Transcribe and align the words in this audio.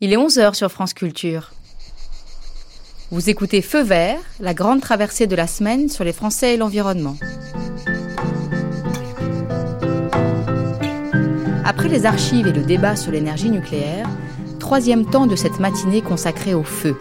Il 0.00 0.12
est 0.12 0.16
11h 0.16 0.54
sur 0.54 0.70
France 0.70 0.94
Culture. 0.94 1.50
Vous 3.10 3.30
écoutez 3.30 3.62
Feu 3.62 3.82
vert, 3.82 4.20
la 4.38 4.54
grande 4.54 4.80
traversée 4.80 5.26
de 5.26 5.34
la 5.34 5.48
semaine 5.48 5.88
sur 5.88 6.04
les 6.04 6.12
Français 6.12 6.54
et 6.54 6.56
l'environnement. 6.56 7.16
Après 11.64 11.88
les 11.88 12.06
archives 12.06 12.46
et 12.46 12.52
le 12.52 12.62
débat 12.62 12.94
sur 12.94 13.10
l'énergie 13.10 13.50
nucléaire, 13.50 14.08
troisième 14.60 15.04
temps 15.04 15.26
de 15.26 15.34
cette 15.34 15.58
matinée 15.58 16.00
consacrée 16.00 16.54
au 16.54 16.62
feu. 16.62 16.96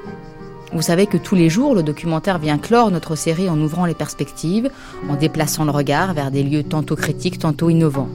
Vous 0.73 0.81
savez 0.81 1.05
que 1.05 1.17
tous 1.17 1.35
les 1.35 1.51
jours, 1.51 1.75
le 1.75 1.83
documentaire 1.83 2.39
vient 2.39 2.57
clore 2.57 2.89
notre 2.89 3.15
série 3.15 3.47
en 3.47 3.61
ouvrant 3.61 3.85
les 3.85 3.93
perspectives, 3.93 4.71
en 5.07 5.15
déplaçant 5.15 5.65
le 5.65 5.71
regard 5.71 6.15
vers 6.15 6.31
des 6.31 6.41
lieux 6.41 6.63
tantôt 6.63 6.95
critiques, 6.95 7.37
tantôt 7.37 7.69
innovants. 7.69 8.09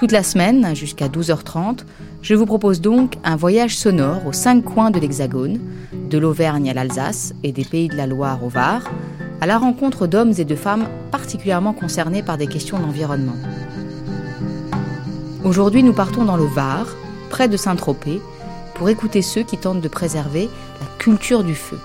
Toute 0.00 0.12
la 0.12 0.22
semaine, 0.22 0.74
jusqu'à 0.74 1.08
12h30, 1.08 1.80
je 2.22 2.34
vous 2.34 2.46
propose 2.46 2.80
donc 2.80 3.18
un 3.22 3.36
voyage 3.36 3.76
sonore 3.76 4.26
aux 4.26 4.32
cinq 4.32 4.64
coins 4.64 4.90
de 4.90 4.98
l'Hexagone, 4.98 5.60
de 5.92 6.16
l'Auvergne 6.16 6.70
à 6.70 6.72
l'Alsace 6.72 7.34
et 7.42 7.52
des 7.52 7.66
pays 7.66 7.88
de 7.88 7.96
la 7.96 8.06
Loire 8.06 8.42
au 8.42 8.48
Var, 8.48 8.90
à 9.42 9.46
la 9.46 9.58
rencontre 9.58 10.06
d'hommes 10.06 10.32
et 10.38 10.46
de 10.46 10.56
femmes 10.56 10.88
particulièrement 11.10 11.74
concernés 11.74 12.22
par 12.22 12.38
des 12.38 12.46
questions 12.46 12.78
d'environnement. 12.78 13.36
Aujourd'hui, 15.44 15.82
nous 15.82 15.92
partons 15.92 16.24
dans 16.24 16.38
le 16.38 16.46
Var, 16.46 16.86
près 17.28 17.48
de 17.48 17.58
Saint-Tropez, 17.58 18.22
pour 18.76 18.88
écouter 18.88 19.20
ceux 19.20 19.42
qui 19.42 19.58
tentent 19.58 19.82
de 19.82 19.88
préserver 19.88 20.48
la 20.80 20.86
culture 20.98 21.44
du 21.44 21.54
feu. 21.54 21.78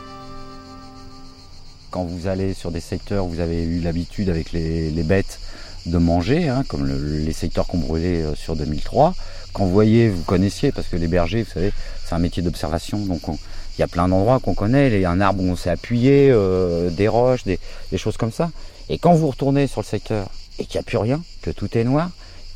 Quand 1.92 2.06
vous 2.06 2.28
allez 2.28 2.54
sur 2.54 2.72
des 2.72 2.80
secteurs 2.80 3.26
où 3.26 3.30
vous 3.30 3.42
avez 3.42 3.66
eu 3.66 3.82
l'habitude 3.82 4.30
avec 4.30 4.54
les, 4.54 4.90
les 4.90 5.04
bêtes 5.04 5.42
de 5.86 5.98
manger, 5.98 6.50
hein, 6.50 6.64
comme 6.68 6.88
les 6.88 7.34
secteurs 7.34 7.68
qu'on 7.68 7.78
brûlait 7.78 8.22
euh, 8.22 8.36
sur 8.36 8.56
2003. 8.56 9.14
Quand 9.54 9.66
vous 9.66 9.72
voyez, 9.72 10.10
vous 10.10 10.24
connaissiez, 10.24 10.72
parce 10.72 10.88
que 10.88 10.96
les 10.96 11.08
bergers, 11.08 11.44
vous 11.44 11.52
savez, 11.52 11.72
c'est 12.04 12.16
un 12.16 12.20
métier 12.20 12.44
d'observation, 12.44 13.00
donc 13.00 13.22
il 13.28 13.82
y 13.82 13.84
a 13.84 13.88
plein 13.88 14.08
d'endroits 14.08 14.40
qu'on 14.40 14.54
connaît, 14.54 14.92
il 14.92 15.00
y 15.00 15.06
a 15.06 15.12
un 15.12 15.22
arbre 15.22 15.44
où 15.44 15.48
on 15.48 15.56
s'est 15.56 15.70
appuyé, 15.70 16.30
euh, 16.32 16.90
des 16.90 17.08
roches, 17.08 17.44
des, 17.44 17.60
choses 17.98 18.18
comme 18.18 18.32
ça. 18.32 18.52
Et 18.90 18.98
quand 18.98 19.14
vous 19.14 19.28
retournez 19.28 19.68
sur 19.68 19.82
le 19.82 19.86
secteur 19.86 20.30
et 20.60 20.66
qu'il 20.66 20.78
n'y 20.78 20.82
a 20.82 20.84
plus 20.84 20.98
rien, 20.98 21.22
que 21.42 21.52
tout 21.52 21.78
est 21.78 21.84
noir, 21.84 22.10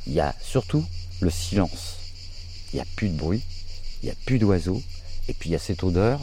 il 0.08 0.14
y 0.14 0.20
a 0.20 0.36
surtout 0.42 0.84
le 1.20 1.30
silence. 1.30 1.98
Il 2.74 2.78
n'y 2.78 2.82
a 2.82 2.86
plus 2.96 3.10
de 3.10 3.18
bruit, 3.18 3.44
il 4.02 4.08
n'y 4.08 4.12
a 4.12 4.16
plus 4.26 4.40
d'oiseaux, 4.40 4.82
et 5.28 5.34
puis 5.34 5.50
il 5.50 5.54
y 5.54 5.56
a 5.56 5.60
cette 5.60 5.84
odeur. 5.84 6.20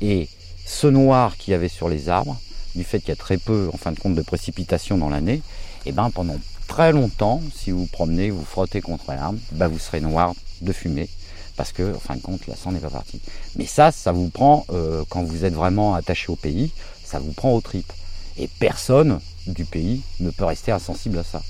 Et 0.00 0.28
ce 0.66 0.86
noir 0.86 1.36
qu'il 1.36 1.52
y 1.52 1.54
avait 1.54 1.68
sur 1.68 1.88
les 1.88 2.08
arbres, 2.08 2.40
du 2.74 2.84
fait 2.84 2.98
qu'il 3.00 3.10
y 3.10 3.12
a 3.12 3.16
très 3.16 3.38
peu, 3.38 3.68
en 3.72 3.76
fin 3.76 3.92
de 3.92 3.98
compte, 3.98 4.14
de 4.14 4.22
précipitations 4.22 4.98
dans 4.98 5.10
l'année, 5.10 5.42
et 5.86 5.90
eh 5.90 5.92
ben 5.92 6.10
pendant 6.10 6.36
très 6.66 6.92
longtemps, 6.92 7.42
si 7.54 7.70
vous 7.70 7.80
vous 7.80 7.86
promenez, 7.86 8.30
vous 8.30 8.44
frottez 8.44 8.80
contre 8.80 9.04
l'arbre, 9.08 9.38
ben 9.52 9.68
vous 9.68 9.78
serez 9.78 10.00
noir 10.00 10.34
de 10.62 10.72
fumée, 10.72 11.10
parce 11.56 11.72
que, 11.72 11.94
en 11.94 11.98
fin 11.98 12.16
de 12.16 12.22
compte, 12.22 12.46
la 12.46 12.56
sang 12.56 12.72
n'est 12.72 12.80
pas 12.80 12.90
partie. 12.90 13.20
Mais 13.56 13.66
ça, 13.66 13.92
ça 13.92 14.12
vous 14.12 14.30
prend, 14.30 14.64
euh, 14.70 15.04
quand 15.10 15.22
vous 15.22 15.44
êtes 15.44 15.52
vraiment 15.52 15.94
attaché 15.94 16.32
au 16.32 16.36
pays, 16.36 16.72
ça 17.04 17.18
vous 17.18 17.32
prend 17.32 17.52
aux 17.52 17.60
tripes. 17.60 17.92
Et 18.38 18.48
personne 18.48 19.20
du 19.46 19.64
pays 19.64 20.00
ne 20.20 20.30
peut 20.30 20.46
rester 20.46 20.72
insensible 20.72 21.18
à 21.18 21.24
ça. 21.24 21.42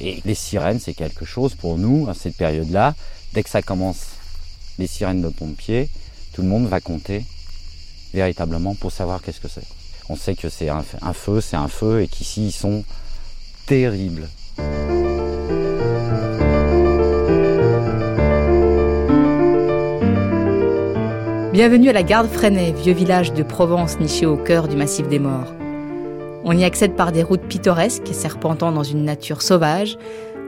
Et 0.00 0.20
les 0.24 0.34
sirènes, 0.34 0.80
c'est 0.80 0.94
quelque 0.94 1.24
chose 1.24 1.54
pour 1.54 1.78
nous, 1.78 2.08
à 2.08 2.14
cette 2.14 2.36
période-là, 2.36 2.94
dès 3.32 3.42
que 3.42 3.50
ça 3.50 3.62
commence, 3.62 4.06
les 4.78 4.86
sirènes 4.86 5.22
de 5.22 5.28
pompiers, 5.28 5.88
tout 6.32 6.42
le 6.42 6.48
monde 6.48 6.66
va 6.66 6.80
compter 6.80 7.24
véritablement 8.12 8.74
pour 8.74 8.92
savoir 8.92 9.22
qu'est-ce 9.22 9.40
que 9.40 9.48
c'est. 9.48 9.66
On 10.08 10.16
sait 10.16 10.34
que 10.34 10.48
c'est 10.48 10.68
un, 10.68 10.84
un, 11.00 11.12
feu, 11.12 11.40
c'est 11.40 11.56
un 11.56 11.68
feu, 11.68 12.02
et 12.02 12.08
qu'ici 12.08 12.48
ils 12.48 12.52
sont 12.52 12.84
terrible. 13.68 14.28
Bienvenue 21.52 21.90
à 21.90 21.92
la 21.92 22.02
Garde 22.02 22.28
Freinet, 22.28 22.72
vieux 22.72 22.94
village 22.94 23.34
de 23.34 23.42
Provence 23.42 24.00
niché 24.00 24.24
au 24.24 24.38
cœur 24.38 24.68
du 24.68 24.76
massif 24.76 25.06
des 25.08 25.18
morts. 25.18 25.52
On 26.44 26.56
y 26.56 26.64
accède 26.64 26.94
par 26.94 27.12
des 27.12 27.22
routes 27.22 27.42
pittoresques, 27.42 28.08
serpentant 28.12 28.72
dans 28.72 28.84
une 28.84 29.04
nature 29.04 29.42
sauvage, 29.42 29.98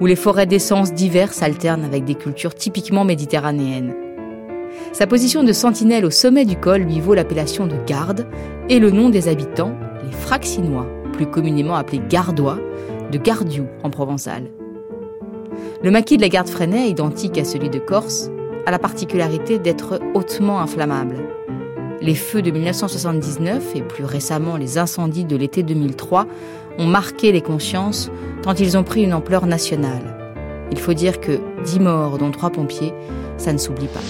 où 0.01 0.07
les 0.07 0.17
forêts 0.17 0.47
d'essence 0.47 0.95
diverses 0.95 1.43
alternent 1.43 1.85
avec 1.85 2.05
des 2.05 2.15
cultures 2.15 2.55
typiquement 2.55 3.05
méditerranéennes. 3.05 3.95
Sa 4.93 5.07
position 5.07 5.45
de 5.45 5.53
sentinelle 5.53 6.07
au 6.07 6.11
sommet 6.11 6.47
du 6.47 6.57
col 6.57 6.83
lui 6.83 7.01
vaut 7.01 7.15
l'appellation 7.15 7.67
de 7.67 7.77
garde 7.87 8.27
et 8.71 8.79
le 8.79 8.91
nom 8.91 9.11
des 9.11 9.29
habitants, 9.29 9.75
les 10.07 10.17
Fraxinois, 10.17 10.87
plus 11.13 11.27
communément 11.27 11.75
appelés 11.75 12.01
Gardois, 12.09 12.59
de 13.11 13.19
Gardiou 13.19 13.67
en 13.83 13.91
provençal. 13.91 14.45
Le 15.83 15.91
maquis 15.91 16.17
de 16.17 16.23
la 16.23 16.29
garde 16.29 16.49
Freinet, 16.49 16.89
identique 16.91 17.39
à 17.39 17.45
celui 17.45 17.71
de 17.71 17.79
Corse, 17.79 18.31
a 18.67 18.71
la 18.71 18.79
particularité 18.79 19.59
d'être 19.59 20.01
hautement 20.15 20.61
inflammable. 20.61 21.17
Les 22.03 22.15
feux 22.15 22.43
de 22.43 22.51
1979 22.51 23.77
et 23.77 23.83
plus 23.83 24.05
récemment 24.05 24.57
les 24.57 24.79
incendies 24.79 25.25
de 25.25 25.37
l'été 25.37 25.63
2003 25.63 26.27
ont 26.79 26.87
marqué 26.87 27.33
les 27.33 27.43
consciences 27.43 28.11
tant 28.43 28.55
ils 28.55 28.79
ont 28.79 28.85
pris 28.85 29.03
une 29.03 29.13
ampleur 29.13 29.47
nationale. 29.47 30.17
Il 30.71 30.79
faut 30.79 30.95
dire 30.95 31.21
que 31.21 31.41
10 31.65 31.81
morts, 31.81 32.19
dont 32.19 32.31
3 32.31 32.51
pompiers, 32.51 32.95
ça 33.37 33.53
ne 33.53 33.59
s'oublie 33.59 33.89
pas. 33.89 34.01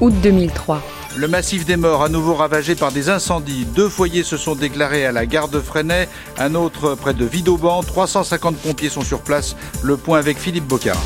Août 0.00 0.14
2003. 0.22 0.80
Le 1.16 1.26
massif 1.26 1.66
des 1.66 1.76
morts, 1.76 2.04
à 2.04 2.08
nouveau 2.08 2.34
ravagé 2.34 2.76
par 2.76 2.92
des 2.92 3.08
incendies. 3.08 3.66
Deux 3.74 3.88
foyers 3.88 4.22
se 4.22 4.36
sont 4.36 4.54
déclarés 4.54 5.04
à 5.04 5.12
la 5.12 5.26
gare 5.26 5.48
de 5.48 5.58
Freinet, 5.58 6.08
un 6.38 6.54
autre 6.54 6.94
près 6.94 7.14
de 7.14 7.24
Vidauban. 7.24 7.82
350 7.82 8.56
pompiers 8.56 8.90
sont 8.90 9.02
sur 9.02 9.20
place. 9.22 9.56
Le 9.82 9.96
point 9.96 10.18
avec 10.18 10.38
Philippe 10.38 10.66
Bocard. 10.66 11.02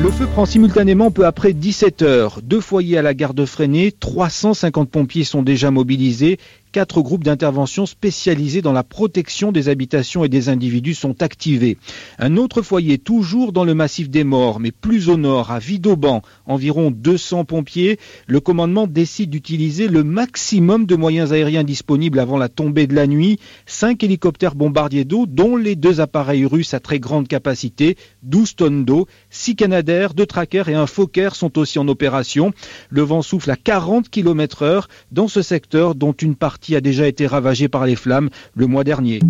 Le 0.00 0.12
feu 0.12 0.28
prend 0.32 0.46
simultanément 0.46 1.10
peu 1.10 1.26
après 1.26 1.52
17 1.52 2.02
heures. 2.02 2.38
Deux 2.44 2.60
foyers 2.60 2.98
à 2.98 3.02
la 3.02 3.14
gare 3.14 3.34
de 3.34 3.44
Freinet, 3.44 3.90
350 3.90 4.88
pompiers 4.88 5.24
sont 5.24 5.42
déjà 5.42 5.72
mobilisés 5.72 6.38
quatre 6.70 7.02
groupes 7.02 7.24
d'intervention 7.24 7.86
spécialisés 7.86 8.62
dans 8.62 8.72
la 8.72 8.82
protection 8.82 9.52
des 9.52 9.68
habitations 9.68 10.24
et 10.24 10.28
des 10.28 10.48
individus 10.48 10.94
sont 10.94 11.22
activés. 11.22 11.78
Un 12.18 12.36
autre 12.36 12.62
foyer, 12.62 12.98
toujours 12.98 13.52
dans 13.52 13.64
le 13.64 13.74
massif 13.74 14.10
des 14.10 14.24
morts, 14.24 14.60
mais 14.60 14.70
plus 14.70 15.08
au 15.08 15.16
nord, 15.16 15.50
à 15.50 15.58
Vidauban, 15.58 16.22
environ 16.46 16.90
200 16.90 17.44
pompiers, 17.44 17.98
le 18.26 18.40
commandement 18.40 18.86
décide 18.86 19.30
d'utiliser 19.30 19.88
le 19.88 20.04
maximum 20.04 20.86
de 20.86 20.96
moyens 20.96 21.32
aériens 21.32 21.64
disponibles 21.64 22.18
avant 22.18 22.36
la 22.38 22.48
tombée 22.48 22.86
de 22.86 22.94
la 22.94 23.06
nuit. 23.06 23.38
Cinq 23.66 24.04
hélicoptères 24.04 24.54
bombardiers 24.54 25.04
d'eau, 25.04 25.26
dont 25.26 25.56
les 25.56 25.76
deux 25.76 26.00
appareils 26.00 26.44
russes 26.44 26.74
à 26.74 26.80
très 26.80 27.00
grande 27.00 27.28
capacité, 27.28 27.96
12 28.22 28.56
tonnes 28.56 28.84
d'eau, 28.84 29.06
six 29.30 29.56
canadaires, 29.56 30.14
deux 30.14 30.26
trackers 30.26 30.68
et 30.68 30.74
un 30.74 30.86
Fokker 30.86 31.30
sont 31.34 31.58
aussi 31.58 31.78
en 31.78 31.88
opération. 31.88 32.52
Le 32.90 33.02
vent 33.02 33.22
souffle 33.22 33.50
à 33.50 33.56
40 33.56 34.08
km 34.08 34.62
heure 34.62 34.88
dans 35.12 35.28
ce 35.28 35.42
secteur 35.42 35.94
dont 35.94 36.12
une 36.12 36.36
partie 36.36 36.57
qui 36.60 36.76
a 36.76 36.80
déjà 36.80 37.06
été 37.06 37.26
ravagé 37.26 37.68
par 37.68 37.86
les 37.86 37.96
flammes 37.96 38.30
le 38.54 38.66
mois 38.66 38.84
dernier. 38.84 39.20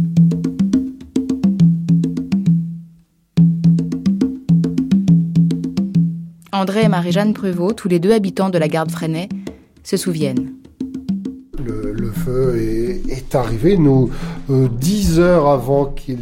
André 6.52 6.82
et 6.84 6.88
Marie-Jeanne 6.88 7.34
Pruvot, 7.34 7.72
tous 7.72 7.88
les 7.88 8.00
deux 8.00 8.12
habitants 8.12 8.50
de 8.50 8.58
la 8.58 8.66
garde 8.68 8.90
Freinet, 8.90 9.28
se 9.84 9.96
souviennent. 9.96 10.54
Le, 11.64 12.10
feu 12.10 12.56
est, 13.08 13.34
arrivé, 13.34 13.76
nous, 13.76 14.10
euh, 14.50 14.68
dix 14.68 15.20
heures 15.20 15.48
avant 15.48 15.84
qu'il 15.84 16.18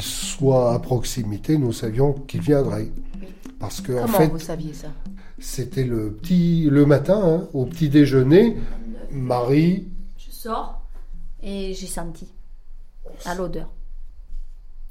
soit 0.00 0.74
à 0.74 0.78
proximité, 0.78 1.56
nous 1.58 1.72
savions 1.72 2.14
qu'il 2.26 2.40
viendrait. 2.40 2.88
Parce 3.58 3.80
que, 3.80 3.92
Comment 3.92 4.04
en 4.04 4.08
fait, 4.08 4.26
vous 4.28 4.38
saviez 4.38 4.72
ça? 4.72 4.88
C'était 5.38 5.84
le, 5.84 6.10
petit, 6.12 6.68
le 6.70 6.86
matin, 6.86 7.20
hein, 7.24 7.48
au 7.52 7.64
petit 7.64 7.88
déjeuner, 7.88 8.56
Marie 9.12 9.88
sors 10.38 10.80
et 11.42 11.74
j'ai 11.74 11.86
senti 11.86 12.32
à 13.24 13.34
l'odeur. 13.34 13.68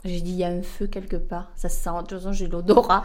J'ai 0.04 0.22
dit, 0.22 0.32
il 0.32 0.38
y 0.38 0.44
a 0.44 0.50
un 0.50 0.62
feu 0.62 0.88
quelque 0.88 1.16
part. 1.16 1.52
Ça 1.56 1.70
sent. 1.70 1.90
De 1.90 2.00
toute 2.02 2.18
façon, 2.20 2.32
j'ai 2.32 2.48
l'odorat 2.48 3.04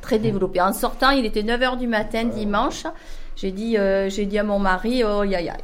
très 0.00 0.18
développé. 0.18 0.60
En 0.60 0.72
sortant, 0.72 1.10
il 1.10 1.24
était 1.24 1.42
9h 1.42 1.78
du 1.78 1.86
matin 1.86 2.24
dimanche. 2.24 2.84
J'ai 3.36 3.52
dit, 3.52 3.78
euh, 3.78 4.10
j'ai 4.10 4.26
dit 4.26 4.38
à 4.38 4.44
mon 4.44 4.58
mari, 4.58 5.04
oh, 5.04 5.24
y 5.24 5.34
a, 5.36 5.56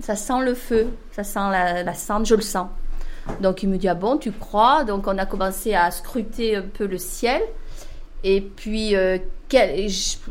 ça 0.00 0.16
sent 0.16 0.40
le 0.42 0.54
feu. 0.54 0.88
Ça 1.12 1.22
sent 1.22 1.50
la, 1.50 1.82
la 1.82 1.94
cendre, 1.94 2.26
je 2.26 2.34
le 2.34 2.42
sens. 2.42 2.68
Donc, 3.40 3.62
il 3.62 3.68
me 3.68 3.78
dit, 3.78 3.88
ah 3.88 3.94
bon, 3.94 4.18
tu 4.18 4.32
crois? 4.32 4.84
Donc, 4.84 5.06
on 5.06 5.16
a 5.16 5.26
commencé 5.26 5.74
à 5.74 5.90
scruter 5.90 6.56
un 6.56 6.62
peu 6.62 6.86
le 6.86 6.98
ciel. 6.98 7.42
Et 8.22 8.40
puis, 8.40 8.96
euh, 8.96 9.18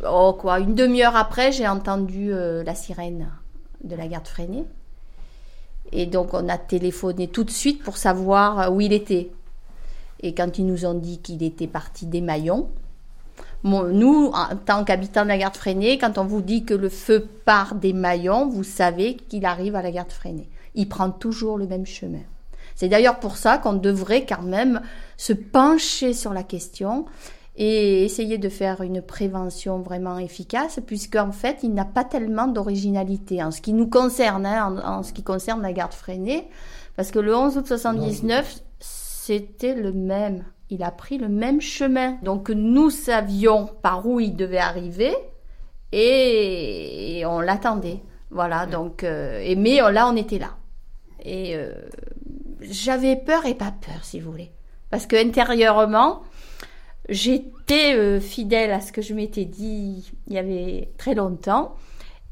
oh, 0.06 0.36
quoi, 0.40 0.60
une 0.60 0.76
demi-heure 0.76 1.16
après, 1.16 1.52
j'ai 1.52 1.68
entendu 1.68 2.34
euh, 2.34 2.64
la 2.64 2.76
sirène 2.76 3.30
de 3.84 3.96
la 3.96 4.08
garde 4.08 4.28
freinée. 4.28 4.66
Et 5.94 6.08
donc, 6.08 6.34
on 6.34 6.50
a 6.50 6.58
téléphoné 6.58 7.28
tout 7.28 7.44
de 7.44 7.52
suite 7.52 7.84
pour 7.84 7.98
savoir 7.98 8.74
où 8.74 8.82
il 8.82 8.92
était. 8.92 9.30
Et 10.22 10.34
quand 10.34 10.58
ils 10.58 10.66
nous 10.66 10.86
ont 10.86 10.96
dit 10.96 11.20
qu'il 11.20 11.44
était 11.44 11.68
parti 11.68 12.08
des 12.08 12.22
Maillons, 12.22 12.70
nous, 13.64 14.32
en 14.34 14.56
tant 14.58 14.84
qu'habitants 14.84 15.24
de 15.24 15.30
la 15.30 15.38
garde 15.38 15.56
freinée, 15.56 15.98
quand 15.98 16.18
on 16.18 16.26
vous 16.26 16.42
dit 16.42 16.66
que 16.66 16.74
le 16.74 16.90
feu 16.90 17.28
part 17.46 17.76
des 17.76 17.94
Maillons, 17.94 18.50
vous 18.50 18.64
savez 18.64 19.16
qu'il 19.16 19.46
arrive 19.46 19.76
à 19.76 19.82
la 19.82 19.92
garde 19.92 20.12
freinée. 20.12 20.50
Il 20.76 20.90
prend 20.90 21.12
toujours 21.12 21.58
le 21.58 21.68
même 21.68 21.86
chemin. 21.86 22.24
C'est 22.76 22.90
d'ailleurs 22.90 23.20
pour 23.20 23.38
ça 23.38 23.60
qu'on 23.60 23.74
devrait 23.74 24.26
quand 24.26 24.42
même 24.42 24.82
se 25.16 25.34
pencher 25.34 26.14
sur 26.14 26.34
la 26.34 26.44
question 26.44 27.06
et 27.56 28.04
essayer 28.04 28.38
de 28.38 28.50
faire 28.50 28.82
une 28.82 29.02
prévention 29.02 29.80
vraiment 29.80 30.18
efficace, 30.18 30.80
puisque 30.86 31.16
en 31.16 31.32
fait, 31.32 31.60
il 31.62 31.74
n'a 31.74 31.86
pas 31.86 32.04
tellement 32.04 32.48
d'originalité 32.48 33.44
en 33.44 33.52
ce 33.52 33.62
qui 33.62 33.74
nous 33.74 33.88
concerne, 33.88 34.46
hein, 34.46 34.82
en, 34.84 34.98
en, 34.98 35.04
ce 35.04 35.14
qui 35.14 35.24
concerne 35.24 35.62
la 35.62 35.74
garde 35.74 35.94
freinée, 35.94 36.48
parce 36.96 37.12
que 37.12 37.20
le 37.20 37.36
11 37.36 37.58
août 37.58 37.68
79, 37.68 38.62
c'était 38.80 39.76
le 39.76 39.94
même. 39.94 40.44
Il 40.70 40.84
a 40.84 40.92
pris 40.92 41.18
le 41.18 41.30
même 41.30 41.62
chemin. 41.62 42.18
Donc 42.24 42.50
nous 42.50 42.90
savions 42.90 43.70
par 43.82 44.06
où 44.08 44.20
il 44.20 44.36
devait 44.36 44.58
arriver 44.58 45.14
et, 45.92 47.20
et 47.20 47.26
on 47.26 47.40
l'attendait. 47.40 48.02
Voilà, 48.32 48.66
donc, 48.66 49.04
euh, 49.04 49.40
et, 49.44 49.56
mais 49.56 49.78
là, 49.92 50.10
on 50.10 50.16
était 50.16 50.40
là. 50.40 50.58
Et 51.24 51.56
euh, 51.56 51.72
j'avais 52.62 53.16
peur 53.16 53.46
et 53.46 53.54
pas 53.54 53.72
peur, 53.72 54.04
si 54.04 54.20
vous 54.20 54.32
voulez. 54.32 54.52
Parce 54.90 55.06
que 55.06 55.16
intérieurement, 55.16 56.24
j'étais 57.10 57.96
euh, 57.96 58.20
fidèle 58.20 58.72
à 58.72 58.82
ce 58.82 58.92
que 58.92 59.02
je 59.02 59.14
m'étais 59.14 59.46
dit 59.46 60.12
il 60.28 60.34
y 60.34 60.38
avait 60.38 60.90
très 60.98 61.16
longtemps. 61.16 61.76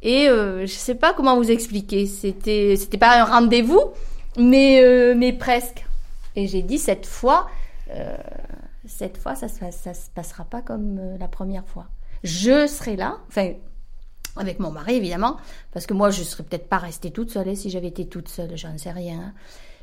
Et 0.01 0.27
euh, 0.27 0.65
je 0.65 0.73
sais 0.73 0.95
pas 0.95 1.13
comment 1.13 1.35
vous 1.38 1.51
expliquer. 1.51 2.06
C'était, 2.07 2.75
c'était 2.75 2.97
pas 2.97 3.21
un 3.21 3.25
rendez-vous, 3.25 3.91
mais, 4.38 4.81
euh, 4.83 5.13
mais 5.15 5.33
presque. 5.33 5.85
Et 6.35 6.47
j'ai 6.47 6.63
dit 6.63 6.79
cette 6.79 7.06
fois, 7.06 7.47
euh, 7.91 8.18
cette 8.85 9.18
fois, 9.18 9.35
ça, 9.35 9.47
ça, 9.47 9.71
ça 9.71 9.94
se 9.94 10.09
passera 10.09 10.44
pas 10.44 10.62
comme 10.62 11.18
la 11.19 11.27
première 11.27 11.68
fois. 11.68 11.88
Je 12.23 12.68
serai 12.68 12.95
là, 12.95 13.18
enfin, 13.27 13.53
avec 14.38 14.59
mon 14.59 14.71
mari 14.71 14.95
évidemment, 14.95 15.38
parce 15.71 15.85
que 15.85 15.94
moi 15.94 16.09
je 16.09 16.23
serais 16.23 16.44
peut-être 16.44 16.69
pas 16.69 16.77
restée 16.77 17.12
toute 17.12 17.31
seule, 17.31 17.47
et 17.47 17.56
si 17.56 17.69
j'avais 17.69 17.88
été 17.88 18.07
toute 18.07 18.29
seule, 18.29 18.56
j'en 18.56 18.77
sais 18.77 18.91
rien. 18.91 19.33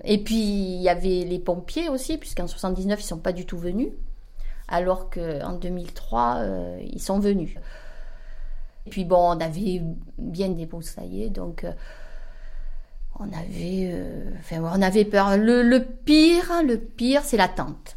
Et 0.04 0.22
puis 0.22 0.36
il 0.36 0.80
y 0.80 0.88
avait 0.88 1.24
les 1.24 1.38
pompiers 1.38 1.88
aussi, 1.88 2.16
puisqu'en 2.16 2.46
79 2.46 3.00
ils 3.00 3.04
sont 3.04 3.18
pas 3.18 3.32
du 3.32 3.44
tout 3.44 3.58
venus, 3.58 3.90
alors 4.68 5.10
qu'en 5.10 5.52
2003 5.54 6.34
euh, 6.38 6.78
ils 6.82 7.00
sont 7.02 7.18
venus. 7.18 7.54
Et 8.86 8.90
puis 8.90 9.04
bon, 9.04 9.36
on 9.36 9.40
avait 9.40 9.82
bien 10.18 10.48
débroussaillé, 10.50 11.28
donc 11.30 11.64
euh, 11.64 11.72
on 13.18 13.24
avait, 13.32 13.90
euh, 13.92 14.30
enfin 14.38 14.60
on 14.62 14.80
avait 14.82 15.04
peur. 15.04 15.36
Le, 15.36 15.62
le 15.62 15.84
pire, 15.84 16.62
le 16.66 16.78
pire, 16.78 17.22
c'est 17.24 17.36
l'attente. 17.36 17.96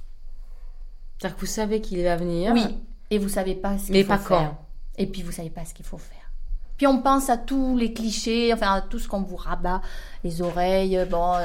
C'est-à-dire 1.17 1.35
que 1.35 1.41
vous 1.41 1.47
savez 1.47 1.81
qu'il 1.81 2.03
va 2.03 2.15
venir. 2.15 2.51
Oui. 2.53 2.77
Et 3.11 3.17
vous 3.19 3.29
savez 3.29 3.55
pas 3.55 3.77
ce 3.77 3.85
qu'il 3.85 3.93
Mais 3.93 4.03
faut 4.03 4.09
pas 4.09 4.17
faire. 4.17 4.27
quand. 4.49 4.57
Et 4.97 5.05
puis 5.05 5.21
vous 5.21 5.31
savez 5.31 5.49
pas 5.49 5.65
ce 5.65 5.73
qu'il 5.73 5.85
faut 5.85 5.97
faire. 5.97 6.17
Puis 6.77 6.87
on 6.87 7.01
pense 7.01 7.29
à 7.29 7.37
tous 7.37 7.77
les 7.77 7.93
clichés, 7.93 8.51
enfin 8.53 8.73
à 8.73 8.81
tout 8.81 8.97
ce 8.97 9.07
qu'on 9.07 9.21
vous 9.21 9.35
rabat 9.35 9.81
les 10.23 10.41
oreilles. 10.41 11.05
Bon, 11.09 11.35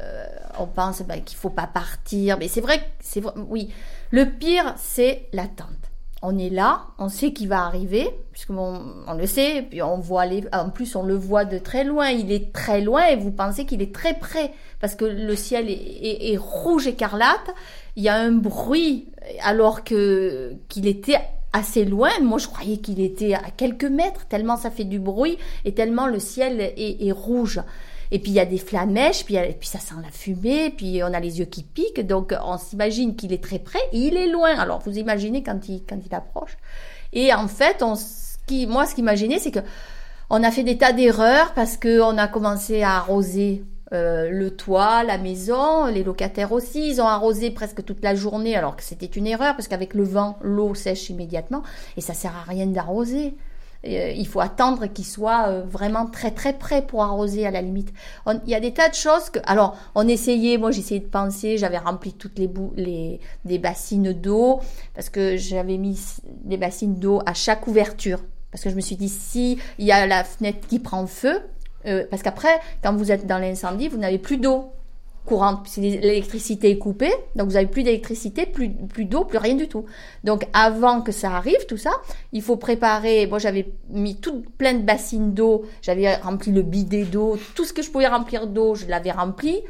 euh, 0.00 0.26
on 0.58 0.66
pense 0.66 1.02
ben, 1.02 1.22
qu'il 1.22 1.36
faut 1.36 1.50
pas 1.50 1.66
partir, 1.66 2.38
mais 2.38 2.48
c'est 2.48 2.62
vrai, 2.62 2.80
c'est 3.00 3.20
vrai- 3.20 3.34
oui. 3.48 3.74
Le 4.10 4.26
pire, 4.26 4.74
c'est 4.76 5.28
l'attente. 5.32 5.68
On 6.22 6.38
est 6.38 6.50
là, 6.50 6.86
on 6.98 7.08
sait 7.08 7.32
qu'il 7.32 7.48
va 7.48 7.64
arriver, 7.64 8.08
puisque 8.32 8.50
on, 8.50 9.14
le 9.16 9.26
sait, 9.26 9.66
puis 9.68 9.82
on 9.82 9.98
voit 9.98 10.24
les, 10.24 10.44
en 10.52 10.70
plus 10.70 10.96
on 10.96 11.02
le 11.02 11.14
voit 11.14 11.44
de 11.44 11.58
très 11.58 11.84
loin. 11.84 12.08
Il 12.08 12.32
est 12.32 12.52
très 12.52 12.80
loin 12.80 13.06
et 13.06 13.16
vous 13.16 13.30
pensez 13.30 13.66
qu'il 13.66 13.82
est 13.82 13.94
très 13.94 14.14
près, 14.14 14.50
parce 14.80 14.94
que 14.94 15.04
le 15.04 15.36
ciel 15.36 15.66
est, 15.68 16.36
rouge 16.38 16.86
écarlate. 16.86 17.54
Il 17.96 18.02
y 18.02 18.08
a 18.08 18.16
un 18.16 18.32
bruit, 18.32 19.10
alors 19.42 19.84
que 19.84 20.54
qu'il 20.68 20.86
était 20.86 21.20
assez 21.52 21.84
loin. 21.84 22.10
Moi, 22.22 22.38
je 22.38 22.48
croyais 22.48 22.78
qu'il 22.78 23.00
était 23.00 23.34
à 23.34 23.50
quelques 23.56 23.84
mètres, 23.84 24.26
tellement 24.26 24.56
ça 24.56 24.70
fait 24.70 24.84
du 24.84 24.98
bruit 24.98 25.36
et 25.64 25.74
tellement 25.74 26.06
le 26.06 26.18
ciel 26.18 26.60
est 26.60 27.12
rouge. 27.12 27.60
Et 28.10 28.18
puis 28.18 28.30
il 28.30 28.34
y 28.34 28.40
a 28.40 28.44
des 28.46 28.58
flamèches, 28.58 29.24
puis, 29.24 29.36
a- 29.38 29.44
puis 29.52 29.68
ça 29.68 29.78
sent 29.78 29.94
la 30.02 30.10
fumée, 30.10 30.70
puis 30.70 31.02
on 31.02 31.12
a 31.12 31.20
les 31.20 31.38
yeux 31.38 31.44
qui 31.46 31.62
piquent, 31.62 32.06
donc 32.06 32.34
on 32.44 32.58
s'imagine 32.58 33.16
qu'il 33.16 33.32
est 33.32 33.42
très 33.42 33.58
près, 33.58 33.80
et 33.92 33.98
il 33.98 34.16
est 34.16 34.28
loin. 34.28 34.56
Alors 34.58 34.80
vous 34.80 34.98
imaginez 34.98 35.42
quand 35.42 35.68
il, 35.68 35.82
quand 35.88 35.98
il 36.04 36.14
approche. 36.14 36.56
Et 37.12 37.32
en 37.32 37.48
fait, 37.48 37.82
on, 37.82 37.94
ce 37.96 38.36
qui, 38.46 38.66
moi, 38.66 38.86
ce 38.86 38.94
qui 38.94 39.02
m'a 39.02 39.16
gêné, 39.16 39.38
c'est 39.38 39.50
que 39.50 39.60
on 40.28 40.42
a 40.42 40.50
fait 40.50 40.64
des 40.64 40.76
tas 40.76 40.92
d'erreurs 40.92 41.52
parce 41.54 41.76
que 41.76 42.00
on 42.00 42.18
a 42.18 42.26
commencé 42.26 42.82
à 42.82 42.96
arroser 42.96 43.64
euh, 43.92 44.28
le 44.30 44.50
toit, 44.50 45.04
la 45.04 45.18
maison, 45.18 45.86
les 45.86 46.02
locataires 46.02 46.50
aussi, 46.50 46.88
ils 46.88 47.00
ont 47.00 47.06
arrosé 47.06 47.52
presque 47.52 47.84
toute 47.84 48.02
la 48.02 48.16
journée 48.16 48.56
alors 48.56 48.74
que 48.74 48.82
c'était 48.82 49.06
une 49.06 49.28
erreur 49.28 49.54
parce 49.54 49.68
qu'avec 49.68 49.94
le 49.94 50.02
vent, 50.02 50.36
l'eau 50.42 50.74
sèche 50.74 51.10
immédiatement 51.10 51.62
et 51.96 52.00
ça 52.00 52.12
sert 52.12 52.34
à 52.34 52.42
rien 52.50 52.66
d'arroser. 52.66 53.36
Euh, 53.84 54.12
il 54.16 54.26
faut 54.26 54.40
attendre 54.40 54.86
qu'il 54.86 55.04
soit 55.04 55.48
euh, 55.48 55.62
vraiment 55.66 56.06
très 56.06 56.30
très 56.30 56.52
près 56.52 56.82
pour 56.82 57.02
arroser 57.02 57.46
à 57.46 57.50
la 57.50 57.62
limite. 57.62 57.92
Il 58.26 58.50
y 58.50 58.54
a 58.54 58.60
des 58.60 58.72
tas 58.72 58.88
de 58.88 58.94
choses 58.94 59.30
que, 59.30 59.38
alors 59.44 59.76
on 59.94 60.06
essayait, 60.08 60.58
moi 60.58 60.70
j'essayais 60.70 61.00
de 61.00 61.06
penser, 61.06 61.58
j'avais 61.58 61.78
rempli 61.78 62.12
toutes 62.12 62.38
les 62.38 62.48
bouts, 62.48 62.72
les 62.76 63.20
des 63.44 63.58
bassines 63.58 64.12
d'eau 64.12 64.60
parce 64.94 65.08
que 65.08 65.36
j'avais 65.36 65.76
mis 65.76 65.98
des 66.44 66.56
bassines 66.56 66.98
d'eau 66.98 67.20
à 67.26 67.34
chaque 67.34 67.66
ouverture 67.66 68.20
parce 68.50 68.64
que 68.64 68.70
je 68.70 68.76
me 68.76 68.80
suis 68.80 68.96
dit 68.96 69.08
si 69.08 69.58
il 69.78 69.84
y 69.84 69.92
a 69.92 70.06
la 70.06 70.24
fenêtre 70.24 70.66
qui 70.66 70.78
prend 70.78 71.06
feu, 71.06 71.42
euh, 71.86 72.04
parce 72.10 72.22
qu'après, 72.22 72.58
quand 72.82 72.94
vous 72.94 73.12
êtes 73.12 73.26
dans 73.26 73.38
l'incendie, 73.38 73.88
vous 73.88 73.98
n'avez 73.98 74.18
plus 74.18 74.38
d'eau 74.38 74.72
courante, 75.26 75.62
puisque 75.64 75.78
l'électricité 75.78 76.70
est 76.70 76.78
coupée, 76.78 77.12
donc 77.34 77.48
vous 77.48 77.54
n'avez 77.54 77.66
plus 77.66 77.82
d'électricité, 77.82 78.46
plus, 78.46 78.70
plus 78.70 79.04
d'eau, 79.04 79.24
plus 79.24 79.36
rien 79.38 79.54
du 79.56 79.68
tout. 79.68 79.84
Donc 80.24 80.46
avant 80.54 81.02
que 81.02 81.12
ça 81.12 81.32
arrive, 81.32 81.66
tout 81.68 81.76
ça, 81.76 81.90
il 82.32 82.40
faut 82.40 82.56
préparer, 82.56 83.26
moi 83.26 83.38
j'avais 83.38 83.66
mis 83.90 84.16
tout 84.16 84.42
plein 84.56 84.72
de 84.74 84.82
bassines 84.82 85.34
d'eau, 85.34 85.64
j'avais 85.82 86.14
rempli 86.16 86.52
le 86.52 86.62
bidet 86.62 87.04
d'eau, 87.04 87.36
tout 87.54 87.64
ce 87.66 87.72
que 87.74 87.82
je 87.82 87.90
pouvais 87.90 88.06
remplir 88.08 88.46
d'eau, 88.46 88.74
je 88.74 88.86
l'avais 88.86 89.10
rempli, 89.12 89.60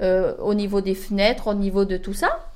euh, 0.00 0.34
au 0.42 0.54
niveau 0.54 0.80
des 0.80 0.94
fenêtres, 0.94 1.46
au 1.48 1.54
niveau 1.54 1.84
de 1.84 1.96
tout 1.96 2.14
ça. 2.14 2.48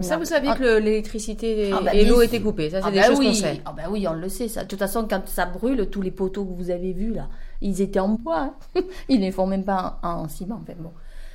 Ça, 0.00 0.16
vous 0.16 0.24
saviez 0.24 0.50
Ah, 0.52 0.56
que 0.58 0.64
le- 0.64 0.78
l'électricité 0.80 1.70
Ah 1.72 1.78
bah, 1.80 1.94
et 1.94 2.04
l'eau 2.04 2.20
étaient 2.20 2.40
coupées. 2.40 2.68
Ça, 2.68 2.80
c'est 2.80 2.88
ah 2.88 2.90
des 2.90 2.98
bah 2.98 3.06
choses 3.06 3.18
oui. 3.20 3.26
qu'on 3.28 3.34
sait. 3.34 3.60
Ah 3.64 3.72
bah 3.76 3.84
oui, 3.88 4.04
on 4.08 4.14
le 4.14 4.28
sait. 4.28 4.48
Ça. 4.48 4.64
De 4.64 4.68
toute 4.68 4.80
façon, 4.80 5.06
quand 5.08 5.22
ça 5.28 5.46
brûle, 5.46 5.88
tous 5.88 6.02
les 6.02 6.10
poteaux 6.10 6.44
que 6.44 6.52
vous 6.52 6.70
avez 6.70 6.92
vus 6.92 7.14
là, 7.14 7.28
ils 7.60 7.80
étaient 7.80 8.00
en 8.00 8.08
bois. 8.08 8.40
hein. 8.74 8.80
Ils 9.08 9.20
ne 9.20 9.26
les 9.26 9.30
font 9.30 9.46
même 9.46 9.62
pas 9.62 10.00
en, 10.02 10.22
en 10.24 10.28
ciment. 10.28 10.58
Enfin, 10.64 10.72
bon. 10.76 10.90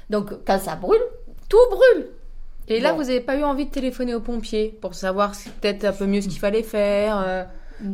Donc 0.09 0.33
quand 0.45 0.59
ça 0.59 0.75
brûle, 0.75 1.01
tout 1.49 1.57
brûle. 1.71 2.07
Et 2.67 2.79
là, 2.79 2.91
Bon. 2.91 2.97
vous 2.99 3.03
n'avez 3.05 3.21
pas 3.21 3.35
eu 3.35 3.43
envie 3.43 3.65
de 3.65 3.71
téléphoner 3.71 4.13
aux 4.13 4.19
pompiers 4.19 4.77
pour 4.81 4.93
savoir 4.93 5.31
peut-être 5.61 5.85
un 5.85 5.91
peu 5.91 6.05
mieux 6.05 6.21
ce 6.21 6.27
qu'il 6.27 6.39
fallait 6.39 6.61
faire, 6.63 7.17
euh, 7.25 7.43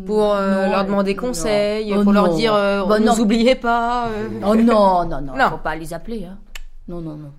pour 0.05 0.33
euh, 0.33 0.65
Non, 0.65 0.71
leur 0.71 0.85
demander 0.85 1.15
conseil, 1.15 1.93
Oh 1.97 2.03
pour 2.03 2.11
leur 2.11 2.33
dire 2.35 2.53
euh, 2.53 2.85
ne 2.85 3.05
non. 3.05 3.13
nous 3.15 3.21
oubliez 3.21 3.55
pas. 3.55 4.07
euh. 4.07 4.27
Oh 4.45 4.55
non, 4.55 5.05
non, 5.05 5.21
non, 5.21 5.35
Non. 5.37 5.49
faut 5.51 5.57
pas 5.57 5.75
les 5.75 5.93
appeler. 5.93 6.25
Hein. 6.25 6.37
Non, 6.89 6.99
non, 7.01 7.15
non. 7.15 7.31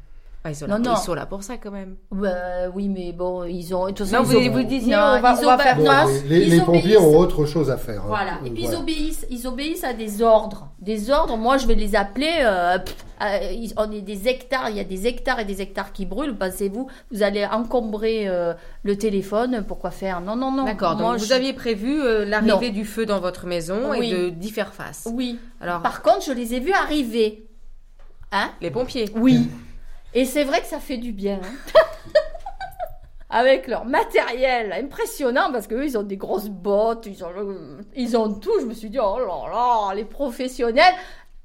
Ah, 0.46 0.50
ils, 0.50 0.54
sont 0.54 0.66
Non, 0.68 0.74
là, 0.74 0.78
non. 0.78 0.94
ils 0.94 1.02
sont 1.04 1.14
là 1.14 1.26
pour 1.26 1.42
ça 1.42 1.56
quand 1.56 1.72
même. 1.72 1.96
Bah, 2.12 2.28
oui, 2.72 2.88
mais 2.88 3.12
bon, 3.12 3.42
ils 3.44 3.74
ont. 3.74 3.86
Non, 3.88 4.22
vous- 4.22 4.36
ont- 4.36 4.50
vous 4.52 4.62
disiez, 4.62 4.94
Non, 4.94 5.16
on 5.16 5.20
va- 5.20 5.36
ils 5.40 5.44
on 5.44 5.48
va 5.48 5.58
faire 5.58 5.76
Bon, 5.76 5.84
les, 6.28 6.38
les- 6.38 6.44
ils 6.46 6.50
les 6.52 6.60
pompiers 6.60 6.96
ont 6.98 7.18
autre 7.18 7.46
chose 7.46 7.68
à 7.68 7.76
faire. 7.76 8.02
hein. 8.02 8.06
Voilà. 8.06 8.34
Euh, 8.34 8.46
Et 8.46 8.50
puis 8.50 8.62
ils 8.64 8.74
obéissent, 8.76 9.26
ils 9.28 9.46
obéissent 9.48 9.82
à 9.82 9.92
des 9.92 10.22
ordres. 10.22 10.68
Des 10.78 11.10
ordres, 11.10 11.36
moi 11.36 11.56
je 11.58 11.66
vais 11.66 11.74
les 11.74 11.96
appeler. 11.96 12.30
euh, 12.42 12.78
pff, 12.78 12.94
euh, 13.22 13.38
ils- 13.52 13.72
on 13.76 13.90
est 13.90 14.02
des 14.02 14.28
hectares, 14.28 14.70
il 14.70 14.76
y 14.76 14.80
a 14.80 14.84
des 14.84 15.08
hectares 15.08 15.40
et 15.40 15.44
des 15.44 15.60
hectares 15.60 15.92
qui 15.92 16.06
brûlent. 16.06 16.36
Pensez-vous, 16.36 16.86
vous 17.10 17.22
allez 17.24 17.44
encombrer 17.44 18.28
euh, 18.28 18.54
le 18.84 18.96
téléphone. 18.96 19.64
Pourquoi 19.66 19.90
faire 19.90 20.20
Non, 20.20 20.36
non, 20.36 20.52
non. 20.52 20.64
D'accord, 20.64 20.94
donc 20.94 21.16
vous 21.18 21.32
aviez 21.32 21.54
prévu 21.54 22.00
euh, 22.00 22.24
l'arrivée 22.24 22.70
du 22.70 22.84
feu 22.84 23.04
dans 23.04 23.18
votre 23.18 23.46
maison 23.46 23.90
Oui. 23.90 24.12
et 24.12 24.14
de 24.16 24.28
d'y 24.30 24.50
faire 24.50 24.72
face. 24.72 25.08
Oui. 25.12 25.40
Alors, 25.60 25.82
Par 25.82 26.02
contre, 26.02 26.22
je 26.24 26.32
les 26.32 26.54
ai 26.54 26.60
vus 26.60 26.72
arriver. 26.72 27.42
Hein? 28.32 28.50
Les 28.60 28.70
pompiers. 28.70 29.08
Oui. 29.16 29.48
Et 30.16 30.24
c'est 30.24 30.44
vrai 30.44 30.62
que 30.62 30.66
ça 30.66 30.80
fait 30.80 30.96
du 30.96 31.12
bien. 31.12 31.38
hein. 31.44 31.72
Avec 33.28 33.66
leur 33.66 33.84
matériel 33.84 34.72
impressionnant, 34.72 35.52
parce 35.52 35.66
qu'eux, 35.66 35.84
ils 35.84 35.98
ont 35.98 36.02
des 36.02 36.16
grosses 36.16 36.48
bottes, 36.48 37.04
ils 37.06 37.22
ont, 37.22 37.32
ils 37.94 38.16
ont 38.16 38.32
tout. 38.32 38.58
Je 38.60 38.64
me 38.64 38.72
suis 38.72 38.88
dit, 38.88 38.98
oh 38.98 39.18
là 39.18 39.50
là, 39.50 39.94
les 39.94 40.06
professionnels, 40.06 40.94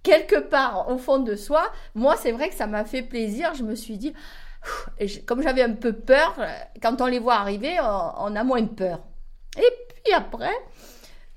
quelque 0.03 0.39
part 0.39 0.89
au 0.89 0.97
fond 0.97 1.19
de 1.19 1.35
soi, 1.35 1.63
moi, 1.93 2.15
c'est 2.15 2.31
vrai 2.31 2.47
que 2.47 2.55
ça 2.55 2.65
m'a 2.65 2.85
fait 2.85 3.01
plaisir. 3.01 3.53
Je 3.55 3.63
me 3.63 3.75
suis 3.75 3.97
dit, 3.97 4.13
comme 5.25 5.43
j'avais 5.43 5.63
un 5.63 5.73
peu 5.73 5.91
peur, 5.91 6.39
quand 6.81 7.01
on 7.01 7.07
les 7.07 7.19
voit 7.19 7.35
arriver, 7.35 7.77
on, 7.81 8.11
on 8.31 8.35
a 8.37 8.43
moins 8.45 8.65
peur. 8.67 9.01
Et 9.57 9.67
puis 10.05 10.13
après, 10.13 10.53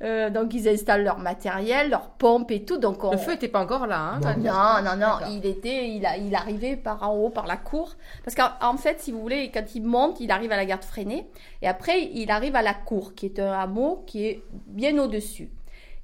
euh, 0.04 0.28
donc 0.30 0.52
ils 0.54 0.68
installent 0.68 1.02
leur 1.02 1.18
matériel, 1.18 1.90
leur 1.90 2.10
pompe 2.10 2.50
et 2.50 2.64
tout. 2.64 2.76
Donc 2.76 3.02
on, 3.04 3.10
Le 3.12 3.16
feu 3.16 3.32
n'était 3.32 3.48
pas 3.48 3.60
encore 3.60 3.86
là. 3.86 3.98
Hein, 4.22 4.36
Non. 4.38 4.82
non, 4.84 4.96
non, 4.96 5.26
il 5.30 5.46
était, 5.46 5.88
il, 5.88 6.04
a, 6.06 6.16
il 6.18 6.34
arrivait 6.34 6.76
par 6.76 7.02
en 7.08 7.14
haut, 7.16 7.30
par 7.30 7.46
la 7.46 7.56
cour. 7.56 7.94
Parce 8.24 8.34
qu'en 8.36 8.50
en 8.60 8.76
fait, 8.76 9.00
si 9.00 9.10
vous 9.12 9.20
voulez, 9.20 9.50
quand 9.52 9.74
il 9.74 9.82
monte, 9.82 10.20
il 10.20 10.30
arrive 10.30 10.52
à 10.52 10.56
la 10.56 10.66
garde 10.66 10.84
freinée. 10.84 11.26
Et 11.62 11.66
après, 11.68 12.02
il 12.12 12.30
arrive 12.30 12.54
à 12.56 12.62
la 12.62 12.74
cour, 12.74 13.14
qui 13.14 13.26
est 13.26 13.38
un 13.40 13.52
hameau 13.52 14.04
qui 14.06 14.26
est 14.26 14.44
bien 14.66 14.96
au-dessus. 14.98 15.50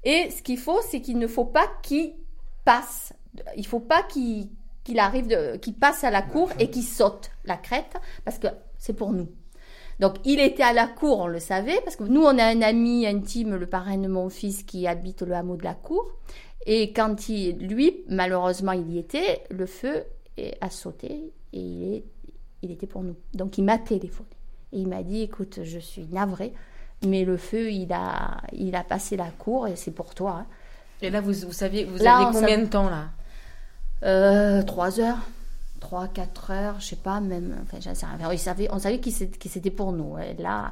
Et 0.03 0.29
ce 0.31 0.41
qu'il 0.41 0.57
faut, 0.57 0.81
c'est 0.81 0.99
qu'il 1.01 1.19
ne 1.19 1.27
faut 1.27 1.45
pas 1.45 1.67
qu'il 1.83 2.13
passe. 2.65 3.13
Il 3.55 3.65
faut 3.67 3.79
pas 3.79 4.01
qu'il 4.03 4.49
arrive, 4.97 5.27
de- 5.27 5.57
qu'il 5.57 5.75
passe 5.75 6.03
à 6.03 6.09
la 6.11 6.21
cour 6.21 6.49
et 6.59 6.69
qu'il 6.71 6.83
saute 6.83 7.29
la 7.45 7.55
crête, 7.57 7.95
parce 8.25 8.39
que 8.39 8.47
c'est 8.77 8.93
pour 8.93 9.11
nous. 9.13 9.29
Donc, 10.01 10.15
il 10.25 10.39
était 10.39 10.63
à 10.63 10.73
la 10.73 10.87
cour, 10.87 11.19
on 11.19 11.27
le 11.27 11.39
savait, 11.39 11.79
parce 11.85 11.95
que 11.95 12.03
nous, 12.03 12.21
on 12.23 12.37
a 12.37 12.43
un 12.43 12.61
ami 12.61 13.05
intime, 13.07 13.55
le 13.55 13.67
parrain 13.67 13.97
de 13.97 14.07
mon 14.07 14.29
fils, 14.29 14.63
qui 14.63 14.87
habite 14.87 15.21
le 15.21 15.33
hameau 15.33 15.55
de 15.55 15.63
la 15.63 15.75
cour. 15.75 16.05
Et 16.65 16.91
quand 16.91 17.29
il, 17.29 17.57
lui, 17.59 18.03
malheureusement, 18.09 18.73
il 18.73 18.91
y 18.91 18.97
était, 18.99 19.43
le 19.49 19.65
feu 19.65 20.03
a 20.59 20.69
sauté 20.69 21.31
et 21.53 21.59
il, 21.59 21.93
est, 21.93 22.03
il 22.63 22.71
était 22.71 22.87
pour 22.87 23.03
nous. 23.03 23.15
Donc, 23.33 23.57
il 23.57 23.63
m'a 23.63 23.77
téléphoné. 23.77 24.29
Et 24.73 24.79
il 24.79 24.87
m'a 24.87 25.03
dit, 25.03 25.21
écoute, 25.21 25.59
je 25.63 25.79
suis 25.79 26.07
navrée, 26.11 26.53
Mais 27.05 27.25
le 27.25 27.37
feu, 27.37 27.71
il 27.71 27.91
a, 27.93 28.41
il 28.53 28.75
a 28.75 28.83
passé 28.83 29.17
la 29.17 29.29
cour 29.31 29.67
et 29.67 29.75
c'est 29.75 29.91
pour 29.91 30.13
toi. 30.13 30.31
hein. 30.41 30.45
Et 31.01 31.09
là, 31.09 31.19
vous, 31.19 31.33
vous 31.33 31.51
saviez, 31.53 31.83
vous 31.85 31.97
Là, 31.97 32.17
aviez 32.27 32.39
combien 32.39 32.57
de 32.59 32.65
temps 32.67 32.89
là? 32.89 33.09
Euh, 34.03 34.61
trois 34.63 34.99
heures, 34.99 35.17
trois, 35.81 36.07
quatre 36.07 36.51
heures, 36.51 36.75
je 36.79 36.85
sais 36.85 36.95
pas, 36.95 37.19
même. 37.19 37.57
Enfin, 37.63 37.77
j'en 37.81 37.93
sais 37.93 38.05
rien. 38.05 38.31
Il 38.31 38.39
savait- 38.39 38.69
on 38.71 38.79
savait 38.79 38.99
qui 39.01 39.11
c'était 39.11 39.69
pour 39.71 39.91
nous. 39.91 40.17
Et 40.19 40.41
là, 40.41 40.71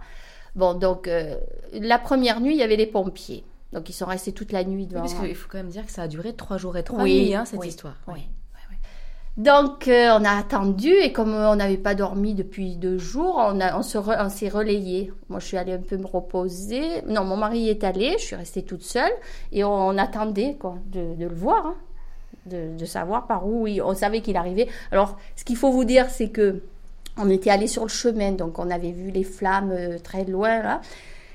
bon, 0.55 0.73
donc, 0.75 1.09
euh, 1.09 1.35
la 1.73 1.99
première 1.99 2.39
nuit, 2.39 2.53
il 2.53 2.59
y 2.59 2.63
avait 2.63 2.77
les 2.77 2.87
pompiers. 2.87 3.43
Donc, 3.73 3.89
ils 3.89 3.93
sont 3.93 4.05
restés 4.05 4.31
toute 4.31 4.51
la 4.53 4.63
nuit 4.63 4.87
devant. 4.87 5.01
Parce 5.01 5.13
qu'il 5.15 5.35
faut 5.35 5.49
quand 5.51 5.57
même 5.57 5.67
dire 5.69 5.85
que 5.85 5.91
ça 5.91 6.03
a 6.03 6.07
duré 6.07 6.33
trois 6.33 6.57
jours 6.57 6.77
et 6.77 6.83
trois 6.83 7.03
Oui, 7.03 7.25
nuits, 7.25 7.35
hein, 7.35 7.43
cette 7.45 7.59
oui, 7.59 7.67
histoire. 7.67 7.95
oui, 8.07 8.13
oui, 8.15 8.61
oui. 8.71 8.75
Donc, 9.37 9.87
euh, 9.87 10.09
on 10.19 10.25
a 10.25 10.31
attendu 10.31 10.89
et 10.91 11.11
comme 11.13 11.33
on 11.33 11.55
n'avait 11.55 11.77
pas 11.77 11.93
dormi 11.95 12.33
depuis 12.33 12.75
deux 12.77 12.97
jours, 12.97 13.35
on, 13.37 13.59
a- 13.61 13.77
on 13.77 13.83
se 13.83 13.97
re- 13.97 14.17
on 14.25 14.29
s'est 14.29 14.49
relayé. 14.49 15.13
Moi, 15.29 15.39
je 15.39 15.45
suis 15.45 15.57
allée 15.57 15.73
un 15.73 15.77
peu 15.81 15.97
me 15.97 16.07
reposer. 16.07 17.03
Non, 17.07 17.23
mon 17.25 17.37
mari 17.37 17.69
est 17.69 17.83
allé, 17.83 18.13
je 18.19 18.23
suis 18.25 18.35
restée 18.35 18.63
toute 18.63 18.83
seule 18.83 19.11
et 19.51 19.63
on, 19.63 19.71
on 19.89 19.97
attendait 19.97 20.55
quoi, 20.59 20.75
de, 20.87 21.15
de 21.15 21.25
le 21.27 21.35
voir, 21.35 21.65
hein, 21.67 21.75
de, 22.49 22.75
de 22.77 22.85
savoir 22.85 23.27
par 23.27 23.47
où 23.47 23.67
il- 23.67 23.81
on 23.81 23.93
savait 23.95 24.21
qu'il 24.21 24.37
arrivait. 24.37 24.67
Alors, 24.91 25.17
ce 25.35 25.43
qu'il 25.45 25.55
faut 25.57 25.71
vous 25.71 25.85
dire, 25.85 26.09
c'est 26.09 26.29
que 26.29 26.61
on 27.17 27.29
était 27.29 27.49
allé 27.49 27.67
sur 27.67 27.83
le 27.83 27.89
chemin, 27.89 28.31
donc 28.31 28.59
on 28.59 28.69
avait 28.69 28.91
vu 28.91 29.11
les 29.11 29.23
flammes 29.23 29.71
euh, 29.71 29.99
très 29.99 30.23
loin 30.25 30.61
là. 30.63 30.81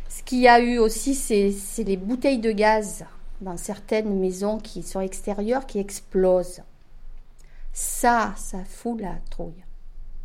Ce 0.09 0.23
qu'il 0.23 0.38
y 0.40 0.49
a 0.49 0.61
eu 0.61 0.78
aussi, 0.78 1.14
c'est 1.14 1.50
c'est 1.52 1.85
les 1.85 1.97
bouteilles 1.97 2.38
de 2.38 2.52
gaz 2.52 3.04
dans 3.40 3.56
certaines 3.56 4.18
maisons 4.21 4.59
qui 4.59 4.83
sont 4.83 5.00
extérieures 5.00 5.66
qui 5.66 5.78
explosent. 5.78 6.62
Ça, 7.73 8.33
ça 8.37 8.59
fout 8.64 9.00
la 9.00 9.14
trouille. 9.30 9.64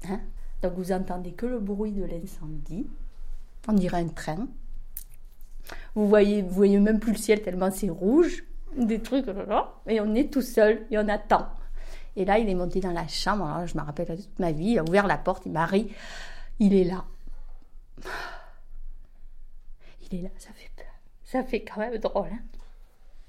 Hein 0.07 0.19
Donc 0.61 0.73
vous 0.77 0.91
entendez 0.91 1.31
que 1.31 1.45
le 1.47 1.59
bruit 1.59 1.91
de 1.91 2.03
l'incendie. 2.05 2.85
On 3.67 3.73
dirait 3.73 4.01
un 4.01 4.07
train. 4.07 4.47
Vous 5.95 6.07
voyez, 6.07 6.41
vous 6.41 6.53
voyez 6.53 6.79
même 6.79 6.99
plus 6.99 7.11
le 7.13 7.17
ciel 7.17 7.41
tellement 7.41 7.71
c'est 7.71 7.89
rouge. 7.89 8.43
Des 8.77 8.99
trucs, 8.99 9.25
là, 9.25 9.73
et 9.87 9.99
on 9.99 10.13
est 10.15 10.31
tout 10.31 10.41
seul 10.41 10.85
et 10.91 10.97
on 10.97 11.07
attend. 11.07 11.47
Et 12.15 12.25
là, 12.25 12.37
il 12.37 12.49
est 12.49 12.55
monté 12.55 12.79
dans 12.79 12.91
la 12.91 13.07
chambre. 13.07 13.63
Je 13.65 13.77
me 13.77 13.83
rappelle 13.83 14.07
toute 14.07 14.39
ma 14.39 14.51
vie. 14.51 14.71
Il 14.71 14.79
a 14.79 14.83
ouvert 14.83 15.07
la 15.07 15.17
porte. 15.17 15.43
Il 15.45 15.51
m'a 15.51 15.65
ri. 15.65 15.89
Il 16.59 16.73
est 16.73 16.83
là. 16.83 17.05
Il 20.11 20.19
est 20.19 20.21
là. 20.23 20.29
Ça 20.37 20.49
fait 20.53 20.69
peur. 20.75 20.85
Ça 21.23 21.43
fait 21.43 21.61
quand 21.61 21.79
même 21.79 21.97
drôle. 21.97 22.27
hein. 22.31 22.39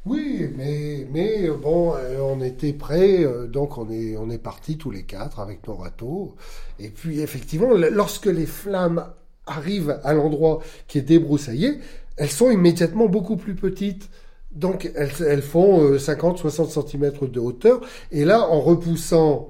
Oui, 0.06 0.50
mais, 0.56 1.06
mais 1.10 1.46
euh, 1.48 1.56
bon, 1.56 1.94
euh, 1.94 2.18
on 2.20 2.40
était 2.40 2.72
prêts, 2.72 3.22
euh, 3.22 3.46
donc 3.46 3.76
on 3.76 3.90
est, 3.90 4.16
on 4.16 4.30
est 4.30 4.38
partis 4.38 4.78
tous 4.78 4.90
les 4.90 5.02
quatre 5.02 5.40
avec 5.40 5.66
nos 5.68 5.74
râteaux. 5.74 6.36
Et 6.78 6.88
puis 6.88 7.20
effectivement, 7.20 7.68
lorsque 7.74 8.24
les 8.26 8.46
flammes 8.46 9.06
arrivent 9.46 10.00
à 10.02 10.14
l'endroit 10.14 10.60
qui 10.88 10.96
est 10.98 11.02
débroussaillé, 11.02 11.80
elles 12.16 12.30
sont 12.30 12.50
immédiatement 12.50 13.08
beaucoup 13.08 13.36
plus 13.36 13.54
petites. 13.54 14.08
Donc 14.52 14.90
elles, 14.94 15.10
elles 15.26 15.42
font 15.42 15.92
50-60 15.96 16.88
cm 16.88 17.12
de 17.30 17.40
hauteur. 17.40 17.80
Et 18.10 18.24
là, 18.24 18.48
en 18.48 18.60
repoussant 18.60 19.48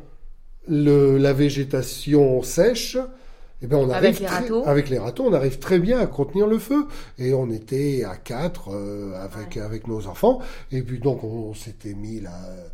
le, 0.69 1.17
la 1.19 1.33
végétation 1.33 2.43
sèche, 2.43 2.99
eh 3.63 3.67
ben 3.67 3.77
on 3.77 3.91
Avec 3.91 3.95
arrive 3.95 4.21
les 4.21 4.27
très- 4.27 4.37
râteaux 4.37 4.63
avec 4.67 4.89
les 4.89 4.99
râteaux, 4.99 5.25
on 5.27 5.33
arrive 5.35 5.59
très 5.59 5.79
bien 5.79 5.99
à 5.99 6.07
contenir 6.07 6.47
le 6.47 6.59
feu. 6.59 6.87
Et 7.19 7.35
on 7.35 7.51
était 7.51 8.05
à 8.05 8.17
quatre 8.17 8.71
euh, 8.73 9.13
avec 9.23 9.57
avec 9.57 9.87
nos 9.87 10.07
enfants. 10.07 10.41
Et 10.73 10.83
puis 10.83 10.99
donc 10.99 11.25
on, 11.25 11.53
s'était 11.55 11.95
mis 11.95 12.21
là 12.21 12.33
euh, 12.49 12.69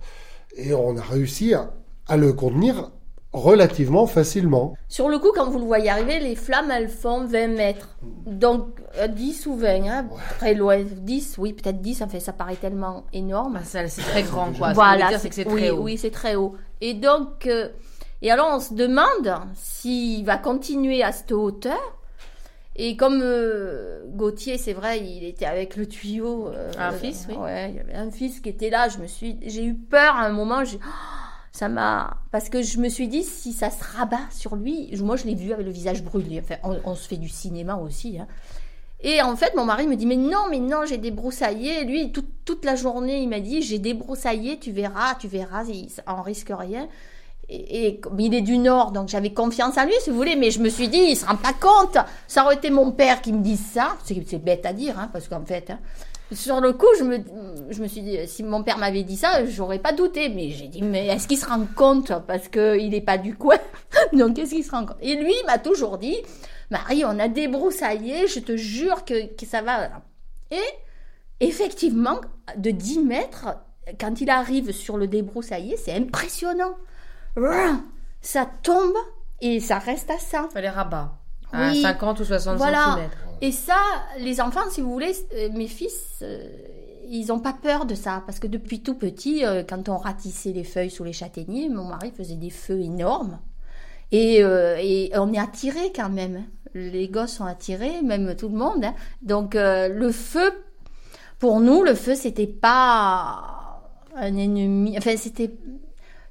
et 0.57 0.75
on 0.75 0.97
a 0.97 1.03
réussi 1.03 1.55
à, 1.55 1.73
à 2.07 2.17
le 2.17 2.33
contenir 2.33 2.91
relativement 3.37 4.07
facilement. 4.07 4.75
Sur 4.89 5.09
le 5.09 5.19
coup, 5.19 5.31
quand 5.35 5.49
vous 5.51 5.59
le 5.59 5.65
voyez 5.65 5.91
arriver, 5.91 6.19
les 6.21 6.35
flammes, 6.37 6.71
elles 6.71 6.89
font 6.89 7.25
20 7.25 7.49
mètres. 7.49 7.97
Donc, 8.27 8.81
euh, 8.99 9.07
10 9.09 9.47
ou 9.47 9.57
20, 9.57 9.87
hein, 9.89 10.07
très 10.39 10.55
loin. 10.55 10.83
10, 10.83 11.37
oui, 11.39 11.53
peut-être 11.53 11.81
10, 11.81 11.95
ça, 11.97 12.07
fait, 12.09 12.21
ça 12.21 12.33
paraît 12.33 12.57
tellement 12.57 13.05
énorme. 13.13 13.55
Bah, 13.55 13.61
ça, 13.65 13.87
c'est 13.89 14.03
très 14.03 14.23
grand, 14.23 14.53
quoi. 14.53 14.71
Ce 14.71 14.75
Voilà, 14.75 15.09
dire, 15.09 15.21
c'est 15.21 15.29
que 15.29 15.35
c'est 15.35 15.47
oui, 15.47 15.61
très 15.61 15.71
haut. 15.71 15.83
Oui, 15.83 15.99
c'est 15.99 16.11
très 16.11 16.35
haut. 16.35 16.55
Et 16.81 16.95
donc, 16.95 17.47
euh, 17.47 17.69
et 18.23 18.31
alors 18.31 18.49
on 18.55 18.61
se 18.61 18.73
demande 18.75 19.35
s'il 19.55 20.25
va 20.25 20.39
continuer 20.39 21.03
à 21.03 21.13
cette 21.13 21.33
hauteur. 21.33 21.79
Et 22.79 22.97
comme 22.97 23.21
euh, 23.23 24.03
Gauthier, 24.09 24.59
c'est 24.59 24.75
vrai, 24.75 25.01
il 25.01 25.25
était 25.25 25.47
avec 25.47 25.77
le 25.77 25.87
tuyau. 25.87 26.49
euh, 26.49 26.71
Un 26.79 26.93
fils, 26.93 27.27
oui. 27.29 27.35
Ouais, 27.37 27.71
il 27.71 27.77
y 27.77 27.81
avait 27.81 27.95
un 27.95 28.11
fils 28.11 28.41
qui 28.41 28.51
était 28.51 28.69
là. 28.71 28.89
Je 28.91 28.99
me 28.99 29.07
suis, 29.07 29.39
j'ai 29.47 29.65
eu 29.65 29.75
peur 29.75 30.15
à 30.17 30.25
un 30.27 30.31
moment. 30.33 30.63
j'ai- 30.65 30.79
ça 31.57 31.71
m'a, 31.71 32.19
parce 32.33 32.51
que 32.51 32.61
je 32.61 32.77
me 32.77 32.91
suis 32.91 33.09
dit 33.09 33.23
si 33.23 33.55
ça 33.55 33.71
se 33.71 33.83
rabat 33.83 34.21
sur 34.31 34.57
lui. 34.57 34.95
Moi, 35.01 35.17
je 35.17 35.25
l'ai 35.25 35.35
vu 35.35 35.55
avec 35.55 35.65
le 35.65 35.73
visage 35.73 36.03
brûlé. 36.03 36.43
On, 36.63 36.95
se 36.95 37.09
fait 37.09 37.17
du 37.17 37.31
cinéma 37.31 37.77
aussi. 37.77 38.19
hein. 38.19 38.27
Et 39.01 39.23
en 39.23 39.35
fait, 39.37 39.55
mon 39.57 39.65
mari 39.65 39.87
me 39.87 39.97
dit 39.97 40.05
mais 40.05 40.17
non, 40.17 40.49
mais 40.51 40.59
non, 40.59 40.85
j'ai 40.87 40.99
débroussaillé. 40.99 41.85
Lui, 41.85 42.13
toute, 42.13 42.29
toute 42.45 42.67
la 42.67 42.77
journée, 42.77 43.23
il 43.23 43.29
m'a 43.31 43.41
dit 43.41 43.63
j'ai 43.63 43.79
débroussaillé, 43.79 44.59
tu 44.59 44.71
verras, 44.71 45.15
tu 45.15 45.29
verras, 45.29 45.65
il, 45.65 45.89
on 46.07 46.21
risque 46.21 46.53
rien. 46.55 46.89
Et, 47.49 48.01
il 48.19 48.35
est 48.35 48.43
du 48.43 48.59
Nord, 48.59 48.93
donc 48.93 49.09
j'avais 49.09 49.33
confiance 49.33 49.79
en 49.79 49.85
lui, 49.85 49.95
si 50.01 50.11
vous 50.11 50.17
voulez, 50.17 50.37
mais 50.37 50.51
je 50.51 50.61
me 50.61 50.69
suis 50.69 50.89
dit, 50.89 50.99
il 50.99 51.17
se 51.17 51.25
rend 51.25 51.37
pas 51.37 51.55
compte. 51.55 51.97
Ça 52.27 52.45
aurait 52.45 52.57
été 52.57 52.69
mon 52.69 52.91
père 52.91 53.23
qui 53.23 53.33
me 53.33 53.41
dise 53.41 53.65
ça. 53.65 53.97
C'est 54.05 54.23
c'est 54.29 54.45
bête 54.45 54.67
à 54.67 54.75
dire, 54.75 54.99
hein, 54.99 55.09
parce 55.11 55.27
qu'en 55.29 55.45
fait, 55.45 55.71
hein, 55.71 55.79
sur 56.33 56.61
le 56.61 56.73
coup, 56.73 56.87
je 56.99 57.05
me, 57.05 57.19
je 57.71 57.81
me 57.83 57.87
suis 57.87 58.03
dit, 58.03 58.19
si 58.27 58.43
mon 58.43 58.63
père 58.63 58.79
m'avait 58.79 59.03
dit 59.05 59.17
ça, 59.17 59.45
j'aurais 59.47 59.79
pas 59.79 59.93
douté. 59.93 60.29
Mais 60.29 60.51
j'ai 60.51 60.69
dit, 60.69 60.83
mais 60.83 61.07
est-ce 61.07 61.29
qu'il 61.29 61.39
se 61.39 61.47
rend 61.47 61.67
compte? 61.77 62.13
Parce 62.27 62.49
qu'il 62.49 62.91
n'est 62.91 63.01
pas 63.01 63.19
du 63.19 63.37
coin. 63.37 63.57
donc, 64.13 64.39
est-ce 64.39 64.51
qu'il 64.51 64.65
se 64.65 64.71
rend 64.73 64.87
compte? 64.87 64.97
Et 65.01 65.15
lui, 65.17 65.33
il 65.41 65.47
m'a 65.47 65.59
toujours 65.59 65.99
dit, 65.99 66.17
Marie, 66.71 67.05
on 67.05 67.19
a 67.19 67.29
débroussaillé, 67.29 68.27
je 68.27 68.41
te 68.41 68.57
jure 68.57 69.05
que, 69.05 69.35
que 69.35 69.47
ça 69.47 69.63
va. 69.63 69.89
Et 70.51 70.61
effectivement, 71.41 72.21
de 72.57 72.71
10 72.71 73.01
mètres, 73.01 73.47
quand 74.01 74.21
il 74.21 74.31
arrive 74.31 74.73
sur 74.73 74.97
le 74.97 75.07
débroussaillé, 75.07 75.77
c'est 75.77 75.93
impressionnant. 75.95 76.75
Ça 78.21 78.47
tombe 78.63 78.95
et 79.41 79.61
ça 79.61 79.79
reste 79.79 80.11
à 80.11 80.19
ça. 80.19 80.49
Les 80.57 80.69
rabats. 80.69 81.13
À 81.53 81.69
Oui. 81.71 81.83
50 81.83 82.21
ou 82.21 82.25
60 82.25 82.57
Voilà. 82.57 82.97
cm. 82.97 83.11
Et 83.43 83.53
ça, 83.53 83.77
les 84.19 84.41
enfants, 84.41 84.69
si 84.71 84.81
vous 84.81 84.91
voulez, 84.91 85.13
euh, 85.35 85.51
mes 85.53 85.69
fils, 85.69 86.21
euh, 86.23 86.49
ils 87.09 87.27
n'ont 87.27 87.39
pas 87.39 87.53
peur 87.53 87.85
de 87.85 87.95
ça. 87.95 88.23
Parce 88.27 88.39
que 88.39 88.47
depuis 88.47 88.81
tout 88.81 88.95
petit, 88.95 89.45
euh, 89.45 89.63
quand 89.63 89.89
on 89.89 89.99
ratissait 89.99 90.53
les 90.53 90.65
feuilles 90.65 90.91
sous 90.91 91.05
les 91.05 91.13
châtaigniers, 91.13 91.69
mon 91.69 91.85
mari 91.85 92.13
faisait 92.17 92.37
des 92.37 92.51
feux 92.51 92.81
énormes. 92.81 93.39
Et, 94.13 94.43
on 95.15 95.33
est 95.33 95.39
attirés 95.39 95.93
quand 95.95 96.09
même. 96.09 96.45
Les 96.75 97.09
gosses 97.09 97.33
sont 97.33 97.45
attirés, 97.45 98.03
même 98.03 98.37
tout 98.37 98.49
le 98.49 98.57
monde. 98.57 98.85
hein. 98.85 98.95
Donc 99.23 99.55
le 99.55 100.13
feu, 100.13 100.53
pour 101.39 101.61
nous, 101.61 101.83
le 101.83 101.95
feu, 101.95 102.15
c'était 102.15 102.47
pas 102.47 103.83
un 104.15 104.37
ennemi. 104.37 104.97
Enfin, 104.97 105.17
c'était 105.17 105.51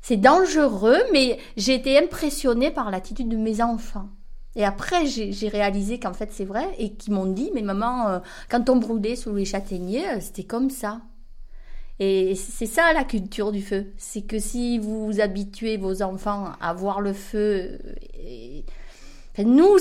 c'est 0.02 0.18
dangereux, 0.18 1.00
mais 1.12 1.40
j'ai 1.58 1.74
été 1.74 1.98
impressionnée 1.98 2.72
par 2.72 2.92
l'attitude 2.92 3.28
de 3.28 3.38
mes 3.38 3.62
enfants. 3.62 4.08
Et 4.56 4.64
après, 4.64 5.06
j'ai 5.06 5.48
réalisé 5.50 6.00
qu'en 6.00 6.14
fait, 6.14 6.30
c'est 6.32 6.46
vrai, 6.46 6.66
et 6.78 6.94
qu'ils 6.94 7.14
m'ont 7.14 7.26
dit, 7.26 7.52
mais 7.54 7.62
maman, 7.62 8.08
euh, 8.10 8.20
quand 8.50 8.70
on 8.70 8.78
brûlait 8.78 9.18
sous 9.18 9.34
les 9.36 9.44
châtaigniers, 9.46 10.08
euh, 10.10 10.20
c'était 10.22 10.46
comme 10.46 10.70
ça. 10.70 11.02
Et 12.00 12.36
c'est 12.36 12.66
ça 12.66 12.94
la 12.94 13.04
culture 13.04 13.52
du 13.52 13.62
feu. 13.62 13.88
C'est 13.98 14.22
que 14.22 14.40
si 14.40 14.80
vous 14.80 15.20
habituez 15.20 15.78
vos 15.78 16.02
enfants 16.02 16.52
à 16.62 16.74
voir 16.74 17.02
le 17.02 17.14
feu, 17.14 17.80
euh, 17.86 17.94
et- 18.14 18.66
enfin, 19.34 19.48
nous, 19.48 19.78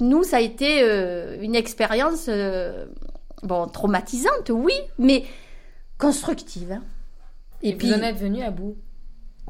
nous, 0.00 0.22
ça 0.24 0.38
a 0.38 0.40
été 0.40 0.82
euh, 0.82 1.36
une 1.40 1.54
expérience, 1.54 2.28
bon, 3.42 3.66
traumatisante, 3.66 4.50
oui, 4.50 4.74
mais 4.98 5.24
constructive. 5.98 6.72
hein. 6.72 6.82
Et, 7.62 7.74
puis, 7.74 7.88
vous 7.88 7.94
en 7.94 8.02
êtes 8.02 8.16
venu 8.16 8.42
à 8.42 8.50
bout? 8.50 8.76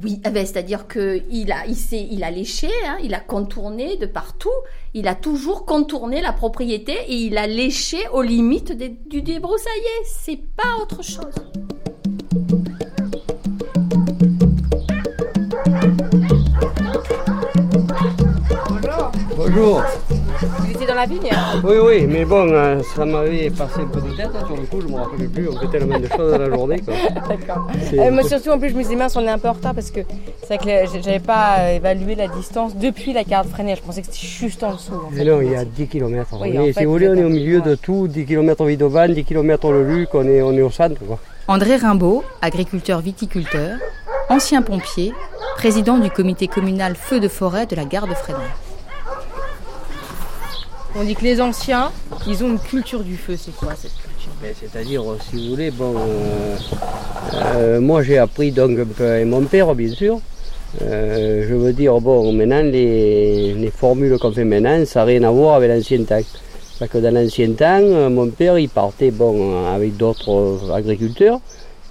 Oui, 0.02 0.20
eh 0.24 0.30
ben, 0.30 0.44
c'est-à-dire 0.44 0.88
que 0.88 1.22
il 1.30 1.52
a, 1.52 1.66
il 1.66 1.76
il 1.92 2.24
a 2.24 2.30
léché, 2.30 2.68
hein, 2.86 2.96
il 3.02 3.14
a 3.14 3.20
contourné 3.20 3.96
de 3.96 4.06
partout. 4.06 4.50
Il 4.92 5.06
a 5.06 5.14
toujours 5.14 5.64
contourné 5.64 6.20
la 6.20 6.32
propriété 6.32 6.92
et 7.08 7.14
il 7.14 7.38
a 7.38 7.46
léché 7.46 7.98
aux 8.12 8.22
limites 8.22 8.72
du 8.72 9.22
débroussaillé. 9.22 9.70
C'est 10.04 10.40
pas 10.56 10.82
autre 10.82 11.02
chose. 11.02 11.34
Bonjour. 19.36 19.82
Dans 20.94 21.00
la 21.00 21.06
vigne 21.06 21.30
Oui, 21.64 21.76
oui, 21.82 22.06
mais 22.06 22.24
bon, 22.24 22.48
euh, 22.50 22.80
ça 22.94 23.04
m'avait 23.04 23.50
passé 23.50 23.80
un 23.80 23.86
peu 23.86 24.00
de 24.00 24.16
tête 24.16 24.30
hein, 24.34 24.46
sur 24.46 24.56
le 24.56 24.62
coup, 24.62 24.80
je 24.80 24.86
me 24.86 24.96
rappelais 24.96 25.26
plus, 25.26 25.48
on 25.48 25.58
fait 25.58 25.68
tellement 25.68 25.98
de 25.98 26.06
choses 26.06 26.32
dans 26.32 26.38
la 26.38 26.50
journée. 26.50 26.80
Quoi. 26.80 26.94
D'accord. 27.28 27.66
Euh, 27.94 28.10
moi 28.10 28.22
surtout 28.22 28.50
en 28.50 28.58
plus 28.58 28.70
je 28.70 28.74
me 28.74 28.82
disais 28.82 28.96
mince 28.96 29.16
on 29.16 29.22
est 29.22 29.30
un 29.30 29.38
peu 29.38 29.48
en 29.48 29.52
retard 29.52 29.74
parce 29.74 29.90
que 29.90 30.00
c'est 30.46 30.56
vrai 30.56 30.86
que 30.86 31.00
j'avais 31.02 31.18
pas 31.18 31.58
euh, 31.58 31.76
évalué 31.76 32.14
la 32.14 32.28
distance 32.28 32.76
depuis 32.76 33.12
la 33.12 33.24
carte 33.24 33.48
freinée. 33.48 33.74
Je 33.76 33.82
pensais 33.82 34.02
que 34.02 34.06
c'était 34.06 34.26
juste 34.26 34.62
en 34.62 34.74
dessous. 34.74 34.92
en 34.94 35.10
fait. 35.10 35.24
Non, 35.24 35.40
il 35.40 35.50
y 35.50 35.56
a 35.56 35.64
10 35.64 35.86
km. 35.88 36.28
Oui, 36.40 36.58
en 36.58 36.72
si 36.72 36.84
vous 36.84 36.92
voulez, 36.92 37.08
on 37.08 37.14
est 37.14 37.24
au 37.24 37.28
milieu 37.28 37.60
de 37.60 37.74
tout, 37.74 38.08
10 38.08 38.26
km 38.26 38.64
Vidovan, 38.64 39.12
10 39.12 39.24
km 39.24 39.72
le 39.72 39.84
Luc, 39.84 40.14
on 40.14 40.26
est, 40.26 40.42
on 40.42 40.52
est 40.52 40.62
au 40.62 40.70
centre. 40.70 41.00
Quoi. 41.04 41.18
André 41.48 41.76
Rimbaud, 41.76 42.24
agriculteur 42.40 43.00
viticulteur, 43.00 43.78
ancien 44.28 44.62
pompier, 44.62 45.12
président 45.56 45.98
du 45.98 46.10
comité 46.10 46.46
communal 46.48 46.94
feu 46.94 47.20
de 47.20 47.28
forêt 47.28 47.66
de 47.66 47.76
la 47.76 47.84
gare 47.84 48.06
de 48.06 48.14
Fresnay. 48.14 48.44
On 50.96 51.02
dit 51.02 51.16
que 51.16 51.24
les 51.24 51.40
anciens, 51.40 51.90
ils 52.28 52.44
ont 52.44 52.50
une 52.50 52.58
culture 52.58 53.02
du 53.02 53.16
feu. 53.16 53.34
C'est 53.36 53.54
quoi 53.56 53.72
cette 53.76 53.92
culture? 53.94 54.30
C'est-à-dire, 54.60 55.02
si 55.28 55.36
vous 55.36 55.50
voulez, 55.50 55.70
bon, 55.72 55.94
euh, 55.96 56.56
euh, 57.56 57.80
moi 57.80 58.02
j'ai 58.02 58.18
appris 58.18 58.52
donc 58.52 58.78
avec 58.78 59.26
mon 59.26 59.42
père, 59.42 59.74
bien 59.74 59.90
sûr. 59.90 60.20
Euh, 60.82 61.44
je 61.48 61.54
veux 61.54 61.72
dire, 61.72 62.00
bon, 62.00 62.32
maintenant, 62.32 62.62
les, 62.62 63.54
les 63.54 63.70
formules 63.70 64.18
qu'on 64.18 64.30
fait 64.32 64.44
maintenant, 64.44 64.84
ça 64.86 65.00
n'a 65.00 65.06
rien 65.06 65.22
à 65.24 65.30
voir 65.30 65.56
avec 65.56 65.70
l'ancien 65.70 66.02
temps. 66.04 66.20
Parce 66.78 66.90
que 66.90 66.98
dans 66.98 67.12
l'ancien 67.12 67.50
temps, 67.52 67.80
euh, 67.80 68.08
mon 68.08 68.28
père, 68.28 68.58
il 68.58 68.68
partait, 68.68 69.10
bon, 69.10 69.66
avec 69.66 69.96
d'autres 69.96 70.30
euh, 70.30 70.74
agriculteurs. 70.74 71.40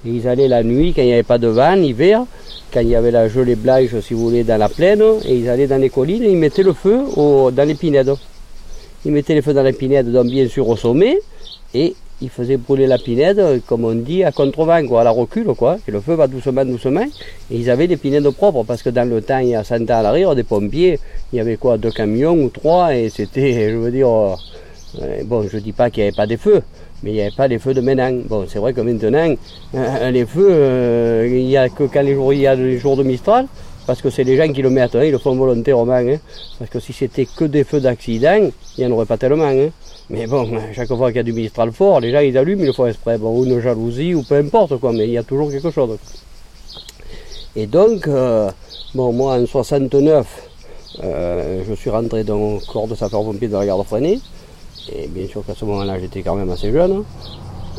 Et 0.06 0.12
ils 0.12 0.28
allaient 0.28 0.50
la 0.50 0.64
nuit, 0.64 0.94
quand 0.94 1.02
il 1.02 1.08
n'y 1.08 1.14
avait 1.14 1.24
pas 1.24 1.38
de 1.38 1.48
vent, 1.48 1.76
l'hiver, 1.76 2.26
quand 2.74 2.82
il 2.82 2.90
y 2.90 2.96
avait 2.96 3.12
la 3.12 3.28
gelée 3.28 3.56
blanche, 3.56 3.98
si 4.02 4.14
vous 4.14 4.30
voulez, 4.30 4.44
dans 4.44 4.58
la 4.58 4.70
plaine, 4.70 5.04
et 5.26 5.36
ils 5.36 5.50
allaient 5.50 5.68
dans 5.68 5.82
les 5.82 5.90
collines 5.90 6.24
et 6.24 6.30
ils 6.30 6.38
mettaient 6.38 6.64
le 6.64 6.74
feu 6.74 7.04
dans 7.16 7.68
les 7.68 7.76
pinèdes. 7.76 8.14
Ils 9.06 9.12
mettaient 9.12 9.36
le 9.36 9.42
feu 9.42 9.54
dans 9.54 9.64
les 9.64 9.74
pinèdes, 9.74 10.12
donc 10.12 10.28
bien 10.28 10.48
sûr 10.48 10.68
au 10.68 10.78
sommet, 10.78 11.20
et 11.74 11.96
ils 12.22 12.30
faisaient 12.30 12.58
brûler 12.58 12.88
la 12.88 12.98
pinède, 12.98 13.62
comme 13.66 13.84
on 13.84 13.96
dit, 13.96 14.24
à 14.24 14.32
contre-vent, 14.32 14.86
quoi, 14.88 15.02
à 15.02 15.04
la 15.04 15.12
recul, 15.12 15.46
quoi. 15.58 15.78
Et 15.88 15.92
le 15.92 16.00
feu 16.00 16.14
va 16.14 16.28
doucement, 16.28 16.64
doucement. 16.64 17.06
Et 17.52 17.58
ils 17.58 17.70
avaient 17.70 17.88
des 17.88 17.98
pinèdes 17.98 18.30
propres, 18.30 18.64
parce 18.64 18.82
que 18.82 18.90
dans 18.90 19.08
le 19.08 19.22
temps, 19.22 19.40
il 19.40 19.50
y 19.50 19.56
a 19.56 19.64
100 19.64 19.90
ans 19.92 20.00
à 20.00 20.02
l'arrière, 20.04 20.34
des 20.34 20.44
pompiers, 20.44 21.00
il 21.32 21.38
y 21.38 21.40
avait 21.40 21.58
quoi, 21.58 21.78
deux 21.78 21.92
camions 21.92 22.34
ou 22.34 22.50
trois, 22.50 22.96
et 22.96 23.10
c'était, 23.10 23.70
je 23.72 23.76
veux 23.76 23.92
dire, 23.92 24.08
euh, 24.08 25.24
bon, 25.26 25.48
je 25.52 25.58
dis 25.58 25.74
pas 25.74 25.90
qu'il 25.90 26.04
n'y 26.04 26.08
avait 26.08 26.16
pas 26.16 26.28
des 26.28 26.38
feux, 26.38 26.62
mais 27.02 27.12
il 27.12 27.16
n'y 27.16 27.22
avait 27.22 27.36
pas 27.36 27.48
les 27.48 27.60
feux 27.60 27.74
de 27.74 27.82
maintenant. 27.82 28.12
Bon, 28.30 28.46
c'est 28.48 28.60
vrai 28.60 28.72
que 28.74 28.82
maintenant, 28.82 29.36
les 30.12 30.26
feux, 30.26 30.50
euh, 30.50 31.28
il 31.30 31.46
n'y 31.46 31.58
a 31.58 31.68
que 31.68 31.84
quand 31.84 32.04
les 32.04 32.14
il 32.14 32.40
y 32.40 32.48
a 32.48 32.56
les 32.56 32.78
jours 32.78 32.96
de 32.96 33.04
Mistral, 33.04 33.48
parce 33.86 34.02
que 34.02 34.10
c'est 34.10 34.24
les 34.24 34.38
gens 34.38 34.52
qui 34.52 34.62
le 34.62 34.70
mettent, 34.70 34.96
hein, 34.96 35.04
ils 35.04 35.12
le 35.12 35.18
font 35.18 35.36
volontairement. 35.36 35.94
hein. 35.94 36.18
parce 36.60 36.70
que 36.72 36.80
si 36.80 36.94
c'était 36.94 37.26
que 37.26 37.46
des 37.46 37.64
feux 37.64 37.80
d'accident, 37.82 38.50
il 38.78 38.86
n'y 38.86 38.92
en 38.92 38.96
aurait 38.96 39.06
pas 39.06 39.18
tellement. 39.18 39.46
hein. 39.46 39.70
Mais 40.10 40.28
bon, 40.28 40.50
chaque 40.74 40.88
fois 40.90 41.08
qu'il 41.10 41.18
y 41.18 41.20
a 41.20 41.24
du 41.24 41.34
Mistral 41.34 41.72
fort, 41.72 42.00
les 42.00 42.12
gens 42.12 42.20
ils 42.20 42.38
allument, 42.38 42.62
ils 42.64 42.68
le 42.68 42.74
font 42.74 42.88
exprès. 42.88 43.18
Ou 43.22 43.46
une 43.46 43.60
jalousie, 43.62 44.14
ou 44.14 44.24
peu 44.24 44.36
importe 44.36 44.78
quoi, 44.78 44.92
mais 44.94 45.06
il 45.06 45.12
y 45.12 45.18
a 45.18 45.24
toujours 45.24 45.50
quelque 45.52 45.72
chose. 45.72 45.98
Et 47.56 47.68
donc, 47.68 48.08
euh, 48.08 48.50
bon, 48.96 49.12
moi 49.14 49.36
en 49.38 49.46
69, 49.46 50.26
euh, 51.04 51.64
je 51.68 51.74
suis 51.74 51.90
rentré 51.90 52.24
dans 52.24 52.56
le 52.56 52.60
corps 52.72 52.88
de 52.88 52.96
sapeur-pompier 52.96 53.48
de 53.48 53.54
la 53.54 53.66
garde 53.66 53.84
freinée. 53.86 54.20
Et 54.92 55.08
bien 55.08 55.28
sûr 55.28 55.46
qu'à 55.46 55.54
ce 55.56 55.64
moment-là, 55.66 56.00
j'étais 56.00 56.22
quand 56.22 56.36
même 56.36 56.50
assez 56.50 56.72
jeune. 56.72 57.04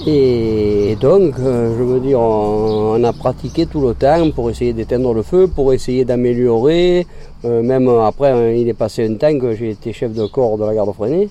Et 0.07 0.97
donc, 1.01 1.35
euh, 1.39 1.75
je 1.79 1.83
veux 1.83 2.01
dire, 2.01 2.21
on, 2.21 3.03
a 3.03 3.13
pratiqué 3.13 3.67
tout 3.67 3.81
le 3.81 3.95
temps 3.95 4.31
pour 4.35 4.51
essayer 4.51 4.73
d'éteindre 4.73 5.15
le 5.15 5.23
feu, 5.23 5.47
pour 5.47 5.73
essayer 5.73 6.05
d'améliorer. 6.05 7.07
Euh, 7.45 7.63
même 7.63 7.89
après, 7.89 8.31
hein, 8.31 8.51
il 8.51 8.69
est 8.69 8.75
passé 8.75 9.07
un 9.07 9.15
temps 9.15 9.39
que 9.39 9.55
j'ai 9.55 9.71
été 9.71 9.93
chef 9.93 10.13
de 10.13 10.27
corps 10.27 10.59
de 10.59 10.65
la 10.65 10.75
garde 10.75 10.93
freinée. 10.93 11.29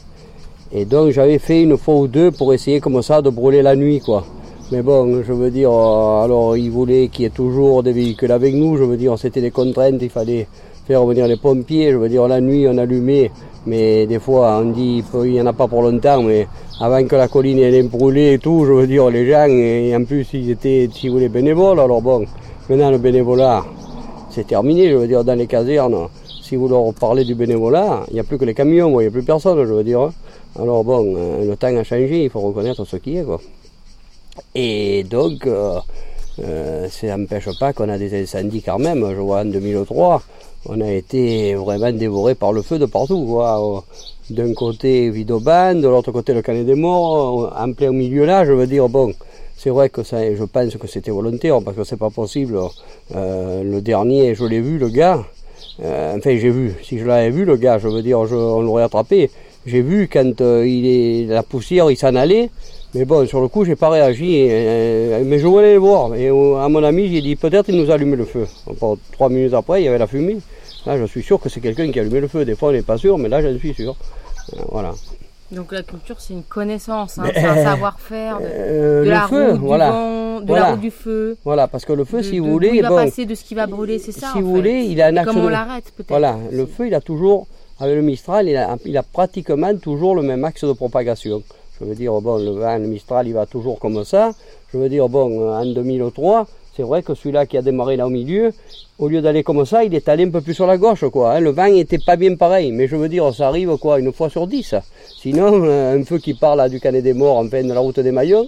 Et 0.71 0.85
donc, 0.85 1.11
j'avais 1.11 1.39
fait 1.39 1.61
une 1.61 1.77
fois 1.77 1.95
ou 1.95 2.07
deux 2.07 2.31
pour 2.31 2.53
essayer 2.53 2.79
comme 2.79 3.01
ça 3.03 3.21
de 3.21 3.29
brûler 3.29 3.61
la 3.61 3.75
nuit, 3.75 3.99
quoi. 3.99 4.25
Mais 4.71 4.81
bon, 4.81 5.21
je 5.21 5.33
veux 5.33 5.51
dire, 5.51 5.71
euh, 5.71 6.23
alors 6.23 6.57
il 6.57 6.71
voulait 6.71 7.09
qu'il 7.09 7.23
y 7.23 7.25
ait 7.25 7.29
toujours 7.29 7.83
des 7.83 7.91
véhicules 7.91 8.31
avec 8.31 8.55
nous. 8.55 8.77
Je 8.77 8.83
veux 8.83 8.97
dire, 8.97 9.19
c'était 9.19 9.41
des 9.41 9.51
contraintes, 9.51 10.01
il 10.01 10.09
fallait 10.09 10.47
faire 10.85 11.05
venir 11.05 11.27
les 11.27 11.37
pompiers. 11.37 11.91
Je 11.91 11.97
veux 11.97 12.09
dire, 12.09 12.27
la 12.27 12.41
nuit, 12.41 12.67
on 12.67 12.77
allumait. 12.77 13.31
Mais 13.65 14.05
des 14.07 14.19
fois, 14.19 14.59
on 14.61 14.71
dit, 14.71 15.03
il 15.13 15.31
n'y 15.31 15.41
en 15.41 15.45
a 15.45 15.53
pas 15.53 15.67
pour 15.67 15.81
longtemps, 15.83 16.21
mais 16.21 16.47
avant 16.81 17.01
que 17.05 17.15
la 17.15 17.29
colline 17.29 17.59
elle 17.59 17.75
ait 17.75 17.83
brûlé 17.83 18.33
et 18.33 18.39
tout, 18.39 18.65
je 18.65 18.73
veux 18.73 18.87
dire, 18.87 19.09
les 19.09 19.29
gens, 19.29 19.47
et 19.47 19.95
en 19.95 20.03
plus, 20.03 20.27
ils 20.33 20.49
étaient, 20.51 20.89
si 20.93 21.07
vous 21.07 21.13
voulez, 21.15 21.29
bénévoles. 21.29 21.79
Alors 21.79 22.01
bon, 22.01 22.25
maintenant, 22.69 22.91
le 22.91 22.97
bénévolat, 22.97 23.63
c'est 24.29 24.45
terminé. 24.47 24.89
Je 24.89 24.95
veux 24.97 25.07
dire, 25.07 25.23
dans 25.23 25.35
les 25.35 25.47
casernes, 25.47 26.09
si 26.41 26.57
vous 26.57 26.67
leur 26.67 26.93
parlez 26.93 27.23
du 27.23 27.35
bénévolat, 27.35 28.03
il 28.09 28.15
n'y 28.15 28.19
a 28.19 28.23
plus 28.25 28.37
que 28.37 28.43
les 28.43 28.53
camions, 28.53 28.99
il 28.99 29.03
n'y 29.03 29.07
a 29.07 29.11
plus 29.11 29.23
personne, 29.23 29.57
je 29.65 29.73
veux 29.73 29.83
dire. 29.83 30.01
hein. 30.01 30.13
Alors 30.59 30.83
bon, 30.83 31.15
euh, 31.15 31.45
le 31.45 31.55
temps 31.55 31.75
a 31.75 31.83
changé, 31.83 32.25
il 32.25 32.29
faut 32.29 32.41
reconnaître 32.41 32.83
ce 32.85 32.97
qui 32.97 33.17
est, 33.17 33.23
quoi. 33.23 33.39
Et 34.53 35.03
donc, 35.03 35.47
euh, 35.47 35.79
euh, 36.43 36.87
ça 36.89 37.15
n'empêche 37.17 37.47
pas 37.59 37.73
qu'on 37.73 37.89
a 37.89 37.97
des 37.97 38.21
incendies 38.21 38.61
quand 38.61 38.77
même. 38.79 39.05
Je 39.15 39.19
vois 39.21 39.39
en 39.41 39.45
2003, 39.45 40.21
on 40.65 40.79
a 40.81 40.91
été 40.91 41.55
vraiment 41.55 41.91
dévoré 41.91 42.35
par 42.35 42.53
le 42.53 42.61
feu 42.61 42.79
de 42.79 42.85
partout. 42.85 43.25
quoi. 43.25 43.83
D'un 44.29 44.53
côté 44.53 45.09
Vidoban, 45.09 45.75
de 45.75 45.87
l'autre 45.87 46.11
côté 46.11 46.33
le 46.33 46.41
Canet 46.41 46.65
des 46.65 46.75
Morts, 46.75 47.53
en 47.57 47.73
plein 47.73 47.91
milieu 47.91 48.25
là, 48.25 48.45
je 48.45 48.53
veux 48.53 48.67
dire, 48.67 48.87
bon, 48.87 49.13
c'est 49.57 49.69
vrai 49.69 49.89
que 49.89 50.03
ça, 50.03 50.33
je 50.33 50.43
pense 50.43 50.75
que 50.75 50.87
c'était 50.87 51.11
volontaire 51.11 51.59
parce 51.63 51.75
que 51.75 51.83
c'est 51.83 51.97
pas 51.97 52.09
possible. 52.09 52.57
Euh, 53.15 53.63
le 53.63 53.81
dernier, 53.81 54.33
je 54.35 54.45
l'ai 54.45 54.61
vu, 54.61 54.77
le 54.77 54.89
gars. 54.89 55.23
Euh, 55.83 56.15
enfin, 56.17 56.37
j'ai 56.37 56.49
vu. 56.49 56.73
Si 56.83 56.99
je 56.99 57.05
l'avais 57.05 57.31
vu, 57.31 57.45
le 57.45 57.57
gars, 57.57 57.77
je 57.79 57.87
veux 57.87 58.01
dire, 58.01 58.25
je- 58.25 58.35
on 58.35 58.61
l'aurait 58.61 58.83
attrapé. 58.83 59.29
J'ai 59.65 59.81
vu 59.81 60.09
quand 60.11 60.41
euh, 60.41 60.67
il 60.67 60.85
est 60.85 61.25
la 61.27 61.43
poussière, 61.43 61.89
il 61.89 61.95
s'en 61.97 62.15
allait. 62.15 62.49
Mais 62.95 63.05
bon, 63.05 63.25
sur 63.25 63.41
le 63.41 63.47
coup, 63.47 63.65
j'ai 63.65 63.75
pas 63.75 63.89
réagi. 63.89 64.45
euh, 64.49 65.23
mais 65.25 65.39
je 65.39 65.47
voulais 65.47 65.73
le 65.73 65.79
voir. 65.79 66.13
Et 66.15 66.29
au- 66.29 66.57
à 66.57 66.67
mon 66.69 66.83
ami, 66.83 67.09
j'ai 67.13 67.21
dit 67.21 67.35
peut-être 67.35 67.69
il 67.69 67.77
nous 67.77 67.89
a 67.89 67.95
allumé 67.95 68.15
le 68.15 68.25
feu. 68.25 68.45
Bon, 68.79 68.97
trois 69.13 69.29
minutes 69.29 69.53
après, 69.53 69.81
il 69.81 69.85
y 69.85 69.87
avait 69.87 69.97
la 69.97 70.07
fumée. 70.07 70.37
Là, 70.85 70.97
je 70.97 71.05
suis 71.05 71.23
sûr 71.23 71.39
que 71.39 71.47
c'est 71.49 71.61
quelqu'un 71.61 71.89
qui 71.91 71.99
a 71.99 72.01
allumé 72.01 72.19
le 72.19 72.27
feu. 72.27 72.43
Des 72.45 72.55
fois, 72.55 72.69
on 72.69 72.71
n'est 72.73 72.81
pas 72.81 72.97
sûr, 72.97 73.17
mais 73.17 73.29
là, 73.29 73.41
j'en 73.41 73.57
suis 73.57 73.73
sûr. 73.73 73.95
Euh, 74.53 74.61
voilà. 74.71 74.91
Donc 75.51 75.71
la 75.71 75.83
culture, 75.83 76.15
c'est 76.19 76.33
une 76.33 76.43
connaissance, 76.43 77.19
hein, 77.19 77.25
c'est 77.31 77.45
un 77.45 77.57
euh, 77.57 77.63
savoir-faire 77.63 78.39
de, 78.39 78.45
Euh, 78.45 79.03
de 79.05 79.09
la 79.09 79.27
feu, 79.27 79.51
route, 79.51 79.59
voilà. 79.61 79.85
du 79.85 79.91
vent, 79.93 80.39
de 80.41 80.45
Voilà. 80.47 80.65
la 80.65 80.71
route 80.71 80.81
du 80.81 80.89
feu. 80.91 81.37
Voilà, 81.45 81.67
parce 81.67 81.85
que 81.85 81.93
le 81.93 82.05
feu, 82.05 82.17
de- 82.17 82.23
si 82.23 82.39
vous 82.39 82.49
voulez, 82.49 82.71
il 82.73 82.81
va 82.81 82.89
bon, 82.89 82.95
passer, 82.95 83.25
de 83.27 83.35
ce 83.35 83.43
qui 83.43 83.53
va 83.53 83.67
brûler, 83.67 83.99
c'est 83.99 84.11
ça. 84.11 84.29
si 84.33 84.41
vous 84.41 84.47
fait. 84.49 84.55
voulez, 84.55 84.83
il 84.89 84.99
a 84.99 85.07
un 85.07 85.17
axe 85.17 85.27
Comment 85.27 85.45
on 85.45 85.49
l'arrête 85.49 85.85
peut-être. 85.95 86.09
Voilà, 86.09 86.37
le 86.51 86.65
feu, 86.65 86.87
il 86.87 86.95
a 86.95 87.01
toujours, 87.01 87.45
avec 87.83 87.97
le 87.97 88.01
Mistral, 88.01 88.47
il 88.47 88.55
a, 88.55 88.77
il 88.85 89.01
pratiquement 89.11 89.75
toujours 89.75 90.15
le 90.15 90.21
même 90.21 90.45
axe 90.45 90.63
de 90.63 90.71
propagation. 90.71 91.43
Je 91.77 91.85
veux 91.85 91.95
dire, 91.95 92.13
bon, 92.21 92.37
le 92.37 92.51
vent, 92.51 92.77
le 92.77 92.87
Mistral, 92.87 93.27
il 93.27 93.33
va 93.33 93.45
toujours 93.45 93.77
comme 93.77 94.05
ça. 94.05 94.31
Je 94.71 94.77
veux 94.77 94.87
dire, 94.87 95.09
bon, 95.09 95.51
en 95.53 95.65
2003, 95.65 96.47
c'est 96.77 96.83
vrai 96.83 97.03
que 97.03 97.13
celui-là 97.13 97.45
qui 97.45 97.57
a 97.57 97.61
démarré 97.61 97.97
là 97.97 98.07
au 98.07 98.09
milieu, 98.09 98.53
au 98.99 99.09
lieu 99.09 99.21
d'aller 99.21 99.43
comme 99.43 99.65
ça, 99.65 99.83
il 99.83 99.93
est 99.93 100.07
allé 100.07 100.23
un 100.23 100.29
peu 100.29 100.39
plus 100.39 100.53
sur 100.53 100.65
la 100.65 100.77
gauche, 100.77 101.03
quoi. 101.09 101.33
hein. 101.33 101.39
Le 101.41 101.49
vent 101.49 101.67
n'était 101.69 101.97
pas 101.97 102.15
bien 102.15 102.35
pareil, 102.35 102.71
mais 102.71 102.87
je 102.87 102.95
veux 102.95 103.09
dire, 103.09 103.33
ça 103.35 103.49
arrive, 103.49 103.75
quoi, 103.75 103.99
une 103.99 104.13
fois 104.13 104.29
sur 104.29 104.47
dix. 104.47 104.73
Sinon, 105.21 105.65
un 105.65 106.03
feu 106.05 106.19
qui 106.19 106.35
part 106.35 106.55
là 106.55 106.69
du 106.69 106.79
Canet 106.79 107.03
des 107.03 107.13
Morts, 107.13 107.37
en 107.37 107.49
pleine 107.49 107.67
de 107.67 107.73
la 107.73 107.81
route 107.81 107.99
des 107.99 108.13
Maillons, 108.13 108.47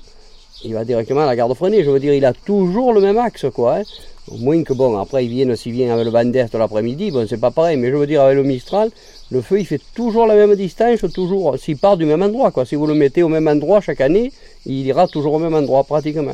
il 0.63 0.73
va 0.73 0.85
directement 0.85 1.21
à 1.21 1.25
la 1.25 1.35
garde 1.35 1.53
freinée. 1.55 1.83
Je 1.83 1.89
veux 1.89 1.99
dire, 1.99 2.13
il 2.13 2.23
a 2.23 2.31
toujours 2.31 2.93
le 2.93 3.01
même 3.01 3.17
axe, 3.17 3.47
quoi. 3.53 3.79
hein. 3.79 3.83
Au 4.31 4.37
moins 4.37 4.63
que 4.63 4.73
bon, 4.73 4.97
après 4.97 5.23
ils 5.23 5.29
viennent, 5.29 5.55
s'ils 5.55 5.73
viennent 5.73 5.91
avec 5.91 6.05
le 6.05 6.09
vent 6.09 6.25
d'est 6.25 6.51
l'après-midi, 6.55 7.11
bon, 7.11 7.27
c'est 7.29 7.39
pas 7.39 7.51
pareil, 7.51 7.77
mais 7.77 7.91
je 7.91 7.95
veux 7.95 8.07
dire, 8.07 8.23
avec 8.23 8.35
le 8.35 8.43
Mistral, 8.43 8.89
le 9.31 9.41
feu 9.41 9.59
il 9.59 9.65
fait 9.65 9.81
toujours 9.95 10.27
la 10.27 10.35
même 10.35 10.55
distance, 10.55 10.99
toujours, 11.13 11.57
s'il 11.57 11.77
part 11.77 11.97
du 11.97 12.05
même 12.05 12.21
endroit, 12.21 12.51
quoi. 12.51 12.65
Si 12.65 12.75
vous 12.75 12.85
le 12.85 12.93
mettez 12.93 13.23
au 13.23 13.27
même 13.27 13.47
endroit 13.47 13.81
chaque 13.81 14.01
année, 14.01 14.31
il 14.65 14.85
ira 14.85 15.07
toujours 15.07 15.33
au 15.33 15.39
même 15.39 15.55
endroit, 15.55 15.83
pratiquement. 15.83 16.31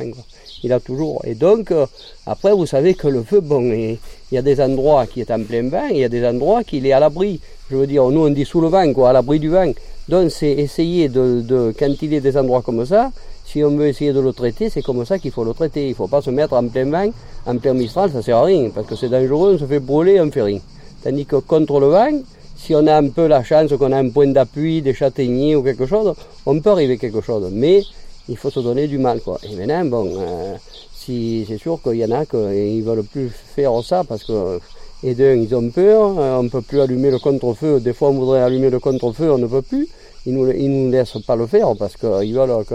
Il 0.62 0.72
a 0.72 0.78
toujours. 0.78 1.22
Et 1.24 1.34
donc, 1.34 1.70
euh, 1.70 1.86
après, 2.26 2.52
vous 2.52 2.66
savez 2.66 2.94
que 2.94 3.08
le 3.08 3.22
feu, 3.22 3.40
bon, 3.40 3.72
il 3.72 3.98
y 4.30 4.38
a 4.38 4.42
des 4.42 4.60
endroits 4.60 5.06
qui 5.06 5.20
est 5.20 5.30
en 5.30 5.42
plein 5.42 5.68
vent, 5.68 5.88
il 5.90 5.98
y 5.98 6.04
a 6.04 6.08
des 6.08 6.24
endroits 6.26 6.64
qui 6.64 6.86
est 6.86 6.92
à 6.92 7.00
l'abri. 7.00 7.40
Je 7.70 7.76
veux 7.76 7.86
dire, 7.86 8.06
nous 8.10 8.26
on 8.26 8.30
dit 8.30 8.44
sous 8.44 8.60
le 8.60 8.68
vent, 8.68 8.92
quoi, 8.92 9.10
à 9.10 9.12
l'abri 9.12 9.40
du 9.40 9.48
vent. 9.48 9.72
Donc, 10.08 10.30
c'est 10.30 10.52
essayer 10.52 11.08
de, 11.08 11.40
de, 11.40 11.74
quand 11.78 11.90
il 12.02 12.20
des 12.20 12.36
endroits 12.36 12.60
comme 12.60 12.84
ça, 12.84 13.10
si 13.46 13.64
on 13.64 13.70
veut 13.70 13.88
essayer 13.88 14.12
de 14.12 14.20
le 14.20 14.32
traiter, 14.32 14.68
c'est 14.68 14.82
comme 14.82 15.04
ça 15.04 15.18
qu'il 15.18 15.30
faut 15.30 15.44
le 15.44 15.54
traiter. 15.54 15.86
Il 15.86 15.90
ne 15.90 15.94
faut 15.94 16.08
pas 16.08 16.22
se 16.22 16.30
mettre 16.30 16.54
en 16.54 16.66
plein 16.68 16.90
vent, 16.90 17.10
en 17.46 17.56
plein 17.56 17.74
mistral, 17.74 18.10
ça 18.10 18.22
sert 18.22 18.36
à 18.36 18.44
rien, 18.44 18.70
parce 18.70 18.86
que 18.86 18.96
c'est 18.96 19.08
dangereux, 19.08 19.54
on 19.54 19.58
se 19.58 19.64
fait 19.64 19.80
brûler, 19.80 20.20
on 20.20 20.30
fait 20.30 20.42
rien. 20.42 20.60
Tandis 21.02 21.26
que 21.26 21.36
contre 21.36 21.80
le 21.80 21.88
vent, 21.88 22.20
si 22.64 22.76
on 22.76 22.86
a 22.86 22.96
un 22.96 23.08
peu 23.08 23.26
la 23.26 23.42
chance 23.42 23.72
qu'on 23.76 23.90
a 23.90 23.98
un 23.98 24.08
point 24.10 24.28
d'appui, 24.28 24.82
des 24.82 24.94
châtaigniers 24.94 25.56
ou 25.56 25.62
quelque 25.64 25.84
chose, 25.84 26.14
on 26.46 26.60
peut 26.60 26.70
arriver 26.70 26.96
quelque 26.96 27.20
chose. 27.20 27.50
Mais 27.52 27.82
il 28.28 28.36
faut 28.36 28.50
se 28.50 28.60
donner 28.60 28.86
du 28.86 28.98
mal, 28.98 29.20
quoi. 29.20 29.38
Et 29.42 29.56
maintenant, 29.56 29.84
bon, 29.84 30.12
euh, 30.16 30.54
si, 30.94 31.44
c'est 31.48 31.58
sûr 31.58 31.80
qu'il 31.82 31.96
y 31.96 32.04
en 32.04 32.12
a 32.12 32.24
qui 32.24 32.36
ne 32.36 32.82
veulent 32.82 33.02
plus 33.02 33.30
faire 33.30 33.72
ça 33.82 34.04
parce 34.04 34.22
que, 34.22 34.60
et 35.02 35.14
d'un, 35.14 35.34
ils 35.34 35.52
ont 35.56 35.70
peur, 35.70 36.16
euh, 36.18 36.38
on 36.38 36.44
ne 36.44 36.48
peut 36.48 36.62
plus 36.62 36.80
allumer 36.80 37.10
le 37.10 37.18
contre-feu. 37.18 37.80
Des 37.80 37.92
fois, 37.92 38.10
on 38.10 38.12
voudrait 38.12 38.42
allumer 38.42 38.70
le 38.70 38.78
contre-feu, 38.78 39.32
on 39.32 39.38
ne 39.38 39.48
peut 39.48 39.62
plus. 39.62 39.88
Ils 40.24 40.34
nous, 40.34 40.48
ils 40.52 40.70
nous 40.70 40.88
laissent 40.92 41.20
pas 41.26 41.34
le 41.34 41.48
faire 41.48 41.74
parce 41.76 41.96
qu'ils 41.96 42.32
veulent 42.32 42.64
que, 42.64 42.74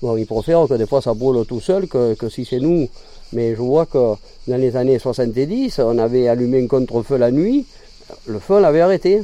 bon, 0.00 0.16
ils 0.16 0.24
préfèrent 0.24 0.66
que 0.66 0.74
des 0.74 0.86
fois 0.86 1.02
ça 1.02 1.12
brûle 1.12 1.44
tout 1.44 1.60
seul 1.60 1.86
que, 1.86 2.14
que 2.14 2.30
si 2.30 2.46
c'est 2.46 2.60
nous. 2.60 2.88
Mais 3.34 3.54
je 3.54 3.60
vois 3.60 3.84
que 3.84 4.14
dans 4.46 4.56
les 4.56 4.74
années 4.74 4.98
70, 4.98 5.80
on 5.80 5.98
avait 5.98 6.28
allumé 6.28 6.64
un 6.64 6.66
contre-feu 6.66 7.18
la 7.18 7.30
nuit, 7.30 7.66
le 8.26 8.38
feu 8.38 8.54
on 8.54 8.60
l'avait 8.60 8.80
arrêté. 8.80 9.22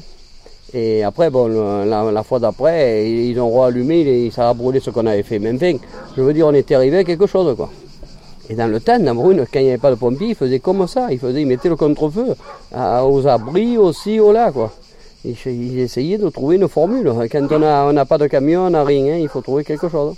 Et 0.72 1.04
après, 1.04 1.30
bon, 1.30 1.46
la, 1.84 2.10
la 2.10 2.22
fois 2.24 2.40
d'après, 2.40 3.08
ils 3.08 3.38
ont 3.38 3.60
rallumé 3.60 4.00
et 4.00 4.30
ça 4.32 4.48
a 4.48 4.54
brûlé 4.54 4.80
ce 4.80 4.90
qu'on 4.90 5.06
avait 5.06 5.22
fait. 5.22 5.38
Mais 5.38 5.52
enfin, 5.54 5.76
je 6.16 6.22
veux 6.22 6.32
dire, 6.32 6.48
on 6.48 6.54
était 6.54 6.74
arrivé 6.74 6.98
à 6.98 7.04
quelque 7.04 7.26
chose, 7.26 7.54
quoi. 7.56 7.70
Et 8.50 8.54
dans 8.54 8.66
le 8.66 8.80
temps, 8.80 8.98
Brune, 9.14 9.46
quand 9.52 9.60
il 9.60 9.64
n'y 9.66 9.68
avait 9.70 9.78
pas 9.78 9.90
de 9.90 9.94
pompiers, 9.94 10.28
ils 10.30 10.34
faisaient 10.34 10.58
comme 10.58 10.86
ça. 10.88 11.06
Ils, 11.12 11.18
faisaient, 11.18 11.42
ils 11.42 11.46
mettaient 11.46 11.68
le 11.68 11.76
contre-feu 11.76 12.34
aux 12.74 13.26
abris 13.28 13.78
aussi, 13.78 14.18
au 14.18 14.32
là, 14.32 14.50
quoi. 14.50 14.72
Ils, 15.24 15.36
ils 15.46 15.78
essayaient 15.80 16.18
de 16.18 16.28
trouver 16.28 16.56
une 16.56 16.68
formule. 16.68 17.10
Quand 17.30 17.46
on 17.52 17.58
n'a 17.60 17.86
on 17.86 18.04
pas 18.06 18.18
de 18.18 18.26
camion, 18.26 18.62
on 18.66 18.70
n'a 18.70 18.82
rien, 18.84 19.14
hein, 19.14 19.18
il 19.20 19.28
faut 19.28 19.40
trouver 19.40 19.62
quelque 19.64 19.88
chose. 19.88 20.14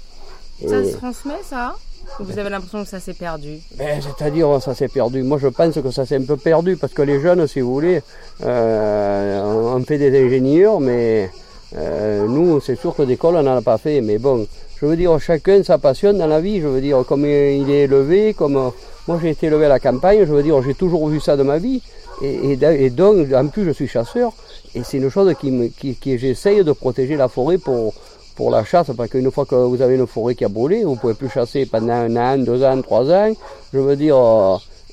Et- 0.62 0.68
Ça 0.68 0.82
se 0.82 0.96
transmet 0.96 1.34
ça 1.44 1.76
Ou 1.76 1.85
vous 2.20 2.38
avez 2.38 2.50
l'impression 2.50 2.82
que 2.82 2.88
ça 2.88 3.00
s'est 3.00 3.14
perdu. 3.14 3.58
Ben, 3.76 4.00
C'est-à-dire, 4.00 4.62
ça 4.62 4.74
s'est 4.74 4.88
perdu. 4.88 5.22
Moi, 5.22 5.38
je 5.38 5.48
pense 5.48 5.74
que 5.74 5.90
ça 5.90 6.06
s'est 6.06 6.16
un 6.16 6.22
peu 6.22 6.36
perdu 6.36 6.76
parce 6.76 6.92
que 6.92 7.02
les 7.02 7.20
jeunes, 7.20 7.46
si 7.46 7.60
vous 7.60 7.72
voulez, 7.72 8.02
euh, 8.44 9.74
on 9.76 9.82
fait 9.84 9.98
des 9.98 10.24
ingénieurs, 10.24 10.80
mais 10.80 11.30
Euh, 11.76 12.26
nous, 12.28 12.60
c'est 12.60 12.76
sûr 12.78 12.94
que 12.94 13.02
d'école, 13.02 13.34
on 13.36 13.42
n'en 13.42 13.56
a 13.56 13.60
pas 13.60 13.76
fait, 13.76 14.00
mais 14.00 14.18
bon, 14.18 14.46
je 14.80 14.86
veux 14.86 14.96
dire, 14.96 15.18
chacun 15.18 15.62
sa 15.64 15.78
passion 15.78 16.12
dans 16.12 16.28
la 16.28 16.40
vie, 16.40 16.60
je 16.60 16.68
veux 16.68 16.80
dire, 16.80 17.04
comme 17.06 17.26
il 17.26 17.68
est 17.68 17.84
élevé, 17.84 18.34
comme 18.34 18.70
moi 19.08 19.18
j'ai 19.20 19.30
été 19.30 19.48
élevé 19.48 19.64
à 19.66 19.68
la 19.68 19.80
campagne, 19.80 20.20
je 20.20 20.32
veux 20.32 20.44
dire, 20.44 20.62
j'ai 20.62 20.74
toujours 20.74 21.08
vu 21.08 21.18
ça 21.20 21.36
de 21.36 21.42
ma 21.42 21.58
vie, 21.58 21.82
et, 22.22 22.52
et, 22.52 22.90
donc, 22.90 23.32
en 23.34 23.48
plus, 23.48 23.64
je 23.64 23.72
suis 23.72 23.88
chasseur, 23.88 24.32
et 24.76 24.84
c'est 24.84 24.98
une 24.98 25.10
chose 25.10 25.34
qui, 25.40 25.50
qui, 25.76 25.96
qui 25.96 26.16
j'essaye 26.18 26.62
de 26.62 26.72
protéger 26.72 27.16
la 27.16 27.28
forêt 27.28 27.58
pour, 27.58 27.92
pour 28.36 28.50
la 28.50 28.64
chasse, 28.64 28.90
parce 28.96 29.10
qu'une 29.10 29.30
fois 29.30 29.46
que 29.46 29.56
vous 29.56 29.82
avez 29.82 29.96
une 29.96 30.06
forêt 30.06 30.34
qui 30.34 30.44
a 30.44 30.48
brûlé, 30.48 30.84
vous 30.84 30.94
pouvez 30.94 31.14
plus 31.14 31.30
chasser 31.30 31.66
pendant 31.66 31.94
un 31.94 32.16
an, 32.16 32.38
deux 32.38 32.62
ans, 32.62 32.80
trois 32.82 33.10
ans, 33.10 33.32
je 33.72 33.78
veux 33.78 33.96
dire, 33.96 34.16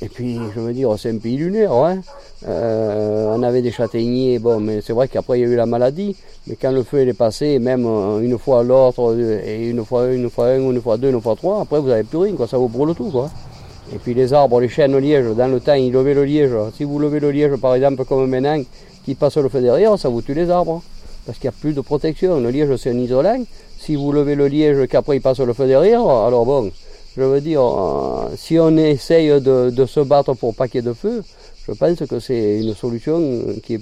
et 0.01 0.09
puis, 0.09 0.39
je 0.55 0.59
veux 0.59 0.73
dire, 0.73 0.89
c'est 0.97 1.11
un 1.11 1.17
pays 1.17 1.37
lunaire, 1.37 1.71
hein. 1.71 2.01
Euh, 2.45 3.33
on 3.33 3.41
avait 3.41 3.61
des 3.61 3.71
châtaigniers, 3.71 4.37
bon, 4.37 4.59
mais 4.59 4.81
c'est 4.81 4.91
vrai 4.91 5.07
qu'après 5.07 5.39
il 5.39 5.43
y 5.43 5.45
a 5.45 5.47
eu 5.47 5.55
la 5.55 5.65
maladie. 5.65 6.13
Mais 6.45 6.57
quand 6.57 6.71
le 6.71 6.83
feu 6.83 7.07
est 7.07 7.13
passé, 7.13 7.57
même 7.57 7.85
euh, 7.85 8.19
une 8.19 8.37
fois 8.37 8.63
l'autre, 8.63 9.15
et 9.17 9.69
une 9.69 9.85
fois 9.85 10.07
une 10.07 10.29
fois 10.29 10.47
un, 10.47 10.59
une 10.59 10.81
fois 10.81 10.97
deux, 10.97 11.09
une 11.09 11.21
fois 11.21 11.37
trois, 11.37 11.61
après 11.61 11.79
vous 11.79 11.87
n'avez 11.87 12.03
plus 12.03 12.17
rien, 12.17 12.33
quoi, 12.33 12.47
ça 12.47 12.57
vous 12.57 12.67
brûle 12.67 12.93
tout, 12.95 13.09
quoi. 13.11 13.29
Et 13.93 13.97
puis 13.97 14.13
les 14.13 14.33
arbres, 14.33 14.59
les 14.59 14.67
chênes, 14.67 14.91
le 14.91 14.99
liège, 14.99 15.27
dans 15.37 15.47
le 15.47 15.61
temps, 15.61 15.75
ils 15.75 15.93
levaient 15.93 16.13
le 16.13 16.25
liège. 16.25 16.51
Si 16.75 16.83
vous 16.83 16.99
levez 16.99 17.21
le 17.21 17.31
liège, 17.31 17.55
par 17.55 17.75
exemple, 17.75 18.03
comme 18.03 18.29
maintenant, 18.29 18.61
qui 19.05 19.15
passe 19.15 19.37
le 19.37 19.47
feu 19.47 19.61
derrière, 19.61 19.97
ça 19.97 20.09
vous 20.09 20.21
tue 20.21 20.33
les 20.33 20.49
arbres. 20.49 20.81
Parce 21.25 21.37
qu'il 21.37 21.49
n'y 21.49 21.55
a 21.55 21.59
plus 21.59 21.73
de 21.73 21.81
protection. 21.81 22.39
Le 22.39 22.49
liège, 22.49 22.75
c'est 22.77 22.91
un 22.91 22.97
isolant. 22.97 23.43
Si 23.79 23.95
vous 23.95 24.11
levez 24.11 24.35
le 24.35 24.47
liège, 24.47 24.87
qu'aprret 24.87 25.17
il 25.17 25.21
passe 25.21 25.39
le 25.39 25.53
feu 25.53 25.67
derrière, 25.67 26.07
alors 26.07 26.45
bon, 26.45 26.71
je 27.17 27.21
veux 27.21 27.41
dire, 27.41 27.61
euh, 27.61 28.29
si 28.37 28.57
on 28.57 28.75
essaye 28.77 29.41
de, 29.41 29.85
se 29.85 29.99
battre 29.99 30.33
pour 30.33 30.55
pas 30.55 30.67
de 30.67 30.93
feu, 30.93 31.23
je 31.67 31.73
pense 31.73 31.99
que 32.07 32.19
c'est 32.19 32.59
une 32.59 32.73
solution 32.73 33.21
qui 33.61 33.75
est 33.75 33.81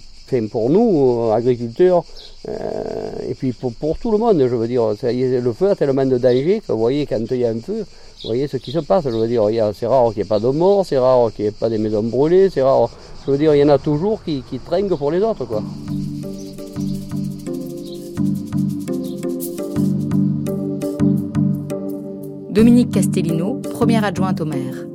pour 0.50 0.70
nous, 0.70 1.30
agriculteurs, 1.34 2.04
euh, 2.48 3.12
et 3.28 3.34
puis 3.34 3.52
pour, 3.52 3.98
tout 3.98 4.12
le 4.12 4.18
monde, 4.18 4.40
je 4.40 4.56
veux 4.56 4.68
dire. 4.68 4.84
le 5.04 5.54
feu 5.54 5.70
a 5.70 5.76
tellement 5.76 6.06
de 6.06 6.18
danger 6.18 6.62
que 6.66 6.72
vous 6.72 6.80
voyez, 6.80 7.06
quand 7.06 7.20
il 7.32 7.38
y 7.38 7.46
a 7.46 7.50
un 7.50 7.60
feu, 7.60 7.86
vous 8.24 8.30
voyez 8.30 8.48
ce 8.48 8.58
qui 8.58 8.72
se 8.72 8.80
passe. 8.80 9.04
Je 9.06 9.10
veux 9.10 9.28
dire, 9.28 9.44
c'est 9.74 9.88
rare 9.88 10.08
qu'il 10.14 10.18
n'y 10.18 10.22
ait 10.22 10.30
pas 10.30 10.40
de 10.40 10.48
mort, 10.48 10.86
c'est 10.86 10.98
rare 10.98 11.32
qu'il 11.34 11.46
n'y 11.46 11.50
ait 11.50 11.52
pas 11.52 11.70
des 11.70 11.78
maisons 11.78 12.04
brûlées, 12.04 12.50
c'est 12.50 12.62
rare. 12.62 12.90
Je 13.26 13.32
veux 13.32 13.38
dire, 13.38 13.54
il 13.56 13.60
y 13.60 13.64
en 13.64 13.70
a 13.70 13.78
toujours 13.78 14.24
qui, 14.24 14.44
qui 14.50 14.60
traînent 14.60 14.88
pour 14.88 15.12
les 15.12 15.22
autres, 15.22 15.46
quoi. 15.46 15.62
Dominique 22.52 22.92
Castellino, 22.92 23.62
première 23.62 24.04
adjointe 24.04 24.42
au 24.42 24.46
maire. 24.46 24.86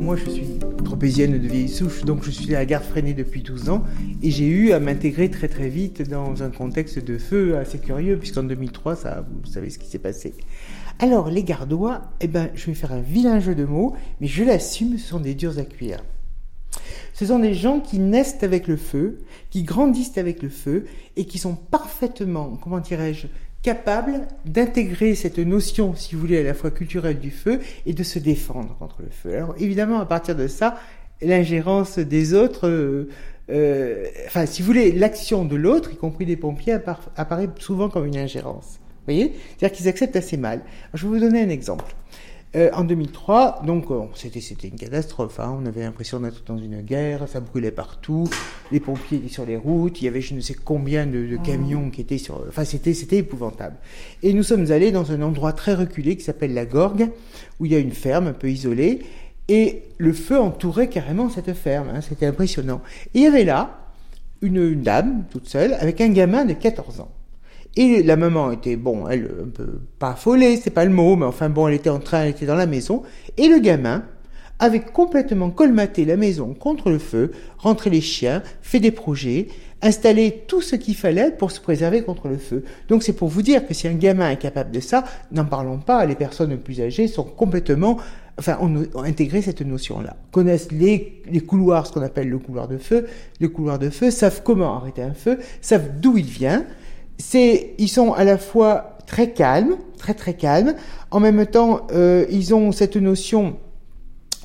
Moi, 0.00 0.16
je 0.16 0.30
suis 0.30 0.46
tropézienne 0.82 1.38
de 1.38 1.46
vieille 1.46 1.68
souche, 1.68 2.06
donc 2.06 2.24
je 2.24 2.30
suis 2.30 2.54
à 2.54 2.60
la 2.60 2.64
garde 2.64 2.84
freinée 2.84 3.12
depuis 3.12 3.42
12 3.42 3.68
ans 3.68 3.84
et 4.22 4.30
j'ai 4.30 4.46
eu 4.46 4.72
à 4.72 4.80
m'intégrer 4.80 5.30
très 5.30 5.48
très 5.48 5.68
vite 5.68 6.08
dans 6.08 6.42
un 6.42 6.48
contexte 6.48 7.04
de 7.04 7.18
feu 7.18 7.58
assez 7.58 7.78
curieux, 7.78 8.16
puisqu'en 8.16 8.44
2003, 8.44 8.96
ça, 8.96 9.26
vous 9.44 9.50
savez 9.52 9.68
ce 9.68 9.78
qui 9.78 9.88
s'est 9.90 9.98
passé. 9.98 10.32
Alors, 11.00 11.28
les 11.28 11.44
gardois, 11.44 12.00
eh 12.22 12.28
ben, 12.28 12.48
je 12.54 12.64
vais 12.64 12.74
faire 12.74 12.92
un 12.92 13.02
vilain 13.02 13.40
jeu 13.40 13.54
de 13.54 13.66
mots, 13.66 13.94
mais 14.22 14.26
je 14.26 14.42
l'assume, 14.42 14.96
ce 14.96 15.06
sont 15.06 15.20
des 15.20 15.34
durs 15.34 15.58
à 15.58 15.64
cuire. 15.64 16.02
Ce 17.12 17.26
sont 17.26 17.40
des 17.40 17.52
gens 17.52 17.80
qui 17.80 17.98
naissent 17.98 18.42
avec 18.42 18.68
le 18.68 18.76
feu, 18.76 19.18
qui 19.50 19.64
grandissent 19.64 20.16
avec 20.16 20.42
le 20.42 20.48
feu 20.48 20.86
et 21.16 21.26
qui 21.26 21.36
sont 21.36 21.56
parfaitement, 21.56 22.58
comment 22.62 22.80
dirais-je, 22.80 23.26
capables 23.62 24.26
d'intégrer 24.44 25.14
cette 25.14 25.38
notion, 25.38 25.94
si 25.94 26.14
vous 26.14 26.20
voulez, 26.20 26.38
à 26.38 26.42
la 26.42 26.54
fois 26.54 26.70
culturelle 26.70 27.18
du 27.18 27.30
feu 27.30 27.60
et 27.86 27.92
de 27.92 28.02
se 28.02 28.18
défendre 28.18 28.76
contre 28.78 29.02
le 29.02 29.10
feu. 29.10 29.34
Alors 29.34 29.54
évidemment, 29.58 30.00
à 30.00 30.06
partir 30.06 30.36
de 30.36 30.46
ça, 30.46 30.78
l'ingérence 31.20 31.98
des 31.98 32.34
autres, 32.34 32.68
euh, 32.68 33.08
euh, 33.50 34.06
enfin, 34.26 34.46
si 34.46 34.62
vous 34.62 34.66
voulez, 34.66 34.92
l'action 34.92 35.44
de 35.44 35.56
l'autre, 35.56 35.92
y 35.92 35.96
compris 35.96 36.26
des 36.26 36.36
pompiers, 36.36 36.76
apparaît 37.16 37.48
souvent 37.58 37.88
comme 37.88 38.06
une 38.06 38.16
ingérence. 38.16 38.78
Vous 38.78 39.14
voyez? 39.14 39.34
C'est-à-dire 39.56 39.76
qu'ils 39.76 39.88
acceptent 39.88 40.16
assez 40.16 40.36
mal. 40.36 40.60
je 40.94 41.06
vais 41.06 41.14
vous 41.14 41.20
donner 41.20 41.42
un 41.42 41.48
exemple. 41.48 41.84
Euh, 42.56 42.70
en 42.72 42.84
2003, 42.84 43.60
donc 43.66 43.90
euh, 43.90 44.00
c'était 44.14 44.40
c'était 44.40 44.68
une 44.68 44.76
catastrophe. 44.76 45.38
Hein. 45.38 45.58
On 45.60 45.66
avait 45.66 45.82
l'impression 45.82 46.18
d'être 46.20 46.44
dans 46.46 46.56
une 46.56 46.80
guerre, 46.80 47.28
ça 47.28 47.40
brûlait 47.40 47.70
partout, 47.70 48.26
les 48.72 48.80
pompiers 48.80 49.18
étaient 49.18 49.28
sur 49.28 49.44
les 49.44 49.58
routes, 49.58 50.00
il 50.00 50.06
y 50.06 50.08
avait 50.08 50.22
je 50.22 50.34
ne 50.34 50.40
sais 50.40 50.54
combien 50.54 51.06
de, 51.06 51.36
camions 51.44 51.90
qui 51.90 52.00
étaient 52.00 52.16
sur. 52.16 52.42
Enfin, 52.48 52.64
c'était 52.64 52.94
c'était 52.94 53.18
épouvantable. 53.18 53.76
Et 54.22 54.32
nous 54.32 54.42
sommes 54.42 54.72
allés 54.72 54.92
dans 54.92 55.12
un 55.12 55.20
endroit 55.20 55.52
très 55.52 55.74
reculé 55.74 56.16
qui 56.16 56.24
s'appelle 56.24 56.54
la 56.54 56.64
Gorgue, 56.64 57.10
où 57.60 57.66
il 57.66 57.72
y 57.72 57.74
a 57.74 57.78
une 57.78 57.92
ferme 57.92 58.28
un 58.28 58.32
peu 58.32 58.50
isolée, 58.50 59.00
et 59.48 59.82
le 59.98 60.14
feu 60.14 60.40
entourait 60.40 60.88
carrément 60.88 61.28
cette 61.28 61.52
ferme. 61.52 61.90
Hein. 61.94 62.00
C'était 62.00 62.26
impressionnant. 62.26 62.80
Et 63.12 63.18
il 63.18 63.22
y 63.24 63.26
avait 63.26 63.44
là 63.44 63.78
une, 64.40 64.56
une 64.56 64.82
dame 64.82 65.24
toute 65.30 65.48
seule 65.48 65.74
avec 65.74 66.00
un 66.00 66.08
gamin 66.08 66.46
de 66.46 66.54
14 66.54 67.00
ans. 67.00 67.10
Et 67.78 68.02
la 68.02 68.16
maman 68.16 68.50
était, 68.50 68.74
bon, 68.74 69.06
elle, 69.06 69.30
un 69.40 69.50
peu, 69.50 69.78
pas 70.00 70.10
affolée, 70.10 70.56
c'est 70.56 70.70
pas 70.70 70.84
le 70.84 70.90
mot, 70.90 71.14
mais 71.14 71.26
enfin 71.26 71.48
bon, 71.48 71.68
elle 71.68 71.74
était 71.74 71.90
en 71.90 72.00
train, 72.00 72.24
elle 72.24 72.30
était 72.30 72.44
dans 72.44 72.56
la 72.56 72.66
maison. 72.66 73.04
Et 73.36 73.46
le 73.46 73.60
gamin 73.60 74.02
avait 74.58 74.80
complètement 74.80 75.50
colmaté 75.50 76.04
la 76.04 76.16
maison 76.16 76.54
contre 76.54 76.90
le 76.90 76.98
feu, 76.98 77.30
rentré 77.56 77.88
les 77.88 78.00
chiens, 78.00 78.42
fait 78.62 78.80
des 78.80 78.90
projets, 78.90 79.46
installé 79.80 80.42
tout 80.48 80.60
ce 80.60 80.74
qu'il 80.74 80.96
fallait 80.96 81.30
pour 81.30 81.52
se 81.52 81.60
préserver 81.60 82.02
contre 82.02 82.26
le 82.26 82.36
feu. 82.36 82.64
Donc 82.88 83.04
c'est 83.04 83.12
pour 83.12 83.28
vous 83.28 83.42
dire 83.42 83.64
que 83.64 83.74
si 83.74 83.86
un 83.86 83.94
gamin 83.94 84.28
est 84.28 84.38
capable 84.38 84.72
de 84.72 84.80
ça, 84.80 85.04
n'en 85.30 85.44
parlons 85.44 85.78
pas, 85.78 86.04
les 86.04 86.16
personnes 86.16 86.56
plus 86.58 86.80
âgées 86.80 87.06
sont 87.06 87.22
complètement, 87.22 87.98
enfin, 88.40 88.58
ont, 88.60 89.04
intégré 89.04 89.40
cette 89.40 89.62
notion-là. 89.62 90.16
Connaissent 90.32 90.72
les, 90.72 91.22
les 91.30 91.40
couloirs, 91.42 91.86
ce 91.86 91.92
qu'on 91.92 92.02
appelle 92.02 92.28
le 92.28 92.40
couloir 92.40 92.66
de 92.66 92.76
feu, 92.76 93.06
le 93.40 93.48
couloir 93.48 93.78
de 93.78 93.88
feu, 93.88 94.10
savent 94.10 94.42
comment 94.42 94.76
arrêter 94.76 95.02
un 95.02 95.14
feu, 95.14 95.38
savent 95.60 96.00
d'où 96.00 96.18
il 96.18 96.26
vient, 96.26 96.66
c'est, 97.18 97.74
ils 97.78 97.88
sont 97.88 98.12
à 98.12 98.24
la 98.24 98.38
fois 98.38 98.98
très 99.06 99.32
calmes, 99.32 99.76
très 99.98 100.14
très 100.14 100.34
calmes. 100.34 100.74
En 101.10 101.20
même 101.20 101.44
temps, 101.46 101.86
euh, 101.92 102.26
ils 102.30 102.54
ont 102.54 102.72
cette 102.72 102.96
notion, 102.96 103.56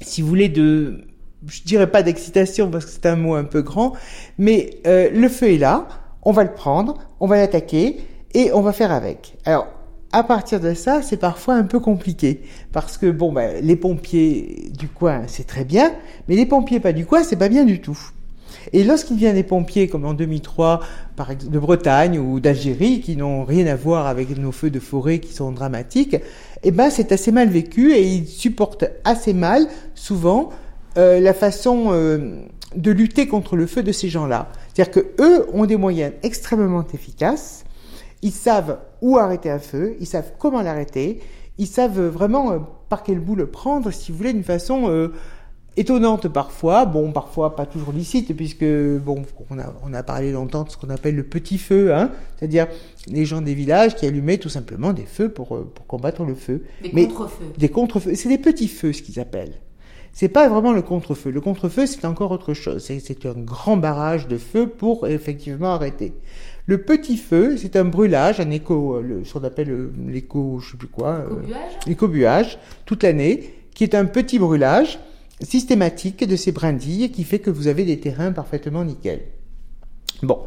si 0.01 0.21
vous 0.21 0.27
voulez, 0.27 0.49
de, 0.49 1.05
je 1.47 1.63
dirais 1.63 1.89
pas 1.89 2.03
d'excitation 2.03 2.69
parce 2.69 2.85
que 2.85 2.91
c'est 2.91 3.05
un 3.05 3.15
mot 3.15 3.35
un 3.35 3.43
peu 3.43 3.61
grand, 3.61 3.93
mais 4.37 4.81
euh, 4.87 5.09
le 5.11 5.29
feu 5.29 5.53
est 5.53 5.57
là, 5.57 5.87
on 6.23 6.31
va 6.31 6.43
le 6.43 6.53
prendre, 6.53 6.97
on 7.19 7.27
va 7.27 7.37
l'attaquer 7.37 7.99
et 8.33 8.51
on 8.53 8.61
va 8.61 8.73
faire 8.73 8.91
avec. 8.91 9.35
Alors, 9.45 9.67
à 10.11 10.23
partir 10.23 10.59
de 10.59 10.73
ça, 10.73 11.01
c'est 11.01 11.17
parfois 11.17 11.55
un 11.55 11.63
peu 11.63 11.79
compliqué 11.79 12.41
parce 12.71 12.97
que 12.97 13.09
bon, 13.09 13.31
ben, 13.31 13.63
les 13.63 13.75
pompiers 13.75 14.69
du 14.77 14.87
coin, 14.87 15.23
c'est 15.27 15.47
très 15.47 15.65
bien, 15.65 15.91
mais 16.27 16.35
les 16.35 16.45
pompiers 16.45 16.79
pas 16.79 16.93
du 16.93 17.05
coin, 17.05 17.23
c'est 17.23 17.35
pas 17.35 17.49
bien 17.49 17.65
du 17.65 17.81
tout. 17.81 17.97
Et 18.71 18.83
lorsqu'il 18.83 19.17
vient 19.17 19.33
des 19.33 19.43
pompiers, 19.43 19.87
comme 19.87 20.05
en 20.05 20.13
2003, 20.13 20.79
par 21.15 21.31
exemple, 21.31 21.53
de 21.53 21.59
Bretagne 21.59 22.19
ou 22.19 22.39
d'Algérie, 22.39 23.01
qui 23.01 23.15
n'ont 23.15 23.43
rien 23.43 23.67
à 23.67 23.75
voir 23.75 24.07
avec 24.07 24.37
nos 24.37 24.51
feux 24.51 24.69
de 24.69 24.79
forêt 24.79 25.19
qui 25.19 25.33
sont 25.33 25.51
dramatiques, 25.51 26.15
eh 26.63 26.71
ben, 26.71 26.89
c'est 26.89 27.11
assez 27.11 27.31
mal 27.31 27.49
vécu 27.49 27.93
et 27.93 28.03
ils 28.03 28.27
supportent 28.27 28.85
assez 29.03 29.33
mal, 29.33 29.67
souvent, 29.95 30.49
euh, 30.97 31.19
la 31.19 31.33
façon 31.33 31.87
euh, 31.89 32.41
de 32.75 32.91
lutter 32.91 33.27
contre 33.27 33.55
le 33.55 33.67
feu 33.67 33.83
de 33.83 33.91
ces 33.91 34.09
gens-là. 34.09 34.49
C'est-à-dire 34.73 34.91
que 34.93 35.21
eux 35.21 35.47
ont 35.53 35.65
des 35.65 35.77
moyens 35.77 36.13
extrêmement 36.23 36.85
efficaces. 36.93 37.65
Ils 38.21 38.31
savent 38.31 38.79
où 39.01 39.17
arrêter 39.17 39.49
un 39.49 39.59
feu, 39.59 39.95
ils 39.99 40.07
savent 40.07 40.31
comment 40.39 40.61
l'arrêter, 40.61 41.19
ils 41.57 41.67
savent 41.67 41.99
vraiment 41.99 42.51
euh, 42.53 42.59
par 42.87 43.03
quel 43.03 43.19
bout 43.19 43.35
le 43.35 43.47
prendre, 43.47 43.91
si 43.91 44.11
vous 44.11 44.17
voulez, 44.17 44.33
d'une 44.33 44.43
façon 44.43 45.09
étonnante 45.77 46.27
parfois, 46.27 46.85
bon, 46.85 47.11
parfois 47.11 47.55
pas 47.55 47.65
toujours 47.65 47.91
licite, 47.91 48.35
puisque, 48.35 48.65
bon, 48.65 49.23
on 49.49 49.59
a, 49.59 49.73
on 49.83 49.93
a 49.93 50.03
parlé 50.03 50.31
longtemps 50.31 50.63
de 50.63 50.69
ce 50.69 50.77
qu'on 50.77 50.89
appelle 50.89 51.15
le 51.15 51.23
petit 51.23 51.57
feu, 51.57 51.93
hein, 51.93 52.11
c'est-à-dire 52.37 52.67
les 53.07 53.25
gens 53.25 53.41
des 53.41 53.53
villages 53.53 53.95
qui 53.95 54.05
allumaient 54.05 54.37
tout 54.37 54.49
simplement 54.49 54.93
des 54.93 55.05
feux 55.05 55.29
pour, 55.29 55.55
euh, 55.55 55.71
pour 55.73 55.87
combattre 55.87 56.23
le 56.23 56.35
feu. 56.35 56.63
Des 56.81 57.07
contre-feux. 57.07 57.45
Des 57.57 57.69
contre-feux. 57.69 58.15
C'est 58.15 58.29
des 58.29 58.37
petits 58.37 58.67
feux, 58.67 58.93
ce 58.93 59.01
qu'ils 59.01 59.19
appellent. 59.19 59.55
C'est 60.15 60.29
pas 60.29 60.47
vraiment 60.47 60.73
le 60.73 60.83
contre-feu. 60.83 61.31
Le 61.31 61.41
contre-feu, 61.41 61.87
c'est 61.87 62.05
encore 62.05 62.29
autre 62.29 62.53
chose. 62.53 62.83
C'est 62.83 63.25
un 63.25 63.33
grand 63.33 63.77
barrage 63.77 64.27
de 64.27 64.37
feu 64.37 64.67
pour 64.67 65.07
effectivement 65.07 65.73
arrêter. 65.73 66.13
Le 66.67 66.77
petit 66.83 67.17
feu, 67.17 67.57
c'est 67.57 67.75
un 67.75 67.83
brûlage, 67.83 68.39
un 68.39 68.51
éco, 68.51 69.01
le, 69.01 69.25
ce 69.25 69.33
qu'on 69.33 69.43
appelle 69.43 69.89
l'éco, 70.07 70.59
je 70.59 70.71
sais 70.71 70.77
plus 70.77 70.87
quoi. 70.87 71.25
L'éco-buage, 71.87 72.59
toute 72.85 73.01
l'année, 73.01 73.55
qui 73.73 73.83
est 73.83 73.95
un 73.95 74.05
petit 74.05 74.37
brûlage 74.37 74.99
systématique 75.43 76.27
de 76.27 76.35
ces 76.35 76.51
brindilles 76.51 77.11
qui 77.11 77.23
fait 77.23 77.39
que 77.39 77.49
vous 77.49 77.67
avez 77.67 77.85
des 77.85 77.99
terrains 77.99 78.31
parfaitement 78.31 78.83
nickel. 78.83 79.21
Bon, 80.21 80.39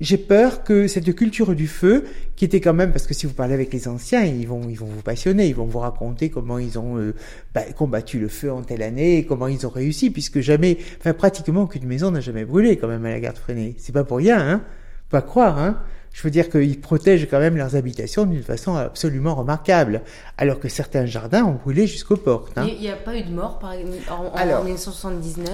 j'ai 0.00 0.16
peur 0.16 0.62
que 0.62 0.86
cette 0.86 1.12
culture 1.14 1.54
du 1.54 1.66
feu, 1.66 2.04
qui 2.36 2.44
était 2.44 2.60
quand 2.60 2.72
même, 2.72 2.92
parce 2.92 3.06
que 3.06 3.14
si 3.14 3.26
vous 3.26 3.32
parlez 3.32 3.54
avec 3.54 3.72
les 3.72 3.88
anciens, 3.88 4.24
ils 4.24 4.46
vont, 4.46 4.68
ils 4.68 4.78
vont 4.78 4.86
vous 4.86 5.02
passionner, 5.02 5.48
ils 5.48 5.54
vont 5.54 5.66
vous 5.66 5.80
raconter 5.80 6.30
comment 6.30 6.58
ils 6.58 6.78
ont 6.78 6.98
euh, 6.98 7.14
bah, 7.54 7.64
combattu 7.76 8.18
le 8.18 8.28
feu 8.28 8.52
en 8.52 8.62
telle 8.62 8.82
année, 8.82 9.26
comment 9.28 9.48
ils 9.48 9.66
ont 9.66 9.70
réussi, 9.70 10.10
puisque 10.10 10.40
jamais, 10.40 10.78
enfin 10.98 11.14
pratiquement 11.14 11.62
aucune 11.62 11.86
maison 11.86 12.10
n'a 12.10 12.20
jamais 12.20 12.44
brûlé 12.44 12.76
quand 12.76 12.88
même 12.88 13.04
à 13.04 13.10
la 13.10 13.20
garde 13.20 13.36
freinée. 13.36 13.74
C'est 13.78 13.92
pas 13.92 14.04
pour 14.04 14.18
rien, 14.18 14.38
hein 14.38 14.62
Pas 15.10 15.22
croire, 15.22 15.58
hein 15.58 15.82
je 16.12 16.22
veux 16.22 16.30
dire 16.30 16.50
qu'ils 16.50 16.80
protègent 16.80 17.28
quand 17.30 17.38
même 17.38 17.56
leurs 17.56 17.76
habitations 17.76 18.24
d'une 18.24 18.42
façon 18.42 18.74
absolument 18.76 19.34
remarquable, 19.34 20.02
alors 20.36 20.58
que 20.58 20.68
certains 20.68 21.06
jardins 21.06 21.44
ont 21.44 21.52
brûlé 21.62 21.86
jusqu'aux 21.86 22.16
portes. 22.16 22.56
Hein. 22.58 22.66
Il 22.68 22.80
n'y 22.80 22.88
a 22.90 22.96
pas 22.96 23.16
eu 23.16 23.22
de 23.22 23.30
mort 23.32 23.58
par, 23.58 23.72
en, 24.10 24.26
en, 24.26 24.32
Alors, 24.34 24.64
1979 24.64 25.48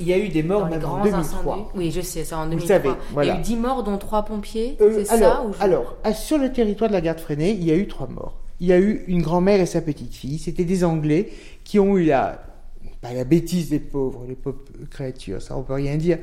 Il 0.00 0.08
y 0.08 0.12
a 0.12 0.18
eu 0.18 0.28
des 0.28 0.42
morts 0.42 0.60
Dans 0.62 0.66
les 0.66 0.76
même 0.76 0.84
en 0.84 0.88
grands 0.96 1.04
2003. 1.04 1.54
incendies. 1.54 1.64
Oui, 1.74 1.90
je 1.90 2.00
sais, 2.00 2.24
c'est 2.24 2.34
en 2.34 2.44
Vous 2.44 2.50
2003. 2.50 2.68
savez, 2.76 2.90
voilà. 3.12 3.30
Il 3.32 3.34
y 3.34 3.36
a 3.36 3.40
eu 3.40 3.42
10 3.42 3.56
morts, 3.56 3.82
dont 3.84 3.98
3 3.98 4.24
pompiers. 4.24 4.76
Euh, 4.80 5.02
c'est 5.04 5.12
alors, 5.14 5.34
ça 5.36 5.42
ou 5.44 5.52
je- 5.52 5.62
alors, 5.62 5.96
sur 6.14 6.38
le 6.38 6.52
territoire 6.52 6.88
de 6.90 6.94
la 6.94 7.00
garde 7.00 7.20
freinée, 7.20 7.50
il 7.52 7.64
y 7.64 7.70
a 7.70 7.76
eu 7.76 7.86
trois 7.86 8.08
morts. 8.08 8.38
Il 8.60 8.66
y 8.68 8.72
a 8.72 8.78
eu 8.78 9.04
une 9.08 9.22
grand-mère 9.22 9.60
et 9.60 9.66
sa 9.66 9.80
petite-fille. 9.80 10.38
C'était 10.38 10.64
des 10.64 10.84
Anglais 10.84 11.30
qui 11.64 11.78
ont 11.80 11.96
eu 11.96 12.04
la, 12.04 12.42
la 13.10 13.24
bêtise 13.24 13.68
des 13.70 13.80
pauvres, 13.80 14.24
les 14.28 14.34
pauvres 14.36 14.58
créatures, 14.90 15.42
ça 15.42 15.56
on 15.56 15.62
peut 15.62 15.72
rien 15.74 15.96
dire. 15.96 16.18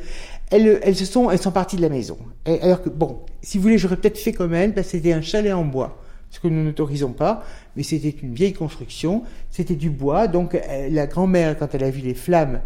Elles, 0.50 0.80
elles 0.82 0.96
se 0.96 1.06
sont, 1.06 1.30
elles 1.30 1.40
sont 1.42 1.52
parties 1.52 1.76
de 1.76 1.82
la 1.82 1.90
maison. 1.90 2.18
Et- 2.46 2.62
alors 2.62 2.82
que 2.82 2.90
bon, 2.90 3.20
si 3.42 3.58
vous 3.58 3.64
voulez, 3.64 3.78
j'aurais 3.78 3.98
peut-être 3.98 4.18
fait 4.18 4.32
comme 4.32 4.54
elles, 4.54 4.74
parce 4.74 4.88
que 4.88 4.92
c'était 4.92 5.12
un 5.14 5.22
chalet 5.22 5.54
en 5.54 5.66
bois, 5.66 6.02
ce 6.30 6.40
que 6.40 6.48
nous 6.48 6.64
n'autorisons 6.64 7.12
pas. 7.12 7.44
Mais 7.76 7.84
c'était 7.84 8.16
une 8.24 8.34
vieille 8.34 8.54
construction, 8.54 9.24
c'était 9.52 9.76
du 9.76 9.90
bois. 9.90 10.28
Donc 10.28 10.56
euh, 10.56 10.88
la 10.90 11.06
grand-mère, 11.08 11.58
quand 11.58 11.76
elle 11.76 11.84
a 11.84 11.90
vu 11.92 12.02
les 12.02 12.14
flammes 12.14 12.62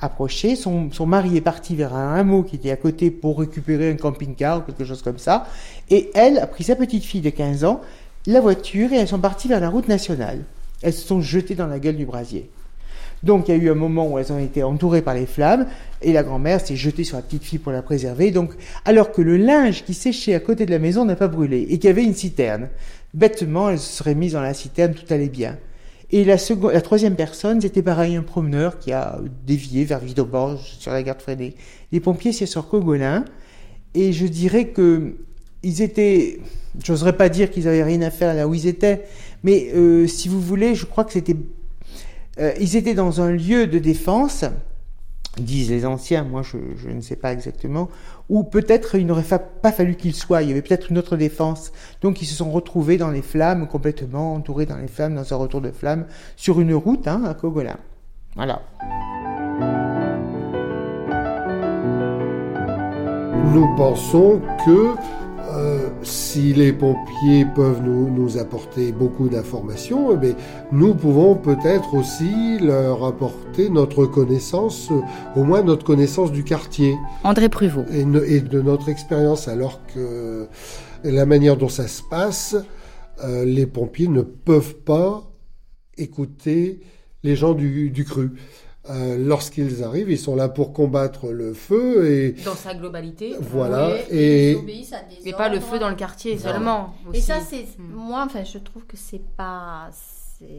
approcher, 0.00 0.54
son, 0.54 0.90
son 0.92 1.06
mari 1.06 1.36
est 1.36 1.40
parti 1.40 1.74
vers 1.74 1.94
un 1.94 2.14
hameau 2.14 2.44
qui 2.44 2.54
était 2.56 2.70
à 2.70 2.76
côté 2.76 3.10
pour 3.10 3.40
récupérer 3.40 3.90
un 3.90 3.96
camping-car 3.96 4.58
ou 4.58 4.62
quelque 4.62 4.84
chose 4.84 5.02
comme 5.02 5.18
ça. 5.18 5.46
Et 5.90 6.10
elle 6.14 6.38
a 6.38 6.46
pris 6.46 6.62
sa 6.64 6.76
petite 6.76 7.02
fille 7.04 7.20
de 7.20 7.30
15 7.30 7.64
ans, 7.64 7.80
la 8.26 8.40
voiture, 8.40 8.92
et 8.92 8.96
elles 8.96 9.08
sont 9.08 9.18
parties 9.18 9.48
vers 9.48 9.58
la 9.60 9.68
route 9.68 9.88
nationale. 9.88 10.44
Elles 10.82 10.92
se 10.92 11.04
sont 11.06 11.20
jetées 11.20 11.56
dans 11.56 11.66
la 11.66 11.80
gueule 11.80 11.96
du 11.96 12.06
brasier. 12.06 12.48
Donc 13.22 13.48
il 13.48 13.56
y 13.56 13.58
a 13.58 13.62
eu 13.62 13.70
un 13.70 13.74
moment 13.74 14.08
où 14.08 14.18
elles 14.18 14.32
ont 14.32 14.38
été 14.38 14.62
entourées 14.62 15.02
par 15.02 15.14
les 15.14 15.26
flammes 15.26 15.66
et 16.02 16.12
la 16.12 16.22
grand-mère 16.22 16.60
s'est 16.60 16.76
jetée 16.76 17.04
sur 17.04 17.16
la 17.16 17.22
petite 17.22 17.44
fille 17.44 17.58
pour 17.58 17.72
la 17.72 17.82
préserver. 17.82 18.30
Donc 18.30 18.52
alors 18.84 19.12
que 19.12 19.22
le 19.22 19.36
linge 19.36 19.84
qui 19.84 19.94
séchait 19.94 20.34
à 20.34 20.40
côté 20.40 20.66
de 20.66 20.70
la 20.70 20.78
maison 20.78 21.04
n'a 21.04 21.16
pas 21.16 21.28
brûlé 21.28 21.66
et 21.68 21.78
qu'il 21.78 21.88
y 21.88 21.90
avait 21.90 22.04
une 22.04 22.14
citerne, 22.14 22.68
bêtement 23.14 23.70
elle 23.70 23.78
se 23.78 23.92
serait 23.92 24.14
mise 24.14 24.32
dans 24.32 24.42
la 24.42 24.54
citerne, 24.54 24.94
tout 24.94 25.12
allait 25.12 25.28
bien. 25.28 25.56
Et 26.10 26.24
la, 26.24 26.38
seconde, 26.38 26.72
la 26.72 26.80
troisième 26.80 27.16
personne, 27.16 27.60
c'était 27.60 27.82
pareil, 27.82 28.16
un 28.16 28.22
promeneur 28.22 28.78
qui 28.78 28.92
a 28.92 29.18
dévié 29.46 29.84
vers 29.84 29.98
Vidoborge 29.98 30.60
sur 30.78 30.90
la 30.90 31.02
garde 31.02 31.20
freinée. 31.20 31.54
Les 31.92 32.00
pompiers, 32.00 32.32
c'est 32.32 32.46
sur 32.46 32.66
Cogolin. 32.66 33.26
Et 33.94 34.14
je 34.14 34.26
dirais 34.26 34.68
que 34.68 35.16
ils 35.62 35.82
étaient, 35.82 36.40
j'oserais 36.82 37.16
pas 37.16 37.28
dire 37.28 37.50
qu'ils 37.50 37.68
avaient 37.68 37.82
rien 37.82 38.00
à 38.02 38.10
faire 38.10 38.34
là 38.34 38.46
où 38.46 38.54
ils 38.54 38.66
étaient, 38.66 39.04
mais 39.42 39.70
euh, 39.74 40.06
si 40.06 40.28
vous 40.28 40.40
voulez, 40.40 40.74
je 40.74 40.86
crois 40.86 41.04
que 41.04 41.12
c'était, 41.12 41.36
euh, 42.40 42.52
ils 42.60 42.76
étaient 42.76 42.94
dans 42.94 43.20
un 43.20 43.30
lieu 43.30 43.66
de 43.66 43.78
défense, 43.78 44.44
disent 45.38 45.70
les 45.70 45.86
anciens, 45.86 46.24
moi 46.24 46.42
je, 46.42 46.88
ne 46.88 47.00
sais 47.00 47.16
pas 47.16 47.32
exactement, 47.32 47.88
où 48.28 48.44
peut-être 48.44 48.94
il 48.96 49.06
n'aurait 49.06 49.24
pas 49.24 49.72
fallu 49.72 49.96
qu'ils 49.96 50.14
soient, 50.14 50.42
il 50.42 50.48
y 50.48 50.52
avait 50.52 50.62
peut-être 50.62 50.90
une 50.90 50.98
autre 50.98 51.16
défense. 51.16 51.72
Donc 52.02 52.22
ils 52.22 52.26
se 52.26 52.34
sont 52.34 52.50
retrouvés 52.50 52.96
dans 52.96 53.10
les 53.10 53.22
flammes, 53.22 53.66
complètement 53.66 54.34
entourés 54.34 54.66
dans 54.66 54.76
les 54.76 54.88
flammes, 54.88 55.14
dans 55.14 55.32
un 55.32 55.36
retour 55.36 55.60
de 55.60 55.70
flammes, 55.70 56.06
sur 56.36 56.60
une 56.60 56.74
route 56.74 57.08
hein, 57.08 57.22
à 57.24 57.34
Cogolin. 57.34 57.78
Voilà. 58.36 58.62
Nous 63.52 63.74
pensons 63.76 64.40
que 64.64 64.94
si 66.02 66.52
les 66.52 66.72
pompiers 66.72 67.44
peuvent 67.54 67.82
nous, 67.82 68.10
nous 68.10 68.38
apporter 68.38 68.92
beaucoup 68.92 69.28
d'informations, 69.28 70.18
eh 70.22 70.34
nous 70.72 70.94
pouvons 70.94 71.34
peut-être 71.34 71.94
aussi 71.94 72.58
leur 72.60 73.04
apporter 73.04 73.68
notre 73.70 74.06
connaissance, 74.06 74.90
euh, 74.90 75.00
au 75.40 75.44
moins 75.44 75.62
notre 75.62 75.84
connaissance 75.84 76.32
du 76.32 76.44
quartier 76.44 76.94
André 77.24 77.48
Pruvot. 77.48 77.84
et 77.90 78.40
de 78.40 78.62
notre 78.62 78.88
expérience, 78.88 79.48
alors 79.48 79.80
que 79.86 80.48
la 81.04 81.26
manière 81.26 81.56
dont 81.56 81.68
ça 81.68 81.88
se 81.88 82.02
passe, 82.02 82.56
euh, 83.24 83.44
les 83.44 83.66
pompiers 83.66 84.08
ne 84.08 84.22
peuvent 84.22 84.76
pas 84.76 85.24
écouter 85.96 86.80
les 87.24 87.36
gens 87.36 87.54
du, 87.54 87.90
du 87.90 88.04
cru. 88.04 88.30
Euh, 88.90 89.16
Lorsqu'ils 89.18 89.82
arrivent, 89.84 90.10
ils 90.10 90.18
sont 90.18 90.34
là 90.36 90.48
pour 90.48 90.72
combattre 90.72 91.28
le 91.28 91.52
feu 91.54 92.10
et 92.10 92.32
Dans 92.44 92.54
sa 92.54 92.74
globalité. 92.74 93.34
voilà. 93.40 93.88
Oui, 94.10 94.16
Et 94.16 94.52
ils 94.52 94.56
obéissent 94.56 94.92
à 94.92 95.00
des 95.02 95.16
Mais 95.24 95.32
pas 95.32 95.48
le 95.48 95.60
feu 95.60 95.78
dans 95.78 95.88
le 95.90 95.94
quartier 95.94 96.38
seulement. 96.38 96.94
Et 97.12 97.20
ça, 97.20 97.40
c'est 97.40 97.66
Hmm. 97.78 97.92
moi, 97.94 98.22
enfin, 98.24 98.44
je 98.44 98.58
trouve 98.58 98.84
que 98.86 98.96
c'est 98.96 99.22
pas, 99.36 99.90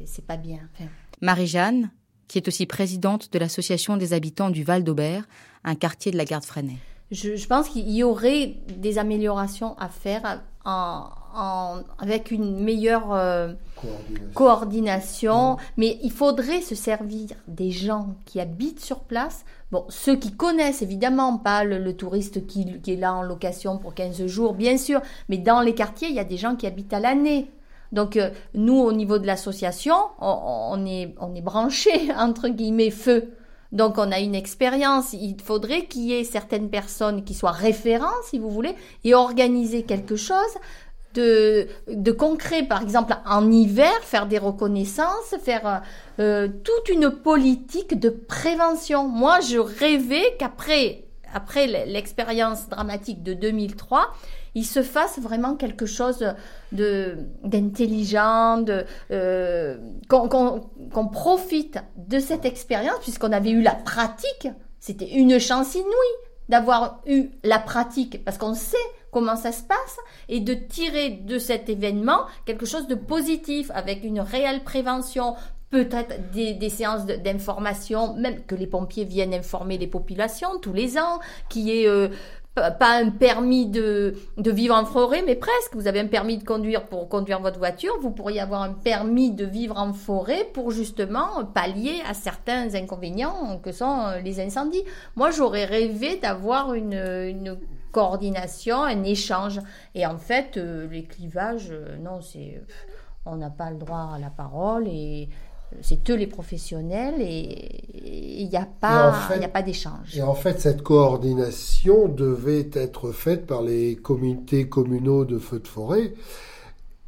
c'est 0.06 0.26
pas 0.26 0.38
bien. 0.38 0.60
Enfin, 0.76 0.90
Marie-Jeanne, 1.22 1.90
qui 2.28 2.38
est 2.38 2.48
aussi 2.48 2.66
présidente 2.66 3.32
de 3.34 3.40
l'association 3.40 3.98
des 3.98 4.14
habitants 4.14 4.50
du 4.52 4.64
Val 4.64 4.84
d'Aubert, 4.84 5.24
un 5.64 5.76
quartier 5.76 6.12
de 6.12 6.18
la 6.18 6.26
garde 6.26 6.44
freinée. 6.46 6.78
je, 7.12 7.36
je 7.36 7.48
pense 7.48 7.70
qu'il 7.70 7.90
y 7.90 8.04
aurait 8.04 8.56
des 8.78 8.98
améliorations 9.00 9.76
à 9.80 9.90
faire 9.90 10.44
en, 10.66 11.10
en- 11.36 11.78
avec 12.00 12.32
une 12.32 12.60
meilleure 12.60 13.14
euh, 13.14 13.54
coordination. 13.76 14.32
coordination, 14.34 15.58
mais 15.78 15.98
il 16.04 16.12
faudrait 16.12 16.62
se 16.62 16.76
servir 16.76 17.30
des 17.48 17.72
gens 17.72 18.16
qui 18.26 18.40
habitent 18.40 18.80
sur 18.84 19.00
place. 19.00 19.46
Bon, 19.72 19.86
ceux 19.90 20.16
qui 20.16 20.32
connaissent 20.32 20.82
évidemment 20.82 21.38
pas 21.38 21.64
le, 21.64 21.78
le 21.78 21.96
touriste 21.96 22.48
qui, 22.48 22.80
qui 22.82 22.94
est 22.94 22.98
là 22.98 23.14
en 23.14 23.22
location 23.22 23.78
pour 23.78 23.94
15 23.94 24.26
jours, 24.26 24.54
bien 24.54 24.78
sûr, 24.78 25.02
mais 25.30 25.38
dans 25.38 25.62
les 25.62 25.76
quartiers, 25.76 26.10
il 26.10 26.16
y 26.16 26.20
a 26.20 26.24
des 26.24 26.38
gens 26.38 26.56
qui 26.56 26.66
habitent 26.68 26.94
à 26.94 27.00
l'année. 27.00 27.52
Donc 27.92 28.18
euh, 28.18 28.30
nous, 28.54 28.78
au 28.78 28.92
niveau 28.94 29.18
de 29.20 29.26
l'association, 29.28 29.96
on, 30.20 30.70
on 30.72 30.86
est, 30.86 31.16
on 31.20 31.34
est 31.36 31.42
branché 31.42 32.10
entre 32.18 32.50
guillemets 32.50 32.92
feu. 32.92 33.32
Donc 33.72 34.00
on 34.00 34.12
a 34.12 34.20
une 34.20 34.34
expérience. 34.36 35.14
Il 35.14 35.40
faudrait 35.42 35.86
qu'il 35.86 36.02
y 36.04 36.14
ait 36.14 36.24
certaines 36.24 36.70
personnes 36.70 37.24
qui 37.24 37.36
soient 37.36 37.52
référents, 37.52 38.08
si 38.28 38.40
vous 38.40 38.50
voulez, 38.50 38.74
et 39.04 39.14
organiser 39.14 39.84
quelque 39.84 40.16
chose 40.16 40.56
de, 41.14 41.68
de 41.88 42.12
concret, 42.12 42.64
par 42.64 42.82
exemple 42.82 43.16
en 43.26 43.52
hiver, 43.52 43.94
faire 44.02 44.28
des 44.28 44.38
reconnaissances, 44.38 45.36
faire 45.44 45.82
euh, 46.20 46.48
toute 46.64 46.90
une 46.90 47.10
politique 47.10 48.00
de 48.00 48.10
prévention. 48.10 49.08
Moi, 49.08 49.40
je 49.40 49.58
rêvais 49.58 50.36
qu'après 50.38 51.06
après 51.34 51.68
l'expérience 51.86 52.70
dramatique 52.70 53.24
de 53.24 53.34
2003, 53.34 54.14
il 54.56 54.66
se 54.66 54.82
fasse 54.82 55.20
vraiment 55.20 55.56
quelque 55.56 55.86
chose 55.86 56.26
de 56.72 57.18
d'intelligent, 57.44 58.58
de 58.58 58.84
euh, 59.12 59.78
qu'on 60.10 61.08
profite 61.12 61.78
de 61.98 62.20
cette 62.20 62.46
expérience 62.46 63.00
puisqu'on 63.02 63.32
avait 63.32 63.52
eu 63.52 63.62
la 63.62 63.76
pratique. 63.76 64.48
C'était 64.80 65.10
une 65.10 65.40
chance 65.40 65.76
inouïe 65.76 66.16
d'avoir 66.48 67.02
eu 67.06 67.30
la 67.44 67.60
pratique 67.60 68.24
parce 68.26 68.38
qu'on 68.38 68.56
sait 68.56 68.78
comment 69.12 69.36
ça 69.36 69.52
se 69.52 69.64
passe 69.64 69.98
et 70.28 70.40
de 70.40 70.54
tirer 70.54 71.10
de 71.10 71.38
cet 71.40 71.70
événement 71.70 72.26
quelque 72.46 72.66
chose 72.66 72.88
de 72.88 72.96
positif 72.96 73.72
avec 73.74 74.04
une 74.04 74.20
réelle 74.20 74.64
prévention 74.64 75.36
peut-être 75.70 76.32
des, 76.32 76.70
séances 76.70 77.06
d'information, 77.06 78.16
même 78.16 78.44
que 78.46 78.56
les 78.56 78.68
pompiers 78.68 79.06
viennent 79.06 79.34
informer 79.34 79.78
les 79.78 79.88
populations 79.88 80.58
tous 80.60 80.74
les 80.74 80.98
ans, 80.98 81.20
qui 81.48 81.72
est 81.72 81.88
euh, 81.88 82.10
pas 82.56 82.72
pas 82.72 82.98
un 82.98 83.12
permis 83.12 83.68
de, 83.68 84.16
de 84.38 84.52
vivre 84.52 84.76
en 84.76 84.86
forêt, 84.86 85.22
mais 85.24 85.36
presque. 85.36 85.76
Vous 85.76 85.88
avez 85.88 86.00
un 86.00 86.08
permis 86.08 86.40
de 86.40 86.44
conduire 86.44 86.88
pour 86.88 87.08
conduire 87.08 87.40
votre 87.40 87.60
voiture, 87.60 87.94
vous 88.02 88.10
pourriez 88.10 88.40
avoir 88.40 88.64
un 88.64 88.74
permis 88.74 89.32
de 89.32 89.46
vivre 89.46 89.78
en 89.78 89.94
forêt 89.94 90.50
pour 90.54 90.72
justement 90.72 91.46
pallier 91.54 92.02
à 92.08 92.16
certains 92.16 92.74
inconvénients 92.74 93.60
que 93.64 93.72
sont 93.72 94.08
euh, 94.08 94.20
les 94.22 94.40
incendies. 94.40 94.84
Moi, 95.16 95.30
j'aurais 95.30 95.66
rêvé 95.66 96.18
d'avoir 96.18 96.74
une, 96.74 96.94
une 96.94 97.58
coordination, 97.92 98.84
un 98.84 99.04
échange. 99.04 99.60
Et 99.96 100.06
en 100.06 100.18
fait, 100.18 100.58
euh, 100.58 100.88
les 100.90 101.04
clivages, 101.04 101.70
euh, 101.72 101.98
non, 101.98 102.22
c'est 102.22 102.62
on 103.26 103.36
n'a 103.36 103.50
pas 103.50 103.70
le 103.70 103.78
droit 103.78 104.12
à 104.16 104.20
la 104.20 104.30
parole 104.30 104.88
et 104.88 105.30
c'est 105.82 106.10
eux 106.10 106.16
les 106.16 106.26
professionnels 106.26 107.16
et 107.20 108.40
il 108.42 108.50
n'y 108.50 108.56
a 108.58 108.68
pas, 108.80 109.10
en 109.10 109.14
fait- 109.14 109.36
il 109.36 109.42
y 109.42 109.46
a 109.46 109.50
pas 109.50 109.62
d'échange. 109.62 110.16
Et 110.18 110.22
en 110.24 110.34
fait, 110.34 110.60
cette 110.60 110.82
coordination 110.82 112.08
devait 112.08 112.70
être 112.74 113.12
faite 113.12 113.46
par 113.46 113.62
les 113.62 113.96
comités 113.96 114.68
communaux 114.68 115.26
de 115.26 115.38
feux 115.38 115.60
de 115.60 115.68
forêt. 115.68 116.14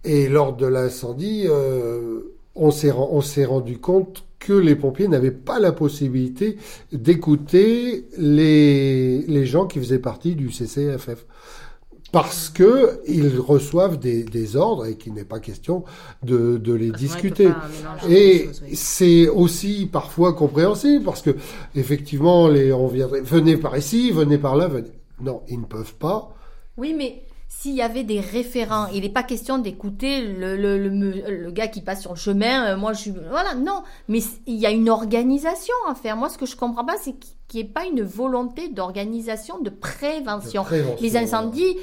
Et 0.04 0.28
lors 0.28 0.54
de 0.54 0.66
l'incendie, 0.68 1.46
euh, 1.48 2.22
on 2.56 2.72
s'est 2.72 2.92
ren- 2.92 3.10
on 3.12 3.22
s'est 3.22 3.46
rendu 3.46 3.80
compte 3.80 4.24
que 4.42 4.54
les 4.54 4.76
pompiers 4.76 5.08
n'avaient 5.08 5.32
pas 5.32 5.60
la 5.60 5.72
possibilité 5.72 6.58
d'écouter 6.92 8.08
les, 8.18 9.22
les 9.28 9.46
gens 9.46 9.68
qui 9.68 9.80
faisaient 9.80 10.00
partie 10.00 10.36
du 10.36 10.52
CCFF. 10.52 11.26
Parce 12.12 12.50
que 12.50 13.00
ils 13.08 13.40
reçoivent 13.40 13.98
des, 13.98 14.24
des 14.24 14.58
ordres 14.58 14.86
et 14.86 14.98
qu'il 14.98 15.14
n'est 15.14 15.24
pas 15.24 15.40
question 15.40 15.86
de, 16.24 16.58
de 16.58 16.74
les 16.74 16.92
discuter. 16.92 17.50
Et 18.10 18.50
c'est 18.74 19.30
aussi 19.30 19.88
parfois 19.90 20.34
compréhensible 20.34 21.06
parce 21.06 21.22
que 21.22 21.34
effectivement, 21.74 22.50
les, 22.50 22.74
on 22.74 22.88
viendrait, 22.88 23.22
venez 23.22 23.56
par 23.56 23.78
ici, 23.78 24.12
venez 24.12 24.38
par 24.38 24.58
là, 24.58 24.68
venez. 24.68 24.92
Non, 25.22 25.42
ils 25.48 25.62
ne 25.62 25.66
peuvent 25.66 25.96
pas. 25.96 26.36
Oui, 26.76 26.94
mais 26.98 27.22
s'il 27.54 27.76
y 27.76 27.82
avait 27.82 28.04
des 28.06 28.22
référents, 28.22 28.88
il 28.94 29.02
n'est 29.02 29.10
pas 29.10 29.24
question 29.24 29.58
d'écouter 29.60 30.22
le, 30.22 30.56
le, 30.56 30.78
le, 30.82 30.90
me- 30.90 31.30
le 31.30 31.52
gars 31.52 31.68
qui 31.68 31.82
passe 31.82 32.02
sur 32.02 32.12
le 32.12 32.18
chemin. 32.18 32.66
euh, 32.66 32.78
moi, 32.78 32.94
je 32.94 33.02
suis. 33.02 33.14
Voilà, 33.30 33.54
non. 33.56 33.84
Mais 34.08 34.20
il 34.48 34.56
y 34.56 34.66
a 34.66 34.72
une 34.72 34.90
organisation 34.90 35.74
à 35.90 35.94
faire. 35.94 36.16
Moi, 36.16 36.30
ce 36.30 36.38
que 36.38 36.46
je 36.46 36.56
comprends 36.56 36.86
pas, 36.86 36.96
c'est 37.04 37.14
qu'il 37.48 37.60
n'y 37.60 37.70
ait 37.70 37.74
pas 37.74 37.86
une 37.86 38.02
volonté 38.04 38.70
d'organisation, 38.70 39.60
de 39.60 39.70
prévention. 39.70 40.62
De 40.64 40.68
prévention, 40.68 40.98
Les 41.02 41.18
incendies. 41.18 41.76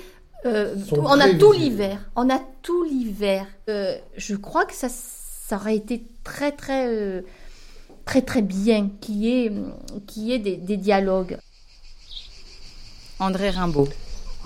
euh, 0.46 0.74
on 0.92 1.20
a 1.20 1.34
tout 1.34 1.52
l'hiver. 1.52 1.98
On 2.16 2.28
a 2.30 2.40
tout 2.62 2.82
l'hiver. 2.84 3.46
Euh, 3.68 3.94
je 4.16 4.34
crois 4.36 4.64
que 4.64 4.74
ça, 4.74 4.88
ça 4.88 5.56
aurait 5.56 5.76
été 5.76 6.02
très, 6.24 6.50
très. 6.52 6.86
euh, 6.88 7.20
très 8.06 8.22
très 8.22 8.40
bien 8.40 8.88
qu'il 9.02 9.16
y 9.16 9.28
ait, 9.44 9.52
qu'il 10.06 10.22
y 10.24 10.32
ait 10.32 10.38
des, 10.38 10.56
des 10.56 10.78
dialogues. 10.78 11.36
André 13.20 13.50
Rimbaud. 13.50 13.88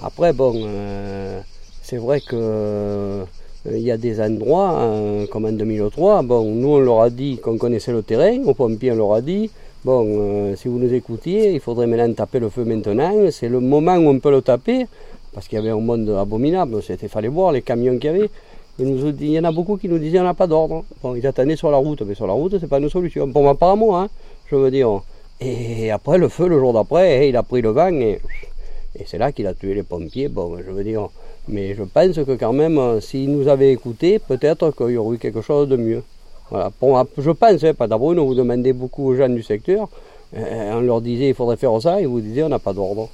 Après, 0.05 0.33
bon, 0.33 0.53
euh, 0.57 1.41
c'est 1.81 1.97
vrai 1.97 2.21
que 2.21 2.35
euh, 2.35 3.25
il 3.71 3.79
y 3.83 3.93
a 3.93 3.97
des 3.97 4.21
endroits, 4.21 4.71
hein, 4.71 5.27
comme 5.31 5.45
en 5.45 5.53
2003, 5.53 6.23
bon, 6.23 6.45
nous 6.57 6.71
on 6.71 6.81
leur 6.81 7.03
a 7.03 7.11
dit 7.11 7.38
qu'on 7.38 7.57
connaissait 7.57 7.93
le 7.93 8.03
terrain, 8.03 8.43
aux 8.45 8.55
pompiers 8.55 8.91
on 8.91 8.97
leur 8.97 9.12
a 9.12 9.21
dit, 9.21 9.49
bon, 9.85 10.05
euh, 10.09 10.57
si 10.57 10.67
vous 10.67 10.81
nous 10.81 10.93
écoutiez, 10.93 11.53
il 11.53 11.61
faudrait 11.61 11.87
maintenant 11.87 12.12
taper 12.15 12.41
le 12.41 12.49
feu 12.49 12.65
maintenant, 12.65 13.12
c'est 13.31 13.49
le 13.49 13.61
moment 13.61 13.95
où 13.95 14.09
on 14.09 14.19
peut 14.19 14.33
le 14.33 14.43
taper, 14.43 14.88
parce 15.33 15.47
qu'il 15.47 15.57
y 15.57 15.61
avait 15.61 15.71
un 15.71 15.79
monde 15.79 16.11
abominable, 16.11 16.81
il 16.88 17.09
fallait 17.09 17.29
voir 17.29 17.53
les 17.53 17.62
camions 17.62 17.97
qu'il 17.99 18.11
y 18.11 18.15
avait. 18.15 18.31
Il, 18.81 19.31
y 19.31 19.38
en 19.38 19.45
a 19.45 19.53
beaucoup 19.53 19.77
qui 19.77 19.88
nous 19.88 19.99
disaient 19.99 20.19
on 20.19 20.25
n'a 20.25 20.35
pas 20.35 20.47
d'ordre. 20.47 20.85
Bon, 21.03 21.15
ils 21.15 21.27
attendaient 21.27 21.57
sur 21.57 21.71
la 21.71 21.77
route, 21.77 22.03
mais 22.03 22.15
sur 22.15 22.27
la 22.27 22.33
route, 22.33 22.57
c'est 22.59 22.67
pas 22.67 22.79
une 22.79 22.88
solution. 22.88 23.31
Pour 23.31 23.45
ma 23.45 23.55
part, 23.55 23.77
moi, 23.77 24.01
hein, 24.01 24.09
je 24.51 24.57
veux 24.57 24.71
dire. 24.71 25.03
Et 25.41 25.91
après, 25.91 26.19
le 26.19 26.29
feu, 26.29 26.49
le 26.49 26.59
jour 26.59 26.73
d'après, 26.73 27.29
il 27.29 27.37
a 27.37 27.43
pris 27.43 27.61
le 27.61 27.71
vent 27.71 27.93
et, 27.93 28.21
et 28.98 29.05
c'est 29.07 29.18
là 29.18 29.33
qu'il 29.33 29.46
a 29.46 29.55
tué 29.55 29.74
les 29.74 29.83
pompiers. 29.83 30.28
Bon, 30.28 30.57
je 30.59 30.70
veux 30.70 30.85
dire. 30.85 31.09
Mais 31.48 31.74
je 31.74 31.83
pense 31.83 32.14
que 32.14 32.37
quand 32.37 32.52
même, 32.52 33.00
s'ils 33.00 33.31
nous 33.31 33.48
avaient 33.48 33.72
écoutés, 33.72 34.18
peut-être 34.18 34.70
qu'il 34.70 34.90
y 34.90 34.96
aurait 34.96 35.16
eu 35.16 35.18
quelque 35.18 35.40
chose 35.40 35.68
de 35.68 35.76
mieux. 35.76 36.02
Voilà. 36.50 36.70
Ma- 36.83 37.07
je 37.18 37.31
pense, 37.31 37.64
hein, 37.64 37.74
pas 37.74 37.87
d'abord, 37.88 38.14
vous 38.14 38.35
demandez 38.35 38.72
beaucoup 38.72 39.09
aux 39.09 39.14
gens 39.16 39.28
du 39.28 39.42
secteur, 39.42 39.88
euh, 40.37 40.72
on 40.74 40.81
leur 40.81 41.00
disait 41.00 41.28
il 41.28 41.35
faudrait 41.35 41.57
faire 41.57 41.81
ça, 41.81 42.00
ils 42.00 42.07
vous 42.07 42.20
disaient 42.20 42.42
on 42.42 42.48
n'a 42.50 42.59
pas 42.59 42.72
d'ordre. 42.74 43.09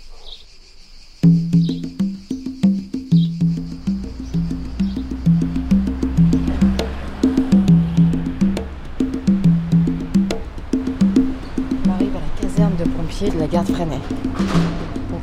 On 11.87 11.91
arrive 11.91 12.17
à 12.17 12.21
la 12.21 12.43
caserne 12.43 12.73
de 12.79 12.85
pompiers 12.91 13.31
de 13.31 13.39
la 13.39 13.47
garde 13.47 13.69
Freinet. 13.69 14.68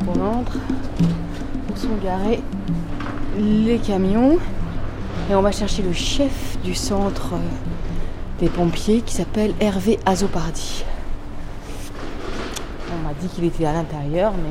Donc 0.05 0.17
on 0.17 0.25
entre, 0.39 0.57
où 1.73 1.75
sont 1.77 1.95
garés 2.03 2.41
les 3.37 3.79
camions 3.79 4.37
et 5.29 5.35
on 5.35 5.41
va 5.41 5.51
chercher 5.51 5.81
le 5.81 5.93
chef 5.93 6.57
du 6.63 6.75
centre 6.75 7.33
euh, 7.33 7.37
des 8.39 8.49
pompiers 8.49 9.01
qui 9.01 9.15
s'appelle 9.15 9.53
Hervé 9.59 9.99
Azopardi. 10.05 10.85
On 12.93 13.07
m'a 13.07 13.13
dit 13.19 13.27
qu'il 13.27 13.45
était 13.45 13.65
à 13.65 13.73
l'intérieur 13.73 14.33
mais 14.33 14.49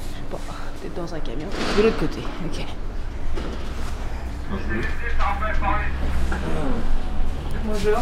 je 0.00 0.16
sais 0.16 0.22
pas, 0.30 0.38
peut-être 0.80 0.94
dans 0.94 1.14
un 1.14 1.20
camion. 1.20 1.46
De 1.76 1.82
l'autre 1.82 1.98
côté, 1.98 2.20
ok. 2.46 2.64
Bonjour. 7.64 7.98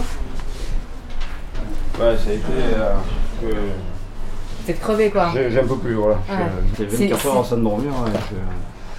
Ouais, 1.98 2.16
ça 2.18 2.30
a 2.30 2.32
été. 2.32 2.44
euh, 2.52 2.94
que 3.40 3.46
Crevé 4.72 5.11
quoi 5.11 5.29
j'ai- 5.35 5.50
J'en 5.50 5.62
peux 5.66 5.77
plus, 5.77 5.94
voilà. 5.94 6.14
Ouais. 6.29 6.37
J'ai 6.79 6.88
C'est- 6.88 7.07
24 7.09 7.27
heures 7.37 7.46
sans 7.46 7.57
dormir. 7.59 7.92
je- 8.31 8.35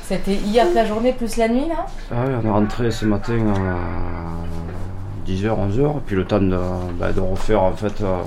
C'était 0.08 0.36
hier 0.36 0.67
la 0.75 0.86
journée 0.86 1.13
plus 1.13 1.36
la 1.38 1.47
nuit 1.49 1.67
là? 1.67 1.86
Ah 2.12 2.15
oui, 2.28 2.34
on 2.43 2.47
est 2.47 2.51
rentré 2.51 2.91
ce 2.91 3.06
matin 3.06 3.34
à 3.56 5.25
10h, 5.25 5.58
11h, 5.58 5.99
puis 6.06 6.15
le 6.15 6.25
temps 6.25 6.39
de, 6.39 6.58
bah, 6.99 7.12
de 7.12 7.19
refaire 7.19 7.63
en 7.63 7.71
fait. 7.71 8.01
euh, 8.01 8.17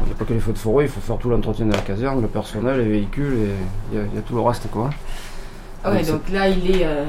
il 0.00 0.06
n'y 0.06 0.12
a 0.12 0.14
pas 0.14 0.24
que 0.26 0.32
les 0.34 0.38
feux 0.40 0.52
de 0.52 0.58
forêt, 0.58 0.84
il 0.84 0.90
faut 0.90 1.00
faire 1.00 1.16
tout 1.16 1.30
l'entretien 1.30 1.64
de 1.66 1.72
la 1.72 1.78
caserne, 1.78 2.20
le 2.20 2.28
personnel, 2.28 2.78
les 2.78 2.88
véhicules, 2.88 3.32
et 3.32 3.54
il 3.92 3.98
y, 3.98 4.00
a- 4.00 4.04
il 4.06 4.14
y 4.14 4.18
a 4.18 4.20
tout 4.22 4.34
le 4.34 4.42
reste 4.42 4.70
quoi. 4.70 4.90
Ah 5.82 5.90
ouais, 5.92 5.98
Donc, 6.02 6.06
donc 6.10 6.30
là 6.32 6.48
il 6.48 6.70
est, 6.70 6.84
euh, 6.84 7.04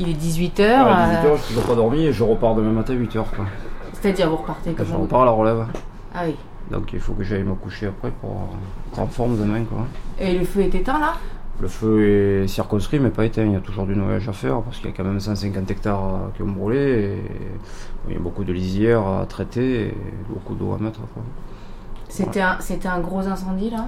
il 0.00 0.08
est 0.10 0.14
18h. 0.14 0.86
À 0.86 1.06
18h, 1.06 1.38
je 1.50 1.56
n'ai 1.58 1.62
pas 1.64 1.74
dormi 1.76 2.02
et 2.06 2.12
je 2.12 2.24
repars 2.24 2.54
demain 2.56 2.72
matin 2.72 2.94
à 2.94 2.96
8h. 2.96 3.24
Quoi. 3.36 3.44
C'est-à-dire 3.92 4.28
vous 4.30 4.36
repartez 4.36 4.74
Je 4.76 4.82
comment 4.82 4.98
repars 5.02 5.22
à 5.22 5.24
la 5.26 5.30
relève. 5.30 5.64
Ah 6.14 6.20
oui. 6.26 6.34
Donc 6.70 6.92
il 6.92 7.00
faut 7.00 7.12
que 7.12 7.24
j'aille 7.24 7.44
me 7.44 7.54
coucher 7.54 7.86
après 7.86 8.10
pour 8.10 8.48
être 8.90 8.98
en 8.98 9.06
forme 9.06 9.38
demain. 9.38 9.64
Quoi. 9.64 9.86
Et 10.18 10.38
le 10.38 10.44
feu 10.44 10.60
est 10.62 10.74
éteint 10.74 10.98
là? 10.98 11.14
Le 11.60 11.68
feu 11.68 12.42
est 12.42 12.48
circonscrit 12.48 13.00
mais 13.00 13.08
pas 13.08 13.24
éteint, 13.24 13.44
il 13.44 13.52
y 13.52 13.56
a 13.56 13.60
toujours 13.60 13.86
du 13.86 13.96
noyage 13.96 14.28
à 14.28 14.32
faire 14.32 14.60
parce 14.60 14.76
qu'il 14.78 14.90
y 14.90 14.92
a 14.92 14.96
quand 14.96 15.04
même 15.04 15.20
150 15.20 15.70
hectares 15.70 16.04
euh, 16.04 16.18
qui 16.36 16.42
ont 16.42 16.50
brûlé 16.50 16.78
et 16.78 17.22
il 18.08 18.14
y 18.14 18.16
a 18.16 18.20
beaucoup 18.20 18.44
de 18.44 18.52
lisières 18.52 19.06
à 19.06 19.24
traiter 19.26 19.86
et 19.86 19.94
beaucoup 20.28 20.54
d'eau 20.54 20.74
à 20.74 20.78
mettre. 20.78 21.00
un, 22.40 22.56
c'était 22.60 22.88
un 22.88 23.00
gros 23.00 23.26
incendie 23.26 23.70
là? 23.70 23.86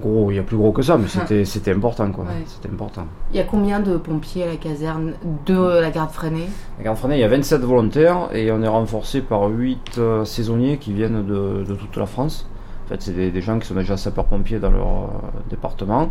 Gros, 0.00 0.30
il 0.30 0.36
y 0.36 0.38
a 0.38 0.42
plus 0.42 0.56
gros 0.56 0.72
que 0.72 0.82
ça, 0.82 0.96
mais 0.96 1.08
c'était 1.08 1.44
c'était 1.44 1.72
important 1.72 2.10
quoi. 2.10 2.24
Ouais. 2.24 2.42
C'était 2.46 2.68
important. 2.72 3.04
Il 3.32 3.36
y 3.36 3.40
a 3.40 3.44
combien 3.44 3.80
de 3.80 3.96
pompiers 3.96 4.44
à 4.44 4.46
la 4.46 4.56
caserne 4.56 5.12
de 5.46 5.80
la 5.80 5.90
garde 5.90 6.10
freinée? 6.10 6.48
À 6.78 6.82
Garde-Freinet, 6.82 7.18
il 7.18 7.20
y 7.20 7.24
a 7.24 7.28
27 7.28 7.60
volontaires 7.60 8.28
et 8.32 8.50
on 8.50 8.62
est 8.62 8.68
renforcé 8.68 9.20
par 9.20 9.48
8 9.48 9.96
euh, 9.98 10.24
saisonniers 10.24 10.78
qui 10.78 10.92
viennent 10.92 11.24
de, 11.26 11.64
de 11.68 11.74
toute 11.74 11.96
la 11.96 12.06
France. 12.06 12.46
En 12.86 12.88
fait, 12.88 13.02
c'est 13.02 13.12
des, 13.12 13.30
des 13.30 13.40
gens 13.42 13.58
qui 13.58 13.66
sont 13.68 13.74
déjà 13.74 13.96
sapeurs-pompiers 13.96 14.58
dans 14.58 14.70
leur 14.70 14.86
euh, 14.86 15.08
département 15.50 16.10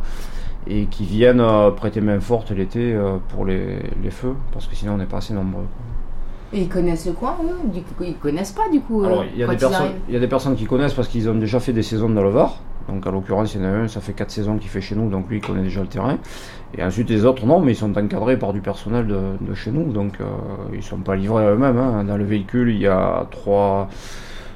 et 0.67 0.86
qui 0.86 1.06
viennent 1.06 1.41
euh, 1.41 1.71
prêter 1.71 1.99
main 2.02 2.19
forte 2.19 2.52
l'été 2.52 2.95
pour 3.30 3.45
les, 3.45 3.80
les 4.04 4.12
feux 4.12 4.36
parce 4.54 4.67
que 4.67 4.75
sinon 4.75 4.93
on 4.93 4.97
n'est 4.97 5.06
pas 5.06 5.17
assez 5.17 5.34
nombreux. 5.34 5.63
quoi. 5.63 6.58
Et 6.60 6.62
ils 6.63 6.69
connaissent 6.69 7.06
le 7.06 7.13
coin 7.13 7.36
eux? 7.43 7.69
Du 7.71 7.82
coup, 7.82 8.04
ils 8.04 8.15
connaissent 8.17 8.52
pas 8.52 8.67
du 8.71 8.82
coup. 8.82 9.04
Y, 9.06 9.08
il 9.36 9.39
y 9.39 9.43
a 10.17 10.19
des 10.19 10.28
personnes 10.28 10.56
qui 10.56 10.65
connaissent 10.65 10.93
parce 10.93 11.08
qu'ils 11.08 11.30
ont 11.30 11.36
déjà 11.36 11.60
fait 11.60 11.73
des 11.73 11.84
saisons 11.84 12.10
dans 12.10 12.23
le 12.23 12.30
Var. 12.30 12.58
Donc, 12.89 13.06
en 13.06 13.12
l'occurrence, 13.12 13.54
il 13.54 13.62
y 13.62 13.65
en 13.65 13.67
a 13.67 13.71
un, 13.71 13.88
ça 13.88 14.02
fait 14.02 14.13
4 14.13 14.32
saisons 14.32 14.58
qu'il 14.58 14.69
fait 14.69 14.82
chez 14.82 14.95
nous, 14.95 15.10
donc 15.10 15.30
lui, 15.30 15.38
il 15.38 15.41
connaît 15.41 15.62
déjà 15.63 15.82
le 15.82 15.88
terrain. 15.88 16.17
Et 16.78 16.84
ensuite, 16.84 17.10
les 17.10 17.25
autres, 17.25 17.45
non, 17.45 17.60
mais 17.60 17.73
ils 17.73 17.75
sont 17.75 17.95
encadrés 17.97 18.38
par 18.38 18.54
du 18.54 18.62
personnel 18.62 19.08
de, 19.08 19.54
chez 19.54 19.71
nous, 19.71 19.91
donc 19.91 20.19
euh, 20.21 20.25
ils 20.73 20.84
sont 20.84 20.97
pas 20.97 21.15
livrés 21.15 21.45
à 21.45 21.52
eux-mêmes. 21.52 21.78
hein. 21.78 22.04
Dans 22.04 22.17
le 22.17 22.23
véhicule, 22.25 22.69
il 22.69 22.80
y 22.80 22.88
a 22.88 23.28
3, 23.32 23.89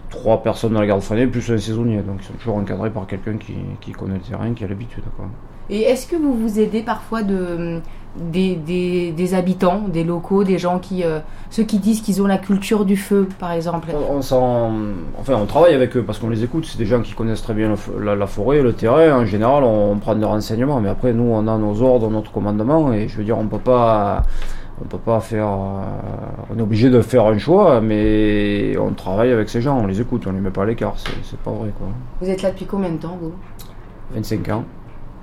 trois 0.09 0.43
personnes 0.43 0.73
dans 0.73 0.81
la 0.81 0.87
garde 0.87 1.01
freinée, 1.01 1.27
plus 1.27 1.49
un 1.51 1.57
saisonnier. 1.57 2.01
Donc, 2.01 2.17
ils 2.21 2.25
sont 2.25 2.33
toujours 2.33 2.57
encadrés 2.57 2.89
par 2.89 3.07
quelqu'un 3.07 3.37
qui, 3.37 3.55
qui 3.81 3.91
connaît 3.91 4.15
le 4.15 4.21
terrain, 4.21 4.53
qui 4.53 4.63
a 4.63 4.67
l'habitude. 4.67 5.03
Et 5.69 5.81
est-ce 5.83 6.07
que 6.07 6.15
vous 6.15 6.33
vous 6.33 6.59
aidez 6.59 6.83
parfois 6.83 7.23
de, 7.23 7.79
des, 8.15 8.55
des, 8.55 9.11
des 9.11 9.33
habitants, 9.33 9.81
des 9.87 10.03
locaux, 10.03 10.43
des 10.43 10.57
gens 10.59 10.79
qui. 10.79 11.03
euh, 11.03 11.19
ceux 11.49 11.63
qui 11.63 11.77
disent 11.79 12.01
qu'ils 12.01 12.21
ont 12.21 12.25
la 12.27 12.37
culture 12.39 12.83
du 12.85 12.97
feu 12.97 13.27
par 13.39 13.51
exemple 13.51 13.89
On, 14.09 14.17
enfin, 14.17 15.33
on 15.35 15.45
travaille 15.45 15.73
avec 15.75 15.95
eux 15.97 16.03
parce 16.03 16.17
qu'on 16.19 16.29
les 16.29 16.43
écoute. 16.43 16.65
C'est 16.65 16.77
des 16.77 16.85
gens 16.85 17.01
qui 17.01 17.13
connaissent 17.13 17.43
très 17.43 17.53
bien 17.53 17.69
le 17.69 18.03
la, 18.03 18.15
la 18.15 18.27
forêt, 18.27 18.61
le 18.61 18.73
terrain. 18.73 19.19
En 19.21 19.25
général, 19.25 19.63
on, 19.63 19.95
prend 19.97 20.15
des 20.15 20.25
renseignements. 20.25 20.79
Mais 20.79 20.89
après, 20.89 21.13
nous, 21.13 21.23
on 21.31 21.47
a 21.47 21.57
nos 21.57 21.81
ordres, 21.81 22.09
notre 22.09 22.31
commandement. 22.31 22.91
Et 22.93 23.07
je 23.07 23.17
veux 23.17 23.23
dire, 23.23 23.37
on 23.37 23.47
peut 23.47 23.59
pas, 23.59 24.23
on 24.81 24.85
peut 24.85 24.97
pas 24.97 25.19
faire. 25.19 25.47
euh, 25.47 25.83
on 26.53 26.57
est 26.57 26.61
obligé 26.61 26.89
de 26.89 27.01
faire 27.01 27.25
un 27.25 27.37
choix, 27.37 27.81
mais 27.81 28.75
on 28.79 28.91
travaille 28.93 29.31
avec 29.31 29.49
ces 29.49 29.61
gens. 29.61 29.77
On 29.79 29.85
les 29.87 30.01
écoute. 30.01 30.25
On 30.27 30.31
les 30.31 30.39
met 30.39 30.49
pas 30.51 30.63
à 30.63 30.65
l'écart. 30.65 30.93
C'est, 30.97 31.11
c'est 31.23 31.39
pas 31.39 31.51
vrai, 31.51 31.69
quoi. 31.77 31.87
Vous 32.21 32.29
êtes 32.29 32.41
là 32.41 32.49
depuis 32.51 32.65
combien 32.65 32.89
de 32.89 32.97
temps 32.97 33.17
vous? 33.21 33.33
25 34.15 34.49
ans. 34.49 34.63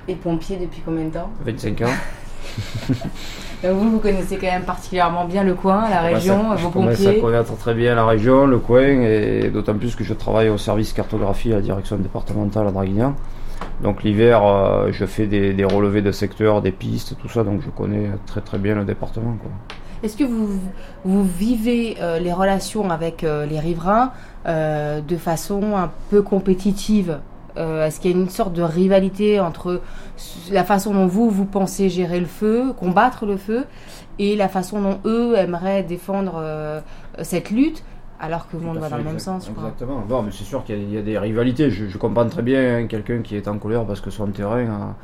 Et 0.08 0.14
pompier 0.14 0.56
depuis 0.58 0.82
combien 0.84 1.04
de 1.06 1.10
temps? 1.10 1.30
25 1.44 1.82
ans. 1.82 1.86
Donc 3.62 3.72
vous, 3.76 3.90
vous 3.90 3.98
connaissez 3.98 4.36
quand 4.38 4.46
même 4.46 4.62
particulièrement 4.62 5.26
bien 5.26 5.44
le 5.44 5.54
coin, 5.54 5.88
la 5.90 6.00
région, 6.00 6.38
commence 6.38 6.52
à- 6.52 6.62
vos 6.62 6.68
Je 6.68 6.72
commence 6.72 6.94
à 7.00 7.04
pompiers. 7.04 7.20
connaître 7.20 7.56
très 7.58 7.74
bien 7.74 7.94
la 7.94 8.06
région, 8.06 8.46
le 8.46 8.58
coin, 8.58 8.80
et 9.02 9.50
d'autant 9.52 9.74
plus 9.74 9.94
que 9.94 10.02
je 10.04 10.14
travaille 10.14 10.48
au 10.48 10.56
service 10.58 10.92
cartographie 10.94 11.52
à 11.52 11.56
la 11.56 11.60
direction 11.62 11.96
départementale 11.96 12.66
à 12.68 12.70
Draguignan. 12.70 13.14
Donc 13.82 14.02
l'hiver, 14.02 14.42
euh, 14.46 14.88
je 14.92 15.04
fais 15.04 15.26
des, 15.26 15.52
des 15.52 15.64
relevés 15.64 16.00
de 16.00 16.10
secteurs, 16.12 16.62
des 16.62 16.72
pistes, 16.72 17.16
tout 17.20 17.28
ça, 17.28 17.44
donc 17.44 17.60
je 17.62 17.68
connais 17.68 18.08
très 18.26 18.40
très 18.40 18.56
bien 18.56 18.74
le 18.74 18.84
département. 18.84 19.36
quoi. 19.42 19.50
Est-ce 20.02 20.16
que 20.16 20.24
vous, 20.24 20.48
vous 21.04 21.24
vivez 21.24 21.98
euh, 22.00 22.18
les 22.18 22.32
relations 22.32 22.88
avec 22.90 23.22
euh, 23.22 23.44
les 23.44 23.60
riverains 23.60 24.12
de 24.46 25.16
façon 25.18 25.76
un 25.76 25.90
peu 26.08 26.22
compétitive? 26.22 27.18
Euh, 27.60 27.86
Est-ce 27.86 28.00
qu'il 28.00 28.10
y 28.10 28.14
a 28.14 28.16
une 28.16 28.28
sorte 28.30 28.52
de 28.54 28.62
rivalité 28.62 29.38
entre 29.38 29.80
la 30.50 30.64
façon 30.64 30.92
dont 30.94 31.06
vous, 31.06 31.30
vous 31.30 31.44
pensez 31.44 31.88
gérer 31.88 32.18
le 32.18 32.26
feu, 32.26 32.72
combattre 32.78 33.26
le 33.26 33.36
feu, 33.36 33.64
et 34.18 34.34
la 34.34 34.48
façon 34.48 34.80
dont 34.80 34.98
eux 35.04 35.36
aimeraient 35.36 35.82
défendre 35.82 36.34
euh, 36.38 36.80
cette 37.22 37.50
lutte, 37.50 37.84
alors 38.18 38.48
que 38.48 38.56
on 38.56 38.72
Tout 38.72 38.78
à 38.78 38.80
va 38.80 38.88
dans 38.90 38.96
le 38.98 39.04
même 39.04 39.18
sens 39.18 39.46
je 39.46 39.52
crois. 39.52 39.64
Exactement. 39.68 40.02
Bon, 40.08 40.22
mais 40.22 40.30
c'est 40.32 40.44
sûr 40.44 40.64
qu'il 40.64 40.76
y, 40.76 40.78
a- 40.78 40.82
il 40.82 40.94
y 40.94 40.98
a 40.98 41.02
des 41.02 41.18
rivalités. 41.18 41.70
Je, 41.70 41.86
je 41.88 41.98
comprends 41.98 42.26
très 42.28 42.42
bien 42.42 42.76
hein, 42.78 42.86
quelqu'un 42.86 43.20
qui 43.22 43.36
est 43.36 43.46
en 43.48 43.58
colère 43.58 43.84
parce 43.86 44.00
que 44.00 44.10
son 44.10 44.26
terrain, 44.28 44.64
a- 44.66 44.94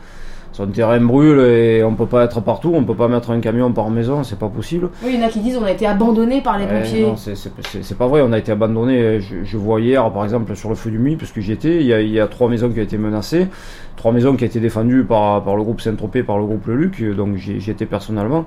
son 0.56 0.66
terrain 0.68 0.98
brûle 1.00 1.38
et 1.40 1.84
on 1.84 1.94
peut 1.94 2.06
pas 2.06 2.24
être 2.24 2.40
partout. 2.40 2.72
On 2.74 2.82
peut 2.82 2.94
pas 2.94 3.08
mettre 3.08 3.30
un 3.30 3.40
camion 3.40 3.70
par 3.72 3.90
maison, 3.90 4.24
c'est 4.24 4.38
pas 4.38 4.48
possible. 4.48 4.88
Oui, 5.04 5.10
il 5.14 5.20
y 5.20 5.22
en 5.22 5.26
a 5.26 5.28
qui 5.30 5.40
disent 5.40 5.58
on 5.60 5.64
a 5.64 5.70
été 5.70 5.86
abandonné 5.86 6.40
par 6.40 6.58
les 6.58 6.64
pompiers. 6.66 7.02
non, 7.02 7.16
c'est- 7.16 7.94
pas 7.98 8.06
vrai, 8.06 8.22
on 8.22 8.32
a 8.32 8.38
été 8.38 8.52
abandonné. 8.52 9.20
Je, 9.20 9.44
je 9.44 9.56
vois 9.58 9.80
hier, 9.82 10.10
par 10.12 10.24
exemple, 10.24 10.56
sur 10.56 10.70
le 10.70 10.74
feu 10.74 10.90
du 10.90 10.98
Mui, 10.98 11.16
parce 11.16 11.30
que 11.30 11.42
j'y 11.42 11.52
étais, 11.52 11.76
il 11.76 11.86
y, 11.86 11.92
a, 11.92 12.00
il 12.00 12.10
y 12.10 12.18
a 12.20 12.26
trois 12.26 12.48
maisons 12.48 12.70
qui 12.70 12.80
ont 12.80 12.82
été 12.82 12.96
menacées, 12.96 13.48
trois 13.96 14.12
maisons 14.12 14.34
qui 14.34 14.44
ont 14.44 14.46
été 14.46 14.60
défendues 14.60 15.04
par, 15.04 15.44
par 15.44 15.56
le 15.56 15.62
groupe 15.62 15.82
Saint-Tropez, 15.82 16.22
par 16.22 16.38
le 16.38 16.46
groupe 16.46 16.66
Le 16.68 16.74
Luc, 16.76 17.02
donc 17.14 17.36
j'y 17.36 17.60
j'y 17.60 17.70
étais 17.70 17.84
personnellement. 17.86 18.46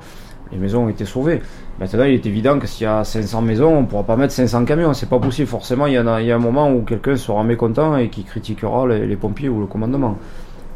Les 0.51 0.57
maisons 0.57 0.86
ont 0.86 0.89
été 0.89 1.05
sauvées. 1.05 1.41
Maintenant, 1.80 2.05
il 2.05 2.16
est 2.16 2.26
évident 2.26 2.57
que 2.57 2.66
s'il 2.66 2.86
y 2.86 2.88
a 2.88 3.03
500 3.03 3.43
maisons, 3.43 3.78
on 3.78 3.82
ne 3.82 3.86
pourra 3.86 4.01
pas 4.01 4.16
mettre 4.16 4.34
500 4.34 4.66
camions. 4.66 4.93
C'est 4.95 5.07
pas 5.10 5.20
possible. 5.20 5.47
Forcément, 5.47 5.86
il 5.86 5.93
y, 5.93 5.99
en 5.99 6.07
a, 6.07 6.22
il 6.22 6.28
y 6.28 6.32
a 6.32 6.36
un 6.38 6.39
moment 6.39 6.72
où 6.72 6.82
quelqu'un 6.82 7.16
sera 7.18 7.43
mécontent 7.43 7.95
et 7.97 8.10
qui 8.10 8.24
critiquera 8.24 8.88
les, 8.88 9.05
les 9.05 9.16
pompiers 9.16 9.47
ou 9.47 9.60
le 9.62 9.68
commandement. 9.68 10.18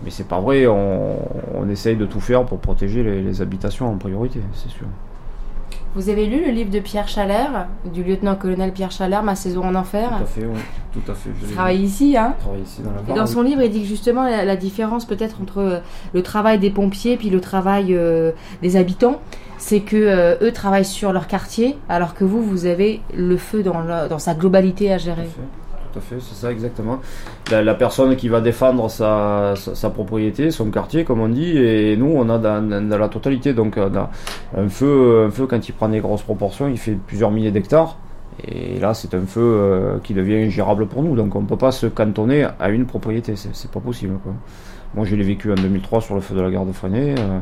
Mais 0.04 0.10
c'est 0.12 0.28
pas 0.28 0.40
vrai, 0.40 0.68
on, 0.68 1.16
on 1.56 1.70
essaye 1.70 1.96
de 1.96 2.06
tout 2.06 2.20
faire 2.20 2.44
pour 2.46 2.60
protéger 2.60 3.04
les, 3.04 3.22
les 3.22 3.42
habitations 3.42 3.88
en 3.90 3.98
priorité, 3.98 4.42
c'est 4.54 4.70
sûr. 4.70 4.86
Vous 5.96 6.10
avez 6.10 6.26
lu 6.26 6.44
le 6.44 6.52
livre 6.52 6.72
de 6.72 6.80
Pierre 6.80 7.08
Chalère, 7.08 7.68
du 7.94 8.04
lieutenant-colonel 8.04 8.72
Pierre 8.74 8.90
Chalère, 8.90 9.22
Ma 9.22 9.36
saison 9.36 9.64
en 9.64 9.76
enfer 9.76 10.10
Tout 10.10 10.24
à 10.24 10.26
fait, 10.26 10.46
oui. 10.46 10.60
Tout 10.92 11.12
à 11.12 11.14
fait. 11.14 11.30
je 11.48 11.54
travaille 11.54 11.82
ici, 11.84 12.18
hein 12.18 12.34
Il 12.40 12.42
travaille 12.42 12.62
ici 12.62 12.82
dans 12.82 12.90
la 12.92 13.00
Et 13.00 13.04
barre, 13.04 13.16
dans 13.16 13.26
oui. 13.26 13.28
son 13.32 13.42
livre, 13.44 13.62
il 13.62 13.70
dit 13.70 13.82
que 13.82 13.88
justement 13.88 14.24
la, 14.24 14.44
la 14.44 14.56
différence 14.56 15.06
peut-être 15.06 15.40
entre 15.42 15.60
euh, 15.60 15.80
le 16.16 16.24
travail 16.24 16.58
des 16.58 16.72
pompiers 16.72 17.16
puis 17.16 17.30
le 17.30 17.40
travail 17.42 17.94
euh, 17.96 18.32
des 18.64 18.76
habitants, 18.76 19.22
c'est 19.60 19.82
que 19.82 19.96
euh, 19.96 20.36
eux 20.42 20.52
travaillent 20.52 20.84
sur 20.84 21.14
leur 21.14 21.28
quartier, 21.28 21.78
alors 21.90 22.16
que 22.16 22.24
vous, 22.24 22.42
vous 22.42 22.66
avez 22.66 23.00
le 23.16 23.38
feu 23.38 23.62
dans, 23.62 23.80
la- 23.82 24.08
dans 24.08 24.20
sa 24.20 24.34
globalité 24.34 24.92
à 24.92 24.98
gérer. 24.98 25.22
Tout 25.26 25.42
à 25.42 25.44
fait, 25.44 25.63
c'est 26.02 26.36
ça 26.36 26.52
exactement. 26.52 27.00
La, 27.52 27.74
personne 27.76 28.16
qui 28.16 28.30
va 28.30 28.42
défendre 28.42 28.90
sa, 28.90 29.56
propriété, 29.94 30.52
son 30.52 30.70
quartier, 30.72 31.04
comme 31.04 31.22
on 31.22 31.30
dit, 31.30 31.58
et 31.58 31.96
nous, 31.98 32.14
on 32.16 32.30
a 32.30 32.38
dans, 32.38 32.90
la 32.98 33.10
totalité. 33.10 33.54
Donc, 33.54 33.78
un 33.78 34.70
feu, 34.70 35.26
un 35.28 35.32
feu, 35.32 35.48
quand 35.48 35.68
il 35.68 35.72
prend 35.74 35.90
des 35.90 36.00
grosses 36.00 36.24
proportions, 36.24 36.68
il 36.68 36.78
fait 36.78 36.98
plusieurs 37.08 37.32
milliers 37.32 37.52
d'hectares. 37.52 37.98
Et 38.48 38.80
là, 38.80 38.94
c'est 38.94 39.14
un 39.14 39.26
feu 39.26 39.42
euh, 39.42 39.98
qui 40.04 40.14
devient 40.14 40.36
ingérable 40.46 40.88
pour 40.88 41.04
nous. 41.04 41.16
Donc, 41.16 41.36
on 41.36 41.42
ne 41.42 41.48
peut 41.48 41.58
pas 41.58 41.72
se 41.72 41.88
cantonner 41.88 42.48
à 42.60 42.70
une 42.70 42.86
propriété. 42.86 43.36
C'est 43.36 43.72
pas 43.72 43.80
possible. 43.80 44.16
Moi, 44.96 45.06
je 45.06 45.16
l'ai 45.16 45.24
vécu 45.24 45.52
en 45.52 45.56
2003 45.56 46.02
sur 46.02 46.16
le 46.16 46.22
feu 46.22 46.36
de 46.36 46.42
la 46.42 46.52
gare 46.52 46.66
de 46.66 46.72
Freinet. 46.72 47.16
euh, 47.18 47.40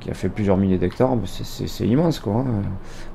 qui 0.00 0.10
a 0.10 0.14
fait 0.14 0.28
plusieurs 0.28 0.56
milliers 0.56 0.78
d'hectares, 0.78 1.10
c'est- 1.24 1.86
immense 1.86 2.20
quoi. 2.20 2.34
hein. 2.36 2.62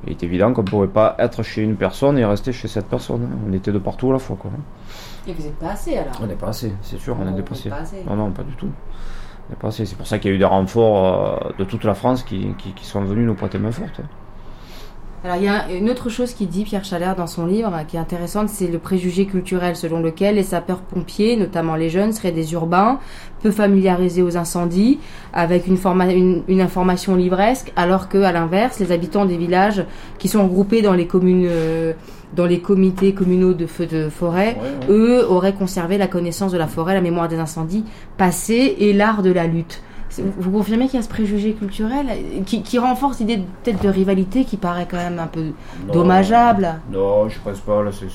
Il 0.05 0.11
est 0.11 0.23
évident 0.23 0.53
qu'on 0.53 0.63
ne 0.63 0.67
pourrait 0.67 0.87
pas 0.87 1.15
être 1.19 1.43
chez 1.43 1.61
une 1.61 1.75
personne 1.75 2.17
et 2.17 2.25
rester 2.25 2.51
chez 2.51 2.67
cette 2.67 2.87
personne. 2.87 3.23
hein. 3.31 3.37
On 3.49 3.53
était 3.53 3.71
de 3.71 3.79
partout 3.79 4.09
à 4.09 4.13
la 4.13 4.19
fois 4.19 4.35
quoi. 4.39 4.51
Et 5.27 5.33
vous 5.33 5.43
n'êtes 5.43 5.55
pas 5.57 5.69
assez 5.71 5.97
alors? 5.97 6.13
On 6.21 6.27
n'est 6.27 6.35
pas 6.35 6.49
assez, 6.49 6.73
c'est 6.81 6.99
sûr, 6.99 7.15
on 7.19 7.23
Non, 7.23 7.31
est 7.31 7.33
on 7.33 7.37
dépassé. 7.37 7.69
Non, 8.07 8.15
non, 8.15 8.31
pas 8.31 8.43
du 8.43 8.53
tout. 8.55 8.67
On 8.67 9.49
n'est 9.51 9.55
pas 9.59 9.67
assez. 9.69 9.85
C'est 9.85 9.95
pour 9.97 10.07
ça 10.07 10.19
qu'il 10.19 10.31
y 10.31 10.33
a 10.33 10.35
eu 10.35 10.39
des 10.39 10.45
renforts 10.45 11.05
euh, 11.45 11.49
de 11.57 11.63
toute 11.63 11.83
la 11.83 11.93
France 11.93 12.23
qui, 12.23 12.53
qui, 12.57 12.73
qui 12.73 12.85
sont 12.85 13.01
venus 13.03 13.25
nous 13.25 13.35
prêter 13.35 13.57
main 13.57 13.71
forte. 13.71 14.01
Alors 15.25 15.37
il 15.37 15.43
y 15.43 15.47
a 15.47 15.71
une 15.71 15.89
autre 15.89 16.09
chose 16.09 16.33
qu'il 16.33 16.49
dit 16.49 16.65
Pierre 16.65 16.83
Chalère 16.83 17.15
dans 17.15 17.27
son 17.27 17.45
livre 17.45 17.71
qui 17.87 17.95
est 17.95 17.99
intéressante, 17.99 18.49
c'est 18.49 18.67
le 18.67 18.77
préjugé 18.77 19.25
culturel 19.25 19.77
selon 19.77 20.01
lequel 20.01 20.35
les 20.35 20.43
sapeurs-pompiers, 20.43 21.37
notamment 21.37 21.75
les 21.75 21.89
jeunes, 21.89 22.11
seraient 22.11 22.33
des 22.33 22.51
urbains, 22.51 22.99
peu 23.41 23.49
familiarisés 23.51 24.21
aux 24.21 24.35
incendies, 24.35 24.99
avec 25.31 25.65
une, 25.67 25.77
forma- 25.77 26.11
une, 26.11 26.43
une 26.49 26.59
information 26.59 27.15
livresque, 27.15 27.71
alors 27.77 28.09
que 28.09 28.17
à 28.17 28.33
l'inverse, 28.33 28.79
les 28.79 28.91
habitants 28.91 29.25
des 29.25 29.37
villages 29.37 29.85
qui 30.19 30.27
sont 30.27 30.43
regroupés 30.43 30.81
dans 30.81 30.93
les 30.93 31.07
communes, 31.07 31.47
euh, 31.49 31.93
dans 32.35 32.45
les 32.45 32.59
comités 32.59 33.13
communaux 33.13 33.53
de 33.53 33.65
feux 33.65 33.85
de 33.85 34.09
forêt, 34.09 34.57
eux 34.89 35.25
auraient 35.29 35.53
conservé 35.53 35.97
la 35.97 36.07
connaissance 36.07 36.51
de 36.51 36.57
la 36.57 36.67
forêt, 36.67 36.95
la 36.95 37.01
mémoire 37.01 37.29
des 37.29 37.37
incendies 37.37 37.85
passés 38.17 38.75
et 38.79 38.91
l'art 38.91 39.21
de 39.21 39.31
la 39.31 39.47
lutte. 39.47 39.81
Vous 40.21 40.51
confirmez 40.51 40.85
qu'il 40.87 40.95
y 40.95 40.99
a 40.99 41.03
ce 41.03 41.09
préjugé 41.09 41.53
culturel 41.53 42.05
qui, 42.45 42.61
qui 42.61 42.77
renforce 42.79 43.19
l'idée 43.19 43.37
de- 43.37 43.43
peut-être 43.63 43.81
de 43.83 43.89
rivalité 43.89 44.43
qui 44.45 44.57
paraît 44.57 44.87
quand 44.89 44.97
même 44.97 45.19
un 45.19 45.27
peu 45.27 45.51
Non. 45.87 45.93
dommageable 45.93 46.75
Non, 46.91 47.29
je 47.29 47.39
pense 47.43 47.59
pas. 47.61 47.81
Là, 47.83 47.91
je 47.91 48.05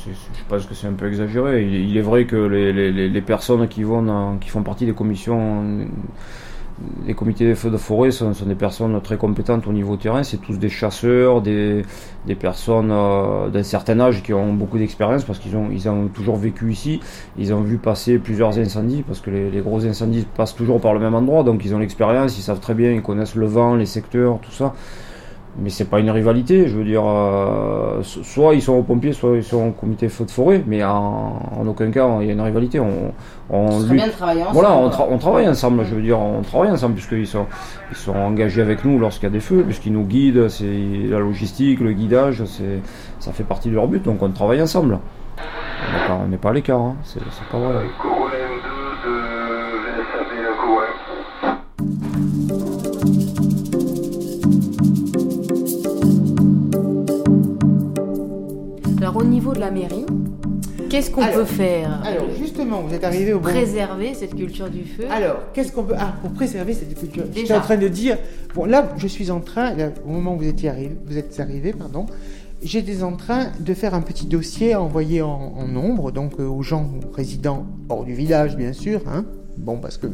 pense 0.49 0.67
que 0.67 0.75
c'est 0.75 0.87
un 0.87 0.93
peu 0.93 1.09
exagéré. 1.09 1.65
Il, 1.65 1.91
il 1.91 1.97
est 1.97 2.03
vrai 2.03 2.25
que 2.27 2.37
les- 2.37 3.09
les 3.09 3.23
personnes 3.23 3.67
qui 3.69 3.83
vont 3.83 4.03
dans- 4.03 4.37
qui 4.39 4.49
font 4.49 4.63
partie 4.63 4.87
des 4.87 4.93
commissions, 4.95 5.87
des 7.07 7.15
comités 7.15 7.45
des 7.45 7.55
feux 7.55 7.71
de 7.71 7.77
forêt, 7.77 8.11
sont, 8.11 8.33
des 8.47 8.55
personnes 8.55 9.01
très 9.03 9.17
compétentes 9.17 9.67
au 9.67 9.73
niveau 9.73 9.97
terrain. 9.97 10.23
C'est 10.23 10.37
tous 10.37 10.59
des 10.59 10.69
chasseurs, 10.69 11.41
des, 11.41 11.85
personnes 12.39 12.91
euh, 12.93 13.49
d'un 13.49 13.63
certain 13.63 13.99
âge 14.01 14.23
qui 14.23 14.33
ont 14.33 14.53
beaucoup 14.53 14.79
d'expérience 14.79 15.25
parce 15.25 15.39
qu'ils 15.39 15.57
ont, 15.57 16.09
toujours 16.09 16.37
vécu 16.37 16.71
ici. 16.71 17.01
Ils 17.37 17.53
ont 17.53 17.63
vu 17.63 17.79
passer 17.79 18.19
plusieurs 18.19 18.59
incendies 18.59 19.03
parce 19.03 19.21
que 19.21 19.31
les, 19.31 19.51
les 19.51 19.61
gros 19.61 19.85
incendies 19.85 20.27
passent 20.37 20.55
toujours 20.55 20.81
par 20.81 20.95
le 20.95 21.01
même 21.01 21.15
endroit. 21.15 21.43
Donc 21.43 21.65
ils 21.65 21.75
ont 21.75 21.79
l'expérience, 21.79 22.39
ils 22.39 22.43
savent 22.43 22.61
très 22.61 22.75
bien, 22.75 22.93
ils 22.93 23.03
connaissent 23.03 23.35
le 23.35 23.47
vent, 23.47 23.75
les 23.75 23.87
secteurs, 23.87 24.39
tout 24.41 24.53
ça. 24.53 24.75
Mais 25.61 25.71
c'est 25.71 25.87
pas 25.87 25.99
une 25.99 26.11
rivalité, 26.11 26.69
je 26.69 26.77
veux 26.77 26.85
dire, 26.85 27.03
euh, 27.05 28.01
so- 28.05 28.23
soit 28.23 28.55
ils 28.55 28.63
sont 28.63 28.75
aux 28.75 28.83
pompiers, 28.85 29.13
soit 29.13 29.35
ils 29.37 29.43
sont 29.43 29.69
au 29.69 29.71
comité 29.73 30.09
feu 30.09 30.25
de 30.25 30.31
forêt, 30.31 30.63
mais 30.67 30.85
en, 30.85 31.33
en 31.61 31.67
aucun 31.67 31.91
cas 31.91 32.07
il 32.21 32.29
y 32.29 32.31
a 32.31 32.33
une 32.33 32.41
rivalité. 32.41 32.79
On, 32.79 33.13
on 33.51 33.71
Ce 33.73 33.79
serait 33.81 33.89
lutte- 33.95 33.97
bien 33.97 34.07
de 34.07 34.13
travailler 34.13 34.43
ensemble, 34.43 34.55
Voilà, 34.55 34.77
on, 34.77 34.89
tra- 34.89 35.07
on 35.11 35.19
travaille 35.19 35.49
ensemble, 35.49 35.85
je 35.85 35.95
veux 35.97 36.03
dire, 36.03 36.21
on 36.21 36.43
travaille 36.43 36.71
ensemble 36.71 36.95
puisqu'ils 36.95 37.27
sont, 37.27 37.47
ils 37.91 37.97
sont 37.97 38.15
engagés 38.15 38.63
avec 38.63 38.85
nous 38.85 39.01
lorsqu'il 39.01 39.25
y 39.25 39.31
a 39.31 39.33
des 39.33 39.41
feux, 39.41 39.63
puisqu'ils 39.65 39.93
nous 39.93 40.05
guident, 40.05 40.49
c'est 40.49 40.65
la 41.11 41.19
logistique, 41.19 41.81
le 41.81 41.93
guidage, 41.93 42.45
c'est, 42.45 42.81
ça 43.19 43.33
fait 43.33 43.43
partie 43.43 43.69
de 43.69 43.75
leur 43.75 43.89
but, 43.89 44.05
donc 44.05 44.23
on 44.23 44.29
travaille 44.31 44.63
ensemble. 44.63 44.99
On 45.41 45.93
n'est 46.03 46.07
pas, 46.09 46.21
on 46.25 46.29
n'est 46.29 46.37
pas 46.37 46.51
à 46.51 46.53
l'écart, 46.53 46.81
hein, 46.81 46.97
c'est, 47.03 47.19
c'est 47.33 47.49
pas 47.51 47.59
vrai. 47.59 47.85
Alors 59.09 59.23
au 59.23 59.25
niveau 59.25 59.55
de 59.55 59.59
la 59.61 59.71
mairie, 59.71 60.05
qu'est-ce 60.91 61.11
qu'on 61.11 61.27
peut 61.27 61.47
faire 61.47 62.03
Alors, 62.05 62.27
justement, 62.39 62.83
vous 62.83 62.93
êtes 62.93 63.05
arrivé 63.05 63.33
au 63.33 63.41
bon 63.41 63.49
Préserver 63.49 64.13
cette 64.13 64.35
culture 64.35 64.69
du 64.69 64.85
feu 64.85 65.05
Alors, 65.11 65.51
qu'est-ce 65.55 65.73
qu'on 65.73 65.85
peut. 65.85 65.95
Ah, 65.97 66.13
pour 66.21 66.31
préserver 66.33 66.75
cette 66.75 66.95
culture. 66.95 67.25
J'étais 67.29 67.41
Déjà. 67.41 67.57
en 67.57 67.63
train 67.63 67.79
de 67.79 67.89
dire. 67.89 68.19
Bon, 68.55 68.67
là, 68.67 68.93
je 68.99 69.07
suis 69.07 69.31
en 69.31 69.41
train, 69.41 69.73
là, 69.75 69.93
au 70.05 70.11
moment 70.11 70.35
où 70.35 70.37
vous, 70.37 70.47
étiez 70.47 70.69
arrivé, 70.69 70.95
vous 71.07 71.17
êtes 71.17 71.41
arrivé, 71.41 71.73
pardon, 71.73 72.05
j'étais 72.63 73.03
en 73.03 73.13
train 73.13 73.47
de 73.59 73.73
faire 73.73 73.95
un 73.95 74.03
petit 74.03 74.27
dossier 74.27 74.75
à 74.75 74.83
envoyer 74.83 75.23
en, 75.23 75.55
en 75.57 75.67
nombre, 75.67 76.11
donc 76.11 76.33
euh, 76.39 76.47
aux 76.47 76.63
gens 76.63 76.87
résidents 77.15 77.65
hors 77.89 78.05
du 78.05 78.13
village, 78.13 78.59
bien 78.59 78.75
sûr. 78.75 79.01
Hein. 79.07 79.25
Bon, 79.59 79.79
parce 79.79 79.99
que 79.99 80.07
euh, 80.07 80.13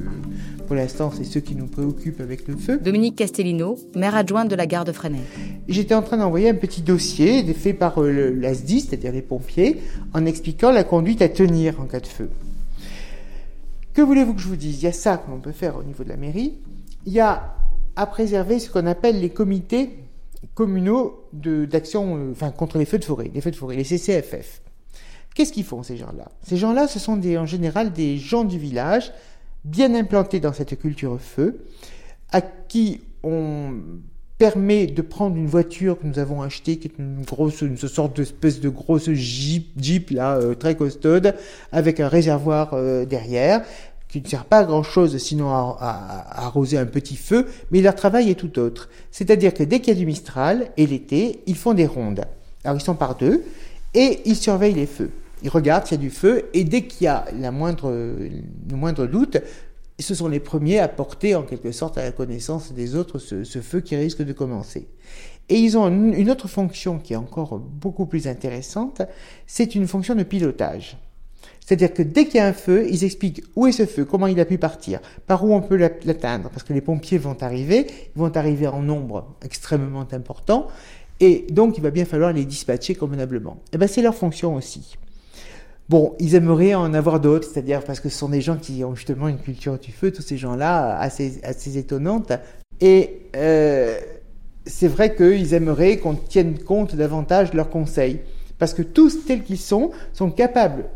pour 0.67 0.75
l'instant, 0.75 1.13
c'est 1.15 1.25
ceux 1.25 1.41
qui 1.41 1.55
nous 1.55 1.67
préoccupent 1.67 2.21
avec 2.21 2.49
le 2.49 2.57
feu. 2.57 2.79
Dominique 2.79 3.17
Castellino, 3.17 3.79
maire 3.95 4.17
adjointe 4.17 4.49
de 4.49 4.57
la 4.57 4.67
gare 4.67 4.85
de 4.85 4.93
Freinet. 4.93 5.21
J'étais 5.69 5.95
en 5.95 6.03
train 6.03 6.17
d'envoyer 6.17 6.49
un 6.49 6.55
petit 6.55 6.83
dossier 6.83 7.45
fait 7.55 7.75
par 7.75 8.03
euh, 8.03 8.31
l'ASDI, 8.31 8.81
c'est-à-dire 8.81 9.13
les 9.13 9.23
pompiers, 9.23 9.81
en 10.13 10.27
expliquant 10.27 10.73
la 10.73 10.85
conduite 10.85 11.23
à 11.23 11.29
tenir 11.29 11.81
en 11.81 11.85
cas 11.85 12.01
de 12.01 12.07
feu. 12.07 12.31
Que 13.93 14.03
voulez-vous 14.03 14.35
que 14.35 14.41
je 14.41 14.49
vous 14.49 14.57
dise? 14.57 14.83
Il 14.83 14.85
y 14.85 14.89
a 14.89 14.93
ça 14.93 15.19
qu'on 15.19 15.39
peut 15.39 15.53
faire 15.53 15.77
au 15.77 15.83
niveau 15.85 16.03
de 16.03 16.09
la 16.09 16.17
mairie. 16.17 16.55
Il 17.07 17.13
y 17.13 17.21
a 17.21 17.55
à 17.97 18.07
préserver 18.07 18.59
ce 18.59 18.69
qu'on 18.71 18.87
appelle 18.87 19.21
les 19.21 19.31
comités 19.31 19.91
communaux 20.55 21.25
d'action 21.33 22.17
euh, 22.17 22.33
enfin, 22.33 22.51
contre 22.51 22.79
les 22.79 22.85
feux 22.85 22.99
de 22.99 23.05
forêt, 23.05 23.31
les 23.33 23.41
feux 23.41 23.51
de 23.51 23.57
forêt, 23.57 23.77
les 23.77 23.85
CCFF. 23.85 24.63
Qu'est-ce 25.35 25.53
qu'ils 25.53 25.65
font 25.65 25.83
ces 25.83 25.97
gens-là? 25.97 26.29
Ces 26.43 26.57
gens-là, 26.57 26.87
ce 26.87 26.99
sont 26.99 27.17
des, 27.17 27.37
en 27.39 27.47
général 27.47 27.93
des 27.93 28.19
gens 28.19 28.45
du 28.45 28.59
village, 28.59 29.13
bien 29.65 29.95
implantés 29.95 30.41
dans 30.41 30.53
cette 30.53 30.79
culture 30.79 31.19
feu, 31.21 31.65
à 32.33 32.41
qui 32.41 33.01
on 33.23 33.75
permet 34.37 34.87
de 34.87 35.01
prendre 35.01 35.37
une 35.37 35.47
voiture 35.47 35.99
que 35.99 36.07
nous 36.07 36.19
avons 36.19 36.43
achetée, 36.43 36.77
qui 36.77 36.89
est 36.89 36.99
une 36.99 37.23
grosse, 37.23 37.61
une 37.63 37.77
sorte 37.77 38.17
d'espèce 38.17 38.61
de 38.61 38.69
grosse 38.69 39.11
jeep, 39.13 39.69
jeep 39.79 40.11
là, 40.11 40.37
euh, 40.37 40.55
très 40.55 40.77
costaude, 40.77 41.35
avec 41.73 42.01
un 42.01 42.09
réservoir 42.09 42.75
euh, 42.75 43.05
derrière, 43.05 43.63
qui 44.09 44.21
ne 44.21 44.27
sert 44.27 44.45
pas 44.45 44.59
à 44.59 44.65
grand 44.65 44.83
chose 44.83 45.17
sinon 45.19 45.49
à, 45.51 45.77
à- 45.81 46.41
à 46.43 46.47
arroser 46.47 46.77
un 46.79 46.87
petit 46.87 47.17
feu, 47.17 47.47
mais 47.71 47.81
leur 47.81 47.95
travail 47.95 48.31
est 48.31 48.35
tout 48.35 48.59
autre. 48.59 48.89
C'est-à-dire 49.11 49.55
que 49.55 49.63
dès 49.63 49.81
qu'il 49.81 49.95
y 49.95 49.97
a 49.97 49.99
du 49.99 50.07
Mistral, 50.07 50.71
et 50.77 50.87
l'été, 50.87 51.41
ils 51.47 51.57
font 51.57 51.75
des 51.75 51.87
rondes. 51.87 52.25
Alors 52.65 52.77
ils 52.77 52.85
sont 52.85 52.95
par 52.95 53.17
deux, 53.17 53.45
et 53.95 54.21
ils 54.25 54.37
surveillent 54.37 54.75
les 54.75 54.87
feux. 54.87 55.11
Ils 55.45 55.51
regardent 55.51 55.87
s'il 55.87 55.99
y 55.99 56.01
a 56.01 56.03
du 56.03 56.11
feu, 56.11 56.49
et 56.55 56.65
dès 56.65 56.87
qu'il 56.87 57.05
y 57.05 57.09
a 57.09 57.27
la 57.39 57.51
moindre, 57.51 57.93
le 57.93 58.77
moindre 58.77 59.07
doute, 59.07 59.37
ce 59.99 60.15
sont 60.15 60.27
les 60.27 60.41
premiers 60.41 60.81
à 60.81 60.89
porter 60.89 61.35
en 61.35 61.43
quelque 61.43 61.71
sorte 61.71 61.99
à 61.99 62.03
la 62.03 62.13
connaissance 62.13 62.73
des 62.73 62.97
autres 62.97 63.19
ce, 63.19 63.45
feu 63.61 63.81
qui 63.81 63.95
risque 63.95 64.23
de 64.23 64.33
commencer. 64.33 64.89
Et 65.51 65.57
ils 65.57 65.77
ont 65.77 65.87
une, 65.89 66.31
autre 66.31 66.49
fonction 66.49 66.99
qui 66.99 67.13
est 67.13 67.17
encore 67.17 67.59
beaucoup 67.59 68.07
plus 68.07 68.27
intéressante, 68.27 69.03
c'est 69.47 69.75
une 69.75 69.87
fonction 69.87 70.15
de 70.15 70.23
pilotage. 70.23 70.97
C'est-à-dire 71.61 71.93
que 71.93 72.03
dès 72.03 72.25
qu'il 72.25 72.37
y 72.37 72.41
a 72.41 72.47
un 72.47 72.55
feu, 72.55 72.87
ils 72.91 73.05
expliquent 73.05 73.45
où 73.55 73.67
est 73.67 73.73
ce 73.73 73.85
feu, 73.85 74.07
comment 74.07 74.27
il 74.27 74.41
a 74.41 74.47
pu 74.47 74.57
partir, 74.57 75.01
par 75.27 75.45
où 75.45 75.55
on 75.55 75.61
peut 75.61 75.77
l'at- 75.77 76.05
l'atteindre, 76.07 76.49
parce 76.49 76.63
que 76.63 76.73
les 76.73 76.81
pompiers 76.81 77.19
vont 77.19 77.37
arriver, 77.43 77.87
ils 78.17 78.19
vont 78.19 78.35
arriver 78.35 78.67
en 78.67 78.81
nombre 78.81 79.37
extrêmement 79.43 80.07
important, 80.13 80.69
et 81.21 81.47
donc 81.51 81.77
il 81.77 81.83
va 81.83 81.91
bien 81.91 82.07
falloir 82.07 82.33
les 82.33 82.47
dispatcher 82.47 82.95
convenablement. 82.95 83.59
Et 83.73 83.79
ben 83.79 83.87
c'est 83.87 84.03
leur 84.03 84.15
fonction 84.15 84.55
aussi. 84.55 84.97
Bon, 85.89 86.15
ils 86.19 86.35
aimeraient 86.35 86.75
en 86.75 86.95
avoir 86.95 87.21
d'autres, 87.21 87.47
c'est-à-dire 87.47 87.85
parce 87.85 88.01
que 88.01 88.09
ce 88.09 88.19
sont 88.19 88.31
des 88.31 88.41
gens 88.41 88.57
qui 88.57 88.85
ont 88.85 88.95
justement 88.95 89.29
une 89.29 89.39
culture 89.39 89.79
du 89.79 89.93
feu, 89.93 90.11
tous 90.11 90.23
ces 90.23 90.39
gens-là, 90.39 90.99
assez, 90.99 91.41
assez 91.45 91.77
étonnante. 91.77 92.33
Et 92.81 93.29
euh, 93.37 93.99
c'est 94.65 94.89
vrai 94.89 95.15
qu'ils 95.15 95.53
aimeraient 95.53 95.99
qu'on 95.99 96.15
tienne 96.15 96.59
compte 96.59 96.97
davantage 96.97 97.51
de 97.51 97.57
leurs 97.57 97.69
conseils. 97.69 98.21
Parce 98.59 98.73
que 98.73 98.83
tous 98.83 99.27
tels 99.27 99.43
qu'ils 99.43 99.59
sont, 99.59 99.91
sont 100.15 100.31
capables, 100.31 100.87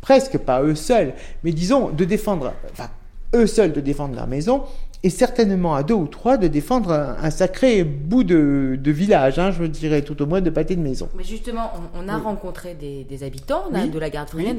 presque 0.00 0.36
pas 0.36 0.62
eux 0.62 0.74
seuls, 0.74 1.14
mais 1.42 1.52
disons 1.52 1.88
de 1.90 2.04
défendre, 2.04 2.52
enfin 2.72 2.90
eux 3.34 3.46
seuls 3.46 3.72
de 3.72 3.80
défendre 3.80 4.14
leur 4.14 4.26
maison, 4.26 4.62
et 5.02 5.10
certainement 5.10 5.74
à 5.74 5.82
deux 5.82 5.94
ou 5.94 6.06
trois 6.06 6.36
de 6.36 6.48
défendre 6.48 6.92
un, 6.92 7.30
sacré 7.30 7.84
bout 7.84 8.24
de, 8.24 8.78
village, 8.90 9.38
hein, 9.38 9.50
je 9.50 9.64
dirais 9.64 10.02
tout 10.02 10.20
au 10.22 10.26
moins 10.26 10.40
de 10.40 10.50
pâté 10.50 10.74
de 10.74 10.80
maison. 10.80 11.08
Mais 11.16 11.24
justement, 11.24 11.72
on, 11.94 12.08
a 12.08 12.16
rencontré 12.18 12.74
des, 12.74 13.22
habitants 13.22 13.64
de 13.70 13.98
la 13.98 14.10
garde 14.10 14.28
Freinet, 14.28 14.56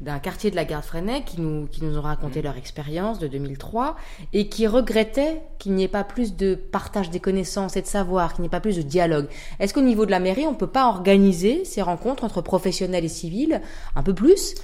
d'un 0.00 0.18
quartier 0.18 0.50
de 0.50 0.56
la 0.56 0.64
garde 0.64 0.84
Freinet, 0.84 1.22
qui 1.24 1.40
nous, 1.40 1.66
qui 1.66 1.84
nous 1.84 1.98
ont 1.98 2.02
raconté 2.02 2.42
leur 2.42 2.56
expérience 2.56 3.18
de 3.18 3.28
2003 3.28 3.96
et 4.32 4.48
qui 4.48 4.66
regrettaient 4.66 5.42
qu'il 5.58 5.72
n'y 5.72 5.84
ait 5.84 5.88
pas 5.88 6.04
plus 6.04 6.36
de 6.36 6.54
partage 6.54 7.10
des 7.10 7.20
connaissances 7.20 7.76
et 7.76 7.82
de 7.82 7.86
savoir, 7.86 8.34
qu'il 8.34 8.42
n'y 8.42 8.46
ait 8.46 8.50
pas 8.50 8.60
plus 8.60 8.76
de 8.76 8.82
dialogue. 8.82 9.26
Est-ce 9.60 9.74
qu'au 9.74 9.80
niveau 9.80 10.06
de 10.06 10.10
la 10.10 10.20
mairie, 10.20 10.46
on 10.46 10.52
ne 10.52 10.56
peut 10.56 10.66
pas 10.66 10.88
organiser 10.88 11.64
ces 11.64 11.82
rencontres 11.82 12.24
entre 12.24 12.40
professionnels 12.40 13.04
et 13.04 13.08
civils 13.08 13.60
un 13.94 14.02
peu 14.02 14.14
plus? 14.14 14.54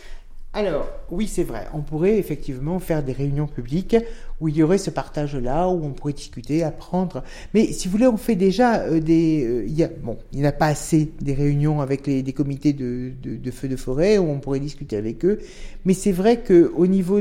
Alors, 0.55 0.89
oui, 1.11 1.27
c'est 1.27 1.43
vrai. 1.43 1.67
On 1.75 1.81
pourrait 1.81 2.17
effectivement 2.17 2.79
faire 2.79 3.03
des 3.03 3.13
réunions 3.13 3.49
publiques 3.49 3.97
où 4.41 4.47
il 4.47 4.57
y 4.57 4.63
aurait 4.63 4.79
ce 4.79 4.91
partage-là, 4.91 5.69
où 5.69 5.85
on 5.85 5.91
pourrait 5.91 6.13
discuter, 6.13 6.63
apprendre. 6.63 7.25
Mais 7.55 7.73
si 7.73 7.89
vous 7.89 7.93
voulez, 7.93 8.07
on 8.07 8.17
fait 8.17 8.37
déjà 8.37 8.83
euh, 8.83 9.01
des... 9.01 9.45
Euh, 9.45 9.67
y 9.67 9.83
a, 9.83 9.89
bon, 9.89 10.17
il 10.33 10.41
n'y 10.41 10.47
a 10.47 10.53
pas 10.53 10.67
assez 10.67 11.11
des 11.21 11.35
réunions 11.35 11.81
avec 11.81 12.07
les, 12.07 12.23
des 12.23 12.33
comités 12.33 12.73
de, 12.73 13.11
de, 13.21 13.51
feux 13.51 13.67
de 13.67 13.75
forêt 13.75 14.17
où 14.19 14.31
on 14.31 14.39
pourrait 14.39 14.61
discuter 14.61 14.97
avec 14.97 15.25
eux. 15.25 15.41
Mais 15.85 15.93
c'est 15.93 16.13
vrai 16.13 16.41
qu'au 16.41 16.87
niveau... 16.87 17.21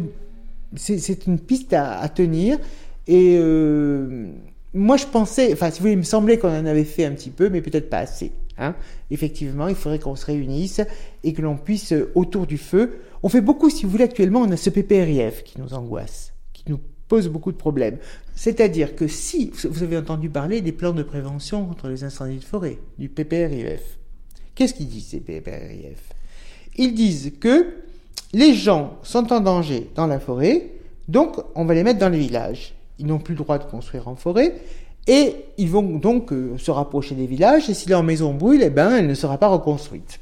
C'est 0.75 1.27
une 1.27 1.39
piste 1.39 1.73
à, 1.73 2.07
tenir. 2.09 2.57
Et 3.07 3.37
euh, 3.39 4.27
moi, 4.75 4.97
je 4.97 5.05
pensais... 5.05 5.53
Enfin, 5.53 5.71
si 5.71 5.79
vous 5.79 5.83
voulez, 5.83 5.93
il 5.93 5.99
me 5.99 6.03
semblait 6.03 6.37
qu'on 6.37 6.49
en 6.49 6.65
avait 6.65 6.83
fait 6.83 7.05
un 7.05 7.11
petit 7.11 7.29
peu, 7.31 7.49
mais 7.49 7.61
peut-être 7.61 7.89
pas 7.89 7.99
assez. 7.99 8.31
Hein. 8.59 8.75
Effectivement, 9.11 9.67
il 9.67 9.75
faudrait 9.75 9.99
qu'on 9.99 10.15
se 10.15 10.25
réunisse 10.25 10.81
et 11.23 11.33
que 11.33 11.41
l'on 11.41 11.57
puisse, 11.57 11.93
autour 12.15 12.47
du 12.47 12.57
feu, 12.57 12.99
on 13.23 13.29
fait 13.29 13.41
beaucoup, 13.41 13.69
si 13.69 13.85
vous 13.85 13.91
voulez, 13.91 14.03
actuellement, 14.03 14.41
on 14.41 14.51
a 14.51 14.57
ce 14.57 14.69
PPRIF 14.69 15.43
qui 15.43 15.59
nous 15.59 15.73
angoisse, 15.73 16.33
qui 16.51 16.65
nous 16.67 16.79
pose 17.07 17.29
beaucoup 17.29 17.53
de 17.53 17.57
problèmes. 17.57 17.97
C'est-à-dire 18.35 18.95
que 18.95 19.07
si 19.07 19.51
vous 19.63 19.81
avez 19.81 19.97
entendu 19.97 20.29
parler 20.29 20.59
des 20.59 20.73
plans 20.73 20.91
de 20.91 21.03
prévention 21.03 21.65
contre 21.65 21.87
les 21.87 22.03
incendies 22.03 22.37
de 22.37 22.43
forêt, 22.43 22.79
du 22.99 23.07
PPRIF, 23.07 23.97
qu'est-ce 24.55 24.73
qu'ils 24.73 24.89
disent 24.89 25.07
ces 25.07 25.21
PPRIF 25.21 26.09
Ils 26.75 26.93
disent 26.93 27.31
que 27.39 27.75
les 28.33 28.53
gens 28.53 28.97
sont 29.03 29.31
en 29.31 29.39
danger 29.39 29.89
dans 29.95 30.07
la 30.07 30.19
forêt, 30.19 30.71
donc 31.07 31.37
on 31.55 31.63
va 31.63 31.75
les 31.75 31.83
mettre 31.83 31.99
dans 31.99 32.09
les 32.09 32.19
villages. 32.19 32.73
Ils 32.99 33.05
n'ont 33.05 33.19
plus 33.19 33.35
le 33.35 33.39
droit 33.39 33.57
de 33.57 33.65
construire 33.65 34.09
en 34.09 34.15
forêt, 34.15 34.55
et 35.07 35.35
ils 35.57 35.69
vont 35.69 35.83
donc 35.83 36.33
euh, 36.33 36.57
se 36.57 36.71
rapprocher 36.71 37.15
des 37.15 37.27
villages, 37.27 37.69
et 37.69 37.73
si 37.73 37.87
leur 37.87 38.03
maison 38.03 38.33
brûle, 38.33 38.63
eh 38.63 38.69
ben, 38.69 38.95
elle 38.97 39.07
ne 39.07 39.13
sera 39.13 39.37
pas 39.37 39.47
reconstruite. 39.47 40.19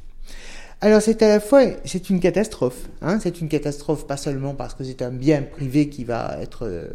Alors 0.84 1.00
c'est 1.00 1.22
à 1.22 1.28
la 1.28 1.40
fois, 1.40 1.62
c'est 1.86 2.10
une 2.10 2.20
catastrophe. 2.20 2.90
Hein 3.04 3.20
c'est 3.22 3.40
une 3.40 3.48
catastrophe 3.48 4.08
pas 4.08 4.18
seulement 4.18 4.56
parce 4.56 4.74
que 4.74 4.84
c'est 4.84 5.04
un 5.04 5.12
bien 5.12 5.44
privé 5.44 5.90
qui 5.90 6.04
va 6.04 6.38
être 6.42 6.66
euh, 6.66 6.88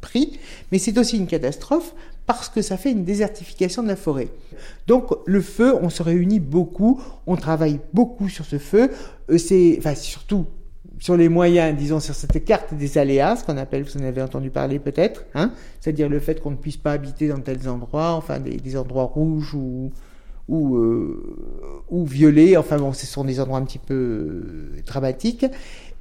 pris, 0.00 0.38
mais 0.72 0.78
c'est 0.78 0.96
aussi 0.96 1.18
une 1.18 1.26
catastrophe 1.26 1.94
parce 2.24 2.48
que 2.48 2.62
ça 2.62 2.78
fait 2.78 2.92
une 2.92 3.04
désertification 3.04 3.82
de 3.82 3.88
la 3.88 3.96
forêt. 3.96 4.28
Donc 4.86 5.10
le 5.26 5.42
feu, 5.42 5.74
on 5.82 5.90
se 5.90 6.02
réunit 6.02 6.40
beaucoup, 6.40 7.02
on 7.26 7.36
travaille 7.36 7.80
beaucoup 7.92 8.30
sur 8.30 8.46
ce 8.46 8.56
feu. 8.56 8.90
Euh, 9.28 9.36
c'est, 9.36 9.76
enfin 9.78 9.94
surtout 9.94 10.46
sur 10.98 11.18
les 11.18 11.28
moyens, 11.28 11.76
disons 11.76 12.00
sur 12.00 12.14
cette 12.14 12.42
carte 12.46 12.72
des 12.72 12.96
aléas, 12.96 13.36
ce 13.36 13.44
qu'on 13.44 13.58
appelle, 13.58 13.82
vous 13.82 13.98
en 13.98 14.04
avez 14.04 14.22
entendu 14.22 14.48
parler 14.48 14.78
peut-être, 14.78 15.26
hein 15.34 15.52
c'est-à-dire 15.80 16.08
le 16.08 16.20
fait 16.20 16.40
qu'on 16.40 16.52
ne 16.52 16.56
puisse 16.56 16.76
pas 16.78 16.92
habiter 16.92 17.28
dans 17.28 17.40
tels 17.40 17.68
endroits, 17.68 18.12
enfin 18.12 18.38
des, 18.38 18.56
des 18.56 18.76
endroits 18.78 19.04
rouges 19.04 19.54
ou 19.54 19.92
ou, 20.50 20.76
euh, 20.76 22.04
violés. 22.04 22.56
Enfin 22.56 22.76
bon, 22.76 22.92
ce 22.92 23.06
sont 23.06 23.24
des 23.24 23.40
endroits 23.40 23.58
un 23.58 23.64
petit 23.64 23.78
peu 23.78 23.94
euh, 23.94 24.82
dramatiques. 24.84 25.46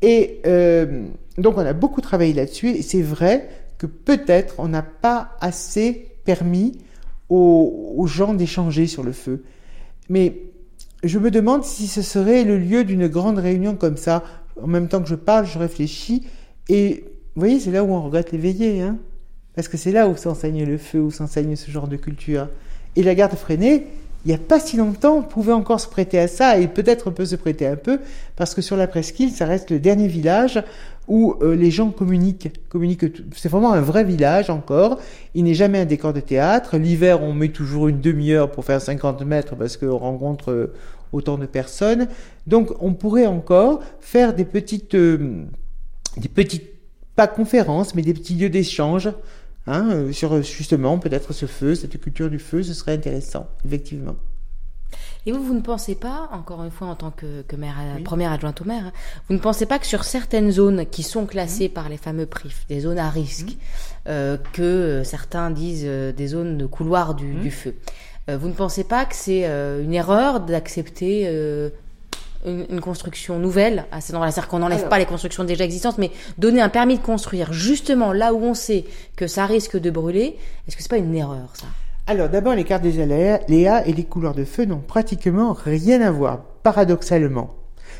Et 0.01 0.41
euh, 0.45 1.05
donc 1.37 1.57
on 1.57 1.65
a 1.65 1.73
beaucoup 1.73 2.01
travaillé 2.01 2.33
là-dessus. 2.33 2.69
Et 2.69 2.81
c'est 2.81 3.01
vrai 3.01 3.47
que 3.77 3.85
peut-être 3.85 4.55
on 4.57 4.67
n'a 4.67 4.81
pas 4.81 5.37
assez 5.39 6.07
permis 6.25 6.79
aux, 7.29 7.93
aux 7.95 8.07
gens 8.07 8.33
d'échanger 8.33 8.87
sur 8.87 9.03
le 9.03 9.13
feu. 9.13 9.43
Mais 10.09 10.35
je 11.03 11.19
me 11.19 11.31
demande 11.31 11.63
si 11.63 11.87
ce 11.87 12.01
serait 12.01 12.43
le 12.43 12.57
lieu 12.57 12.83
d'une 12.83 13.07
grande 13.07 13.37
réunion 13.37 13.75
comme 13.75 13.97
ça. 13.97 14.23
En 14.61 14.67
même 14.67 14.89
temps 14.89 15.01
que 15.01 15.07
je 15.07 15.15
parle, 15.15 15.45
je 15.45 15.59
réfléchis. 15.59 16.25
Et 16.67 17.05
vous 17.35 17.41
voyez, 17.41 17.59
c'est 17.59 17.71
là 17.71 17.83
où 17.83 17.91
on 17.91 18.01
regrette 18.01 18.31
l'éveillé. 18.31 18.81
Hein 18.81 18.97
Parce 19.55 19.67
que 19.67 19.77
c'est 19.77 19.91
là 19.91 20.09
où 20.09 20.17
s'enseigne 20.17 20.65
le 20.65 20.77
feu, 20.77 20.99
où 20.99 21.11
s'enseigne 21.11 21.55
ce 21.55 21.69
genre 21.69 21.87
de 21.87 21.95
culture. 21.95 22.49
Et 22.95 23.03
la 23.03 23.15
garde 23.15 23.35
freinée, 23.35 23.85
il 24.25 24.29
n'y 24.29 24.33
a 24.33 24.37
pas 24.37 24.59
si 24.59 24.75
longtemps, 24.75 25.17
on 25.17 25.21
pouvait 25.23 25.53
encore 25.53 25.79
se 25.79 25.87
prêter 25.87 26.19
à 26.19 26.27
ça, 26.27 26.57
et 26.57 26.67
peut-être 26.67 27.09
peut 27.09 27.25
se 27.25 27.35
prêter 27.35 27.65
un 27.65 27.77
peu, 27.77 27.99
parce 28.35 28.53
que 28.53 28.61
sur 28.61 28.75
la 28.75 28.87
presqu'île, 28.87 29.31
ça 29.31 29.45
reste 29.45 29.71
le 29.71 29.79
dernier 29.79 30.07
village 30.07 30.61
où 31.07 31.35
euh, 31.41 31.55
les 31.55 31.71
gens 31.71 31.89
communiquent. 31.89 32.51
communiquent 32.69 33.05
c'est 33.35 33.49
vraiment 33.49 33.73
un 33.73 33.81
vrai 33.81 34.03
village 34.03 34.49
encore. 34.49 34.99
Il 35.33 35.45
n'est 35.45 35.55
jamais 35.55 35.79
un 35.79 35.85
décor 35.85 36.13
de 36.13 36.19
théâtre. 36.19 36.77
L'hiver, 36.77 37.23
on 37.23 37.33
met 37.33 37.49
toujours 37.49 37.87
une 37.87 37.99
demi-heure 37.99 38.51
pour 38.51 38.63
faire 38.63 38.79
50 38.79 39.23
mètres 39.23 39.55
parce 39.55 39.75
qu'on 39.75 39.97
rencontre 39.97 40.51
euh, 40.51 40.73
autant 41.11 41.37
de 41.37 41.47
personnes. 41.47 42.07
Donc, 42.45 42.71
on 42.79 42.93
pourrait 42.93 43.25
encore 43.25 43.79
faire 43.99 44.35
des 44.35 44.45
petites, 44.45 44.93
euh, 44.93 45.45
des 46.17 46.29
petites, 46.29 46.69
pas 47.15 47.27
conférences, 47.27 47.95
mais 47.95 48.03
des 48.03 48.13
petits 48.13 48.35
lieux 48.35 48.49
d'échange 48.49 49.09
Hein, 49.67 49.89
euh, 49.91 50.11
sur 50.11 50.41
justement 50.41 50.97
peut-être 50.97 51.33
ce 51.33 51.45
feu, 51.45 51.75
cette 51.75 51.99
culture 51.99 52.29
du 52.29 52.39
feu, 52.39 52.63
ce 52.63 52.73
serait 52.73 52.93
intéressant, 52.93 53.47
effectivement. 53.65 54.15
Et 55.25 55.31
vous, 55.31 55.43
vous 55.43 55.53
ne 55.53 55.61
pensez 55.61 55.95
pas, 55.95 56.29
encore 56.31 56.63
une 56.63 56.71
fois 56.71 56.87
en 56.87 56.95
tant 56.95 57.11
que, 57.11 57.43
maire, 57.55 57.75
première 58.03 58.31
adjointe 58.31 58.61
au 58.61 58.65
maire, 58.65 58.87
hein, 58.87 58.91
vous 59.27 59.35
ne 59.35 59.39
pensez 59.39 59.65
pas 59.65 59.77
que 59.77 59.85
sur 59.85 60.05
certaines 60.05 60.49
zones 60.49 60.85
qui 60.85 61.03
sont 61.03 61.25
classées 61.25 61.67
mmh. 61.69 61.73
par 61.73 61.89
les 61.89 61.97
fameux 61.97 62.25
PRIF, 62.25 62.65
des 62.67 62.79
zones 62.79 62.97
à 62.97 63.09
risque, 63.09 63.49
mmh. 63.49 63.57
euh, 64.07 64.37
que 64.53 64.61
euh, 64.61 65.03
certains 65.03 65.51
disent 65.51 65.85
des 65.85 66.27
zones 66.27 66.57
de 66.57 66.65
couloir 66.65 67.13
du, 67.13 67.27
mmh. 67.27 67.41
du 67.41 67.51
feu, 67.51 67.75
vous 68.27 68.47
ne 68.47 68.53
pensez 68.53 68.83
pas 68.83 69.05
que 69.05 69.15
c'est 69.15 69.45
une 69.45 69.91
erreur 69.95 70.41
d'accepter 70.41 71.27
une, 72.45 72.81
construction 72.81 73.39
nouvelle 73.39 73.85
endroit-là. 73.91 74.31
C'est-à-dire 74.31 74.47
qu'on 74.47 74.59
n'enlève 74.59 74.87
pas 74.87 74.99
les 74.99 75.05
constructions 75.05 75.43
déjà 75.43 75.63
existantes, 75.63 75.97
mais 75.97 76.11
donner 76.37 76.61
un 76.61 76.69
permis 76.69 76.97
de 76.97 77.03
construire 77.03 77.53
justement 77.53 78.13
là 78.13 78.33
où 78.33 78.41
on 78.43 78.53
sait 78.53 78.85
que 79.15 79.27
ça 79.27 79.45
risque 79.45 79.77
de 79.77 79.89
brûler, 79.89 80.37
est-ce 80.67 80.75
que 80.75 80.81
c'est 80.81 80.89
pas 80.89 80.97
une 80.97 81.13
erreur 81.15 81.49
ça? 81.53 81.67
Alors 82.07 82.29
d'abord, 82.29 82.55
les 82.55 82.63
cartes 82.63 82.81
des 82.81 83.01
aléas 83.01 83.85
et 83.85 83.93
les 83.93 84.03
couleurs 84.03 84.33
de 84.33 84.43
feu 84.43 84.65
n'ont 84.65 84.79
pratiquement 84.79 85.53
rien 85.53 86.01
à 86.01 86.09
voir, 86.09 86.39
paradoxalement. 86.63 87.53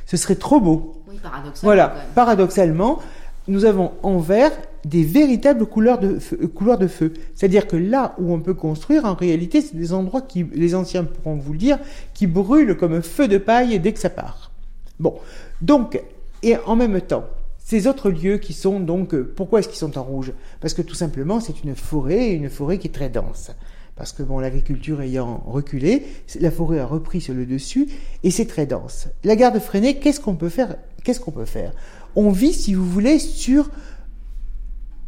Ce 0.05 0.17
serait 0.17 0.35
trop 0.35 0.59
beau. 0.59 1.03
Oui, 1.07 1.19
paradoxalement. 1.21 1.53
Voilà, 1.61 1.95
paradoxalement, 2.15 2.99
nous 3.47 3.65
avons 3.65 3.91
en 4.01 4.17
vert 4.17 4.51
des 4.86 5.03
véritables 5.03 5.59
de 5.59 6.19
feu. 6.19 6.39
Euh, 6.41 6.77
de 6.77 6.88
feu. 6.88 7.13
C'est-à-dire 7.36 7.67
que 7.67 7.75
là 7.75 8.15
où 8.19 8.34
on 8.34 8.39
peut 8.39 8.53
construire, 8.53 9.05
en 9.05 9.13
réalité, 9.13 9.61
c'est 9.61 9.75
des 9.75 9.93
endroits 9.93 10.21
qui, 10.21 10.45
les 10.53 10.75
anciens 10.75 11.03
pourront 11.03 11.36
vous 11.36 11.53
le 11.53 11.59
dire, 11.59 11.80
qui 12.13 12.27
brûlent 12.27 12.75
comme 12.77 12.93
un 12.93 13.01
feu 13.01 13.27
de 13.27 13.38
paille 13.38 13.80
dès 13.80 13.93
que 13.93 13.99
ça 13.99 14.09
part. 14.09 14.51
Bon, 14.99 15.15
donc, 15.61 16.01
et 16.43 16.57
en 16.65 16.75
même 16.75 16.99
temps, 17.01 17.25
ces 17.57 17.88
autres 17.88 18.09
lieux 18.09 18.38
qui 18.38 18.53
sont 18.53 18.80
donc, 18.80 19.13
euh, 19.13 19.32
pourquoi 19.36 19.59
est-ce 19.59 19.69
qu'ils 19.69 19.77
sont 19.77 19.97
en 19.97 20.03
rouge? 20.03 20.34
Parce 20.59 20.73
que 20.73 20.82
tout 20.82 20.95
simplement, 20.95 21.39
c'est 21.39 21.63
une 21.63 21.75
forêt, 21.75 22.32
une 22.32 22.49
forêt 22.49 22.77
qui 22.77 22.88
est 22.88 22.91
très 22.91 23.09
dense. 23.09 23.51
Parce 23.95 24.13
que 24.13 24.23
bon, 24.23 24.39
l'agriculture 24.39 25.01
ayant 25.01 25.43
reculé, 25.45 26.05
la 26.39 26.51
forêt 26.51 26.80
a 26.80 26.86
repris 26.86 27.19
sur 27.19 27.34
le 27.34 27.45
dessus 27.45 27.89
et 28.23 28.32
c'est 28.32 28.45
très 28.45 28.65
dense. 28.65 29.09
La 29.25 29.36
garde 29.36 29.59
freinée, 29.59 29.99
qu'est-ce 29.99 30.21
qu'on 30.21 30.36
peut 30.36 30.49
faire? 30.49 30.77
Qu'est-ce 31.03 31.19
qu'on 31.19 31.32
peut 31.32 31.45
faire? 31.45 31.73
On 32.15 32.32
vit, 32.32 32.53
si 32.53 32.73
vous 32.73 32.86
voulez, 32.86 33.19
sur 33.19 33.69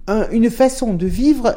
une 0.08 0.50
façon 0.50 0.94
de 0.94 1.06
vivre 1.06 1.56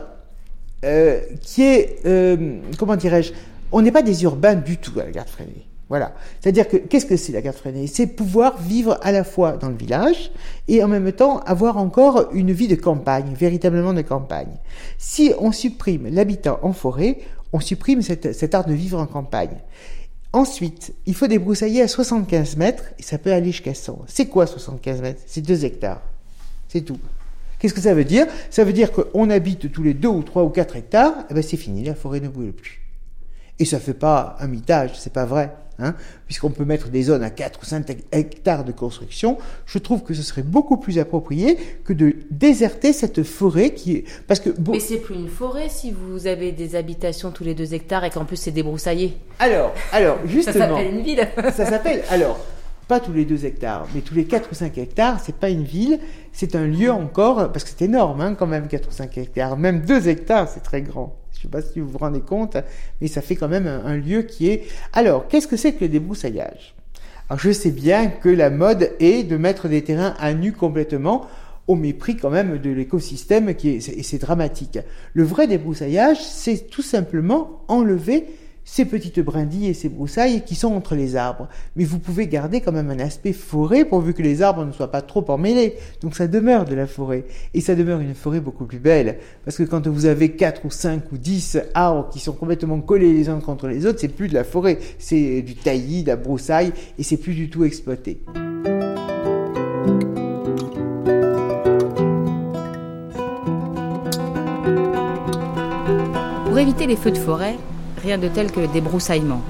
euh, 0.85 1.21
qui 1.41 1.63
est, 1.63 1.97
euh, 2.05 2.59
comment 2.79 2.97
dirais-je, 2.97 3.33
on 3.73 3.81
n'est 3.81 3.91
pas 3.91 4.03
des 4.03 4.23
urbains 4.25 4.55
du 4.55 4.77
tout 4.77 4.99
à 5.01 5.05
la 5.05 5.11
garde 5.11 5.29
freinée. 5.29 5.67
Voilà. 5.89 6.15
C'est-à-dire 6.41 6.69
que 6.69 6.77
qu'est-ce 6.77 7.07
que 7.07 7.17
c'est 7.17 7.33
la 7.33 7.41
garde 7.41 7.57
freinée 7.57 7.87
C'est 7.87 8.07
pouvoir 8.07 8.61
vivre 8.61 8.99
à 9.03 9.13
la 9.13 9.25
fois 9.25 9.53
dans 9.57 9.69
le 9.69 9.77
village 9.77 10.31
et 10.69 10.83
en 10.83 10.89
même 10.89 11.11
temps 11.13 11.39
avoir 11.41 11.79
encore 11.79 12.31
une 12.33 12.53
vie 12.53 12.69
de 12.69 12.75
campagne, 12.75 13.35
véritablement 13.35 13.93
de 13.93 14.03
campagne. 14.03 14.59
Si 14.99 15.33
on 15.39 15.53
supprime 15.53 16.09
l'habitat 16.09 16.59
en 16.63 16.73
forêt, 16.73 17.19
on 17.53 17.61
supprime 17.61 18.03
cet 18.03 18.55
art 18.55 18.67
de 18.67 18.75
vivre 18.75 18.99
en 18.99 19.07
campagne. 19.07 19.57
Ensuite, 20.33 20.95
il 21.07 21.15
faut 21.15 21.29
débroussailler 21.29 21.81
à 21.81 21.89
75 21.89 22.57
mètres 22.57 22.85
et 22.99 23.03
ça 23.03 23.19
peut 23.19 23.33
aller 23.33 23.53
jusqu'à 23.53 23.75
100. 23.75 24.01
C'est 24.07 24.27
quoi 24.27 24.47
75 24.47 25.01
mètres? 25.01 25.23
C'est 25.27 25.43
2 25.43 25.65
hectares. 25.65 26.03
C'est 26.69 26.81
tout. 26.81 26.99
Qu'est-ce 27.65 27.73
que 27.73 27.81
ça 27.81 27.95
veut 27.95 28.05
dire? 28.05 28.27
Ça 28.51 28.63
veut 28.63 28.75
dire 28.75 28.93
qu'on 28.93 29.31
habite 29.31 29.73
tous 29.73 29.83
les 29.83 29.95
2 29.95 30.07
ou 30.07 30.23
3 30.23 30.43
ou 30.43 30.51
4 30.51 30.77
hectares, 30.77 31.15
et 31.21 31.25
eh 31.31 31.35
ben 31.35 31.43
c'est 31.43 31.57
fini, 31.57 31.83
la 31.83 31.95
forêt 31.95 32.21
ne 32.21 32.29
brûle 32.29 32.53
plus. 32.53 32.83
Et 33.59 33.65
ça 33.65 33.81
fait 33.81 33.95
pas 33.95 34.37
un 34.39 34.49
mitage, 34.49 34.91
c'est 34.99 35.15
pas 35.15 35.25
vrai. 35.25 35.55
Hein, 35.79 35.95
puisqu'on 36.27 36.51
peut 36.51 36.67
mettre 36.67 36.91
des 36.91 37.05
zones 37.05 37.23
à 37.23 37.31
4 37.31 37.61
ou 37.63 37.65
5 37.65 37.87
hectares 38.13 38.65
de 38.65 38.73
construction, 38.73 39.39
je 39.65 39.79
trouve 39.79 40.03
que 40.03 40.13
ce 40.13 40.21
serait 40.21 40.43
beaucoup 40.43 40.77
plus 40.77 40.99
approprié 40.99 41.57
que 41.87 41.95
de 41.95 42.17
déserter 42.31 42.93
cette 42.93 43.23
forêt 43.23 43.71
qui 43.71 43.93
est... 43.93 44.05
Parce 44.27 44.41
que... 44.41 44.51
Mais 44.71 44.79
c'est 44.79 44.99
plus 44.99 45.15
une 45.15 45.29
forêt 45.29 45.71
si 45.71 45.91
vous 45.91 46.27
avez 46.27 46.53
des 46.53 46.77
habitations 46.77 47.31
tous 47.31 47.45
les 47.45 47.55
2 47.55 47.73
hectares 47.73 48.05
et 48.05 48.11
qu'en 48.11 48.27
plus 48.27 48.37
c'est 48.37 48.51
débroussaillé. 48.51 49.17
Alors, 49.39 49.73
alors, 49.91 50.19
justement... 50.27 50.53
ça 50.53 50.69
s'appelle 50.69 50.95
une 50.95 51.01
ville. 51.01 51.29
ça 51.57 51.65
s'appelle... 51.65 52.03
Alors, 52.11 52.39
pas 52.87 53.01
tous 53.01 53.13
les 53.13 53.25
2 53.25 53.47
hectares, 53.47 53.87
mais 53.95 54.03
tous 54.03 54.15
les 54.15 54.27
4 54.27 54.51
ou 54.53 54.55
5 54.55 54.77
hectares, 54.79 55.21
c'est 55.25 55.37
pas 55.37 55.49
une 55.49 55.65
ville, 55.65 55.99
c'est 56.35 56.57
un 56.57 56.67
lieu 56.67 56.91
encore, 56.91 57.51
parce 57.53 57.65
que 57.65 57.71
c'est 57.71 57.87
énorme 57.87 58.21
hein, 58.21 58.35
quand 58.35 58.47
même 58.47 58.69
4 58.69 58.89
ou 58.89 58.93
5 58.93 59.17
hectares, 59.17 59.57
même 59.57 59.81
2 59.81 60.09
hectares 60.09 60.49
c'est 60.49 60.63
très 60.63 60.83
grand. 60.83 61.17
Je 61.33 61.43
sais 61.43 61.49
pas 61.49 61.63
si 61.63 61.81
vous 61.81 61.89
vous 61.89 61.99
rendez 61.99 62.21
compte, 62.21 62.57
mais 63.01 63.09
ça 63.09 63.23
fait 63.23 63.37
quand 63.37 63.49
même 63.49 63.67
un, 63.67 63.85
un 63.85 63.97
lieu 63.97 64.23
qui 64.23 64.51
est... 64.51 64.65
Alors, 64.93 65.29
qu'est-ce 65.29 65.47
que 65.47 65.57
c'est 65.57 65.73
que 65.73 65.85
le 65.85 65.89
débroussaillage? 65.89 66.75
Alors 67.29 67.39
je 67.39 67.53
sais 67.53 67.71
bien 67.71 68.09
que 68.09 68.29
la 68.29 68.51
mode 68.51 68.93
est 69.01 69.25
de 69.25 69.37
mettre 69.37 69.69
des 69.69 69.83
terrains 69.83 70.15
à 70.19 70.35
nu 70.35 70.53
complètement, 70.53 71.27
au 71.67 71.75
mépris 71.75 72.17
quand 72.17 72.31
même 72.31 72.59
de 72.59 72.71
l'écosystème 72.71 73.55
qui 73.55 73.71
est, 73.71 73.89
et 73.89 74.03
c'est 74.03 74.19
dramatique. 74.19 74.79
Le 75.15 75.23
vrai 75.23 75.47
débroussaillage, 75.47 76.23
c'est 76.23 76.69
tout 76.69 76.83
simplement 76.83 77.63
enlever 77.69 78.27
ces 78.65 78.85
petites 78.85 79.21
brindilles 79.21 79.69
et 79.69 79.75
ces 79.75 79.89
broussailles 79.89 80.43
qui 80.45 80.55
sont 80.55 80.73
entre 80.73 80.95
les 80.95 81.17
arbres. 81.17 81.49
Mais 81.77 81.85
vous 81.85 81.99
pouvez 81.99 82.27
garder 82.27 82.61
quand 82.61 82.73
même 82.73 82.91
un 82.91 82.99
aspect 82.99 83.33
forêt 83.33 83.85
pourvu 83.85 84.15
que 84.15 84.23
les 84.23 84.43
arbres 84.43 84.65
ne 84.65 84.73
soient 84.73 84.91
pas 84.91 85.03
trop 85.03 85.25
emmêlés. 85.29 85.75
Donc 86.01 86.17
ça 86.17 86.27
demeure 86.27 86.65
de 86.65 86.75
la 86.75 86.87
forêt. 86.87 87.25
Et 87.53 87.61
ça 87.61 87.75
demeure 87.75 88.01
une 88.01 88.15
forêt 88.15 88.41
beaucoup 88.41 88.65
plus 88.65 88.79
belle. 88.79 89.19
Parce 89.45 89.57
que 89.57 89.63
quand 89.63 89.87
vous 89.87 90.07
avez 90.07 90.33
4 90.33 90.65
ou 90.65 90.71
5 90.71 91.13
ou 91.13 91.19
10 91.19 91.61
arbres 91.75 92.09
qui 92.11 92.21
sont 92.21 92.33
complètement 92.33 92.81
collés 92.81 93.13
les 93.13 93.29
uns 93.29 93.41
contre 93.41 93.69
les 93.69 93.87
autres, 93.87 94.01
c'est 94.01 94.09
plus 94.09 94.29
de 94.29 94.35
la 94.35 94.45
forêt. 94.45 94.79
C'est 94.99 95.43
du 95.43 95.55
taillis, 95.55 96.03
de 96.03 96.09
la 96.09 96.17
broussaille 96.17 96.73
et 96.99 97.03
c'est 97.03 97.19
plus 97.19 97.35
du 97.35 97.51
tout 97.51 97.65
exploité. 97.65 98.21
Pour 106.47 106.59
éviter 106.59 106.87
les 106.87 106.97
feux 106.97 107.11
de 107.11 107.19
forêt, 107.19 107.57
rien 108.05 108.19
de 108.19 108.29
tel 108.29 108.53
que 108.53 108.61
le 108.61 108.69
débroussaillement. 108.69 109.41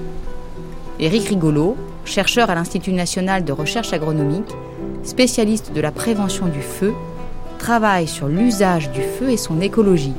Éric 0.99 1.27
Rigolo, 1.27 1.75
chercheur 2.05 2.49
à 2.49 2.55
l'Institut 2.55 2.93
national 2.93 3.43
de 3.43 3.51
recherche 3.51 3.91
agronomique, 3.91 4.55
spécialiste 5.03 5.73
de 5.73 5.81
la 5.81 5.91
prévention 5.91 6.47
du 6.47 6.61
feu, 6.61 6.93
travaille 7.59 8.07
sur 8.07 8.27
l'usage 8.27 8.91
du 8.91 9.01
feu 9.01 9.29
et 9.29 9.37
son 9.37 9.59
écologie. 9.59 10.13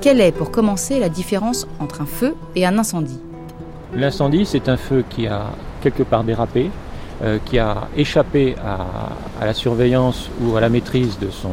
Quelle 0.00 0.20
est, 0.20 0.32
pour 0.32 0.50
commencer, 0.50 0.98
la 0.98 1.08
différence 1.08 1.68
entre 1.78 2.00
un 2.00 2.06
feu 2.06 2.34
et 2.56 2.66
un 2.66 2.76
incendie? 2.76 3.20
L'incendie, 3.94 4.44
c'est 4.44 4.68
un 4.68 4.76
feu 4.76 5.04
qui 5.08 5.28
a 5.28 5.50
quelque 5.80 6.02
part 6.02 6.24
dérapé, 6.24 6.70
euh, 7.22 7.38
qui 7.44 7.60
a 7.60 7.88
échappé 7.96 8.56
à, 8.64 9.12
à, 9.40 9.46
la 9.46 9.54
surveillance 9.54 10.28
ou 10.40 10.56
à 10.56 10.60
la 10.60 10.68
maîtrise 10.68 11.20
de 11.20 11.30
son 11.30 11.50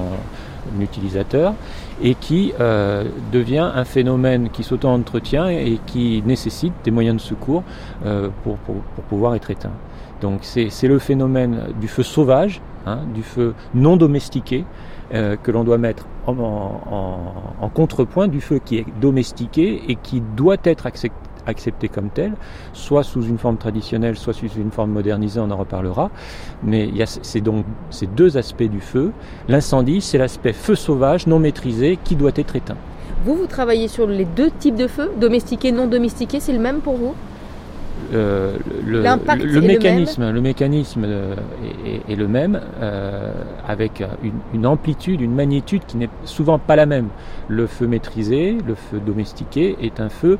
utilisateur 0.81 1.53
et 2.01 2.15
qui 2.15 2.53
euh, 2.59 3.05
devient 3.31 3.71
un 3.73 3.85
phénomène 3.85 4.49
qui 4.49 4.63
s'auto-entretient 4.63 5.49
et 5.49 5.79
qui 5.85 6.23
nécessite 6.25 6.73
des 6.83 6.91
moyens 6.91 7.17
de 7.17 7.21
secours 7.21 7.63
euh, 8.05 8.29
pour, 8.43 8.57
pour, 8.57 8.75
pour, 8.75 9.03
pouvoir 9.05 9.35
être 9.35 9.51
éteint. 9.51 9.73
Donc 10.21 10.39
c'est 10.41 10.87
le 10.87 10.99
phénomène 10.99 11.73
du 11.79 11.87
feu 11.87 12.03
sauvage, 12.03 12.61
hein, 12.85 12.99
du 13.13 13.23
feu 13.23 13.53
non 13.73 13.95
domestiqué, 13.95 14.65
euh, 15.13 15.37
que 15.37 15.51
l'on 15.51 15.63
doit 15.63 15.77
mettre 15.77 16.05
en, 16.27 16.33
en, 16.33 17.21
en, 17.61 17.69
contrepoint 17.69 18.27
du 18.27 18.41
feu 18.41 18.59
qui 18.63 18.77
est 18.77 18.85
domestiqué 18.99 19.81
et 19.87 19.95
qui 19.95 20.21
doit 20.35 20.57
être 20.63 20.85
accepté 20.85 21.28
accepté 21.45 21.87
comme 21.87 22.09
tel, 22.09 22.33
soit 22.73 23.03
sous 23.03 23.21
une 23.23 23.37
forme 23.37 23.57
traditionnelle, 23.57 24.17
soit 24.17 24.33
sous 24.33 24.47
une 24.47 24.71
forme 24.71 24.91
modernisée, 24.91 25.39
on 25.39 25.51
en 25.51 25.57
reparlera. 25.57 26.09
Mais 26.63 26.87
il 26.87 26.97
y 26.97 27.03
a 27.03 27.05
c'est 27.05 27.41
donc 27.41 27.65
ces 27.89 28.07
deux 28.07 28.37
aspects 28.37 28.63
du 28.63 28.81
feu. 28.81 29.11
L'incendie, 29.47 30.01
c'est 30.01 30.17
l'aspect 30.17 30.53
feu 30.53 30.75
sauvage, 30.75 31.27
non 31.27 31.39
maîtrisé, 31.39 31.97
qui 32.03 32.15
doit 32.15 32.31
être 32.35 32.55
éteint. 32.55 32.77
Vous, 33.25 33.35
vous 33.35 33.47
travaillez 33.47 33.87
sur 33.87 34.07
les 34.07 34.25
deux 34.25 34.49
types 34.49 34.75
de 34.75 34.87
feu, 34.87 35.11
domestiqué, 35.19 35.71
non 35.71 35.87
domestiqué, 35.87 36.39
c'est 36.39 36.53
le 36.53 36.59
même 36.59 36.79
pour 36.79 36.95
vous? 36.95 37.13
Euh, 38.13 38.57
le, 38.85 39.01
le, 39.01 39.61
mécanisme, 39.61 40.25
le, 40.27 40.31
le 40.31 40.41
mécanisme 40.41 41.05
est, 41.05 42.11
est, 42.11 42.15
le 42.15 42.27
même, 42.27 42.59
euh, 42.81 43.31
avec 43.67 44.03
une, 44.23 44.31
une, 44.53 44.65
amplitude, 44.65 45.21
une 45.21 45.35
magnitude 45.35 45.83
qui 45.85 45.97
n'est 45.97 46.09
souvent 46.25 46.57
pas 46.59 46.75
la 46.75 46.85
même. 46.85 47.09
Le 47.47 47.67
feu 47.67 47.87
maîtrisé, 47.87 48.57
le 48.65 48.75
feu 48.75 48.99
domestiqué, 49.05 49.77
est 49.81 49.99
un 49.99 50.09
feu 50.09 50.37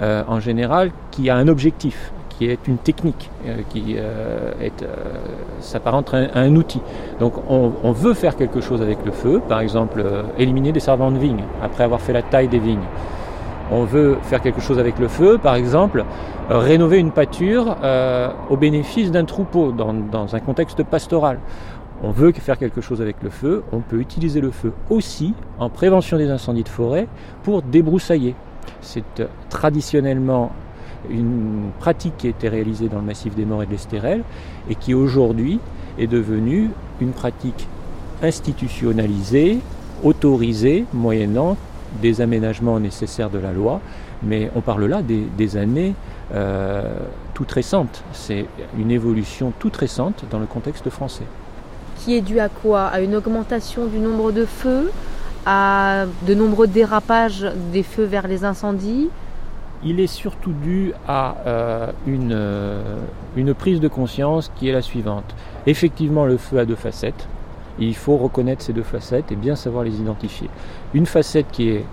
euh, 0.00 0.22
en 0.26 0.40
général 0.40 0.90
qui 1.10 1.28
a 1.30 1.36
un 1.36 1.48
objectif, 1.48 2.12
qui 2.30 2.46
est 2.46 2.66
une 2.66 2.78
technique, 2.78 3.30
euh, 3.46 3.58
qui 3.68 3.96
euh, 3.98 4.52
est 4.60 4.84
s'apparente 5.60 6.14
à, 6.14 6.18
à, 6.34 6.40
un 6.40 6.56
outil. 6.56 6.80
Donc 7.20 7.34
on, 7.48 7.72
on, 7.82 7.92
veut 7.92 8.14
faire 8.14 8.36
quelque 8.36 8.60
chose 8.60 8.80
avec 8.82 8.98
le 9.04 9.12
feu, 9.12 9.40
par 9.48 9.60
exemple 9.60 10.04
éliminer 10.38 10.72
des 10.72 10.80
servants 10.80 11.10
de 11.10 11.18
vignes 11.18 11.44
après 11.62 11.84
avoir 11.84 12.00
fait 12.00 12.12
la 12.12 12.22
taille 12.22 12.48
des 12.48 12.58
vignes 12.58 12.88
on 13.70 13.84
veut 13.84 14.16
faire 14.22 14.40
quelque 14.42 14.60
chose 14.60 14.78
avec 14.78 14.98
le 14.98 15.08
feu, 15.08 15.38
par 15.38 15.54
exemple, 15.54 16.04
euh, 16.50 16.58
rénover 16.58 16.98
une 16.98 17.10
pâture 17.10 17.76
euh, 17.82 18.30
au 18.50 18.56
bénéfice 18.56 19.10
d'un 19.10 19.24
troupeau 19.24 19.72
dans, 19.72 20.34
un 20.34 20.40
contexte 20.40 20.82
pastoral. 20.82 21.38
On 22.02 22.10
veut 22.10 22.32
faire 22.32 22.58
quelque 22.58 22.80
chose 22.80 23.00
avec 23.00 23.16
le 23.22 23.30
feu, 23.30 23.62
on 23.72 23.78
peut 23.78 24.00
utiliser 24.00 24.40
le 24.40 24.50
feu 24.50 24.72
aussi 24.90 25.34
en 25.58 25.70
prévention 25.70 26.18
des 26.18 26.30
incendies 26.30 26.64
de 26.64 26.68
forêt 26.68 27.06
pour 27.44 27.62
débroussailler. 27.62 28.34
C'est 28.80 29.20
euh, 29.20 29.26
traditionnellement 29.48 30.50
une 31.10 31.70
pratique 31.78 32.16
qui 32.18 32.26
a 32.28 32.30
été 32.30 32.48
réalisée 32.48 32.88
dans 32.88 32.98
le 32.98 33.04
massif 33.04 33.34
des 33.34 33.44
Morts 33.44 33.62
et 33.62 33.66
de 33.66 33.72
l'Estérel 33.72 34.22
et 34.68 34.74
qui 34.74 34.94
aujourd'hui 34.94 35.60
est 35.98 36.06
devenue 36.06 36.70
une 37.00 37.10
pratique 37.10 37.66
institutionnalisée, 38.22 39.58
autorisée, 40.04 40.84
moyennant 40.92 41.56
des 42.00 42.20
aménagements 42.20 42.80
nécessaires 42.80 43.30
de 43.30 43.38
la 43.38 43.52
loi, 43.52 43.80
mais 44.22 44.50
on 44.54 44.60
parle 44.60 44.86
là 44.86 45.02
des, 45.02 45.26
des 45.36 45.56
années 45.56 45.94
euh, 46.34 46.82
toute 47.34 47.52
récente. 47.52 48.02
C'est 48.12 48.46
une 48.78 48.90
évolution 48.90 49.52
toute 49.58 49.76
récente 49.76 50.24
dans 50.30 50.38
le 50.38 50.46
contexte 50.46 50.88
français. 50.90 51.26
Qui 51.98 52.16
est 52.16 52.20
dû 52.20 52.40
à 52.40 52.48
quoi? 52.48 52.86
À 52.86 53.00
une 53.00 53.14
augmentation 53.14 53.86
du 53.86 53.98
nombre 53.98 54.32
de 54.32 54.44
feux? 54.44 54.90
À 55.44 56.04
de 56.26 56.34
nombreux 56.34 56.68
dérapages 56.68 57.46
des 57.72 57.82
feux 57.82 58.04
vers 58.04 58.28
les 58.28 58.44
incendies? 58.44 59.10
Il 59.84 59.98
est 59.98 60.06
surtout 60.06 60.52
dû 60.52 60.92
à 61.08 61.36
euh, 61.46 61.92
une, 62.06 62.32
euh, 62.32 62.98
une 63.36 63.52
prise 63.52 63.80
de 63.80 63.88
conscience 63.88 64.52
qui 64.54 64.68
est 64.68 64.72
la 64.72 64.82
suivante. 64.82 65.34
Effectivement, 65.66 66.24
le 66.24 66.36
feu 66.36 66.60
a 66.60 66.64
deux 66.64 66.76
facettes. 66.76 67.26
Il 67.78 67.96
faut 67.96 68.16
reconnaître 68.16 68.62
ces 68.62 68.72
deux 68.72 68.84
facettes 68.84 69.32
et 69.32 69.34
bien 69.36 69.56
savoir 69.56 69.82
les 69.82 69.98
identifier. 69.98 70.48
Une 70.94 71.06
facette 71.06 71.46
qui 71.50 71.70
est 71.70 71.84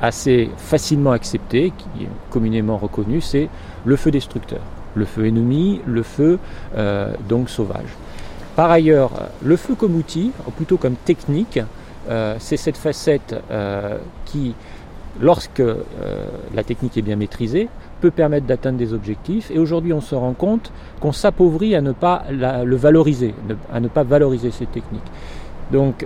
assez 0.00 0.50
facilement 0.56 1.12
accepté, 1.12 1.72
qui 1.76 2.04
est 2.04 2.08
communément 2.30 2.76
reconnu, 2.76 3.20
c'est 3.20 3.48
le 3.84 3.96
feu 3.96 4.10
destructeur, 4.10 4.60
le 4.94 5.04
feu 5.04 5.26
ennemi, 5.26 5.80
le 5.86 6.02
feu 6.02 6.38
euh, 6.76 7.12
donc 7.28 7.48
sauvage. 7.48 7.88
Par 8.54 8.70
ailleurs, 8.70 9.10
le 9.42 9.56
feu 9.56 9.74
comme 9.74 9.96
outil, 9.96 10.30
ou 10.46 10.50
plutôt 10.50 10.76
comme 10.76 10.94
technique, 10.94 11.58
euh, 12.08 12.36
c'est 12.38 12.56
cette 12.56 12.76
facette 12.76 13.34
euh, 13.50 13.98
qui, 14.26 14.54
lorsque 15.20 15.62
la 16.54 16.62
technique 16.62 16.96
est 16.96 17.02
bien 17.02 17.16
maîtrisée, 17.16 17.68
peut 18.00 18.10
permettre 18.12 18.46
d'atteindre 18.46 18.78
des 18.78 18.92
objectifs. 18.92 19.50
Et 19.50 19.58
aujourd'hui, 19.58 19.92
on 19.92 20.00
se 20.00 20.14
rend 20.14 20.34
compte 20.34 20.70
qu'on 21.00 21.12
s'appauvrit 21.12 21.74
à 21.74 21.80
ne 21.80 21.92
pas 21.92 22.24
le 22.30 22.76
valoriser, 22.76 23.34
à 23.72 23.80
ne 23.80 23.88
pas 23.88 24.04
valoriser 24.04 24.50
cette 24.50 24.72
technique. 24.72 25.02
Donc, 25.72 26.04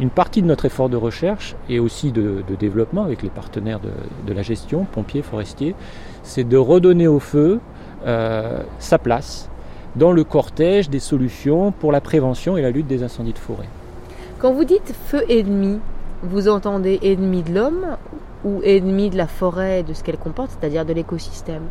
une 0.00 0.10
partie 0.10 0.40
de 0.40 0.46
notre 0.46 0.64
effort 0.64 0.88
de 0.88 0.96
recherche 0.96 1.54
et 1.68 1.78
aussi 1.78 2.10
de, 2.10 2.42
de 2.48 2.54
développement 2.58 3.04
avec 3.04 3.22
les 3.22 3.28
partenaires 3.28 3.80
de, 3.80 3.90
de, 4.26 4.32
la 4.32 4.42
gestion, 4.42 4.86
pompiers, 4.90 5.22
forestiers, 5.22 5.74
c'est 6.22 6.44
de 6.44 6.56
redonner 6.56 7.06
au 7.06 7.20
feu 7.20 7.60
euh, 8.06 8.62
sa 8.78 8.98
place 8.98 9.50
dans 9.96 10.12
le 10.12 10.24
cortège 10.24 10.88
des 10.88 11.00
solutions 11.00 11.70
pour 11.72 11.92
la 11.92 12.00
prévention 12.00 12.56
et 12.56 12.62
la 12.62 12.70
lutte 12.70 12.86
des 12.86 13.02
incendies 13.02 13.34
de 13.34 13.38
forêt. 13.38 13.68
Quand 14.38 14.52
vous 14.52 14.64
dites 14.64 14.94
feu 15.04 15.22
ennemi, 15.28 15.78
vous 16.22 16.48
entendez 16.48 16.98
ennemi 17.02 17.42
de 17.42 17.54
l'homme 17.54 17.96
ou 18.44 18.62
ennemi 18.62 19.10
de 19.10 19.18
la 19.18 19.26
forêt 19.26 19.80
et 19.80 19.82
de 19.82 19.92
ce 19.92 20.02
qu'elle 20.02 20.16
comporte, 20.16 20.50
c'est-à-dire 20.58 20.86
de 20.86 20.94
l'écosystème? 20.94 21.64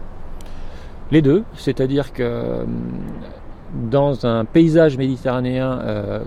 Les 1.11 1.23
deux, 1.23 1.43
c'est-à-dire 1.55 2.13
que 2.13 2.65
dans 3.73 4.25
un 4.27 4.45
paysage 4.45 4.97
méditerranéen 4.97 5.79
euh, 5.79 6.19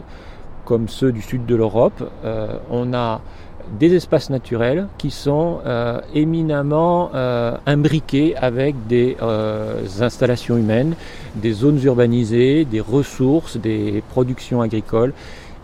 comme 0.65 0.89
ceux 0.89 1.13
du 1.13 1.23
sud 1.23 1.47
de 1.47 1.55
l'Europe, 1.55 2.11
euh, 2.25 2.57
on 2.71 2.95
a 2.95 3.21
des 3.79 3.95
espaces 3.95 4.29
naturels 4.29 4.89
qui 4.99 5.11
sont 5.11 5.61
euh, 5.65 6.01
éminemment 6.15 7.11
euh, 7.15 7.57
imbriqués 7.67 8.37
avec 8.37 8.75
des 8.87 9.17
installations 10.01 10.57
humaines, 10.57 10.95
des 11.37 11.53
zones 11.53 11.83
urbanisées, 11.83 12.65
des 12.65 12.81
ressources, 12.81 13.57
des 13.57 14.03
productions 14.11 14.61
agricoles. 14.61 15.13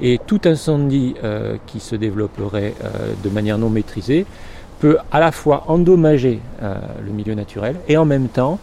Et 0.00 0.20
tout 0.24 0.40
incendie 0.44 1.16
qui 1.66 1.80
se 1.80 1.96
développerait 1.96 2.72
de 3.24 3.28
manière 3.30 3.58
non 3.58 3.68
maîtrisée 3.68 4.26
peut 4.78 4.96
à 5.10 5.18
la 5.18 5.32
fois 5.32 5.64
endommager 5.66 6.38
le 6.62 7.12
milieu 7.12 7.34
naturel 7.34 7.74
et 7.88 7.96
en 7.96 8.04
même 8.04 8.28
temps 8.28 8.60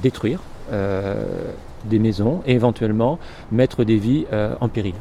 détruire 0.00 0.38
des 0.70 1.98
maisons 1.98 2.40
et 2.46 2.52
éventuellement 2.52 3.18
mettre 3.50 3.82
des 3.82 3.96
vies 3.96 4.26
en 4.60 4.68
péril. 4.68 4.94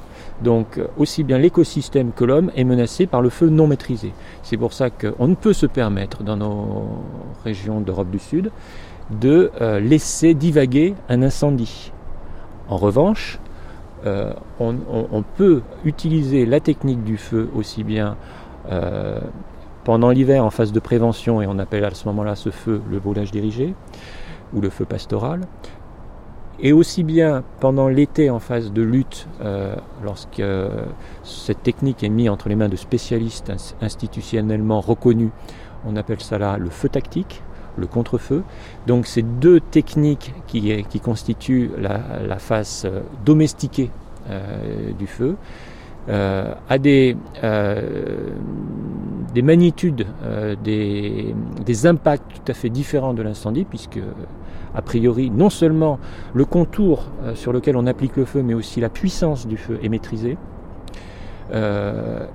Donc 0.43 0.79
aussi 0.97 1.23
bien 1.23 1.37
l'écosystème 1.37 2.11
que 2.11 2.25
l'homme 2.25 2.51
est 2.55 2.63
menacé 2.63 3.05
par 3.05 3.21
le 3.21 3.29
feu 3.29 3.49
non 3.49 3.67
maîtrisé. 3.67 4.13
C'est 4.43 4.57
pour 4.57 4.73
ça 4.73 4.89
qu'on 4.89 5.27
ne 5.27 5.35
peut 5.35 5.53
se 5.53 5.65
permettre 5.65 6.23
dans 6.23 6.37
nos 6.37 7.03
régions 7.43 7.81
d'Europe 7.81 8.09
du 8.09 8.19
Sud 8.19 8.51
de 9.11 9.51
laisser 9.79 10.33
divaguer 10.33 10.95
un 11.09 11.21
incendie. 11.21 11.91
En 12.69 12.77
revanche, 12.77 13.39
on, 14.59 15.23
peut 15.35 15.61
utiliser 15.83 16.45
la 16.45 16.59
technique 16.59 17.03
du 17.03 17.17
feu 17.17 17.49
aussi 17.55 17.83
bien 17.83 18.15
pendant 19.83 20.09
l'hiver 20.09 20.45
en 20.45 20.49
phase 20.49 20.71
de 20.71 20.79
prévention, 20.79 21.41
et 21.41 21.47
on 21.47 21.59
appelle 21.59 21.83
à 21.83 21.91
ce 21.91 22.07
moment-là 22.07 22.35
ce 22.35 22.49
feu 22.49 22.81
le 22.89 22.97
volage 22.97 23.31
dirigé, 23.31 23.73
ou 24.53 24.61
le 24.61 24.69
feu 24.69 24.85
pastoral, 24.85 25.41
et 26.61 26.73
aussi 26.73 27.03
bien 27.03 27.43
pendant 27.59 27.87
l'été 27.87 28.29
en 28.29 28.39
phase 28.39 28.71
de 28.71 28.81
lutte, 28.81 29.27
euh, 29.41 29.75
lorsque 30.03 30.39
euh, 30.39 30.85
cette 31.23 31.63
technique 31.63 32.03
est 32.03 32.09
mise 32.09 32.29
entre 32.29 32.49
les 32.49 32.55
mains 32.55 32.69
de 32.69 32.75
spécialistes 32.75 33.51
institutionnellement 33.81 34.79
reconnus, 34.79 35.31
on 35.85 35.95
appelle 35.95 36.21
ça 36.21 36.37
là 36.37 36.57
le 36.57 36.69
feu 36.69 36.87
tactique, 36.87 37.41
le 37.77 37.87
contre-feu. 37.87 38.43
Donc 38.85 39.07
ces 39.07 39.23
deux 39.23 39.59
techniques 39.59 40.33
qui, 40.45 40.99
constituent 40.99 41.71
la, 41.79 42.37
face 42.37 42.85
euh, 42.85 43.01
domestiquée 43.25 43.89
du 44.99 45.07
feu, 45.07 45.35
à 46.07 46.77
des, 46.77 47.17
des 49.33 49.41
magnitudes, 49.41 50.05
des, 50.63 51.35
des, 51.65 51.85
impacts 51.85 52.31
tout 52.33 52.51
à 52.51 52.53
fait 52.53 52.69
différents 52.69 53.13
de 53.13 53.23
l'incendie, 53.23 53.65
puisque 53.65 53.99
a 54.75 54.81
priori, 54.81 55.29
non 55.29 55.49
seulement 55.49 55.99
le 56.33 56.45
contour 56.45 57.05
euh, 57.23 57.35
sur 57.35 57.53
lequel 57.53 57.75
on 57.75 57.87
applique 57.87 58.15
le 58.15 58.25
feu, 58.25 58.41
mais 58.41 58.53
aussi 58.53 58.79
la 58.79 58.89
puissance 58.89 59.47
du 59.47 59.57
feu 59.57 59.79
est 59.83 59.89
maîtrisée. 59.89 60.37
Euh, 61.53 62.25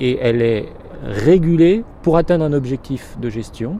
et 0.00 0.18
elle 0.20 0.42
est 0.42 0.68
régulée 1.04 1.84
pour 2.02 2.16
atteindre 2.16 2.44
un 2.44 2.52
objectif 2.52 3.16
de 3.20 3.30
gestion, 3.30 3.78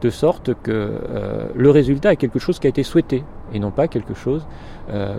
de 0.00 0.10
sorte 0.10 0.54
que 0.62 0.70
euh, 0.70 1.46
le 1.54 1.70
résultat 1.70 2.12
est 2.12 2.16
quelque 2.16 2.38
chose 2.38 2.58
qui 2.58 2.66
a 2.66 2.70
été 2.70 2.82
souhaité, 2.82 3.24
et 3.52 3.58
non 3.58 3.70
pas 3.70 3.88
quelque 3.88 4.14
chose 4.14 4.46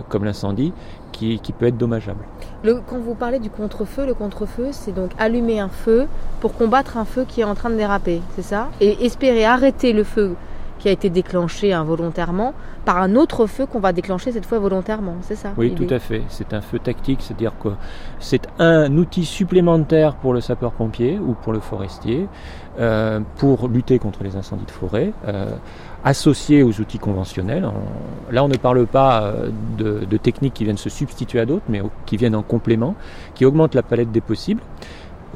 comme 0.08 0.24
l'incendie 0.24 0.72
qui, 1.12 1.38
qui, 1.38 1.52
peut 1.52 1.66
être 1.66 1.78
dommageable. 1.78 2.24
quand 2.64 2.98
vous 2.98 3.14
parlez 3.14 3.38
du 3.38 3.50
contre-feu, 3.50 4.04
le 4.04 4.14
contre-feu, 4.14 4.70
c'est 4.72 4.90
donc 4.90 5.12
allumer 5.16 5.60
un 5.60 5.68
feu 5.68 6.08
pour 6.40 6.54
combattre 6.54 6.96
un 6.96 7.04
feu 7.04 7.24
qui 7.24 7.42
est 7.42 7.44
en 7.44 7.54
train 7.54 7.70
de 7.70 7.76
déraper, 7.76 8.20
c'est 8.34 8.42
ça? 8.42 8.66
Et 8.80 9.04
espérer 9.06 9.44
arrêter 9.44 9.92
le 9.92 10.02
feu 10.02 10.34
qui 10.80 10.88
a 10.88 10.92
été 10.92 11.10
déclenché 11.10 11.72
involontairement 11.72 12.54
par 12.84 12.96
un 12.96 13.14
autre 13.14 13.46
feu 13.46 13.66
qu'on 13.66 13.78
va 13.78 13.92
déclencher 13.92 14.32
cette 14.32 14.46
fois 14.46 14.58
volontairement, 14.58 15.16
c'est 15.20 15.36
ça 15.36 15.52
Oui, 15.56 15.74
tout 15.74 15.86
à 15.90 15.98
fait. 15.98 16.22
C'est 16.28 16.54
un 16.54 16.62
feu 16.62 16.78
tactique, 16.78 17.20
c'est-à-dire 17.22 17.52
que 17.62 17.68
c'est 18.18 18.48
un 18.58 18.96
outil 18.96 19.26
supplémentaire 19.26 20.14
pour 20.16 20.32
le 20.32 20.40
sapeur-pompier 20.40 21.18
ou 21.18 21.34
pour 21.34 21.52
le 21.52 21.60
forestier 21.60 22.26
euh, 22.78 23.20
pour 23.36 23.68
lutter 23.68 23.98
contre 23.98 24.24
les 24.24 24.36
incendies 24.36 24.64
de 24.64 24.70
forêt. 24.70 25.12
Euh, 25.28 25.50
associé 26.02 26.62
aux 26.62 26.80
outils 26.80 26.98
conventionnels. 26.98 27.68
là, 28.30 28.42
on 28.42 28.48
ne 28.48 28.56
parle 28.56 28.86
pas 28.86 29.22
euh, 29.22 29.50
de, 29.76 30.06
de 30.06 30.16
techniques 30.16 30.54
qui 30.54 30.64
viennent 30.64 30.78
se 30.78 30.88
substituer 30.88 31.40
à 31.40 31.44
d'autres, 31.44 31.66
mais 31.68 31.82
qui 32.06 32.16
viennent 32.16 32.34
en 32.34 32.42
complément, 32.42 32.94
qui 33.34 33.44
augmentent 33.44 33.74
la 33.74 33.82
palette 33.82 34.10
des 34.10 34.22
possibles. 34.22 34.62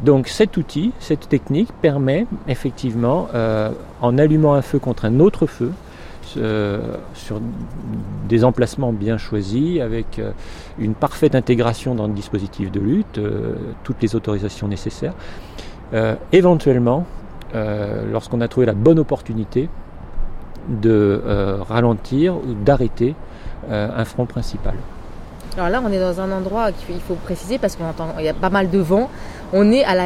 Donc 0.03 0.29
cet 0.29 0.57
outil, 0.57 0.93
cette 0.99 1.29
technique 1.29 1.71
permet 1.81 2.27
effectivement, 2.49 3.29
euh, 3.35 3.71
en 4.01 4.19
allumant 4.19 4.55
un 4.55 4.63
feu 4.63 4.79
contre 4.79 5.05
un 5.05 5.21
autre 5.21 5.47
feu, 5.47 5.73
euh, 6.37 6.97
sur 7.15 7.41
des 8.29 8.45
emplacements 8.45 8.93
bien 8.93 9.19
choisis, 9.19 9.81
avec 9.81 10.19
euh, 10.19 10.33
une 10.79 10.95
parfaite 10.95 11.35
intégration 11.35 11.95
dans 11.95 12.09
le 12.09 12.13
dispositif 12.13 12.73
de 12.73 12.81
lutte, 12.81 13.21
toutes 13.85 14.03
les 14.03 14.17
autorisations 14.17 14.69
nécessaires, 14.69 15.15
éventuellement, 16.33 17.05
lorsqu'on 18.11 18.41
a 18.41 18.49
trouvé 18.49 18.67
la 18.67 18.73
bonne 18.73 18.99
opportunité, 18.99 19.69
de 20.69 21.23
ralentir 21.69 22.35
ou 22.37 22.55
d'arrêter 22.65 23.15
un 23.71 24.05
front 24.05 24.27
principal. 24.27 24.75
Alors 25.57 25.69
là, 25.69 25.81
on 25.85 25.93
est 25.93 26.01
dans 26.01 26.21
un 26.21 26.33
endroit 26.33 26.73
qu'il 26.73 27.01
faut 27.01 27.15
préciser 27.15 27.59
parce 27.59 27.77
qu'il 27.77 27.85
y 28.25 28.29
a 28.29 28.35
pas 28.35 28.51
mal 28.51 28.71
de 28.71 28.79
vent. 28.79 29.09
On 29.57 29.71
est 29.71 29.85
à 29.85 29.95
la, 29.95 30.05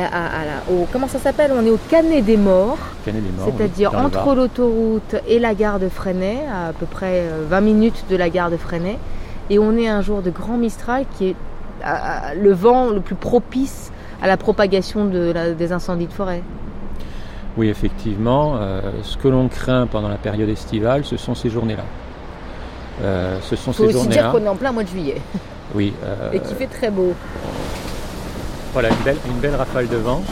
au, 0.71 0.87
comment 0.93 1.09
ça 1.09 1.19
s'appelle? 1.19 1.53
On 1.55 1.65
est 1.65 1.71
au 1.71 1.79
Canet 1.89 2.23
des 2.23 2.37
Morts. 2.37 2.77
C'est-à-dire 3.07 3.95
entre 3.97 4.35
l'autoroute 4.35 5.17
et 5.27 5.39
la 5.39 5.55
gare 5.55 5.79
de 5.79 5.89
Freinet, 5.89 6.41
à, 6.53 6.75
peu 6.75 6.85
près 6.85 7.25
20 7.49 7.57
euh, 7.57 7.61
minutes 7.63 8.05
de 8.11 8.17
la 8.17 8.29
gare 8.29 8.51
de 8.51 8.59
Freinet. 8.59 8.99
Et 9.49 9.59
on 9.59 9.75
est 9.79 9.89
un 9.89 10.03
jour 10.03 10.21
de 10.21 10.29
grand 10.29 10.59
Mistral 10.59 11.07
qui 11.17 11.29
est 11.29 11.37
le 12.37 12.53
vent 12.53 12.91
le 12.91 13.01
plus 13.01 13.15
propice 13.15 13.91
à 14.21 14.27
la 14.27 14.37
propagation 14.37 15.07
des 15.07 15.73
incendies 15.73 16.09
de 16.09 16.13
forêt. 16.13 16.43
Oui, 17.57 17.71
effectivement. 17.71 18.57
Euh, 18.61 18.83
ce 19.03 19.17
que 19.17 19.29
l'on 19.29 19.49
craint 19.49 19.87
pendant 19.87 20.09
la 20.09 20.17
période 20.17 20.51
estivale, 20.51 21.07
ce 21.07 21.17
sont 21.17 21.35
ces 21.35 21.49
journées-là. 21.49 21.85
Euh, 23.03 23.39
ce 23.41 23.57
sont 23.57 23.73
faut 23.73 23.85
aussi 23.85 24.09
dire 24.09 24.31
qu'on 24.31 24.45
est 24.45 24.49
en 24.49 24.57
plein 24.57 24.73
mois 24.73 24.83
de 24.83 24.89
juillet. 24.89 25.23
Oui. 25.75 25.95
et 26.33 26.41
qui 26.41 26.55
fait 26.55 26.67
très 26.67 26.91
beau. 26.91 27.15
Voilà, 28.81 28.95
une 28.95 29.05
belle, 29.05 29.17
une 29.27 29.41
belle 29.41 29.57
rafale 29.57 29.89
de 29.89 29.97
vent. 29.97 30.23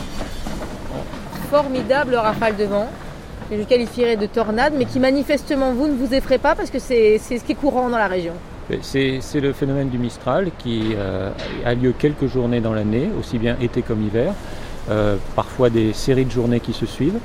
Formidable 1.50 2.14
rafale 2.14 2.54
de 2.54 2.62
vent. 2.62 2.88
Que 3.50 3.56
je 3.56 3.64
qualifierais 3.64 4.14
de 4.14 4.26
tornade, 4.26 4.72
mais 4.78 4.84
qui 4.84 5.00
manifestement 5.00 5.72
vous 5.72 5.88
ne 5.88 5.94
vous 5.94 6.14
effraie 6.14 6.38
pas 6.38 6.54
parce 6.54 6.70
que 6.70 6.78
c'est 6.78 7.18
ce 7.18 7.42
qui 7.42 7.50
est 7.50 7.56
courant 7.56 7.88
dans 7.88 7.98
la 7.98 8.06
région. 8.06 8.34
C'est 8.82 9.40
le 9.40 9.52
phénomène 9.52 9.88
du 9.88 9.98
Mistral 9.98 10.52
qui 10.58 10.94
euh, 10.94 11.32
a 11.64 11.74
lieu 11.74 11.92
quelques 11.98 12.28
journées 12.28 12.60
dans 12.60 12.72
l'année, 12.72 13.08
aussi 13.18 13.38
bien 13.38 13.56
été 13.60 13.82
comme 13.82 14.00
hiver, 14.06 14.32
euh, 14.90 15.16
parfois 15.34 15.68
des 15.68 15.92
séries 15.92 16.26
de 16.26 16.30
journées 16.30 16.60
qui 16.60 16.72
se 16.72 16.86
suivent. 16.86 17.18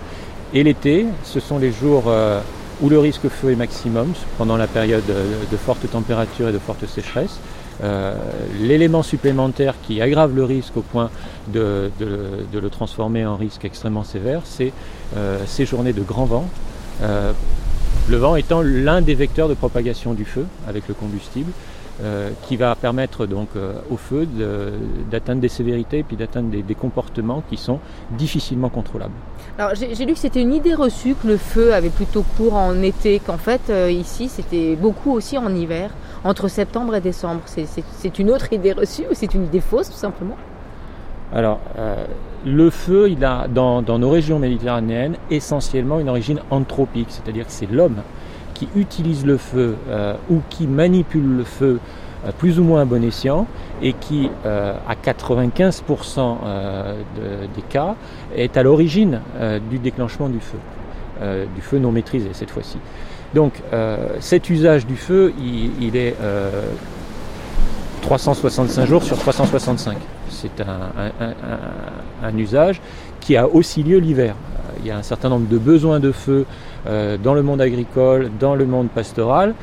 Et 0.55 0.63
l'été, 0.63 1.05
ce 1.23 1.39
sont 1.39 1.59
les 1.59 1.71
jours 1.71 2.05
euh, 2.07 2.41
où 2.81 2.89
le 2.89 2.97
risque 2.97 3.29
feu 3.29 3.51
est 3.51 3.55
maximum, 3.55 4.11
pendant 4.39 4.57
la 4.57 4.65
période 4.65 5.05
de 5.05 5.57
forte 5.57 5.87
température 5.91 6.49
et 6.49 6.51
de 6.51 6.57
forte 6.57 6.87
sécheresse. 6.87 7.39
Euh, 7.83 8.15
l'élément 8.59 9.01
supplémentaire 9.01 9.75
qui 9.81 10.01
aggrave 10.01 10.35
le 10.35 10.43
risque 10.43 10.77
au 10.77 10.81
point 10.81 11.09
de, 11.47 11.89
le 11.99 12.69
transformer 12.69 13.25
en 13.25 13.35
risque 13.35 13.65
extrêmement 13.65 14.03
sévère, 14.03 14.41
c'est 14.45 14.71
euh, 15.17 15.39
ces 15.47 15.65
journées 15.65 15.93
de 15.93 16.01
grand 16.01 16.25
vent. 16.25 16.47
Euh, 17.01 17.31
le 18.07 18.17
vent 18.17 18.35
étant 18.35 18.61
l'un 18.61 19.01
des 19.01 19.15
vecteurs 19.15 19.49
de 19.49 19.53
propagation 19.53 20.13
du 20.13 20.25
feu 20.25 20.45
avec 20.67 20.87
le 20.87 20.93
combustible. 20.93 21.51
Qui 22.43 22.57
va 22.57 22.75
permettre 22.75 23.25
donc 23.27 23.49
au 23.89 23.97
feu 23.97 24.27
d'atteindre 25.11 25.41
des 25.41 25.49
sévérités 25.49 25.99
et 25.99 26.03
puis 26.03 26.15
d'atteindre 26.17 26.49
des, 26.49 26.75
comportements 26.75 27.43
qui 27.49 27.57
sont 27.57 27.79
difficilement 28.11 28.69
contrôlables. 28.69 29.13
Alors 29.59 29.75
j'ai 29.75 30.05
lu 30.05 30.13
que 30.13 30.19
c'était 30.19 30.41
une 30.41 30.53
idée 30.53 30.73
reçue 30.73 31.13
que 31.13 31.27
le 31.27 31.37
feu 31.37 31.73
avait 31.73 31.89
plutôt 31.89 32.23
cours 32.37 32.55
en 32.55 32.81
été, 32.81 33.19
qu'en 33.19 33.37
fait 33.37 33.71
ici 33.91 34.29
c'était 34.29 34.75
beaucoup 34.75 35.11
aussi 35.11 35.37
en 35.37 35.53
hiver 35.53 35.91
entre 36.23 36.47
septembre 36.47 36.95
et 36.95 37.01
décembre 37.01 37.41
C'est 37.45 38.19
une 38.19 38.31
autre 38.31 38.51
idée 38.53 38.73
reçue 38.73 39.03
ou 39.09 39.13
c'est 39.13 39.33
une 39.33 39.45
idée 39.45 39.61
fausse 39.61 39.89
tout 39.89 39.97
simplement? 39.97 40.37
Alors, 41.33 41.59
euh, 41.77 42.05
le 42.45 42.69
feu, 42.69 43.09
il 43.09 43.23
a 43.23 43.47
dans, 43.47 43.81
nos 43.81 44.09
régions 44.09 44.37
méditerranéennes 44.37 45.15
essentiellement 45.29 45.99
une 45.99 46.09
origine 46.09 46.41
anthropique, 46.49 47.07
c'est-à-dire 47.09 47.45
que 47.45 47.51
c'est 47.51 47.71
l'homme 47.71 48.01
qui 48.61 48.79
utilise 48.79 49.25
le 49.25 49.37
feu 49.37 49.75
euh, 49.89 50.13
ou 50.29 50.41
qui 50.49 50.67
manipule 50.67 51.37
le 51.37 51.43
feu 51.43 51.79
euh, 52.25 52.31
plus 52.37 52.59
ou 52.59 52.63
moins 52.63 52.81
à 52.81 52.85
bon 52.85 53.03
escient 53.03 53.47
et 53.81 53.93
qui, 53.93 54.29
à 54.45 54.93
95% 54.93 56.37
des 57.55 57.61
cas, 57.63 57.95
est 58.35 58.55
à 58.55 58.61
l'origine 58.61 59.21
du 59.71 59.79
déclenchement 59.79 60.29
du 60.29 60.39
feu, 60.39 60.59
du 61.55 61.61
feu 61.61 61.79
non 61.79 61.91
maîtrisé 61.91 62.29
cette 62.33 62.51
fois-ci. 62.51 62.77
Donc 63.33 63.53
euh, 63.71 63.97
cet 64.19 64.49
usage 64.49 64.85
du 64.85 64.95
feu, 64.95 65.33
il, 65.39 65.95
est 65.95 66.15
365 68.01 68.81
euh, 68.81 68.85
jours 68.85 69.03
sur 69.03 69.17
365. 69.17 69.97
C'est 70.29 70.61
un, 70.61 72.37
usage 72.37 72.81
qui 73.19 73.37
a 73.37 73.47
aussi 73.47 73.83
lieu 73.83 73.99
l'hiver. 73.99 74.35
Il 74.79 74.87
y 74.87 74.91
a 74.91 74.97
un 74.97 75.03
certain 75.03 75.29
nombre 75.29 75.47
de 75.47 75.57
besoins 75.57 75.99
de 75.99 76.11
feu 76.11 76.45
euh, 76.45 76.45
dans 76.85 77.33
le 77.33 77.43
monde 77.43 77.61
agricole, 77.61 78.31
dans 78.39 78.55
le 78.55 78.65
monde 78.65 78.89
pastoral, 78.89 79.53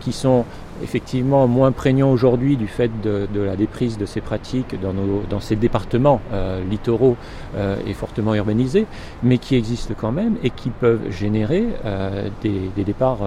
qui 0.00 0.12
sont 0.12 0.44
effectivement 0.82 1.46
moins 1.46 1.72
prégnant 1.72 2.10
aujourd'hui 2.10 2.56
du 2.56 2.66
fait 2.66 2.90
de, 3.02 3.26
la 3.40 3.56
déprise 3.56 3.98
de 3.98 4.06
ces 4.06 4.20
pratiques 4.20 4.76
dans, 4.80 5.40
ces 5.40 5.56
départements 5.56 6.20
euh, 6.32 6.62
littoraux 6.64 7.16
euh, 7.56 7.76
et 7.86 7.94
fortement 7.94 8.34
urbanisés, 8.34 8.86
mais 9.22 9.38
qui 9.38 9.56
existent 9.56 9.94
quand 9.98 10.12
même 10.12 10.36
et 10.42 10.50
qui 10.50 10.70
peuvent 10.70 11.10
générer 11.10 11.66
euh, 11.84 12.28
des, 12.42 12.70
des, 12.76 12.84
départs 12.84 13.18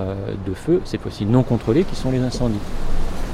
de 0.46 0.54
feu, 0.54 0.82
cette 0.86 1.02
fois-ci 1.02 1.26
non 1.26 1.44
contrôlés, 1.44 1.84
qui 1.84 1.96
sont 1.96 2.12
les 2.12 2.20
incendies. 2.20 2.60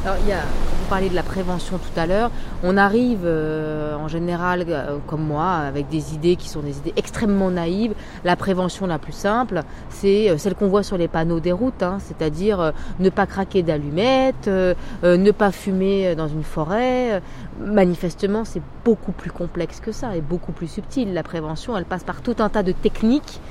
Alors, 0.05 0.17
il 0.21 0.29
y 0.29 0.31
a, 0.31 0.41
vous 0.41 0.89
parliez 0.89 1.09
de 1.09 1.15
la 1.15 1.23
prévention 1.23 1.77
tout 1.77 1.99
à 1.99 2.05
l'heure. 2.05 2.31
On 2.63 2.77
arrive 2.77 3.21
euh, 3.25 3.95
en 3.95 4.07
général, 4.07 4.63
euh, 4.69 4.97
comme 5.05 5.23
moi, 5.23 5.55
avec 5.55 5.89
des 5.89 6.13
idées 6.13 6.35
qui 6.35 6.47
sont 6.47 6.61
des 6.61 6.77
idées 6.77 6.93
extrêmement 6.95 7.51
naïves. 7.51 7.93
La 8.23 8.35
prévention 8.35 8.87
la 8.87 8.99
plus 8.99 9.11
simple, 9.11 9.63
c'est 9.89 10.29
euh, 10.29 10.37
celle 10.37 10.55
qu'on 10.55 10.67
voit 10.67 10.83
sur 10.83 10.97
les 10.97 11.07
panneaux 11.07 11.39
des 11.39 11.51
routes, 11.51 11.83
hein, 11.83 11.97
c'est-à-dire 11.99 12.71
ne 12.99 13.09
pas 13.09 13.25
craquer 13.25 13.63
d'allumettes, 13.63 14.47
ne 14.47 15.31
pas 15.31 15.51
fumer 15.51 16.15
dans 16.15 16.27
une 16.27 16.43
forêt. 16.43 17.21
Manifestement, 17.59 18.45
c'est 18.45 18.61
beaucoup 18.85 19.11
plus 19.11 19.31
complexe 19.31 19.81
que 19.81 19.91
ça 19.91 20.15
et 20.15 20.21
beaucoup 20.21 20.53
plus 20.53 20.67
subtil. 20.67 21.13
La 21.13 21.23
prévention, 21.23 21.75
elle 21.75 21.85
passe 21.85 22.03
par 22.03 22.21
tout 22.21 22.35
un 22.39 22.49
tas 22.49 22.63
de 22.63 22.71
techniques 22.71 23.41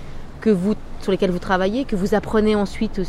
que 0.41 0.51
vous, 0.51 0.75
sur 1.01 1.13
lesquels 1.13 1.33
vous 1.33 1.39
travaillez, 1.39 1.85
que 1.85 1.97
vous 1.97 2.15
apprenez 2.15 2.55
ensuite 2.55 3.01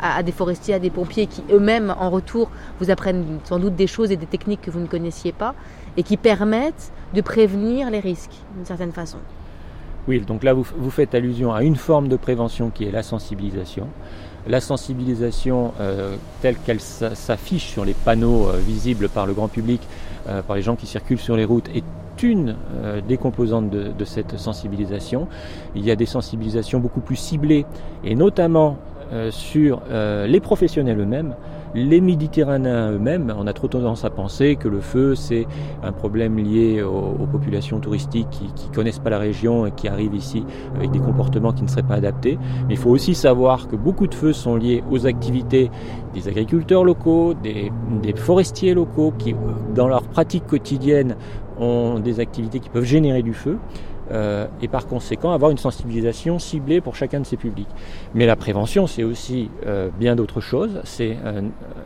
à, 0.00 0.22
des 0.22 0.32
forestiers, 0.32 0.74
à 0.74 0.78
des 0.78 0.90
pompiers 0.90 1.26
qui 1.26 1.42
eux-mêmes, 1.52 1.94
en 1.98 2.10
retour, 2.10 2.50
vous 2.80 2.90
apprennent 2.90 3.38
sans 3.44 3.58
doute 3.58 3.76
des 3.76 3.86
choses 3.86 4.10
et 4.10 4.16
des 4.16 4.26
techniques 4.26 4.62
que 4.62 4.70
vous 4.70 4.80
ne 4.80 4.86
connaissiez 4.86 5.32
pas 5.32 5.54
et 5.96 6.02
qui 6.02 6.16
permettent 6.16 6.92
de 7.14 7.20
prévenir 7.20 7.90
les 7.90 8.00
risques 8.00 8.34
d'une 8.56 8.66
certaine 8.66 8.92
façon. 8.92 9.18
Oui, 10.08 10.20
donc 10.20 10.42
là 10.42 10.54
vous, 10.54 10.66
vous, 10.78 10.90
faites 10.90 11.14
allusion 11.14 11.52
à 11.52 11.62
une 11.62 11.76
forme 11.76 12.08
de 12.08 12.16
prévention 12.16 12.70
qui 12.70 12.84
est 12.84 12.90
la 12.90 13.02
sensibilisation. 13.02 13.86
La 14.48 14.60
sensibilisation 14.60 15.74
euh, 15.80 16.16
telle 16.40 16.56
qu'elle 16.56 16.80
s'affiche 16.80 17.66
sur 17.66 17.84
les 17.84 17.92
panneaux 17.92 18.48
euh, 18.48 18.56
visibles 18.56 19.10
par 19.10 19.26
le 19.26 19.34
grand 19.34 19.48
public, 19.48 19.82
euh, 20.28 20.40
par 20.40 20.56
les 20.56 20.62
gens 20.62 20.76
qui 20.76 20.86
circulent 20.86 21.18
sur 21.18 21.36
les 21.36 21.44
routes, 21.44 21.68
est 21.74 21.84
une 22.22 22.54
des 23.08 23.16
composantes 23.16 23.70
de, 23.70 23.92
de, 23.98 24.04
cette 24.04 24.38
sensibilisation. 24.38 25.26
Il 25.74 25.86
y 25.86 25.90
a 25.90 25.96
des 25.96 26.04
sensibilisations 26.04 26.78
beaucoup 26.78 27.00
plus 27.00 27.16
ciblées, 27.16 27.64
et 28.04 28.14
notamment 28.14 28.76
sur 29.30 29.82
les 29.90 30.40
professionnels 30.40 31.00
eux-mêmes, 31.00 31.34
les 31.74 32.00
Méditerranéens 32.00 32.92
eux-mêmes, 32.92 33.32
on 33.36 33.46
a 33.46 33.52
trop 33.52 33.68
tendance 33.68 34.04
à 34.04 34.10
penser 34.10 34.56
que 34.56 34.66
le 34.66 34.80
feu, 34.80 35.14
c'est 35.14 35.46
un 35.84 35.92
problème 35.92 36.36
lié 36.36 36.82
aux, 36.82 37.26
populations 37.30 37.78
touristiques 37.78 38.28
qui 38.30 38.68
ne 38.68 38.74
connaissent 38.74 38.98
pas 38.98 39.10
la 39.10 39.18
région 39.18 39.66
et 39.66 39.70
qui 39.70 39.86
arrivent 39.86 40.14
ici 40.14 40.44
avec 40.74 40.90
des 40.90 40.98
comportements 40.98 41.52
qui 41.52 41.62
ne 41.62 41.68
seraient 41.68 41.84
pas 41.84 41.94
adaptés. 41.94 42.38
Mais 42.66 42.74
il 42.74 42.76
faut 42.76 42.90
aussi 42.90 43.14
savoir 43.14 43.68
que 43.68 43.76
beaucoup 43.76 44.08
de 44.08 44.14
feux 44.14 44.32
sont 44.32 44.56
liés 44.56 44.82
aux 44.90 45.06
activités 45.06 45.70
des 46.12 46.26
agriculteurs 46.26 46.82
locaux, 46.82 47.34
des, 47.34 47.70
des 48.02 48.14
forestiers 48.14 48.74
locaux 48.74 49.12
qui, 49.16 49.36
dans 49.74 49.86
leur 49.86 50.02
pratique 50.02 50.46
quotidienne, 50.46 51.14
ont 51.60 52.00
des 52.00 52.18
activités 52.18 52.58
qui 52.58 52.68
peuvent 52.68 52.84
générer 52.84 53.22
du 53.22 53.34
feu. 53.34 53.58
Euh, 54.10 54.46
et 54.60 54.66
par 54.66 54.86
conséquent 54.86 55.30
avoir 55.30 55.50
une 55.52 55.58
sensibilisation 55.58 56.38
ciblée 56.38 56.80
pour 56.80 56.96
chacun 56.96 57.20
de 57.20 57.26
ces 57.26 57.36
publics. 57.36 57.68
Mais 58.14 58.26
la 58.26 58.34
prévention, 58.34 58.88
c'est 58.88 59.04
aussi 59.04 59.50
euh, 59.66 59.88
bien 59.98 60.16
d'autres 60.16 60.40
choses. 60.40 60.80
C'est 60.84 61.16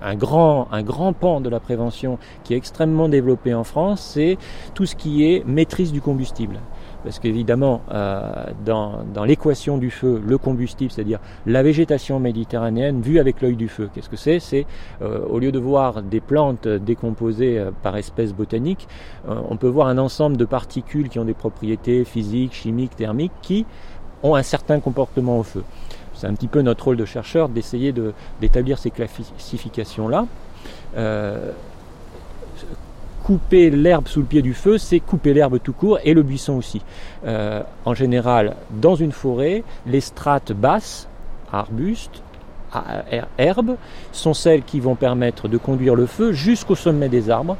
un, 0.03 0.15
grand, 0.15 0.69
un 0.73 0.83
grand 0.83 1.13
pan 1.13 1.41
de 1.41 1.51
la 1.51 1.61
prévention 1.61 2.19
qui 2.43 2.55
est 2.55 2.57
extrêmement 2.57 3.09
développé 3.09 3.53
en 3.53 3.65
France, 3.65 4.13
c'est 4.15 4.39
tout 4.75 4.87
ce 4.87 4.97
qui 4.97 5.25
est 5.25 5.45
maîtrise 5.47 5.93
du 5.93 6.01
combustible. 6.01 6.61
Parce 7.05 7.19
qu'évidemment, 7.19 7.83
euh, 7.93 8.47
dans, 8.65 9.25
l'équation 9.25 9.77
du 9.77 9.91
feu, 9.91 10.23
le 10.27 10.39
combustible, 10.39 10.91
c'est-à-dire 10.91 11.21
la 11.45 11.63
végétation 11.63 12.19
méditerranéenne 12.19 13.03
vue 13.03 13.19
avec 13.19 13.43
l'œil 13.43 13.57
du 13.57 13.69
feu, 13.69 13.91
qu'est-ce 13.95 14.09
que 14.09 14.17
c'est? 14.17 14.41
C'est 14.41 14.67
euh, 15.03 15.21
au 15.29 15.39
lieu 15.39 15.53
de 15.53 15.59
voir 15.59 16.03
des 16.03 16.21
plantes 16.21 16.67
décomposées 16.67 17.59
euh, 17.59 17.71
par 17.83 17.97
espèces 17.99 18.33
botaniques, 18.33 18.89
on 19.27 19.57
peut 19.57 19.69
voir 19.69 19.89
un 19.89 19.99
ensemble 19.99 20.37
de 20.37 20.45
particules 20.45 21.09
qui 21.09 21.19
ont 21.19 21.25
des 21.25 21.35
propriétés 21.35 22.05
physiques, 22.05 22.55
chimiques, 22.55 22.97
thermiques, 22.97 23.33
qui 23.43 23.67
ont 24.23 24.35
un 24.35 24.43
certain 24.43 24.81
comportement 24.81 25.39
au 25.39 25.43
feu. 25.43 25.63
C'est 26.15 26.27
un 26.27 26.35
petit 26.35 26.49
peu 26.49 26.63
notre 26.63 26.85
rôle 26.85 26.97
de 26.97 27.05
chercheur 27.05 27.49
d'essayer 27.49 27.93
d'établir 28.41 28.79
ces 28.79 28.91
classifications-là. 28.91 30.27
Couper 33.25 33.71
l'herbe 33.71 34.07
sous 34.07 34.21
le 34.21 34.27
pied 34.27 34.43
du 34.43 34.53
feu, 34.53 34.77
c'est 34.77 35.01
couper 35.01 35.33
l'herbe 35.33 35.59
tout 35.63 35.73
court 35.73 35.99
et 36.05 36.13
le 36.13 36.23
buisson 36.23 36.55
aussi. 36.55 36.83
Euh, 37.27 37.63
en 37.87 37.95
général, 37.95 38.55
dans 38.71 38.97
une 38.97 39.13
forêt, 39.13 39.65
les 39.87 40.03
strates 40.03 40.53
basses, 40.53 41.09
arbustes, 41.51 42.23
herbes, 43.39 43.77
sont 44.13 44.35
celles 44.35 44.63
qui 44.63 44.79
vont 44.81 44.95
permettre 44.95 45.49
de 45.49 45.57
conduire 45.57 45.95
le 45.95 46.07
feu 46.07 46.33
jusqu'au 46.33 46.75
sommet 46.75 47.09
des 47.09 47.31
arbres. 47.31 47.57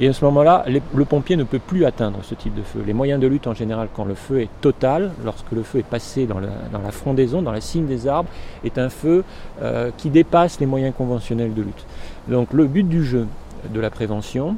Et 0.00 0.08
à 0.08 0.12
ce 0.12 0.24
moment-là, 0.24 0.64
le 0.66 1.04
pompier 1.04 1.36
ne 1.36 1.44
peut 1.44 1.60
plus 1.60 1.84
atteindre 1.84 2.18
ce 2.22 2.34
type 2.34 2.54
de 2.54 2.62
feu. 2.62 2.82
Les 2.84 2.92
moyens 2.92 3.20
de 3.20 3.28
lutte 3.28 3.46
en 3.46 3.54
général, 3.54 3.86
quand 3.94 4.04
le 4.04 4.14
feu 4.14 4.40
est 4.40 4.48
total, 4.60 5.12
lorsque 5.24 5.52
le 5.52 5.62
feu 5.62 5.78
est 5.78 5.86
passé 5.86 6.26
dans 6.26 6.40
la, 6.40 6.90
frondaison, 6.90 7.42
dans 7.42 7.52
la 7.52 7.60
cime 7.60 7.86
des 7.86 8.08
arbres, 8.08 8.28
est 8.64 8.78
un 8.78 8.88
feu 8.88 9.22
euh, 9.62 9.92
qui 9.96 10.10
dépasse 10.10 10.58
les 10.58 10.66
moyens 10.66 10.92
conventionnels 10.96 11.54
de 11.54 11.62
lutte. 11.62 11.86
Donc 12.26 12.52
le 12.52 12.66
but 12.66 12.88
du 12.88 13.04
jeu 13.04 13.28
de 13.72 13.78
la 13.78 13.90
prévention, 13.90 14.56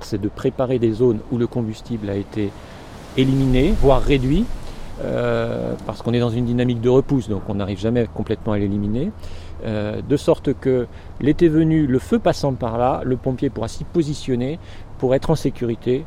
c'est 0.00 0.20
de 0.20 0.28
préparer 0.28 0.78
des 0.78 0.92
zones 0.92 1.20
où 1.30 1.38
le 1.38 1.46
combustible 1.46 2.10
a 2.10 2.16
été 2.16 2.50
éliminé, 3.16 3.74
voire 3.80 4.02
réduit, 4.02 4.44
euh, 5.02 5.74
parce 5.86 6.02
qu'on 6.02 6.12
est 6.12 6.20
dans 6.20 6.30
une 6.30 6.44
dynamique 6.44 6.80
de 6.80 6.88
repousse, 6.88 7.28
donc 7.28 7.42
on 7.48 7.54
n'arrive 7.54 7.78
jamais 7.78 8.06
complètement 8.14 8.52
à 8.52 8.58
l'éliminer, 8.58 9.10
euh, 9.64 10.00
de 10.02 10.16
sorte 10.16 10.54
que 10.54 10.86
l'été 11.20 11.48
venu, 11.48 11.86
le 11.86 11.98
feu 11.98 12.18
passant 12.18 12.52
par 12.54 12.78
là, 12.78 13.02
le 13.04 13.16
pompier 13.16 13.50
pourra 13.50 13.68
s'y 13.68 13.84
positionner 13.84 14.58
pour 14.98 15.14
être 15.14 15.30
en 15.30 15.34
sécurité, 15.34 16.04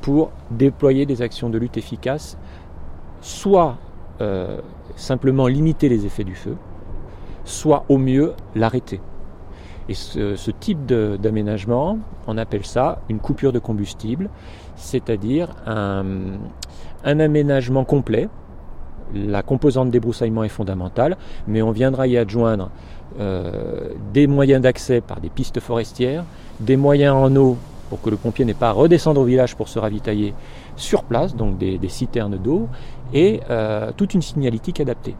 pour 0.00 0.30
déployer 0.50 1.06
des 1.06 1.22
actions 1.22 1.50
de 1.50 1.58
lutte 1.58 1.76
efficaces, 1.76 2.36
soit 3.20 3.76
euh, 4.20 4.58
simplement 4.96 5.46
limiter 5.46 5.88
les 5.88 6.06
effets 6.06 6.24
du 6.24 6.34
feu, 6.34 6.56
soit 7.44 7.84
au 7.88 7.98
mieux 7.98 8.34
l'arrêter. 8.54 9.00
Et 9.90 9.94
ce, 9.94 10.52
type 10.52 10.86
d'aménagement, 10.86 11.98
on 12.28 12.38
appelle 12.38 12.64
ça 12.64 13.00
une 13.08 13.18
coupure 13.18 13.52
de 13.52 13.58
combustible, 13.58 14.30
c'est-à-dire 14.76 15.48
un, 15.66 16.38
aménagement 17.02 17.82
complet. 17.82 18.28
La 19.12 19.42
composante 19.42 19.90
débroussaillement 19.90 20.44
est 20.44 20.48
fondamentale, 20.48 21.16
mais 21.48 21.60
on 21.60 21.72
viendra 21.72 22.06
y 22.06 22.16
adjoindre 22.16 22.70
euh, 23.18 23.88
des 24.14 24.28
moyens 24.28 24.62
d'accès 24.62 25.00
par 25.00 25.20
des 25.20 25.28
pistes 25.28 25.58
forestières, 25.58 26.22
des 26.60 26.76
moyens 26.76 27.16
en 27.16 27.34
eau 27.34 27.56
pour 27.88 28.00
que 28.00 28.10
le 28.10 28.16
pompier 28.16 28.44
n'ait 28.44 28.54
pas 28.54 28.68
à 28.68 28.72
redescendre 28.72 29.20
au 29.20 29.24
village 29.24 29.56
pour 29.56 29.68
se 29.68 29.80
ravitailler 29.80 30.34
sur 30.76 31.02
place, 31.02 31.34
donc 31.34 31.58
des, 31.58 31.80
citernes 31.88 32.38
d'eau, 32.38 32.68
et 33.12 33.40
euh, 33.50 33.90
toute 33.96 34.14
une 34.14 34.22
signalétique 34.22 34.78
adaptée. 34.78 35.16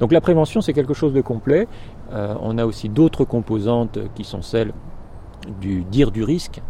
Donc 0.00 0.12
la 0.12 0.20
prévention, 0.20 0.60
c'est 0.60 0.72
quelque 0.72 0.94
chose 0.94 1.12
de 1.12 1.20
complet. 1.20 1.68
Euh, 2.14 2.34
on 2.40 2.58
a 2.58 2.66
aussi 2.66 2.88
d'autres 2.88 3.24
composantes 3.24 3.98
qui 4.14 4.24
sont 4.24 4.42
celles 4.42 4.72
du 5.60 5.84
dire 5.84 6.10
du 6.10 6.22
risque, 6.22 6.62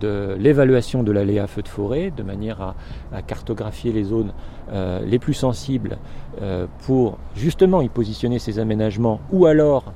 de 0.00 0.36
l'évaluation 0.38 1.02
de 1.02 1.12
l'aléa 1.12 1.46
feu 1.46 1.62
de 1.62 1.68
forêt, 1.68 2.10
de 2.10 2.22
manière 2.22 2.74
à, 3.12 3.22
cartographier 3.22 3.92
les 3.92 4.04
zones 4.04 4.32
euh, 4.72 5.00
les 5.06 5.18
plus 5.18 5.34
sensibles 5.34 5.98
euh, 6.42 6.66
pour 6.86 7.18
justement 7.36 7.82
y 7.82 7.88
positionner 7.88 8.40
ces 8.40 8.58
aménagements 8.58 9.20
ou 9.30 9.46
alors 9.46 9.92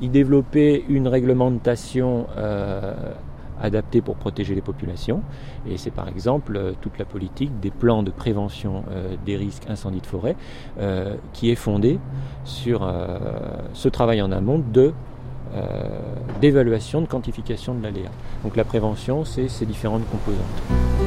y 0.00 0.08
développer 0.08 0.84
une 0.88 1.08
réglementation 1.08 2.26
adaptés 3.60 4.00
pour 4.00 4.16
protéger 4.16 4.54
les 4.54 4.60
populations. 4.60 5.22
Et 5.68 5.76
c'est 5.76 5.90
par 5.90 6.08
exemple 6.08 6.56
euh, 6.56 6.72
toute 6.80 6.98
la 6.98 7.04
politique 7.04 7.58
des 7.60 7.70
plans 7.70 8.02
de 8.02 8.10
prévention 8.10 8.84
euh, 8.90 9.14
des 9.24 9.36
risques 9.36 9.64
incendies 9.68 10.00
de 10.00 10.06
forêt 10.06 10.36
euh, 10.78 11.14
qui 11.32 11.50
est 11.50 11.56
fondée 11.56 11.98
sur 12.44 12.88
ce 13.74 13.88
travail 13.88 14.22
en 14.22 14.32
amont 14.32 14.58
de 14.58 14.92
d'évaluation, 16.40 17.00
de 17.00 17.06
quantification 17.06 17.74
de 17.74 17.82
l'aléa. 17.82 18.10
Donc 18.42 18.56
la 18.56 18.64
prévention, 18.64 19.24
c'est 19.24 19.48
ces 19.48 19.66
différentes 19.66 20.04
composantes. 20.10 20.98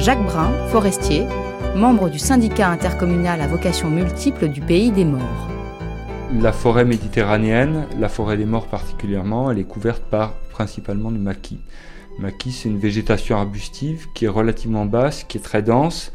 Jacques 0.00 0.24
Brun, 0.24 0.50
forestier, 0.68 1.26
membre 1.74 2.10
du 2.10 2.18
syndicat 2.18 2.68
intercommunal 2.68 3.40
à 3.40 3.46
vocation 3.46 3.90
multiple 3.90 4.48
du 4.48 4.60
Pays 4.60 4.90
des 4.90 5.04
Morts. 5.04 5.48
La 6.40 6.52
forêt 6.52 6.84
méditerranéenne, 6.84 7.86
la 7.98 8.08
forêt 8.08 8.36
des 8.36 8.44
morts 8.44 8.66
particulièrement, 8.66 9.50
elle 9.50 9.58
est 9.58 9.64
couverte 9.64 10.02
par 10.02 10.34
principalement 10.50 11.10
du 11.10 11.18
maquis. 11.18 11.60
Le 12.18 12.22
maquis, 12.22 12.52
c'est 12.52 12.68
une 12.68 12.78
végétation 12.78 13.36
arbustive 13.36 14.06
qui 14.14 14.24
est 14.24 14.28
relativement 14.28 14.84
basse, 14.84 15.24
qui 15.24 15.38
est 15.38 15.40
très 15.40 15.62
dense 15.62 16.12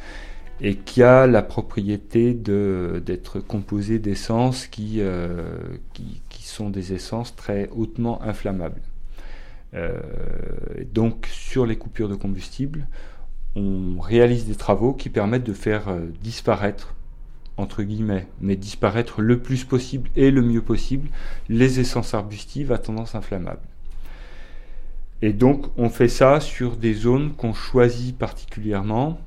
et 0.62 0.76
qui 0.76 1.04
a 1.04 1.28
la 1.28 1.42
propriété 1.42 2.34
d'être 2.34 3.40
composée 3.40 4.00
d'essences 4.00 4.68
qui, 4.68 4.98
euh, 5.00 5.44
qui, 5.94 6.22
sont 6.44 6.70
des 6.70 6.94
essences 6.94 7.36
très 7.36 7.70
hautement 7.76 8.22
inflammables. 8.22 8.82
Euh, 9.74 10.00
donc 10.94 11.28
sur 11.30 11.66
les 11.66 11.76
coupures 11.76 12.08
de 12.08 12.16
combustible, 12.16 12.88
on 13.56 14.00
réalise 14.00 14.46
des 14.46 14.56
travaux 14.56 14.94
qui 14.94 15.10
permettent 15.10 15.46
de 15.46 15.54
faire 15.54 15.88
euh, 15.88 16.08
disparaître, 16.22 16.94
entre 17.58 17.84
guillemets, 17.84 18.28
mais 18.42 18.56
disparaître 18.56 19.22
le 19.22 19.40
plus 19.40 19.64
possible 19.64 20.10
et 20.16 20.30
le 20.30 20.42
mieux 20.42 20.62
possible 20.62 21.10
les 21.48 21.80
essences 21.80 22.14
arbustives 22.14 22.72
à 22.72 22.78
tendance 22.78 23.16
inflammable. 23.16 23.62
Et 25.22 25.32
donc 25.32 25.68
on 25.78 25.90
fait 25.90 26.10
ça 26.10 26.42
sur 26.42 26.76
des 26.76 26.94
zones 26.94 27.34
qu'on 27.34 27.54
choisit 27.54 28.18
particulièrement 28.18 29.20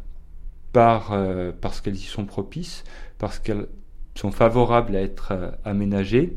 par, 0.73 1.13
euh, 1.13 1.51
parce 1.59 1.81
qu'elles 1.81 1.97
y 1.97 2.01
sont 2.01 2.27
propices, 2.27 2.85
parce 3.19 3.39
qu'elles 3.39 3.67
sont 4.15 4.31
favorables 4.31 4.95
à 4.95 5.01
être 5.01 5.33
euh, 5.33 5.51
aménagées, 5.65 6.35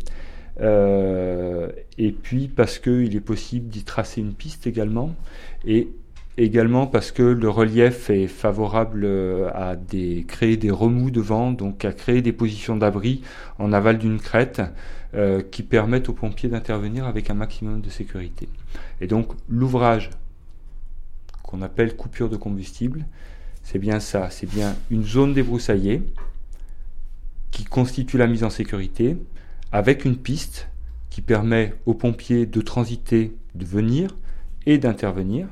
et 1.97 2.11
puis 2.11 2.47
parce 2.47 2.77
qu'il 2.77 3.15
est 3.15 3.21
possible 3.21 3.67
d'y 3.67 3.83
tracer 3.83 4.21
une 4.21 4.33
piste 4.33 4.67
également, 4.67 5.15
et 5.65 5.89
également 6.37 6.87
parce 6.87 7.11
que 7.11 7.23
le 7.23 7.49
relief 7.49 8.09
est 8.09 8.27
favorable 8.27 9.03
euh, 9.03 9.49
à 9.53 9.75
créer 10.27 10.57
des 10.57 10.71
remous 10.71 11.11
de 11.11 11.21
vent, 11.21 11.51
donc 11.51 11.85
à 11.85 11.91
créer 11.91 12.21
des 12.21 12.31
positions 12.31 12.75
d'abri 12.75 13.21
en 13.59 13.73
aval 13.73 13.97
d'une 13.97 14.19
crête 14.19 14.61
euh, 15.13 15.41
qui 15.41 15.63
permettent 15.63 16.09
aux 16.09 16.13
pompiers 16.13 16.49
d'intervenir 16.49 17.05
avec 17.05 17.29
un 17.29 17.33
maximum 17.33 17.81
de 17.81 17.89
sécurité. 17.89 18.47
Et 19.01 19.07
donc 19.07 19.33
l'ouvrage 19.49 20.09
qu'on 21.43 21.61
appelle 21.61 21.95
coupure 21.95 22.29
de 22.29 22.37
combustible, 22.37 23.05
c'est 23.63 23.79
bien 23.79 23.99
ça, 23.99 24.29
c'est 24.29 24.49
bien 24.49 24.75
une 24.89 25.03
zone 25.03 25.33
débroussaillée 25.33 26.01
qui 27.51 27.65
constitue 27.65 28.17
la 28.17 28.27
mise 28.27 28.43
en 28.43 28.49
sécurité 28.49 29.17
avec 29.73 30.05
une 30.05 30.15
piste 30.15 30.69
qui 31.09 31.21
permet 31.21 31.75
aux 31.85 31.93
pompiers 31.93 32.45
de 32.45 32.61
transiter, 32.61 33.35
de 33.53 33.65
venir 33.65 34.15
et 34.65 34.77
d'intervenir 34.77 35.47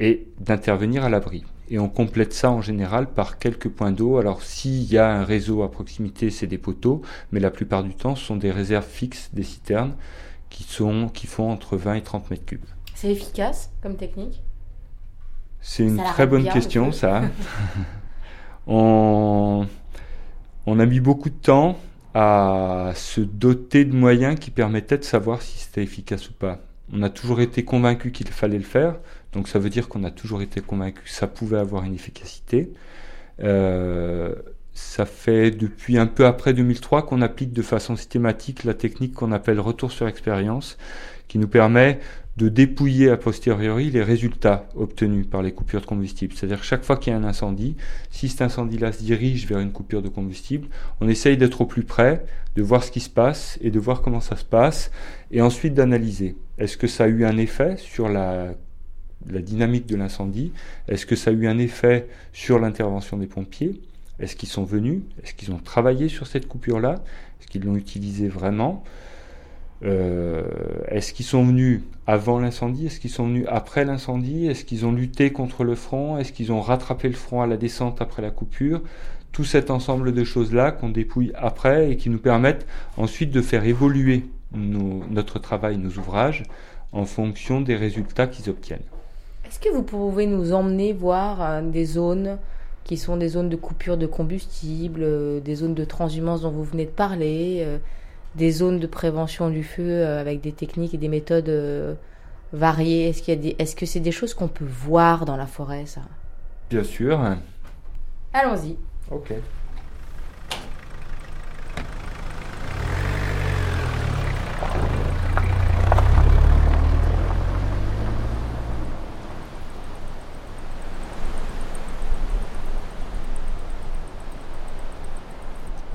et 0.00 0.26
d'intervenir 0.40 1.04
à 1.04 1.10
l'abri. 1.10 1.44
Et 1.68 1.78
on 1.78 1.88
complète 1.88 2.32
ça 2.32 2.50
en 2.50 2.62
général 2.62 3.12
par 3.12 3.38
quelques 3.38 3.68
points 3.68 3.92
d'eau. 3.92 4.16
Alors 4.16 4.42
s'il 4.42 4.82
y 4.90 4.98
a 4.98 5.08
un 5.08 5.24
réseau 5.24 5.62
à 5.62 5.70
proximité, 5.70 6.30
c'est 6.30 6.48
des 6.48 6.58
poteaux, 6.58 7.02
mais 7.30 7.38
la 7.38 7.50
plupart 7.50 7.84
du 7.84 7.94
temps, 7.94 8.16
ce 8.16 8.24
sont 8.24 8.36
des 8.36 8.50
réserves 8.50 8.88
fixes, 8.88 9.30
des 9.32 9.44
citernes, 9.44 9.94
qui, 10.48 10.64
sont, 10.64 11.08
qui 11.08 11.28
font 11.28 11.50
entre 11.50 11.76
20 11.76 11.94
et 11.94 12.02
30 12.02 12.30
mètres 12.30 12.46
cubes. 12.46 12.64
C'est 12.96 13.12
efficace 13.12 13.70
comme 13.82 13.96
technique? 13.96 14.42
C'est 15.60 15.84
une 15.84 15.98
très 16.02 16.26
bonne 16.26 16.48
question, 16.48 16.90
ça. 16.90 17.22
on, 18.66 19.66
on 20.66 20.80
a 20.80 20.86
mis 20.86 21.00
beaucoup 21.00 21.28
de 21.28 21.34
temps 21.34 21.78
à 22.14 22.92
se 22.96 23.20
doter 23.20 23.84
de 23.84 23.94
moyens 23.94 24.38
qui 24.40 24.50
permettaient 24.50 24.98
de 24.98 25.04
savoir 25.04 25.42
si 25.42 25.58
c'était 25.58 25.82
efficace 25.82 26.30
ou 26.30 26.32
pas. 26.32 26.58
On 26.92 27.02
a 27.02 27.10
toujours 27.10 27.40
été 27.40 27.64
convaincu 27.64 28.10
qu'il 28.10 28.26
fallait 28.28 28.58
le 28.58 28.64
faire. 28.64 28.96
Donc 29.32 29.48
ça 29.48 29.58
veut 29.58 29.70
dire 29.70 29.88
qu'on 29.88 30.04
a 30.04 30.10
toujours 30.10 30.42
été 30.42 30.60
convaincu 30.60 31.02
que 31.04 31.10
ça 31.10 31.26
pouvait 31.26 31.58
avoir 31.58 31.84
une 31.84 31.94
efficacité. 31.94 32.72
Euh, 33.42 34.34
ça 34.72 35.06
fait 35.06 35.50
depuis 35.50 35.98
un 35.98 36.06
peu 36.06 36.26
après 36.26 36.52
2003 36.52 37.06
qu'on 37.06 37.22
applique 37.22 37.52
de 37.52 37.62
façon 37.62 37.96
systématique 37.96 38.64
la 38.64 38.74
technique 38.74 39.14
qu'on 39.14 39.32
appelle 39.32 39.60
retour 39.60 39.92
sur 39.92 40.06
expérience, 40.08 40.78
qui 41.28 41.38
nous 41.38 41.48
permet 41.48 42.00
de 42.36 42.48
dépouiller 42.48 43.10
a 43.10 43.16
posteriori 43.16 43.90
les 43.90 44.02
résultats 44.02 44.66
obtenus 44.74 45.26
par 45.28 45.42
les 45.42 45.52
coupures 45.52 45.82
de 45.82 45.86
combustible. 45.86 46.32
C'est-à-dire 46.34 46.64
chaque 46.64 46.84
fois 46.84 46.96
qu'il 46.96 47.12
y 47.12 47.16
a 47.16 47.18
un 47.18 47.24
incendie, 47.24 47.76
si 48.10 48.28
cet 48.28 48.42
incendie-là 48.42 48.92
se 48.92 49.02
dirige 49.02 49.46
vers 49.46 49.58
une 49.58 49.72
coupure 49.72 50.00
de 50.00 50.08
combustible, 50.08 50.68
on 51.00 51.08
essaye 51.08 51.36
d'être 51.36 51.60
au 51.60 51.66
plus 51.66 51.82
près, 51.82 52.24
de 52.56 52.62
voir 52.62 52.82
ce 52.82 52.90
qui 52.90 53.00
se 53.00 53.10
passe 53.10 53.58
et 53.60 53.70
de 53.70 53.78
voir 53.78 54.00
comment 54.00 54.20
ça 54.20 54.36
se 54.36 54.44
passe, 54.44 54.90
et 55.30 55.42
ensuite 55.42 55.74
d'analyser. 55.74 56.36
Est-ce 56.56 56.76
que 56.76 56.86
ça 56.86 57.04
a 57.04 57.08
eu 57.08 57.24
un 57.24 57.36
effet 57.36 57.76
sur 57.76 58.08
la 58.08 58.54
la 59.28 59.40
dynamique 59.40 59.86
de 59.86 59.96
l'incendie. 59.96 60.52
Est-ce 60.88 61.06
que 61.06 61.16
ça 61.16 61.30
a 61.30 61.32
eu 61.32 61.46
un 61.46 61.58
effet 61.58 62.08
sur 62.32 62.58
l'intervention 62.58 63.16
des 63.16 63.26
pompiers? 63.26 63.80
Est-ce 64.18 64.36
qu'ils 64.36 64.48
sont 64.48 64.64
venus? 64.64 65.00
Est-ce 65.22 65.34
qu'ils 65.34 65.52
ont 65.52 65.58
travaillé 65.58 66.08
sur 66.08 66.26
cette 66.26 66.46
coupure-là? 66.46 67.02
Est-ce 67.40 67.48
qu'ils 67.48 67.64
l'ont 67.64 67.76
utilisée 67.76 68.28
vraiment? 68.28 68.84
Euh, 69.82 70.44
Est-ce 70.88 71.12
qu'ils 71.12 71.24
sont 71.24 71.44
venus 71.44 71.80
avant 72.06 72.38
l'incendie? 72.38 72.86
Est-ce 72.86 73.00
qu'ils 73.00 73.10
sont 73.10 73.26
venus 73.26 73.46
après 73.48 73.84
l'incendie? 73.84 74.46
Est-ce 74.46 74.64
qu'ils 74.64 74.84
ont 74.84 74.92
lutté 74.92 75.32
contre 75.32 75.64
le 75.64 75.74
front? 75.74 76.18
Est-ce 76.18 76.32
qu'ils 76.32 76.52
ont 76.52 76.60
rattrapé 76.60 77.08
le 77.08 77.14
front 77.14 77.40
à 77.40 77.46
la 77.46 77.56
descente 77.56 78.02
après 78.02 78.22
la 78.22 78.30
coupure? 78.30 78.82
Tout 79.32 79.44
cet 79.44 79.70
ensemble 79.70 80.12
de 80.12 80.24
choses-là 80.24 80.72
qu'on 80.72 80.88
dépouille 80.88 81.32
après 81.34 81.92
et 81.92 81.96
qui 81.96 82.10
nous 82.10 82.18
permettent 82.18 82.66
ensuite 82.96 83.30
de 83.30 83.40
faire 83.40 83.64
évoluer 83.64 84.24
notre 84.52 85.38
travail, 85.38 85.78
nos 85.78 85.90
ouvrages, 85.90 86.42
en 86.92 87.04
fonction 87.04 87.60
des 87.60 87.76
résultats 87.76 88.26
qu'ils 88.26 88.50
obtiennent. 88.50 88.80
Est-ce 89.50 89.58
que 89.58 89.68
vous 89.68 89.82
pouvez 89.82 90.26
nous 90.26 90.52
emmener 90.52 90.92
voir 90.92 91.42
euh, 91.42 91.60
des 91.60 91.84
zones 91.84 92.38
qui 92.84 92.96
sont 92.96 93.16
des 93.16 93.30
zones 93.30 93.48
de 93.48 93.56
coupure 93.56 93.96
de 93.96 94.06
combustible, 94.06 95.00
euh, 95.02 95.40
des 95.40 95.56
zones 95.56 95.74
de 95.74 95.84
transhumance 95.84 96.42
dont 96.42 96.52
vous 96.52 96.62
venez 96.62 96.84
de 96.84 96.90
parler, 96.90 97.64
euh, 97.66 97.78
des 98.36 98.52
zones 98.52 98.78
de 98.78 98.86
prévention 98.86 99.50
du 99.50 99.64
feu 99.64 100.06
avec 100.06 100.40
des 100.40 100.52
techniques 100.52 100.94
et 100.94 100.98
des 100.98 101.08
méthodes 101.08 101.50
variées? 102.52 103.08
Est-ce 103.08 103.22
qu'il 103.22 103.44
y 103.44 103.56
est-ce 103.58 103.74
que 103.74 103.86
c'est 103.86 103.98
des 103.98 104.12
choses 104.12 104.34
qu'on 104.34 104.46
peut 104.46 104.64
voir 104.64 105.24
dans 105.24 105.36
la 105.36 105.46
forêt, 105.46 105.84
ça? 105.84 106.02
Bien 106.70 106.84
sûr. 106.84 107.20
Allons-y. 108.32 108.76
Ok. 109.10 109.32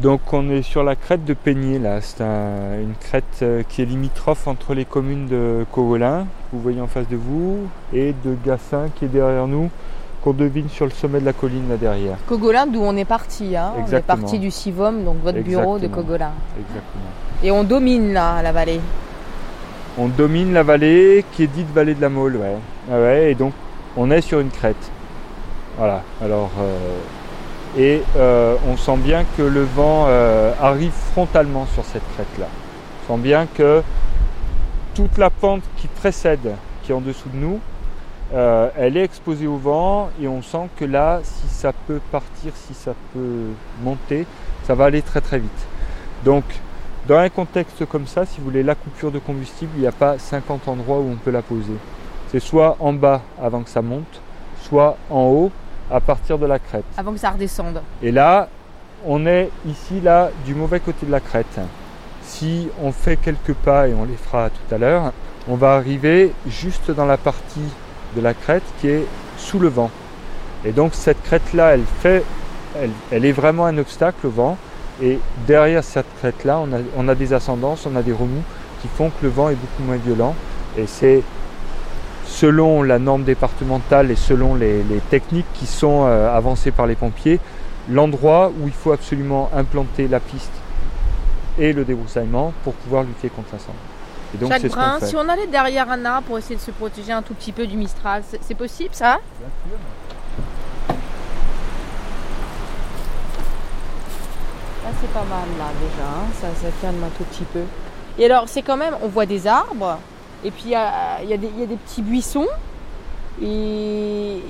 Donc 0.06 0.34
on 0.34 0.52
est 0.52 0.62
sur 0.62 0.84
la 0.84 0.96
crête 0.96 1.26
de 1.26 1.34
Peigné 1.34 1.80
là, 1.80 2.00
c'est 2.00 2.22
une 2.22 2.94
crête 3.00 3.24
euh, 3.42 3.64
qui 3.68 3.82
est 3.82 3.86
limitrophe 3.86 4.48
entre 4.48 4.76
les 4.76 4.86
communes 4.86 5.26
de 5.26 5.66
Cogolin, 5.72 6.28
vous 6.54 6.60
voyez 6.60 6.80
en 6.80 6.86
face 6.86 7.08
de 7.10 7.16
vous, 7.16 7.62
et 7.92 8.14
de 8.24 8.38
Gassin 8.46 8.90
qui 8.94 9.06
est 9.06 9.08
derrière 9.08 9.48
nous, 9.48 9.72
qu'on 10.24 10.34
devine 10.34 10.70
sur 10.70 10.86
le 10.86 10.92
sommet 10.92 11.20
de 11.22 11.26
la 11.26 11.34
colline 11.34 11.68
là 11.70 11.78
derrière. 11.78 12.18
Cogolin 12.28 12.68
d'où 12.68 12.82
on 12.82 12.96
est 12.96 13.04
parti, 13.04 13.56
hein 13.56 13.74
on 13.80 13.92
est 13.92 14.02
parti 14.02 14.38
du 14.38 14.52
Sivom, 14.52 15.04
donc 15.04 15.24
votre 15.24 15.40
bureau 15.40 15.80
de 15.80 15.88
Cogolin. 15.88 16.34
Exactement. 16.56 17.12
Et 17.42 17.50
on 17.50 17.64
domine 17.64 18.14
là 18.14 18.44
la 18.44 18.52
vallée. 18.52 18.82
On 19.98 20.08
domine 20.08 20.54
la 20.54 20.62
vallée 20.62 21.26
qui 21.32 21.42
est 21.42 21.48
dite 21.48 21.74
vallée 21.74 21.96
de 21.96 22.02
la 22.02 22.10
Mole, 22.10 22.36
ouais. 22.36 22.58
Ah 22.92 23.00
ouais 23.00 23.32
et 23.32 23.34
donc 23.34 23.54
on 23.98 24.12
est 24.12 24.22
sur 24.22 24.40
une 24.40 24.52
crête. 24.52 24.92
Voilà, 25.80 26.04
alors... 26.22 26.52
Euh, 26.60 27.00
et 27.78 28.02
euh, 28.16 28.56
on 28.68 28.78
sent 28.78 28.98
bien 28.98 29.26
que 29.38 29.42
le 29.42 29.64
vent 29.64 30.06
euh, 30.08 30.54
arrive 30.62 30.94
frontalement 31.12 31.66
sur 31.74 31.84
cette 31.84 32.04
crête-là. 32.14 32.48
On 33.04 33.16
sent 33.16 33.22
bien 33.22 33.48
que 33.48 33.82
toute 34.94 35.18
la 35.18 35.30
pente 35.30 35.64
qui 35.78 35.88
précède, 35.88 36.56
qui 36.84 36.92
est 36.92 36.96
en 36.96 37.02
dessous 37.02 37.30
de 37.30 37.38
nous, 37.38 37.60
euh, 38.34 38.70
elle 38.78 38.98
est 38.98 39.04
exposée 39.04 39.46
au 39.46 39.58
vent 39.58 40.10
et 40.22 40.28
on 40.28 40.42
sent 40.42 40.70
que 40.78 40.86
là, 40.86 41.20
si 41.24 41.48
ça 41.48 41.74
peut 41.86 42.00
partir, 42.12 42.54
si 42.56 42.74
ça 42.74 42.94
peut 43.14 43.50
monter, 43.84 44.26
ça 44.64 44.74
va 44.74 44.86
aller 44.86 45.02
très 45.02 45.22
très 45.22 45.40
vite. 45.40 45.68
Donc, 46.24 46.44
dans 47.08 47.18
un 47.18 47.30
contexte 47.30 47.86
comme 47.86 48.08
ça, 48.08 48.26
si 48.26 48.40
vous 48.40 48.46
voulez 48.46 48.64
la 48.64 48.74
coupure 48.74 49.12
de 49.12 49.20
combustible, 49.20 49.72
il 49.76 49.82
n'y 49.82 49.88
a 49.88 49.92
pas 49.92 50.18
50 50.18 50.68
endroits 50.68 50.98
où 51.00 51.12
on 51.12 51.18
peut 51.18 51.30
la 51.30 51.42
poser. 51.42 51.76
C'est 52.32 52.40
soit 52.40 52.78
en 52.80 52.94
bas 52.94 53.22
avant 53.42 53.62
que 53.62 53.70
ça 53.70 53.82
monte, 53.82 54.22
soit 54.62 54.98
en 55.12 55.26
haut 55.26 55.52
à 55.92 56.00
partir 56.00 56.38
de 56.38 56.46
la 56.46 56.60
crête. 56.60 56.86
Avant 56.98 57.14
que 57.14 57.20
ça 57.20 57.32
redescende. 57.32 57.82
Et 58.02 58.12
là, 58.12 58.50
on 59.06 59.26
est 59.26 59.50
ici, 59.68 60.02
là, 60.02 60.30
du 60.46 60.56
mauvais 60.56 60.80
côté 60.80 61.06
de 61.06 61.12
la 61.12 61.20
crête. 61.20 61.60
Si 62.24 62.70
on 62.82 62.92
fait 62.92 63.18
quelques 63.18 63.54
pas, 63.54 63.88
et 63.88 63.94
on 63.94 64.06
les 64.06 64.16
fera 64.16 64.50
tout 64.50 64.76
à 64.76 64.78
l'heure, 64.78 65.12
on 65.48 65.56
va 65.56 65.76
arriver 65.76 66.34
juste 66.48 66.90
dans 66.90 67.06
la 67.06 67.18
partie 67.18 67.70
de 68.16 68.22
la 68.22 68.34
crête 68.34 68.64
qui 68.80 68.88
est 68.90 69.06
sous 69.38 69.60
le 69.60 69.68
vent. 69.68 69.92
Et 70.64 70.72
donc 70.72 70.96
cette 70.96 71.22
crête-là, 71.24 71.76
elle, 71.76 71.84
fait, 72.02 72.24
elle, 73.12 73.26
est 73.26 73.32
vraiment 73.32 73.66
un 73.66 73.78
obstacle 73.78 74.26
au 74.26 74.32
vent. 74.32 74.58
Et 75.04 75.20
derrière 75.46 75.84
cette 75.84 76.08
crête-là, 76.20 76.60
on 76.60 76.74
a, 76.74 76.78
on 76.98 77.08
a 77.08 77.16
des 77.16 77.34
ascendances, 77.34 77.86
on 77.86 77.96
a 77.96 78.02
des 78.02 78.14
remous 78.14 78.44
qui 78.82 78.88
font 78.88 79.10
que 79.10 79.24
le 79.24 79.30
vent 79.30 79.50
est 79.50 79.56
beaucoup 79.56 79.84
moins 79.84 79.98
violent. 79.98 80.34
Et 80.78 80.88
c'est 80.88 81.22
selon 82.26 82.84
la 82.84 83.00
norme 83.00 83.24
départementale 83.24 84.12
et 84.12 84.16
selon 84.16 84.56
les, 84.56 84.84
techniques 85.10 85.46
qui 85.54 85.66
sont 85.66 86.06
euh, 86.06 86.36
avancées 86.36 86.72
par 86.72 86.88
les 86.88 86.96
pompiers, 86.96 87.40
l'endroit 87.90 88.52
où 88.60 88.68
il 88.68 88.74
faut 88.74 88.92
absolument 88.92 89.50
implanter 89.56 90.08
la 90.08 90.20
piste 90.20 90.52
et 91.58 91.72
le 91.74 91.86
débroussaillement 91.86 92.54
pour 92.64 92.74
pouvoir 92.74 93.04
lutter 93.04 93.30
contre 93.30 93.50
l'incendie. 93.54 93.78
Et 94.34 94.38
donc, 94.38 94.68
brin, 94.68 95.00
si 95.02 95.16
on 95.16 95.30
allait 95.30 95.48
derrière 95.48 95.90
un 95.90 96.04
arbre 96.04 96.28
pour 96.28 96.38
essayer 96.38 96.56
de 96.56 96.62
se 96.62 96.72
protéger 96.72 97.14
un 97.14 97.22
tout 97.22 97.34
petit 97.34 97.52
peu 97.52 97.66
du 97.68 97.78
Mistral, 97.78 98.24
c'est 98.42 98.56
possible 98.56 98.94
ça? 98.94 99.20
Bien 99.40 99.50
sûr. 99.70 99.78
Là 104.84 104.92
c'est 105.02 105.14
pas 105.14 105.24
mal 105.24 105.48
là 105.58 105.72
déjà, 105.80 106.08
hein. 106.08 106.28
ça, 106.40 106.48
ça 106.62 106.68
calme 106.82 107.04
un 107.04 107.10
tout 107.18 107.24
petit 107.24 107.46
peu. 107.46 107.62
Et 108.18 108.26
alors 108.26 108.48
c'est 108.48 108.62
quand 108.62 108.78
même, 108.78 108.96
on 109.02 109.08
voit 109.08 109.26
des 109.26 109.48
arbres, 109.48 109.98
et 110.46 110.52
puis 110.52 110.66
il 110.66 110.72
y 110.72 110.76
a, 110.76 111.38
des 111.38 111.76
petits 111.76 112.04
buissons 112.04 112.48
et 113.42 113.46
des 113.46 114.42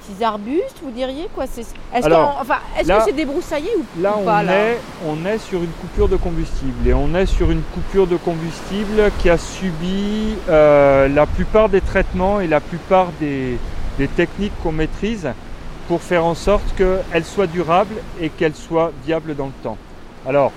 petits 0.00 0.24
arbustes, 0.24 0.80
vous 0.82 0.90
diriez 0.90 1.28
quoi 1.34 1.44
Est-ce 1.44 2.88
que 2.88 3.04
c'est 3.04 3.12
débroussaillé 3.12 3.68
ou, 3.76 4.02
là, 4.02 4.14
pas 4.24 4.42
on 4.42 4.48
est, 4.48 4.78
on 5.06 5.26
est 5.26 5.38
sur 5.38 5.62
une 5.62 5.70
coupure 5.72 6.08
de 6.08 6.16
combustible 6.16 6.88
et 6.88 6.94
on 6.94 7.14
est 7.14 7.26
sur 7.26 7.50
une 7.50 7.62
coupure 7.74 8.06
de 8.06 8.16
combustible 8.16 9.10
qui 9.18 9.28
a 9.28 9.36
subi 9.36 10.34
euh, 10.48 11.08
la 11.08 11.26
plupart 11.26 11.68
des 11.68 11.82
traitements 11.82 12.40
et 12.40 12.46
la 12.46 12.60
plupart 12.60 13.08
des, 13.20 13.58
des 13.98 14.08
techniques 14.08 14.52
qu'on 14.62 14.72
maîtrise 14.72 15.28
pour 15.88 16.00
faire 16.00 16.24
en 16.24 16.34
sorte 16.34 16.64
qu'elle 16.74 17.24
soit 17.24 17.46
durable 17.46 17.96
et 18.18 18.30
qu'elle 18.30 18.54
soit 18.54 18.92
viable 19.04 19.36
dans 19.36 19.46
le 19.46 19.62
temps. 19.62 19.76
Alors, 20.26 20.52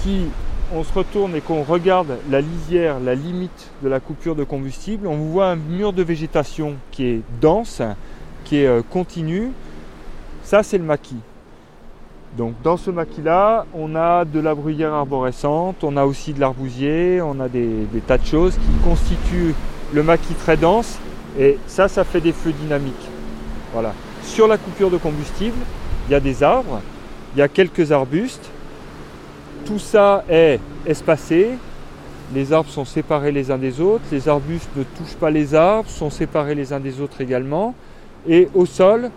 si 0.00 0.28
on 0.74 0.84
se 0.84 0.92
retourne 0.92 1.34
et 1.36 1.40
qu'on 1.40 1.62
regarde 1.62 2.18
la 2.30 2.40
lisière, 2.40 3.00
la 3.00 3.14
limite 3.14 3.70
de 3.82 3.88
la 3.88 4.00
coupure 4.00 4.34
de 4.34 4.44
combustible, 4.44 5.06
on 5.06 5.16
voit 5.16 5.46
un 5.46 5.56
mur 5.56 5.92
de 5.92 6.02
végétation 6.02 6.76
qui 6.90 7.06
est 7.06 7.20
dense, 7.40 7.82
qui 8.44 8.58
est 8.58 8.66
euh, 8.66 8.82
continu. 8.88 9.50
Ça, 10.44 10.62
c'est 10.62 10.78
le 10.78 10.84
maquis. 10.84 11.20
Donc 12.36 12.54
dans 12.62 12.78
ce 12.78 12.90
maquis-là, 12.90 13.66
on 13.74 13.94
a 13.94 14.24
de 14.24 14.40
la 14.40 14.54
bruyère 14.54 14.94
arborescente, 14.94 15.84
on 15.84 15.98
a 15.98 16.04
aussi 16.04 16.32
de 16.32 16.40
l'arbousier, 16.40 17.20
on 17.20 17.38
a 17.40 17.48
des, 17.48 17.86
tas 18.06 18.16
de 18.16 18.24
choses 18.24 18.54
qui 18.54 18.88
constituent 18.88 19.54
le 19.92 20.02
maquis 20.02 20.32
très 20.34 20.56
dense 20.56 20.98
et 21.38 21.58
ça, 21.66 21.88
ça 21.88 22.04
fait 22.04 22.22
des 22.22 22.32
feux 22.32 22.52
dynamiques. 22.52 23.08
Voilà. 23.74 23.92
Sur 24.22 24.48
la 24.48 24.56
coupure 24.56 24.90
de 24.90 24.96
combustible, 24.96 25.58
il 26.08 26.12
y 26.12 26.14
a 26.14 26.20
des 26.20 26.42
arbres, 26.42 26.80
il 27.34 27.40
y 27.40 27.42
a 27.42 27.48
quelques 27.48 27.92
arbustes. 27.92 28.50
Tout 29.64 29.78
ça 29.78 30.24
est 30.28 30.60
espacé. 30.86 31.50
Les 32.34 32.52
arbres 32.52 32.70
sont 32.70 32.84
séparés 32.84 33.32
les 33.32 33.50
uns 33.50 33.58
des 33.58 33.80
autres. 33.80 34.04
Les 34.10 34.28
arbustes 34.28 34.70
ne 34.76 34.82
touchent 34.82 35.16
pas 35.16 35.30
les 35.30 35.54
arbres, 35.54 35.88
sont 35.88 36.10
séparés 36.10 36.54
les 36.54 36.72
uns 36.72 36.80
des 36.80 37.00
autres 37.00 37.20
également. 37.20 37.74
Et 38.26 38.48
au 38.54 38.66
sol, 38.66 39.10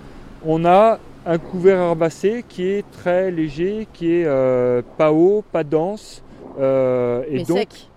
on 0.46 0.66
a 0.66 1.00
un 1.26 1.38
couvert 1.38 1.80
herbacé 1.80 2.43
qui 2.48 2.68
est 2.68 2.86
très 2.91 3.32
léger, 3.32 3.88
qui 3.93 4.12
est 4.12 4.26
euh, 4.26 4.82
pas 4.98 5.12
haut, 5.12 5.43
pas 5.52 5.64
dense. 5.64 6.22
Euh, 6.60 7.24
et 7.30 7.43
donc, 7.43 7.58
sec. 7.58 7.89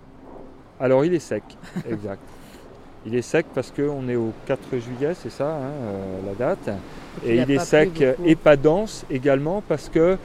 Alors 0.81 1.05
il 1.05 1.15
est 1.15 1.19
sec, 1.19 1.43
exact. 1.91 2.23
Il 3.07 3.15
est 3.15 3.23
sec 3.23 3.47
parce 3.55 3.71
qu'on 3.71 4.09
est 4.09 4.17
au 4.17 4.33
4 4.47 4.61
juillet, 4.79 5.15
c'est 5.15 5.31
ça 5.31 5.49
hein, 5.49 5.71
euh, 5.83 6.19
la 6.27 6.35
date. 6.35 6.71
Et 7.25 7.37
il, 7.37 7.51
est 7.51 7.59
sec 7.59 8.03
et 8.25 8.37
pas 8.37 8.57
dense 8.57 9.05
également 9.11 9.63
parce 9.67 9.89
que 9.89 10.17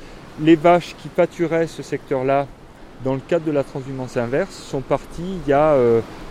les 0.41 0.55
vaches 0.55 0.95
qui 1.01 1.09
pâturaient 1.09 1.67
ce 1.67 1.83
secteur-là 1.83 2.47
dans 3.03 3.13
le 3.13 3.19
cadre 3.19 3.45
de 3.45 3.51
la 3.51 3.63
transhumance 3.63 4.17
inverse 4.17 4.55
sont 4.55 4.81
parties 4.81 5.39
il 5.45 5.49
y 5.49 5.53
a 5.53 5.75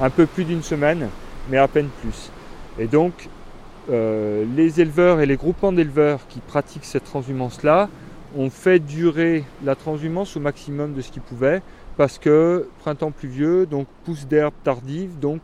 un 0.00 0.10
peu 0.10 0.26
plus 0.26 0.44
d'une 0.44 0.62
semaine, 0.62 1.08
mais 1.50 1.58
à 1.58 1.68
peine 1.68 1.88
plus. 2.00 2.30
Et 2.78 2.86
donc 2.86 3.28
euh, 3.90 4.44
les 4.56 4.80
éleveurs 4.80 5.20
et 5.20 5.26
les 5.26 5.36
groupements 5.36 5.72
d'éleveurs 5.72 6.20
qui 6.28 6.38
pratiquent 6.38 6.84
cette 6.84 7.04
transhumance-là 7.04 7.88
ont 8.36 8.48
fait 8.48 8.78
durer 8.78 9.44
la 9.64 9.74
transhumance 9.74 10.36
au 10.36 10.40
maximum 10.40 10.94
de 10.94 11.00
ce 11.00 11.10
qu'ils 11.10 11.22
pouvaient 11.22 11.62
parce 11.96 12.18
que 12.18 12.68
printemps 12.78 13.10
pluvieux, 13.10 13.66
donc 13.66 13.88
pousse 14.04 14.26
d'herbe 14.26 14.54
tardive, 14.62 15.18
donc 15.18 15.40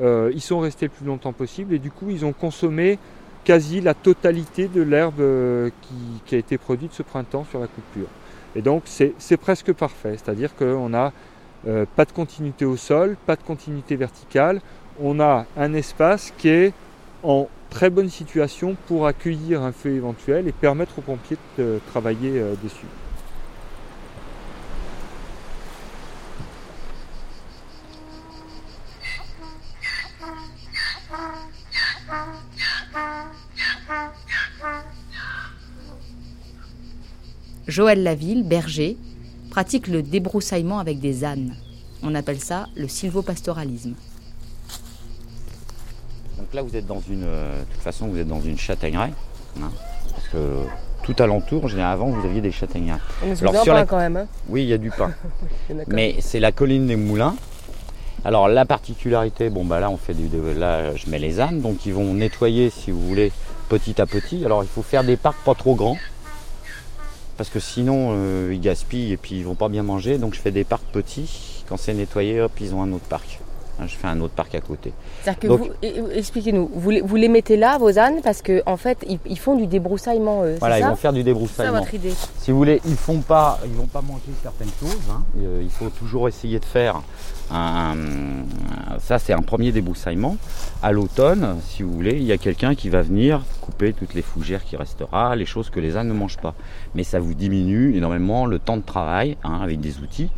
euh, 0.00 0.32
ils 0.34 0.40
sont 0.40 0.60
restés 0.60 0.86
le 0.86 0.90
plus 0.90 1.06
longtemps 1.06 1.34
possible 1.34 1.74
et 1.74 1.78
du 1.78 1.90
coup 1.90 2.08
ils 2.08 2.24
ont 2.24 2.32
consommé 2.32 2.98
quasi 3.44 3.80
la 3.80 3.94
totalité 3.94 4.68
de 4.68 4.82
l'herbe 4.82 5.20
euh, 5.20 5.70
qui, 6.26 6.34
a 6.34 6.38
été 6.38 6.58
produite 6.58 6.92
ce 6.92 7.02
printemps 7.02 7.46
sur 7.50 7.60
la 7.60 7.66
coupure. 7.66 8.08
Et 8.56 8.62
donc 8.62 8.84
c'est 8.86 9.36
presque 9.36 9.72
parfait, 9.72 10.16
c'est-à-dire 10.16 10.54
qu'on 10.54 10.88
n'a 10.88 11.12
pas 11.96 12.04
de 12.04 12.12
continuité 12.12 12.64
au 12.64 12.76
sol, 12.76 13.16
pas 13.26 13.34
de 13.34 13.42
continuité 13.42 13.96
verticale, 13.96 14.60
on 15.00 15.18
a 15.20 15.46
un 15.56 15.74
espace 15.74 16.32
qui 16.38 16.48
est 16.48 16.72
en 17.22 17.48
très 17.70 17.90
bonne 17.90 18.08
situation 18.08 18.76
pour 18.86 19.06
accueillir 19.06 19.62
un 19.62 19.72
feu 19.72 19.90
éventuel 19.90 20.46
et 20.46 20.52
permettre 20.52 20.98
aux 20.98 21.02
pompiers 21.02 21.38
de 21.58 21.80
travailler 21.88 22.38
euh, 22.38 22.54
dessus. 22.62 22.86
Joël 37.66 38.02
Laville, 38.02 38.46
berger, 38.46 38.96
pratique 39.50 39.88
le 39.88 40.02
débroussaillement 40.02 40.78
avec 40.78 41.00
des 41.00 41.24
ânes. 41.24 41.54
On 42.02 42.14
appelle 42.14 42.40
ça 42.40 42.66
le 42.76 42.88
silvopastoralisme 42.88 43.94
là, 46.54 46.62
vous 46.62 46.76
êtes 46.76 46.86
dans 46.86 47.00
une. 47.00 47.24
Euh, 47.24 47.60
de 47.60 47.72
toute 47.72 47.82
façon, 47.82 48.08
vous 48.08 48.18
êtes 48.18 48.28
dans 48.28 48.40
une 48.40 48.58
châtaigneraie. 48.58 49.12
Hein, 49.60 49.70
parce 50.10 50.28
que 50.28 50.64
tout 51.02 51.14
alentour, 51.22 51.68
avant, 51.78 52.08
vous 52.08 52.26
aviez 52.26 52.40
des 52.40 52.52
châtaigneraies. 52.52 52.98
On 53.22 53.48
Alors, 53.48 53.62
sur 53.62 53.74
la... 53.74 53.84
quand 53.84 53.98
même. 53.98 54.16
Hein. 54.16 54.26
oui, 54.48 54.62
il 54.62 54.68
y 54.68 54.72
a 54.72 54.78
du 54.78 54.90
pain. 54.90 55.12
Mais 55.88 56.16
c'est 56.20 56.40
la 56.40 56.52
colline 56.52 56.86
des 56.86 56.96
moulins. 56.96 57.34
Alors 58.26 58.48
la 58.48 58.64
particularité, 58.64 59.50
bon 59.50 59.66
bah 59.66 59.80
là 59.80 59.90
on 59.90 59.98
fait 59.98 60.14
du, 60.14 60.30
là 60.56 60.96
je 60.96 61.10
mets 61.10 61.18
les 61.18 61.40
ânes, 61.40 61.60
donc 61.60 61.84
ils 61.84 61.92
vont 61.92 62.14
nettoyer 62.14 62.70
si 62.70 62.90
vous 62.90 63.06
voulez 63.06 63.32
petit 63.68 64.00
à 64.00 64.06
petit. 64.06 64.46
Alors 64.46 64.64
il 64.64 64.68
faut 64.68 64.80
faire 64.82 65.04
des 65.04 65.18
parcs 65.18 65.44
pas 65.44 65.54
trop 65.54 65.74
grands, 65.74 65.98
parce 67.36 67.50
que 67.50 67.60
sinon 67.60 68.12
euh, 68.12 68.50
ils 68.54 68.60
gaspillent 68.60 69.12
et 69.12 69.18
puis 69.18 69.36
ils 69.36 69.44
vont 69.44 69.54
pas 69.54 69.68
bien 69.68 69.82
manger. 69.82 70.16
Donc 70.16 70.32
je 70.32 70.40
fais 70.40 70.52
des 70.52 70.64
parcs 70.64 70.86
petits. 70.90 71.64
Quand 71.68 71.76
c'est 71.76 71.92
nettoyé, 71.92 72.40
hop 72.40 72.52
ils 72.62 72.74
ont 72.74 72.82
un 72.82 72.92
autre 72.92 73.04
parc. 73.04 73.40
Hein, 73.80 73.84
je 73.86 73.96
fais 73.96 74.06
un 74.06 74.20
autre 74.20 74.34
parc 74.34 74.54
à 74.54 74.60
côté. 74.60 74.92
Que 75.40 75.46
vous, 75.48 75.68
expliquez-nous, 76.12 76.70
vous, 76.72 76.92
vous, 77.02 77.16
les 77.16 77.28
mettez 77.28 77.56
là, 77.56 77.78
vos 77.78 77.98
ânes, 77.98 78.20
parce 78.22 78.40
qu'en 78.42 78.60
en 78.66 78.76
fait, 78.76 79.04
ils, 79.26 79.38
font 79.38 79.56
du 79.56 79.66
débroussaillement. 79.66 80.44
voilà, 80.60 80.78
ils 80.78 80.86
vont 80.86 80.96
faire 80.96 81.12
du 81.12 81.22
débroussaillement. 81.22 81.72
C'est 81.72 81.80
votre 81.80 81.94
idée. 81.94 82.14
Si 82.38 82.50
vous 82.50 82.56
voulez, 82.56 82.80
ils 82.84 82.96
font 82.96 83.20
pas, 83.20 83.58
ils 83.64 83.72
vont 83.72 83.86
pas 83.86 84.02
manger 84.02 84.32
certaines 84.42 84.70
choses. 84.80 85.10
Hein. 85.10 85.22
Euh, 85.38 85.60
il 85.62 85.70
faut 85.70 85.88
toujours 85.88 86.28
essayer 86.28 86.60
de 86.60 86.64
faire 86.64 87.02
un, 87.50 87.94
ça, 89.00 89.18
c'est 89.18 89.32
un 89.32 89.42
premier 89.42 89.72
débroussaillement. 89.72 90.36
À 90.82 90.92
l'automne, 90.92 91.56
si 91.68 91.82
vous 91.82 91.92
voulez, 91.92 92.12
il 92.12 92.24
y 92.24 92.32
a 92.32 92.38
quelqu'un 92.38 92.74
qui 92.74 92.88
va 92.88 93.02
venir 93.02 93.42
couper 93.60 93.92
toutes 93.92 94.14
les 94.14 94.22
fougères 94.22 94.64
qui 94.64 94.76
restera, 94.76 95.36
les 95.36 95.46
choses 95.46 95.70
que 95.70 95.80
les 95.80 95.96
ânes 95.96 96.08
ne 96.08 96.14
mangent 96.14 96.38
pas. 96.38 96.54
Mais 96.94 97.04
ça 97.04 97.20
vous 97.20 97.34
diminue 97.34 97.96
énormément 97.96 98.46
le 98.46 98.58
temps 98.58 98.76
de 98.76 98.82
travail 98.82 99.36
hein, 99.44 99.60
avec 99.62 99.80
des 99.80 99.98
outils 99.98 100.30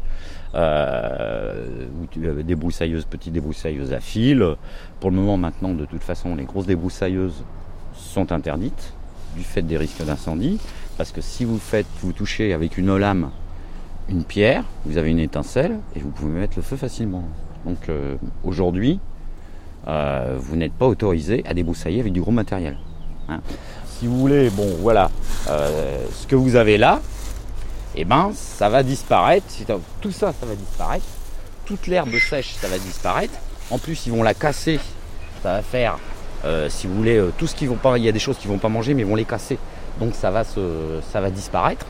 euh, 0.56 1.66
débroussailleuses, 2.16 3.04
petites 3.04 3.32
débroussailleuses 3.32 3.92
à 3.92 4.00
fil. 4.00 4.44
Pour 5.00 5.10
le 5.10 5.16
moment 5.16 5.36
maintenant, 5.36 5.74
de 5.74 5.84
toute 5.84 6.02
façon, 6.02 6.34
les 6.34 6.44
grosses 6.44 6.66
débroussailleuses 6.66 7.44
sont 7.94 8.32
interdites 8.32 8.92
du 9.36 9.42
fait 9.42 9.62
des 9.62 9.76
risques 9.76 10.04
d'incendie. 10.04 10.58
Parce 10.96 11.12
que 11.12 11.20
si 11.20 11.44
vous 11.44 11.58
faites, 11.58 11.86
vous 12.00 12.12
touchez 12.12 12.52
avec 12.52 12.78
une 12.78 12.96
lame 12.96 13.30
une 14.08 14.24
pierre, 14.24 14.64
vous 14.84 14.98
avez 14.98 15.10
une 15.10 15.18
étincelle 15.18 15.78
et 15.94 16.00
vous 16.00 16.10
pouvez 16.10 16.32
mettre 16.32 16.54
le 16.56 16.62
feu 16.62 16.76
facilement. 16.76 17.24
Donc 17.64 17.88
euh, 17.88 18.14
aujourd'hui, 18.44 19.00
euh, 19.88 20.36
vous 20.38 20.56
n'êtes 20.56 20.72
pas 20.72 20.86
autorisé 20.86 21.44
à 21.46 21.54
débroussailler 21.54 22.00
avec 22.00 22.12
du 22.12 22.20
gros 22.20 22.30
matériel. 22.30 22.76
Hein. 23.28 23.40
Si 23.84 24.06
vous 24.06 24.18
voulez, 24.18 24.50
bon 24.50 24.68
voilà, 24.80 25.10
euh, 25.48 25.98
ce 26.12 26.26
que 26.26 26.36
vous 26.36 26.56
avez 26.56 26.78
là, 26.78 27.00
eh 27.96 28.04
ben 28.04 28.30
ça 28.34 28.68
va 28.68 28.82
disparaître. 28.82 29.46
Tout 30.00 30.12
ça, 30.12 30.32
ça 30.38 30.46
va 30.46 30.54
disparaître. 30.54 31.06
Toute 31.64 31.86
l'herbe 31.86 32.14
sèche, 32.18 32.54
ça 32.54 32.68
va 32.68 32.78
disparaître. 32.78 33.34
En 33.70 33.78
plus, 33.78 34.06
ils 34.06 34.12
vont 34.12 34.22
la 34.22 34.34
casser. 34.34 34.78
Ça 35.42 35.54
va 35.54 35.62
faire, 35.62 35.98
euh, 36.44 36.68
si 36.68 36.86
vous 36.86 36.94
voulez, 36.94 37.16
euh, 37.16 37.32
tout 37.38 37.46
ce 37.46 37.54
qu'ils 37.54 37.68
vont 37.68 37.76
pas. 37.76 37.96
Il 37.98 38.04
y 38.04 38.08
a 38.08 38.12
des 38.12 38.18
choses 38.18 38.36
qu'ils 38.36 38.50
vont 38.50 38.58
pas 38.58 38.68
manger, 38.68 38.94
mais 38.94 39.02
ils 39.02 39.08
vont 39.08 39.16
les 39.16 39.24
casser. 39.24 39.58
Donc 39.98 40.14
ça 40.14 40.30
va 40.30 40.44
se, 40.44 41.30
disparaître. 41.30 41.86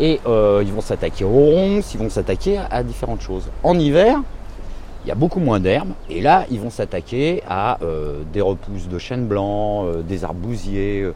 Et 0.00 0.20
euh, 0.26 0.62
ils 0.64 0.72
vont 0.72 0.80
s'attaquer 0.80 1.24
aux 1.24 1.30
ronces, 1.30 1.94
ils 1.94 2.00
vont 2.00 2.10
s'attaquer 2.10 2.58
à, 2.70 2.82
différentes 2.82 3.20
choses. 3.20 3.44
En 3.62 3.78
hiver, 3.78 4.20
il 5.04 5.08
y 5.08 5.10
a 5.12 5.14
beaucoup 5.14 5.40
moins 5.40 5.60
d'herbes. 5.60 5.92
Et 6.08 6.20
là, 6.20 6.44
ils 6.50 6.58
vont 6.58 6.70
s'attaquer 6.70 7.42
à 7.48 7.78
des 8.32 8.40
repousses 8.40 8.88
de 8.88 8.98
chênes 8.98 9.26
blancs, 9.26 10.04
des 10.06 10.24
arbousiers, 10.24 11.06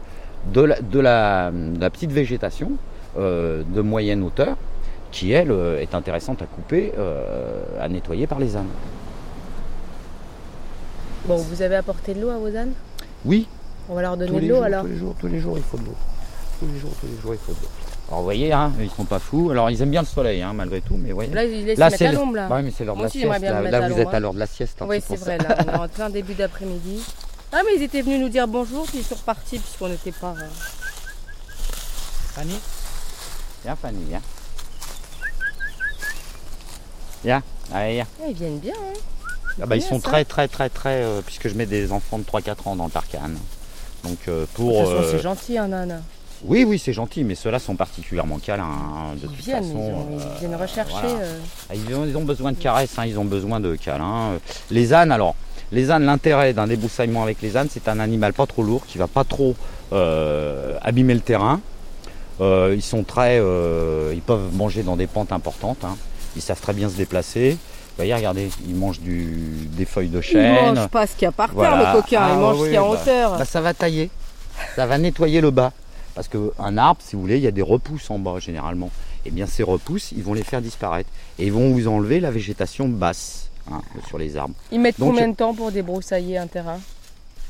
de 0.53 0.99
la 0.99 1.51
petite 1.91 2.11
végétation 2.11 2.71
de 3.17 3.81
moyenne 3.81 4.23
hauteur 4.23 4.57
qui, 5.15 5.31
elle, 5.31 5.51
euh, 5.51 5.79
est 5.79 5.95
intéressante 5.95 6.41
à 6.41 6.45
couper, 6.45 6.91
euh, 6.97 7.63
à 7.79 7.87
nettoyer 7.87 8.27
par 8.27 8.37
les 8.37 8.57
ânes. 8.57 8.67
Bon, 11.25 11.37
vous 11.37 11.61
avez 11.61 11.77
apporté 11.77 12.13
de 12.13 12.21
l'eau 12.21 12.29
à 12.29 12.37
vos 12.37 12.53
ânes? 12.55 12.73
Oui. 13.23 13.47
On 13.87 13.95
va 13.95 14.01
leur 14.01 14.17
donner 14.17 14.41
de 14.41 14.47
l'eau 14.47 14.61
alors 14.61 14.83
Tous 14.83 14.89
les 14.89 14.97
jours, 14.97 15.15
tous 15.17 15.27
les 15.27 15.39
jours, 15.39 15.57
il 15.57 15.63
faut 15.63 15.77
de 15.77 15.85
l'eau. 15.85 15.95
Tous 16.59 16.67
les 16.67 16.77
jours, 16.77 16.91
tous 16.99 17.07
les 17.07 17.21
jours, 17.21 17.33
il 17.33 17.39
faut 17.39 17.53
de 17.53 17.61
l'eau. 17.61 17.69
Alors 18.09 18.19
vous 18.19 18.25
voyez, 18.25 18.51
hein, 18.51 18.73
ils 18.79 18.89
sont 18.89 19.05
pas 19.05 19.19
fous. 19.19 19.51
Alors 19.51 19.69
ils 19.71 19.81
aiment 19.81 19.89
bien 19.89 20.01
le 20.01 20.07
soleil, 20.07 20.41
hein, 20.41 20.51
malgré 20.53 20.81
tout, 20.81 20.97
mais 20.97 21.13
voyez. 21.13 21.33
Là, 21.33 21.45
ils 21.45 21.65
laissent 21.65 21.79
là, 21.79 21.87
à 21.87 22.11
l'ombre 22.11 22.35
là. 22.35 22.49
Oui, 22.51 22.61
mais 22.63 22.71
c'est 22.71 22.83
l'heure 22.83 22.97
de 22.97 23.03
la 23.03 23.09
sieste. 23.09 23.41
Là, 23.41 23.89
vous 23.89 23.99
êtes 23.99 24.13
à 24.13 24.19
l'heure 24.19 24.33
de 24.33 24.39
la 24.39 24.47
sieste. 24.47 24.83
oui, 24.85 25.01
c'est 25.01 25.15
vrai. 25.15 25.37
Là, 25.37 25.57
on 25.65 25.71
est 25.71 25.77
en 25.77 25.87
plein 25.87 26.09
début 26.09 26.33
d'après-midi. 26.33 27.01
Ah, 27.53 27.61
mais 27.65 27.77
ils 27.77 27.83
étaient 27.83 28.01
venus 28.01 28.19
nous 28.19 28.29
dire 28.29 28.49
bonjour, 28.49 28.85
puis 28.85 28.97
ils 28.97 29.03
sont 29.05 29.15
repartis 29.15 29.59
puisqu'on 29.59 29.87
n'était 29.87 30.11
pas. 30.11 30.35
Fanny 32.33 32.59
Viens 33.65 33.75
Fanny, 33.75 34.03
viens. 34.07 34.21
Viens, 37.23 37.43
allez, 37.73 37.93
viens. 37.93 38.07
ils 38.29 38.35
viennent 38.35 38.59
bien. 38.59 38.75
Hein. 38.75 38.99
Ah 39.59 39.65
bah, 39.65 39.75
ils 39.75 39.81
sont 39.81 39.99
très 39.99 40.23
très 40.23 40.47
très 40.47 40.69
très 40.69 41.01
euh, 41.01 41.21
puisque 41.25 41.47
je 41.47 41.55
mets 41.55 41.65
des 41.65 41.91
enfants 41.91 42.19
de 42.19 42.23
3-4 42.25 42.69
ans 42.69 42.75
dans 42.75 42.83
le 42.83 42.91
parc 42.91 43.17
Donc 44.03 44.19
euh, 44.27 44.45
pour. 44.53 44.83
De 44.83 44.85
toute 44.85 45.05
c'est 45.09 45.15
euh, 45.15 45.21
gentil 45.21 45.57
un 45.57 45.73
âne. 45.73 46.03
Oui 46.43 46.63
oui 46.63 46.77
c'est 46.77 46.93
gentil 46.93 47.23
mais 47.23 47.33
ceux-là 47.33 47.57
sont 47.57 47.75
particulièrement 47.75 48.37
câlins 48.37 48.65
hein, 48.65 49.15
de 49.15 49.21
ils 49.21 49.29
toute 49.29 49.35
viennent, 49.37 49.63
façon. 49.63 50.05
Ils, 50.11 50.39
viennent 50.41 50.61
rechercher. 50.61 51.15
Ah, 51.71 51.73
ils, 51.73 52.17
ont, 52.17 52.23
besoin 52.23 52.51
de 52.51 52.57
caresses, 52.57 52.99
hein, 52.99 53.05
ils 53.07 53.17
ont 53.17 53.25
besoin 53.25 53.59
de 53.59 53.75
câlins. 53.75 54.33
Les 54.69 54.93
ânes 54.93 55.11
alors. 55.11 55.33
Les 55.71 55.89
ânes, 55.89 56.05
l'intérêt 56.05 56.53
d'un 56.53 56.67
débroussaillement 56.67 57.23
avec 57.23 57.41
les 57.41 57.57
ânes, 57.57 57.69
c'est 57.71 57.87
un 57.87 57.99
animal 57.99 58.33
pas 58.33 58.45
trop 58.45 58.61
lourd, 58.61 58.85
qui 58.85 58.99
va 58.99 59.07
pas 59.07 59.23
trop 59.23 59.55
abîmer 59.91 61.15
le 61.15 61.21
terrain, 61.21 61.61
euh, 62.41 62.73
ils 62.75 62.81
sont 62.81 63.03
très, 63.03 63.39
euh, 63.39 64.11
ils 64.13 64.21
peuvent 64.21 64.53
manger 64.53 64.83
dans 64.83 64.95
des 64.95 65.07
pentes 65.07 65.31
importantes. 65.31 65.83
Hein. 65.83 65.97
Ils 66.35 66.41
savent 66.41 66.59
très 66.59 66.73
bien 66.73 66.89
se 66.89 66.95
déplacer. 66.95 67.51
Vous 67.51 67.97
voyez, 67.97 68.13
regardez, 68.13 68.49
ils 68.67 68.75
mangent 68.75 68.99
du, 68.99 69.67
des 69.71 69.85
feuilles 69.85 70.09
de 70.09 70.19
chêne. 70.19 70.57
Ils 70.59 70.75
mangent 70.75 70.89
pas 70.89 71.07
ce 71.07 71.13
qu'il 71.13 71.23
y 71.23 71.27
a 71.27 71.31
par 71.31 71.53
terre, 71.53 71.77
le 71.77 72.01
coquin. 72.01 72.27
ils 72.27 72.31
ah, 72.31 72.35
mangent 72.35 72.59
ce 72.59 72.63
qu'il 72.63 72.73
y 72.73 72.77
a 72.77 72.83
en 72.83 72.91
bah, 72.91 72.99
hauteur. 73.01 73.37
Bah, 73.37 73.45
ça 73.45 73.61
va 73.61 73.73
tailler. 73.73 74.09
Ça 74.75 74.85
va 74.85 74.97
nettoyer 74.97 75.39
le 75.39 75.51
bas. 75.51 75.71
Parce 76.13 76.27
qu'un 76.27 76.77
arbre, 76.77 77.01
si 77.01 77.15
vous 77.15 77.21
voulez, 77.21 77.37
il 77.37 77.43
y 77.43 77.47
a 77.47 77.51
des 77.51 77.61
repousses 77.61 78.09
en 78.09 78.19
bas 78.19 78.39
généralement. 78.39 78.89
Et 79.25 79.29
eh 79.29 79.31
bien 79.31 79.47
ces 79.47 79.63
repousses, 79.63 80.11
ils 80.11 80.23
vont 80.23 80.33
les 80.33 80.43
faire 80.43 80.61
disparaître. 80.61 81.09
Et 81.39 81.47
ils 81.47 81.51
vont 81.51 81.71
vous 81.71 81.87
enlever 81.87 82.19
la 82.19 82.31
végétation 82.31 82.87
basse 82.87 83.49
hein, 83.71 83.81
sur 84.07 84.17
les 84.17 84.37
arbres. 84.37 84.53
Ils 84.71 84.79
mettent 84.79 84.97
combien 84.99 85.27
de 85.27 85.35
temps 85.35 85.53
pour 85.53 85.71
débroussailler 85.71 86.37
un 86.37 86.47
terrain? 86.47 86.79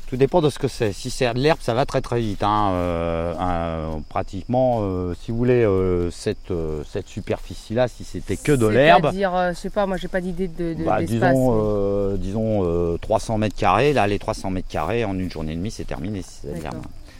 Tout 0.06 0.16
dépend 0.16 0.40
de 0.40 0.50
ce 0.50 0.58
que 0.58 0.68
c'est. 0.68 0.92
Si 0.92 1.10
c'est 1.10 1.32
de 1.34 1.38
l'herbe, 1.38 1.58
ça 1.60 1.74
va 1.74 1.84
très 1.84 2.00
très 2.00 2.20
vite. 2.20 2.42
Hein. 2.42 2.70
Euh, 2.72 3.98
pratiquement, 4.08 4.78
euh, 4.82 5.14
si 5.20 5.32
vous 5.32 5.36
voulez, 5.36 5.64
euh, 5.64 6.10
cette, 6.10 6.52
cette 6.88 7.08
superficie-là, 7.08 7.88
si 7.88 8.04
c'était 8.04 8.36
que 8.36 8.52
de 8.52 8.66
l'herbe. 8.66 9.02
C'est-à-dire, 9.02 9.52
je 9.52 9.58
sais 9.58 9.70
pas, 9.70 9.86
moi 9.86 9.96
j'ai 9.96 10.08
pas 10.08 10.20
d'idée 10.20 10.48
de, 10.48 10.74
de 10.74 10.84
bah, 10.84 11.02
Disons, 11.02 12.14
disons 12.16 12.98
300 13.00 13.38
mètres 13.38 13.56
carrés. 13.56 13.92
Là, 13.92 14.06
les 14.06 14.18
300 14.18 14.50
mètres 14.50 14.68
carrés 14.68 15.04
en 15.04 15.18
une 15.18 15.30
journée 15.30 15.52
et 15.52 15.56
demie, 15.56 15.70
c'est 15.70 15.84
terminé. 15.84 16.22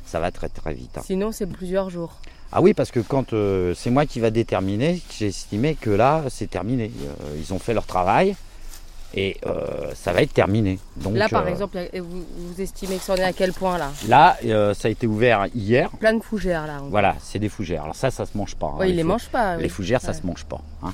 Ça 0.04 0.20
va 0.20 0.30
très 0.30 0.48
très 0.48 0.72
vite. 0.72 0.98
Hein. 0.98 1.02
Sinon, 1.04 1.32
c'est 1.32 1.46
plusieurs 1.46 1.90
jours. 1.90 2.12
Ah 2.52 2.62
oui, 2.62 2.74
parce 2.74 2.92
que 2.92 3.00
quand 3.00 3.34
c'est 3.74 3.90
moi 3.90 4.06
qui 4.06 4.20
va 4.20 4.30
déterminer, 4.30 5.00
j'ai 5.18 5.26
estimé 5.26 5.74
que 5.74 5.90
là, 5.90 6.22
c'est 6.28 6.48
terminé. 6.48 6.92
ils 7.36 7.52
ont 7.52 7.58
fait 7.58 7.74
leur 7.74 7.86
travail 7.86 8.36
et 9.14 9.36
euh, 9.46 9.92
ça 9.94 10.12
va 10.12 10.22
être 10.22 10.32
terminé. 10.32 10.78
Donc, 10.96 11.16
là, 11.16 11.28
par 11.28 11.44
euh, 11.44 11.48
exemple, 11.48 11.78
vous, 11.98 12.60
estimez 12.60 12.96
que 12.96 13.02
ça 13.02 13.14
en 13.14 13.16
est 13.16 13.24
à 13.24 13.32
quel 13.32 13.52
point 13.52 13.78
là? 13.78 13.90
Là, 14.08 14.36
euh, 14.44 14.74
ça 14.74 14.88
a 14.88 14.90
été 14.90 15.06
ouvert 15.06 15.46
hier. 15.54 15.90
Plein 15.90 16.14
de 16.14 16.22
fougères 16.22 16.66
là. 16.66 16.80
Voilà, 16.90 17.16
c'est 17.20 17.38
des 17.38 17.48
fougères. 17.48 17.84
Alors 17.84 17.96
ça, 17.96 18.10
ça 18.10 18.26
se 18.26 18.36
mange 18.36 18.54
pas. 18.56 18.66
Hein. 18.66 18.78
Oui, 18.80 18.90
ils 18.90 18.96
les 18.96 19.04
mangent 19.04 19.28
pas. 19.28 19.56
Les 19.56 19.68
fougères, 19.68 20.00
ça 20.00 20.12
se 20.12 20.26
mange 20.26 20.44
pas. 20.44 20.60
Hein. 20.82 20.92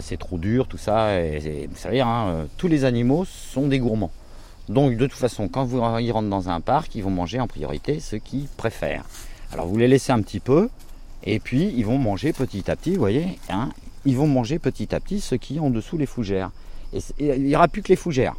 c'est 0.00 0.18
trop 0.18 0.38
dur, 0.38 0.66
tout 0.66 0.78
ça. 0.78 1.20
Et, 1.20 1.68
vous 1.70 1.78
savez, 1.78 2.00
hein, 2.00 2.46
tous 2.56 2.68
les 2.68 2.84
animaux 2.84 3.24
sont 3.24 3.68
des 3.68 3.78
gourmands. 3.78 4.12
Donc 4.68 4.96
de 4.96 5.06
toute 5.06 5.18
façon, 5.18 5.48
quand 5.48 5.64
vous 5.64 5.78
y 5.98 6.10
rentrez 6.12 6.30
dans 6.30 6.48
un 6.48 6.60
parc, 6.60 6.94
ils 6.94 7.02
vont 7.02 7.10
manger 7.10 7.40
en 7.40 7.48
priorité 7.48 8.00
ce 8.00 8.16
qu'ils 8.16 8.46
préfèrent. 8.56 9.04
Alors 9.52 9.66
vous 9.66 9.76
les 9.76 9.88
laissez 9.88 10.12
un 10.12 10.22
petit 10.22 10.40
peu, 10.40 10.68
et 11.24 11.40
puis 11.40 11.72
ils 11.76 11.84
vont 11.84 11.98
manger 11.98 12.32
petit 12.32 12.70
à 12.70 12.76
petit, 12.76 12.92
vous 12.92 13.00
voyez, 13.00 13.38
ils 14.04 14.16
vont 14.16 14.26
manger 14.26 14.58
petit 14.58 14.94
à 14.94 15.00
petit 15.00 15.20
ce 15.20 15.34
qui 15.34 15.56
est 15.56 15.60
en 15.60 15.70
dessous 15.70 15.98
les 15.98 16.06
fougères. 16.06 16.50
Et, 16.92 17.00
il 17.18 17.42
n'y 17.44 17.56
aura 17.56 17.68
plus 17.68 17.82
que 17.82 17.88
les 17.88 17.96
fougères. 17.96 18.34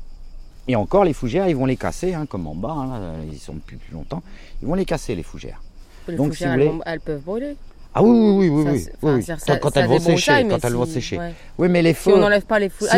Et 0.67 0.75
encore, 0.75 1.03
les 1.03 1.13
fougères, 1.13 1.47
ils 1.47 1.55
vont 1.55 1.65
les 1.65 1.75
casser, 1.75 2.13
hein, 2.13 2.25
comme 2.25 2.47
en 2.47 2.55
bas, 2.55 2.71
hein, 2.71 3.15
ils 3.31 3.39
sont 3.39 3.53
depuis 3.53 3.75
plus 3.75 3.93
longtemps. 3.93 4.23
Ils 4.61 4.67
vont 4.67 4.75
les 4.75 4.85
casser, 4.85 5.13
les 5.15 5.23
fougères. 5.23 5.61
Les 6.07 6.15
Donc, 6.15 6.33
fougères, 6.33 6.57
si 6.57 6.67
vous 6.67 6.81
elles, 6.85 6.99
peuvent 7.01 7.21
brûler. 7.21 7.55
Ah 7.95 8.01
oui, 8.01 8.09
oui, 8.09 8.49
oui, 8.49 8.63
oui, 8.65 8.87
oui. 9.03 9.59
quand, 9.61 9.77
elles 9.77 9.87
vont 9.87 9.99
sécher, 9.99 10.47
quand 10.49 10.65
elles 10.65 10.73
vont 10.73 10.85
sécher. 10.85 11.19
Oui, 11.59 11.67
mais 11.69 11.81
les 11.81 11.93
feux. 11.93 12.11
Si 12.11 12.17
on 12.17 12.21
n'enlève 12.21 12.45
pas 12.45 12.57
les 12.57 12.69
fougères. 12.69 12.93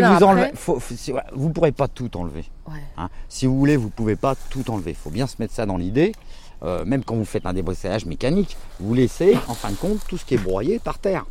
Si 0.80 1.12
ah 1.12 1.26
vous 1.34 1.50
ne 1.50 1.54
pourrez 1.54 1.74
pas 1.74 1.88
tout 1.90 2.16
enlever. 2.16 2.46
Hein. 2.98 3.10
Si 3.28 3.46
vous 3.46 3.58
voulez, 3.58 3.76
vous 3.76 3.88
ne 3.88 3.92
pouvez 3.92 4.16
pas 4.16 4.36
tout 4.50 4.70
enlever. 4.72 4.92
Il 4.92 4.98
faut 4.98 5.10
bien 5.10 5.28
se 5.28 5.36
mettre 5.40 5.54
ça 5.54 5.66
dans 5.66 5.78
l'idée. 5.78 6.14
Euh, 6.64 6.86
même 6.86 7.04
quand 7.04 7.16
vous 7.16 7.26
faites 7.26 7.46
un 7.46 7.54
débroussaillage 7.54 8.06
mécanique, 8.06 8.56
vous 8.80 8.94
laissez, 8.94 9.38
en 9.50 9.54
fin 9.54 9.72
de 9.72 9.76
compte, 9.76 10.00
tout 10.08 10.18
ce 10.18 10.24
qui 10.24 10.36
est 10.36 10.44
broyé 10.44 10.80
par 10.80 11.00
terre. 11.00 11.26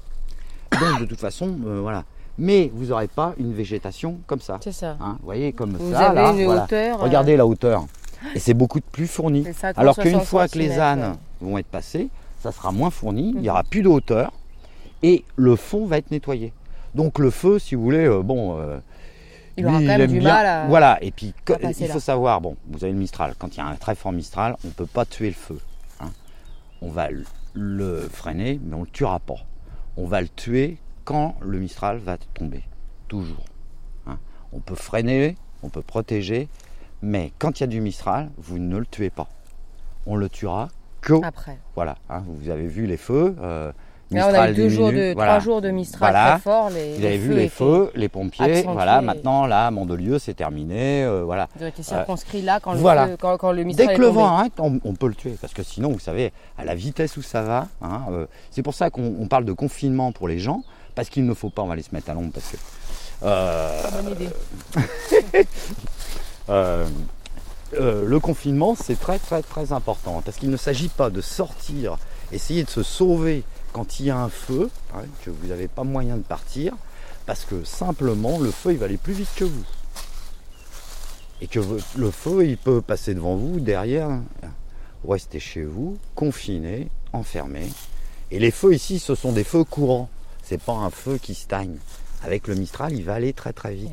Donc, 0.79 1.01
de 1.01 1.07
toute 1.07 1.21
façon, 1.21 1.57
euh, 1.67 1.81
voilà 1.81 2.05
mais 2.39 2.71
vous 2.75 2.87
n'aurez 2.87 3.09
pas 3.09 3.35
une 3.39 3.53
végétation 3.53 4.19
comme 4.27 4.41
ça. 4.41 4.59
C'est 4.63 4.73
ça. 4.73 4.97
Hein, 5.01 5.17
vous 5.21 5.25
voyez, 5.25 5.53
comme 5.53 5.77
vous 5.77 5.93
ça. 5.93 6.11
Avez 6.11 6.43
une 6.43 6.51
hauteur. 6.51 7.01
Euh, 7.01 7.05
Regardez 7.05 7.37
la 7.37 7.47
hauteur. 7.47 7.87
Et 8.35 8.39
c'est 8.39 8.55
beaucoup 8.55 8.81
plus 8.81 9.07
fourni. 9.07 9.47
Alors 9.77 9.97
qu'une 9.97 10.21
fois 10.21 10.49
que 10.49 10.59
les 10.59 10.79
ânes 10.79 11.17
vont 11.41 11.59
être 11.59 11.67
passés, 11.67 12.09
ça 12.41 12.53
sera 12.53 12.73
moins 12.73 12.91
fourni, 12.91 13.33
il 13.35 13.41
n'y 13.41 13.51
aura 13.51 13.63
mhm. 13.63 13.69
plus 13.69 13.83
de 13.83 13.89
hauteur, 13.89 14.33
et 15.03 15.25
le 15.37 15.57
fond 15.57 15.87
va 15.87 15.99
être 15.99 16.11
nettoyé. 16.11 16.53
Donc 16.95 17.19
le 17.19 17.31
feu, 17.31 17.59
si 17.59 17.75
vous 17.75 17.83
voulez, 17.83 18.07
euh, 18.07 18.23
bon. 18.23 18.59
Euh, 18.59 18.79
il 19.57 19.67
aura 19.67 19.79
quand 19.79 19.85
même 19.85 20.07
du 20.11 20.21
mal 20.21 20.47
à. 20.47 20.67
Voilà, 20.67 20.99
et 21.01 21.13
puis 21.13 21.33
il 21.79 21.89
faut 21.89 22.01
savoir, 22.01 22.41
bon, 22.41 22.57
vous 22.69 22.83
avez 22.83 22.93
le 22.93 22.99
Mistral, 22.99 23.35
quand 23.39 23.55
il 23.55 23.59
y 23.59 23.61
a 23.61 23.67
un 23.67 23.77
très 23.77 23.95
fort 23.95 24.13
Mistral, 24.13 24.57
on 24.65 24.69
ne 24.69 24.73
peut 24.73 24.87
pas 24.87 25.05
tuer 25.05 25.29
le 25.29 25.35
feu. 25.35 25.59
Hein. 26.01 26.11
On 26.83 26.89
va 26.89 27.09
le 27.55 28.09
freiner, 28.13 28.59
mais 28.65 28.75
on 28.75 28.81
ne 28.81 28.85
le 28.85 28.91
tuera 28.91 29.21
pas. 29.21 29.37
On 29.97 30.07
va 30.07 30.21
le 30.21 30.29
tuer 30.29 30.79
quand 31.05 31.37
le 31.41 31.59
Mistral 31.59 31.99
va 31.99 32.17
tomber. 32.19 32.63
Toujours. 33.09 33.45
Hein. 34.07 34.19
On 34.53 34.61
peut 34.61 34.75
freiner, 34.75 35.37
on 35.63 35.69
peut 35.69 35.83
protéger, 35.83 36.49
mais 37.03 37.33
quand 37.39 37.61
il 37.61 37.63
y 37.63 37.65
a 37.65 37.69
du 37.69 37.81
Mistral, 37.81 38.31
vous 38.39 38.59
ne 38.59 38.79
le 38.79 38.87
tuez 38.87 39.11
pas. 39.11 39.29
On 40.07 40.17
le 40.17 40.29
tuera 40.29 40.69
que 41.01 41.23
après. 41.25 41.59
Voilà. 41.75 41.97
Hein. 42.09 42.23
vous 42.27 42.51
avez 42.51 42.67
vu 42.67 42.87
les 42.87 42.97
feux. 42.97 43.37
Euh, 43.41 43.73
Là, 44.11 44.29
on 44.31 44.35
a 44.35 44.51
eu 44.51 44.55
deux 44.55 44.69
jours 44.69 44.93
de, 44.93 45.13
trois 45.13 45.39
jours 45.39 45.61
de 45.61 45.71
Mistral 45.71 46.15
très 46.15 46.39
fort. 46.41 46.71
Les, 46.71 46.97
vous 46.97 47.05
avez 47.05 47.19
vu 47.19 47.35
les 47.35 47.49
feux, 47.49 47.91
les 47.95 48.09
pompiers. 48.09 48.63
Voilà, 48.63 49.01
maintenant, 49.01 49.47
là, 49.47 49.71
Mandelieu, 49.71 50.19
c'est 50.19 50.35
terminé. 50.35 51.05
Euh, 51.05 51.25
voilà. 51.25 51.49
Ils 51.59 51.65
ont 51.65 51.69
été 51.69 51.83
circonscrits 51.83 52.43
là 52.43 52.61
quand, 52.61 52.75
le, 52.75 53.17
quand, 53.17 53.53
le 53.53 53.65
Mistral 53.65 53.89
Dès 53.89 53.95
que 53.95 54.01
le 54.01 54.09
vent 54.09 54.27
arrête, 54.27 54.53
on, 54.59 54.95
peut 54.95 55.09
le 55.09 55.15
tuer. 55.15 55.37
Parce 55.41 55.55
que 55.55 55.63
sinon, 55.63 55.91
vous 55.91 55.99
savez, 55.99 56.33
à 56.59 56.65
la 56.65 56.75
vitesse 56.75 57.17
où 57.17 57.23
ça 57.23 57.43
va, 57.43 57.69
hein, 57.83 58.03
euh, 58.11 58.27
c'est 58.51 58.63
pour 58.63 58.75
ça 58.75 58.91
qu'on 58.91 59.27
parle 59.29 59.45
de 59.45 59.53
confinement 59.53 60.13
pour 60.13 60.29
les 60.29 60.39
gens. 60.39 60.63
Parce 60.95 61.09
qu'il 61.09 61.27
ne 61.27 61.35
faut 61.35 61.51
pas, 61.51 61.63
on 61.63 61.67
va 61.67 61.73
aller 61.73 61.83
se 61.83 61.95
mettre 61.95 62.11
à 62.11 62.15
l'ombre 62.15 62.33
parce 62.33 62.51
que. 62.51 62.57
Euh, 63.25 63.91
bonne 64.03 64.13
idée. 64.13 65.47
Euh, 66.51 66.87
euh, 67.73 68.05
le 68.05 68.21
confinement, 68.21 68.75
c'est 68.75 69.01
très 69.01 69.19
très 69.19 69.41
très 69.41 69.73
important 69.73 70.21
parce 70.23 70.37
qu'il 70.37 70.51
ne 70.51 70.59
s'agit 70.59 70.91
pas 70.91 71.09
de 71.09 71.23
sortir, 71.23 71.97
essayer 72.33 72.65
de 72.65 72.69
se 72.69 72.83
sauver 72.83 73.45
quand 73.73 73.99
il 73.99 74.07
y 74.07 74.11
a 74.11 74.19
un 74.19 74.29
feu, 74.29 74.69
hein, 74.95 75.05
que 75.25 75.31
vous 75.31 75.47
n'avez 75.47 75.69
pas 75.69 75.85
moyen 75.85 76.19
de 76.19 76.23
partir, 76.23 76.75
parce 77.25 77.47
que 77.47 77.65
simplement 77.65 78.39
le 78.39 78.51
feu 78.51 78.73
il 78.73 78.79
va 78.79 78.85
aller 78.85 78.99
plus 78.99 79.15
vite 79.15 79.31
que 79.35 79.45
vous. 79.45 79.65
Et 81.41 81.47
que 81.47 81.61
le 81.97 82.11
feu 82.11 82.47
il 82.47 82.59
peut 82.59 82.83
passer 82.83 83.15
devant 83.15 83.37
vous, 83.37 83.59
derrière, 83.59 84.11
vous 85.03 85.11
restez 85.11 85.41
chez 85.41 85.63
vous, 85.63 85.97
confiné, 86.15 86.89
enfermé. 87.15 87.71
Et 88.31 88.39
les 88.39 88.51
feux 88.51 88.75
ici, 88.75 88.99
ce 88.99 89.15
sont 89.15 89.33
des 89.33 89.45
feux 89.45 89.65
courants 89.65 90.11
c'est 90.45 90.63
pas 90.63 90.73
un 90.73 90.91
feu 90.91 91.19
qui 91.19 91.35
stagne. 91.35 91.77
Avec 92.23 92.47
le 92.47 92.55
Mistral, 92.55 92.93
il 92.93 93.05
va 93.05 93.15
aller 93.15 93.33
très 93.33 93.53
très 93.53 93.75
vite. 93.75 93.93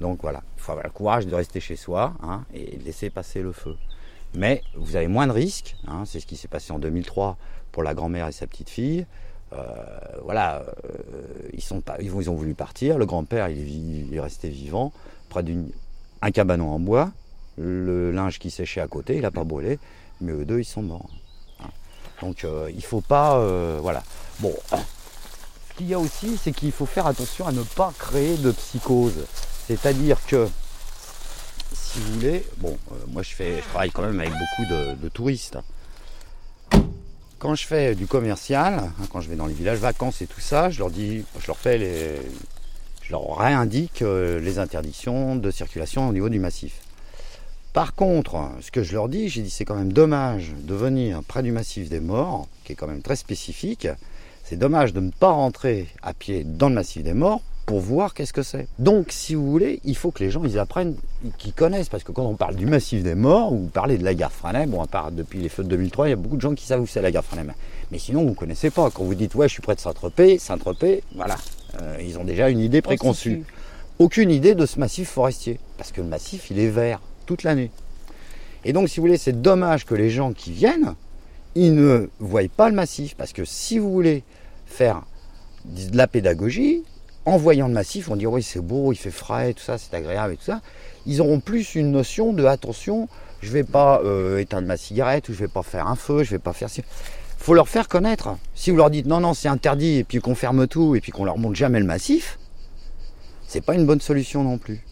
Donc 0.00 0.20
voilà, 0.22 0.42
il 0.56 0.62
faut 0.62 0.72
avoir 0.72 0.86
le 0.86 0.92
courage 0.92 1.26
de 1.26 1.34
rester 1.34 1.58
chez 1.58 1.76
soi 1.76 2.14
hein, 2.22 2.44
et 2.54 2.76
de 2.76 2.84
laisser 2.84 3.10
passer 3.10 3.42
le 3.42 3.52
feu. 3.52 3.76
Mais 4.34 4.62
vous 4.76 4.96
avez 4.96 5.08
moins 5.08 5.26
de 5.26 5.32
risques, 5.32 5.76
hein, 5.86 6.04
c'est 6.06 6.20
ce 6.20 6.26
qui 6.26 6.36
s'est 6.36 6.48
passé 6.48 6.72
en 6.72 6.78
2003 6.78 7.36
pour 7.72 7.82
la 7.82 7.94
grand-mère 7.94 8.28
et 8.28 8.32
sa 8.32 8.46
petite 8.46 8.70
fille. 8.70 9.06
Euh, 9.52 9.64
voilà, 10.24 10.64
euh, 10.84 10.92
ils, 11.52 11.62
sont 11.62 11.80
pas, 11.80 11.96
ils, 12.00 12.12
ont 12.12 12.34
voulu 12.34 12.54
partir. 12.54 12.98
Le 12.98 13.06
grand-père, 13.06 13.48
il, 13.48 14.12
est 14.12 14.20
resté 14.20 14.48
vivant 14.48 14.92
près 15.28 15.42
d'un 15.42 16.30
cabanon 16.32 16.70
en 16.70 16.80
bois. 16.80 17.12
Le 17.56 18.10
linge 18.10 18.40
qui 18.40 18.50
séchait 18.50 18.80
à 18.80 18.88
côté, 18.88 19.16
il 19.16 19.22
n'a 19.22 19.30
pas 19.30 19.44
brûlé. 19.44 19.78
Mais 20.20 20.32
eux 20.32 20.44
deux, 20.44 20.60
ils 20.60 20.64
sont 20.64 20.82
morts. 20.82 21.10
Hein. 21.60 21.68
Donc 22.20 22.44
euh, 22.44 22.70
il 22.74 22.84
faut 22.84 23.00
pas, 23.00 23.38
voilà. 23.80 24.02
Bon, 24.40 24.52
ce 25.74 25.78
qu'il 25.78 25.88
y 25.88 25.94
a 25.94 25.98
aussi, 25.98 26.38
c'est 26.40 26.52
qu'il 26.52 26.70
faut 26.70 26.86
faire 26.86 27.08
attention 27.08 27.48
à 27.48 27.52
ne 27.52 27.62
pas 27.62 27.92
créer 27.98 28.36
de 28.36 28.52
psychose. 28.52 29.24
C'est-à-dire 29.66 30.18
que, 30.26 30.48
si 31.72 31.98
vous 31.98 32.12
voulez, 32.14 32.44
bon, 32.58 32.78
euh, 32.92 32.94
moi 33.08 33.22
je, 33.24 33.30
fais, 33.30 33.56
je 33.56 33.68
travaille 33.68 33.90
quand 33.90 34.02
même 34.02 34.20
avec 34.20 34.32
beaucoup 34.32 34.70
de, 34.70 35.08
touristes. 35.08 35.58
Quand 37.40 37.56
je 37.56 37.66
fais 37.66 37.96
du 37.96 38.06
commercial, 38.06 38.74
hein, 38.74 39.06
quand 39.10 39.20
je 39.20 39.28
vais 39.28 39.34
dans 39.34 39.46
les 39.46 39.54
villages 39.54 39.80
vacances 39.80 40.22
et 40.22 40.28
tout 40.28 40.40
ça, 40.40 40.70
je 40.70 40.78
leur 40.78 40.90
dis, 40.90 41.24
je 41.40 41.46
leur 41.48 41.58
fais 41.58 41.76
les, 41.76 42.20
je 43.02 43.10
leur 43.10 43.36
réindique 43.36 44.02
euh, 44.02 44.38
les 44.38 44.60
interdictions 44.60 45.34
de 45.34 45.50
circulation 45.50 46.08
au 46.08 46.12
niveau 46.12 46.28
du 46.28 46.38
massif. 46.38 46.74
Par 47.72 47.96
contre, 47.96 48.52
ce 48.60 48.70
que 48.70 48.84
je 48.84 48.92
leur 48.92 49.08
dis, 49.08 49.28
j'ai 49.28 49.42
dit 49.42 49.50
c'est 49.50 49.64
quand 49.64 49.74
même 49.74 49.92
dommage 49.92 50.52
de 50.56 50.74
venir 50.74 51.24
près 51.24 51.42
du 51.42 51.50
massif 51.50 51.88
des 51.88 51.98
morts, 51.98 52.46
qui 52.62 52.72
est 52.72 52.76
quand 52.76 52.86
même 52.86 53.02
très 53.02 53.16
spécifique, 53.16 53.88
c'est 54.44 54.56
dommage 54.56 54.92
de 54.92 55.00
ne 55.00 55.10
pas 55.10 55.30
rentrer 55.30 55.88
à 56.02 56.12
pied 56.12 56.44
dans 56.44 56.68
le 56.68 56.74
massif 56.74 57.02
des 57.02 57.14
morts 57.14 57.40
pour 57.64 57.80
voir 57.80 58.12
qu'est-ce 58.12 58.34
que 58.34 58.42
c'est. 58.42 58.68
Donc, 58.78 59.06
si 59.08 59.34
vous 59.34 59.50
voulez, 59.50 59.80
il 59.84 59.96
faut 59.96 60.10
que 60.10 60.22
les 60.22 60.30
gens 60.30 60.44
ils 60.44 60.58
apprennent, 60.58 60.96
qu'ils 61.38 61.54
connaissent, 61.54 61.88
parce 61.88 62.04
que 62.04 62.12
quand 62.12 62.26
on 62.26 62.34
parle 62.34 62.54
du 62.54 62.66
massif 62.66 63.02
des 63.02 63.14
morts, 63.14 63.54
ou 63.54 63.60
vous 63.60 63.68
parlez 63.68 63.96
de 63.96 64.04
la 64.04 64.12
gare 64.12 64.30
Freinet, 64.32 64.66
bon, 64.66 64.82
à 64.82 64.86
part 64.86 65.12
depuis 65.12 65.38
les 65.38 65.48
feux 65.48 65.64
de 65.64 65.68
2003, 65.70 66.08
il 66.08 66.10
y 66.10 66.12
a 66.12 66.16
beaucoup 66.16 66.36
de 66.36 66.42
gens 66.42 66.54
qui 66.54 66.66
savent 66.66 66.82
où 66.82 66.86
c'est 66.86 67.00
la 67.00 67.10
gare 67.10 67.24
Freinet. 67.24 67.54
Mais 67.90 67.98
sinon, 67.98 68.22
vous 68.22 68.30
ne 68.30 68.34
connaissez 68.34 68.68
pas. 68.68 68.90
Quand 68.90 69.04
vous 69.04 69.14
dites, 69.14 69.34
ouais, 69.34 69.48
je 69.48 69.54
suis 69.54 69.62
près 69.62 69.74
de 69.74 69.80
Saint-Tropez, 69.80 70.38
Saint-Tropez, 70.38 71.02
voilà, 71.14 71.36
euh, 71.80 71.96
ils 72.02 72.18
ont 72.18 72.24
déjà 72.24 72.50
une 72.50 72.60
idée 72.60 72.82
préconçue. 72.82 73.44
Aucune 73.98 74.30
idée 74.30 74.54
de 74.54 74.66
ce 74.66 74.78
massif 74.78 75.08
forestier, 75.08 75.58
parce 75.78 75.90
que 75.90 76.02
le 76.02 76.08
massif, 76.08 76.50
il 76.50 76.58
est 76.58 76.68
vert 76.68 77.00
toute 77.24 77.44
l'année. 77.44 77.70
Et 78.66 78.74
donc, 78.74 78.90
si 78.90 78.96
vous 78.96 79.06
voulez, 79.06 79.18
c'est 79.18 79.40
dommage 79.40 79.86
que 79.86 79.94
les 79.94 80.10
gens 80.10 80.34
qui 80.34 80.52
viennent, 80.52 80.94
ils 81.54 81.74
ne 81.74 82.08
voient 82.18 82.42
pas 82.54 82.68
le 82.68 82.74
massif. 82.74 83.14
Parce 83.16 83.32
que 83.32 83.44
si 83.44 83.78
vous 83.78 83.92
voulez 83.92 84.22
faire 84.66 85.02
de 85.64 85.96
la 85.96 86.06
pédagogie, 86.06 86.82
en 87.26 87.36
voyant 87.36 87.68
le 87.68 87.74
massif, 87.74 88.10
on 88.10 88.16
dit 88.16 88.26
oui 88.26 88.42
c'est 88.42 88.60
beau, 88.60 88.92
il 88.92 88.96
fait 88.96 89.10
frais, 89.10 89.54
tout 89.54 89.62
ça, 89.62 89.78
c'est 89.78 89.94
agréable 89.94 90.34
et 90.34 90.36
tout 90.36 90.44
ça. 90.44 90.60
Ils 91.06 91.20
auront 91.20 91.40
plus 91.40 91.74
une 91.74 91.90
notion 91.90 92.32
de 92.32 92.44
attention, 92.44 93.08
je 93.40 93.50
vais 93.50 93.64
pas 93.64 94.00
euh, 94.04 94.38
éteindre 94.38 94.66
ma 94.66 94.76
cigarette 94.76 95.28
ou 95.28 95.32
je 95.32 95.38
vais 95.38 95.48
pas 95.48 95.62
faire 95.62 95.86
un 95.86 95.96
feu, 95.96 96.22
je 96.22 96.30
vais 96.30 96.38
pas 96.38 96.52
faire 96.52 96.68
Il 96.76 96.84
faut 97.38 97.54
leur 97.54 97.68
faire 97.68 97.88
connaître. 97.88 98.36
Si 98.54 98.70
vous 98.70 98.76
leur 98.76 98.90
dites 98.90 99.06
non 99.06 99.20
non 99.20 99.32
c'est 99.34 99.48
interdit 99.48 99.98
et 99.98 100.04
puis 100.04 100.18
qu'on 100.18 100.34
ferme 100.34 100.66
tout 100.66 100.96
et 100.96 101.00
puis 101.00 101.12
qu'on 101.12 101.24
leur 101.24 101.38
montre 101.38 101.54
jamais 101.54 101.80
le 101.80 101.86
massif, 101.86 102.38
c'est 103.46 103.64
pas 103.64 103.74
une 103.74 103.86
bonne 103.86 104.00
solution 104.00 104.42
non 104.42 104.58
plus. 104.58 104.84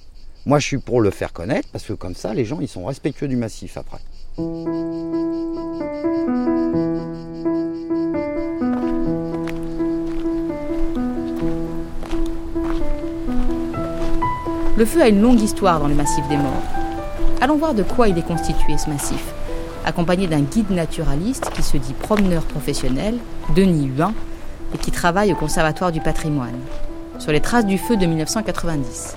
Moi 0.47 0.59
je 0.59 0.67
suis 0.67 0.79
pour 0.79 1.01
le 1.01 1.11
faire 1.11 1.33
connaître 1.33 1.69
parce 1.71 1.85
que 1.85 1.93
comme 1.93 2.15
ça 2.15 2.33
les 2.33 2.45
gens 2.45 2.61
ils 2.61 2.69
sont 2.69 2.85
respectueux 2.85 3.29
du 3.29 3.37
massif 3.37 3.77
après. 3.77 4.01
Le 4.39 4.47
feu 14.87 15.03
a 15.03 15.09
une 15.09 15.21
longue 15.21 15.39
histoire 15.43 15.81
dans 15.81 15.89
le 15.89 15.95
massif 15.95 16.27
des 16.29 16.39
Morts. 16.39 16.63
Allons 17.43 17.59
voir 17.59 17.75
de 17.75 17.83
quoi 17.83 18.09
il 18.09 18.17
est 18.17 18.27
constitué 18.27 18.79
ce 18.79 18.89
massif, 18.89 19.23
accompagné 19.85 20.27
d'un 20.29 20.41
guide 20.41 20.71
naturaliste 20.71 21.51
qui 21.51 21.63
se 21.63 21.77
dit 21.77 21.93
promeneur 21.93 22.45
professionnel, 22.45 23.19
Denis 23.55 23.91
Huin, 23.99 24.15
et 24.75 24.79
qui 24.79 24.91
travaille 24.91 25.31
au 25.35 25.37
Conservatoire 25.37 25.93
du 25.93 26.01
patrimoine, 26.01 26.59
sur 27.19 27.33
les 27.33 27.41
traces 27.41 27.67
du 27.67 27.77
feu 27.77 27.99
de 27.99 28.07
1990. 28.07 29.17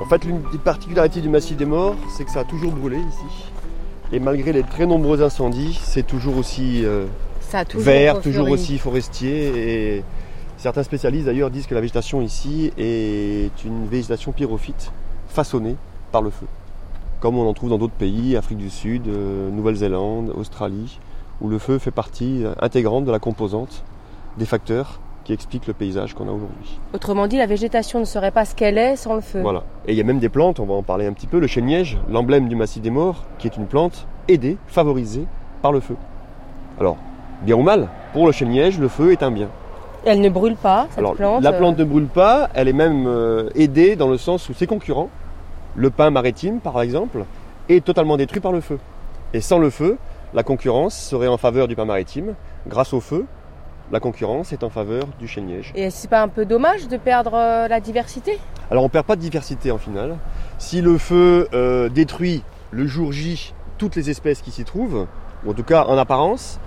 En 0.00 0.04
fait, 0.04 0.24
l'une 0.24 0.42
des 0.52 0.58
particularités 0.58 1.20
du 1.20 1.28
massif 1.28 1.56
des 1.56 1.64
morts, 1.64 1.96
c'est 2.16 2.24
que 2.24 2.30
ça 2.30 2.40
a 2.40 2.44
toujours 2.44 2.70
brûlé 2.70 2.98
ici. 2.98 3.50
Et 4.12 4.20
malgré 4.20 4.52
les 4.52 4.62
très 4.62 4.86
nombreux 4.86 5.22
incendies, 5.22 5.78
c'est 5.82 6.06
toujours 6.06 6.36
aussi 6.36 6.84
euh, 6.84 7.06
vert, 7.74 8.20
toujours 8.20 8.48
aussi 8.48 8.78
forestier. 8.78 9.96
Et 9.96 10.04
certains 10.56 10.84
spécialistes 10.84 11.26
d'ailleurs 11.26 11.50
disent 11.50 11.66
que 11.66 11.74
la 11.74 11.80
végétation 11.80 12.22
ici 12.22 12.72
est 12.78 13.64
une 13.64 13.86
végétation 13.86 14.30
pyrophyte 14.30 14.92
façonnée 15.28 15.74
par 16.12 16.22
le 16.22 16.30
feu. 16.30 16.46
Comme 17.20 17.36
on 17.36 17.48
en 17.48 17.52
trouve 17.52 17.70
dans 17.70 17.78
d'autres 17.78 17.92
pays, 17.92 18.36
Afrique 18.36 18.58
du 18.58 18.70
Sud, 18.70 19.08
euh, 19.08 19.50
Nouvelle-Zélande, 19.50 20.32
Australie, 20.38 21.00
où 21.40 21.48
le 21.48 21.58
feu 21.58 21.78
fait 21.78 21.90
partie 21.90 22.44
intégrante 22.60 23.04
de 23.04 23.10
la 23.10 23.18
composante 23.18 23.82
des 24.38 24.46
facteurs 24.46 25.00
qui 25.28 25.34
expliquent 25.34 25.66
le 25.66 25.74
paysage 25.74 26.14
qu'on 26.14 26.26
a 26.26 26.30
aujourd'hui. 26.30 26.80
Autrement 26.94 27.26
dit, 27.26 27.36
la 27.36 27.44
végétation 27.44 28.00
ne 28.00 28.06
serait 28.06 28.30
pas 28.30 28.46
ce 28.46 28.54
qu'elle 28.54 28.78
est 28.78 28.96
sans 28.96 29.14
le 29.14 29.20
feu. 29.20 29.42
Voilà. 29.42 29.62
Et 29.86 29.92
il 29.92 29.98
y 29.98 30.00
a 30.00 30.04
même 30.04 30.20
des 30.20 30.30
plantes, 30.30 30.58
on 30.58 30.64
va 30.64 30.72
en 30.72 30.82
parler 30.82 31.06
un 31.06 31.12
petit 31.12 31.26
peu, 31.26 31.38
le 31.38 31.46
chêne-liège, 31.46 31.98
l'emblème 32.08 32.48
du 32.48 32.56
massif 32.56 32.80
des 32.80 32.88
morts, 32.88 33.24
qui 33.36 33.46
est 33.46 33.58
une 33.58 33.66
plante 33.66 34.06
aidée, 34.26 34.56
favorisée 34.68 35.26
par 35.60 35.70
le 35.70 35.80
feu. 35.80 35.96
Alors, 36.80 36.96
bien 37.42 37.56
ou 37.56 37.62
mal, 37.62 37.90
pour 38.14 38.24
le 38.24 38.32
chêne-liège, 38.32 38.78
le 38.78 38.88
feu 38.88 39.12
est 39.12 39.22
un 39.22 39.30
bien. 39.30 39.50
Elle 40.06 40.22
ne 40.22 40.30
brûle 40.30 40.56
pas, 40.56 40.86
cette 40.88 41.00
Alors, 41.00 41.14
plante 41.14 41.42
La 41.42 41.52
plante 41.52 41.76
ne 41.76 41.84
brûle 41.84 42.06
pas, 42.06 42.48
elle 42.54 42.68
est 42.68 42.72
même 42.72 43.04
euh, 43.06 43.50
aidée 43.54 43.96
dans 43.96 44.08
le 44.08 44.16
sens 44.16 44.48
où 44.48 44.54
ses 44.54 44.66
concurrents, 44.66 45.10
le 45.76 45.90
pin 45.90 46.08
maritime 46.08 46.60
par 46.60 46.80
exemple, 46.80 47.26
est 47.68 47.84
totalement 47.84 48.16
détruit 48.16 48.40
par 48.40 48.52
le 48.52 48.62
feu. 48.62 48.78
Et 49.34 49.42
sans 49.42 49.58
le 49.58 49.68
feu, 49.68 49.98
la 50.32 50.42
concurrence 50.42 50.94
serait 50.98 51.28
en 51.28 51.36
faveur 51.36 51.68
du 51.68 51.76
pain 51.76 51.84
maritime. 51.84 52.34
Grâce 52.66 52.94
au 52.94 53.00
feu, 53.00 53.26
la 53.90 54.00
concurrence 54.00 54.52
est 54.52 54.62
en 54.62 54.70
faveur 54.70 55.04
du 55.18 55.26
chêne-liège. 55.26 55.72
Et 55.74 55.90
c'est 55.90 56.08
pas 56.08 56.22
un 56.22 56.28
peu 56.28 56.44
dommage 56.44 56.88
de 56.88 56.96
perdre 56.96 57.34
euh, 57.34 57.68
la 57.68 57.80
diversité? 57.80 58.38
Alors 58.70 58.84
on 58.84 58.88
perd 58.88 59.06
pas 59.06 59.16
de 59.16 59.20
diversité 59.20 59.70
en 59.70 59.78
final. 59.78 60.16
Si 60.58 60.80
le 60.80 60.98
feu 60.98 61.48
euh, 61.54 61.88
détruit 61.88 62.42
le 62.70 62.86
jour 62.86 63.12
J 63.12 63.54
toutes 63.78 63.96
les 63.96 64.10
espèces 64.10 64.42
qui 64.42 64.50
s'y 64.50 64.64
trouvent, 64.64 65.06
ou 65.44 65.50
en 65.50 65.54
tout 65.54 65.62
cas 65.62 65.84
en 65.84 65.96
apparence, 65.96 66.60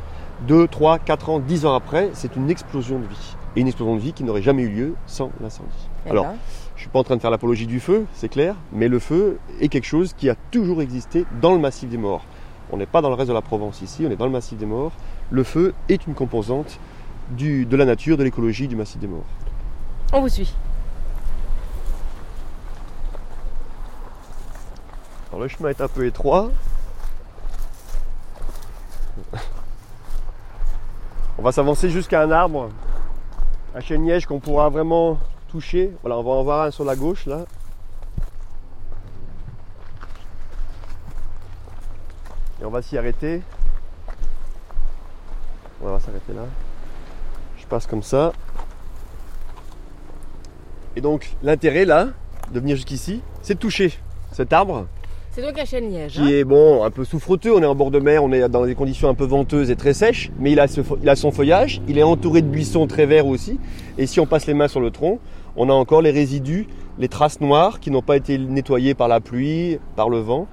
2, 0.48 0.68
3, 0.68 1.00
4 1.00 1.30
ans, 1.30 1.40
10 1.40 1.66
ans 1.66 1.76
après, 1.76 2.10
c'est 2.14 2.36
une 2.36 2.50
explosion 2.50 3.00
de 3.00 3.06
vie. 3.06 3.36
Et 3.56 3.62
une 3.62 3.68
explosion 3.68 3.96
de 3.96 4.02
vie 4.02 4.14
qui 4.14 4.24
n'aurait 4.24 4.42
jamais 4.42 4.64
eu 4.64 4.70
lieu 4.70 4.96
sans 5.06 5.30
l'incendie. 5.42 5.70
Eh 6.08 6.12
Alors, 6.12 6.26
ben. 6.26 6.36
je 6.76 6.80
ne 6.80 6.80
suis 6.80 6.90
pas 6.90 7.00
en 7.00 7.04
train 7.04 7.18
de 7.18 7.22
faire 7.22 7.30
l'apologie 7.30 7.68
du 7.68 7.80
feu, 7.80 8.06
c'est 8.14 8.30
clair, 8.30 8.56
mais 8.72 8.88
le 8.88 8.98
feu 8.98 9.40
est 9.60 9.68
quelque 9.68 9.86
chose 9.86 10.14
qui 10.14 10.30
a 10.30 10.36
toujours 10.52 10.82
existé 10.82 11.26
dans 11.42 11.54
le 11.54 11.60
massif 11.60 11.90
des 11.90 11.98
morts. 11.98 12.24
On 12.72 12.78
n'est 12.78 12.86
pas 12.86 13.02
dans 13.02 13.10
le 13.10 13.16
reste 13.16 13.28
de 13.28 13.34
la 13.34 13.42
Provence 13.42 13.82
ici, 13.82 14.06
on 14.08 14.12
est 14.12 14.16
dans 14.16 14.26
le 14.26 14.32
massif 14.32 14.58
des 14.58 14.66
morts. 14.66 14.94
Le 15.30 15.44
feu 15.44 15.74
est 15.90 16.08
une 16.08 16.14
composante 16.14 16.80
du, 17.32 17.66
de 17.66 17.76
la 17.76 17.86
nature, 17.86 18.18
de 18.18 18.24
l'écologie 18.24 18.68
du 18.68 18.76
massif 18.76 19.00
des 19.00 19.08
morts. 19.08 19.26
On 20.14 20.22
vous 20.22 20.30
suit. 20.30 20.54
Alors 25.30 25.42
le 25.42 25.48
chemin 25.48 25.70
est 25.70 25.82
un 25.82 25.88
peu 25.88 26.06
étroit. 26.06 26.50
On 31.38 31.42
va 31.42 31.52
s'avancer 31.52 31.90
jusqu'à 31.90 32.22
un 32.22 32.30
arbre, 32.30 32.70
un 33.74 33.80
chêne-liège 33.80 34.26
qu'on 34.26 34.40
pourra 34.40 34.70
vraiment 34.70 35.18
toucher. 35.48 35.92
Voilà, 36.02 36.18
on 36.18 36.24
va 36.24 36.32
en 36.32 36.44
voir 36.44 36.66
un 36.66 36.72
sur 36.72 36.84
la 36.84 36.96
gauche 36.96 37.26
là. 37.26 37.46
Et 42.62 42.66
on 42.66 42.70
va 42.70 42.82
s'y 42.82 42.98
arrêter. 42.98 43.42
On 45.82 45.90
va 45.90 46.00
s'arrêter 46.00 46.34
là. 46.34 46.44
Passe 47.72 47.88
comme 47.88 48.04
ça. 48.04 48.34
Et 50.98 51.02
donc 51.02 51.32
l'intérêt 51.42 51.86
là, 51.86 52.10
de 52.54 52.60
venir 52.60 52.76
jusqu'ici, 52.76 53.22
c'est 53.42 53.54
de 53.54 53.60
toucher 53.60 53.94
cet 54.34 54.52
arbre 54.52 54.88
C'est 55.32 55.42
donc 55.42 55.58
un 55.58 55.64
chêne-liège. 55.64 56.12
qui 56.12 56.34
est 56.34 56.44
bon, 56.44 56.84
un 56.84 56.92
peu 56.92 57.06
souffreteux. 57.06 57.54
On 57.56 57.62
est 57.64 57.66
en 57.66 57.74
bord 57.76 57.90
de 57.90 58.00
mer, 58.00 58.26
on 58.26 58.32
est 58.34 58.50
dans 58.50 58.66
des 58.66 58.76
conditions 58.76 59.08
un 59.08 59.14
peu 59.14 59.24
venteuses 59.24 59.72
et 59.72 59.78
très 59.78 59.94
sèches, 59.94 60.32
mais 60.38 60.52
il 60.52 60.60
a, 60.60 60.68
ce- 60.68 60.82
il 61.02 61.08
a 61.08 61.16
son 61.16 61.32
feuillage. 61.32 61.82
Il 61.88 61.98
est 61.98 62.04
entouré 62.04 62.42
de 62.42 62.48
buissons 62.48 62.88
très 62.88 63.06
verts 63.06 63.26
aussi. 63.28 63.58
Et 63.98 64.06
si 64.06 64.20
on 64.20 64.26
passe 64.26 64.48
les 64.48 64.54
mains 64.54 64.68
sur 64.68 64.82
le 64.82 64.92
tronc, 64.92 65.20
on 65.56 65.70
a 65.70 65.74
encore 65.74 66.02
les 66.02 66.12
résidus, 66.12 66.68
les 67.00 67.08
traces 67.08 67.40
noires 67.40 67.80
qui 67.80 67.90
n'ont 67.90 68.02
pas 68.02 68.18
été 68.18 68.38
nettoyées 68.38 68.96
par 68.96 69.08
la 69.08 69.22
pluie, 69.22 69.80
par 69.96 70.10
le 70.10 70.20
vent, 70.20 70.46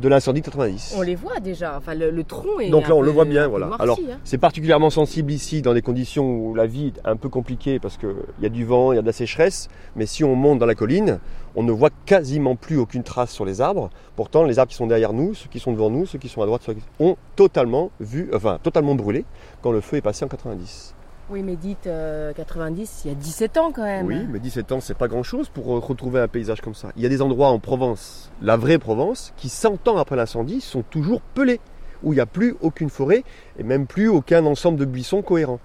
de 0.00 0.08
l'incendie 0.08 0.40
de 0.40 0.44
90. 0.46 0.94
On 0.98 1.02
les 1.02 1.14
voit 1.14 1.40
déjà. 1.40 1.76
Enfin, 1.76 1.94
le, 1.94 2.10
le 2.10 2.24
tronc 2.24 2.60
est. 2.60 2.70
Donc 2.70 2.88
là, 2.88 2.94
on 2.94 3.02
le 3.02 3.10
voit 3.10 3.24
bien, 3.24 3.46
voilà. 3.48 3.70
Alors, 3.78 3.98
hein. 4.00 4.18
c'est 4.24 4.38
particulièrement 4.38 4.90
sensible 4.90 5.32
ici 5.32 5.62
dans 5.62 5.74
des 5.74 5.82
conditions 5.82 6.28
où 6.28 6.54
la 6.54 6.66
vie 6.66 6.88
est 6.88 7.00
un 7.08 7.16
peu 7.16 7.28
compliquée 7.28 7.78
parce 7.78 7.96
qu'il 7.96 8.14
y 8.40 8.46
a 8.46 8.50
du 8.50 8.64
vent, 8.64 8.92
il 8.92 8.96
y 8.96 8.98
a 8.98 9.02
de 9.02 9.06
la 9.06 9.12
sécheresse. 9.12 9.68
Mais 9.94 10.06
si 10.06 10.24
on 10.24 10.34
monte 10.34 10.58
dans 10.58 10.66
la 10.66 10.74
colline, 10.74 11.18
on 11.54 11.62
ne 11.62 11.72
voit 11.72 11.90
quasiment 12.04 12.56
plus 12.56 12.76
aucune 12.76 13.02
trace 13.02 13.30
sur 13.30 13.44
les 13.44 13.60
arbres. 13.60 13.90
Pourtant, 14.16 14.44
les 14.44 14.58
arbres 14.58 14.70
qui 14.70 14.76
sont 14.76 14.86
derrière 14.86 15.12
nous, 15.12 15.34
ceux 15.34 15.48
qui 15.48 15.60
sont 15.60 15.72
devant 15.72 15.90
nous, 15.90 16.06
ceux 16.06 16.18
qui 16.18 16.28
sont 16.28 16.42
à 16.42 16.46
droite, 16.46 16.62
ceux 16.64 16.74
qui- 16.74 16.82
ont 17.00 17.16
totalement 17.36 17.90
vu, 18.00 18.30
enfin, 18.34 18.58
totalement 18.62 18.94
brûlé 18.94 19.24
quand 19.62 19.70
le 19.72 19.80
feu 19.80 19.96
est 19.98 20.02
passé 20.02 20.24
en 20.24 20.28
90. 20.28 20.94
Oui, 21.28 21.42
mais 21.42 21.56
dites 21.56 21.88
euh, 21.88 22.32
90, 22.32 23.02
il 23.04 23.08
y 23.08 23.10
a 23.10 23.16
17 23.16 23.56
ans 23.56 23.72
quand 23.72 23.82
même. 23.82 24.06
Oui, 24.06 24.26
mais 24.30 24.38
17 24.38 24.70
ans, 24.70 24.80
c'est 24.80 24.96
pas 24.96 25.08
grand 25.08 25.24
chose 25.24 25.48
pour 25.48 25.74
euh, 25.74 25.80
retrouver 25.80 26.20
un 26.20 26.28
paysage 26.28 26.60
comme 26.60 26.74
ça. 26.74 26.92
Il 26.96 27.02
y 27.02 27.06
a 27.06 27.08
des 27.08 27.20
endroits 27.20 27.48
en 27.48 27.58
Provence, 27.58 28.30
la 28.42 28.56
vraie 28.56 28.78
Provence, 28.78 29.32
qui 29.36 29.48
100 29.48 29.88
ans 29.88 29.96
après 29.96 30.14
l'incendie 30.14 30.60
sont 30.60 30.82
toujours 30.82 31.20
pelés, 31.20 31.58
où 32.04 32.12
il 32.12 32.16
n'y 32.16 32.22
a 32.22 32.26
plus 32.26 32.54
aucune 32.60 32.90
forêt 32.90 33.24
et 33.58 33.64
même 33.64 33.88
plus 33.88 34.06
aucun 34.06 34.46
ensemble 34.46 34.78
de 34.78 34.84
buissons 34.84 35.22
cohérents. 35.22 35.58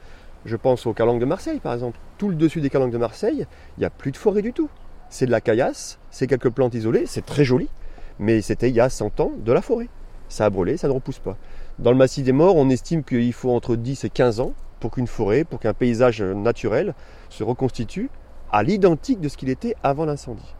Je 0.45 0.55
pense 0.55 0.87
aux 0.87 0.93
calanques 0.93 1.19
de 1.19 1.25
Marseille, 1.25 1.59
par 1.59 1.75
exemple. 1.75 1.99
Tout 2.17 2.29
le 2.29 2.35
dessus 2.35 2.59
des 2.59 2.71
calanques 2.71 2.91
de 2.91 2.97
Marseille, 2.97 3.45
il 3.77 3.81
n'y 3.81 3.85
a 3.85 3.91
plus 3.91 4.11
de 4.11 4.17
forêt 4.17 4.41
du 4.41 4.53
tout. 4.53 4.69
C'est 5.09 5.27
de 5.27 5.31
la 5.31 5.41
caillasse, 5.41 5.99
c'est 6.09 6.25
quelques 6.25 6.49
plantes 6.49 6.73
isolées, 6.73 7.05
c'est 7.05 7.25
très 7.25 7.43
joli, 7.43 7.69
mais 8.17 8.41
c'était 8.41 8.69
il 8.69 8.75
y 8.75 8.79
a 8.79 8.89
100 8.89 9.19
ans 9.19 9.31
de 9.37 9.51
la 9.51 9.61
forêt. 9.61 9.89
Ça 10.27 10.45
a 10.45 10.49
brûlé, 10.49 10.77
ça 10.77 10.87
ne 10.87 10.93
repousse 10.93 11.19
pas. 11.19 11.37
Dans 11.77 11.91
le 11.91 11.97
massif 11.97 12.23
des 12.23 12.31
morts, 12.31 12.55
on 12.55 12.69
estime 12.69 13.03
qu'il 13.03 13.33
faut 13.33 13.51
entre 13.51 13.75
10 13.75 14.05
et 14.05 14.09
15 14.09 14.39
ans 14.39 14.53
pour 14.81 14.91
qu'une 14.91 15.07
forêt, 15.07 15.45
pour 15.45 15.61
qu'un 15.61 15.73
paysage 15.73 16.21
naturel 16.21 16.93
se 17.29 17.45
reconstitue 17.45 18.09
à 18.51 18.63
l'identique 18.63 19.21
de 19.21 19.29
ce 19.29 19.37
qu'il 19.37 19.49
était 19.49 19.75
avant 19.81 20.03
l'incendie. 20.03 20.55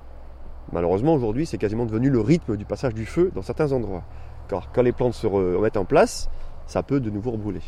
Malheureusement, 0.72 1.14
aujourd'hui, 1.14 1.46
c'est 1.46 1.58
quasiment 1.58 1.86
devenu 1.86 2.10
le 2.10 2.22
rythme 2.22 2.56
du 2.56 2.64
passage 2.64 2.94
du 2.94 3.06
feu 3.06 3.32
dans 3.36 3.42
certains 3.42 3.74
endroits. 3.74 4.04
Car 4.48 4.72
quand 4.72 4.82
les 4.82 4.94
plantes 4.94 5.16
se 5.16 5.28
remettent 5.28 5.76
en 5.76 5.84
place, 5.84 6.30
ça 6.68 6.84
peut 6.84 7.02
de 7.02 7.10
nouveau 7.10 7.36
brûler. 7.36 7.62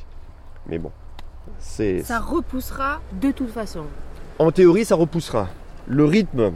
Mais 0.67 0.77
bon, 0.77 0.91
c'est... 1.59 2.03
Ça 2.03 2.19
repoussera 2.19 3.01
de 3.19 3.31
toute 3.31 3.49
façon. 3.49 3.83
En 4.39 4.51
théorie, 4.51 4.85
ça 4.85 4.95
repoussera. 4.95 5.49
Le 5.87 6.05
rythme, 6.05 6.53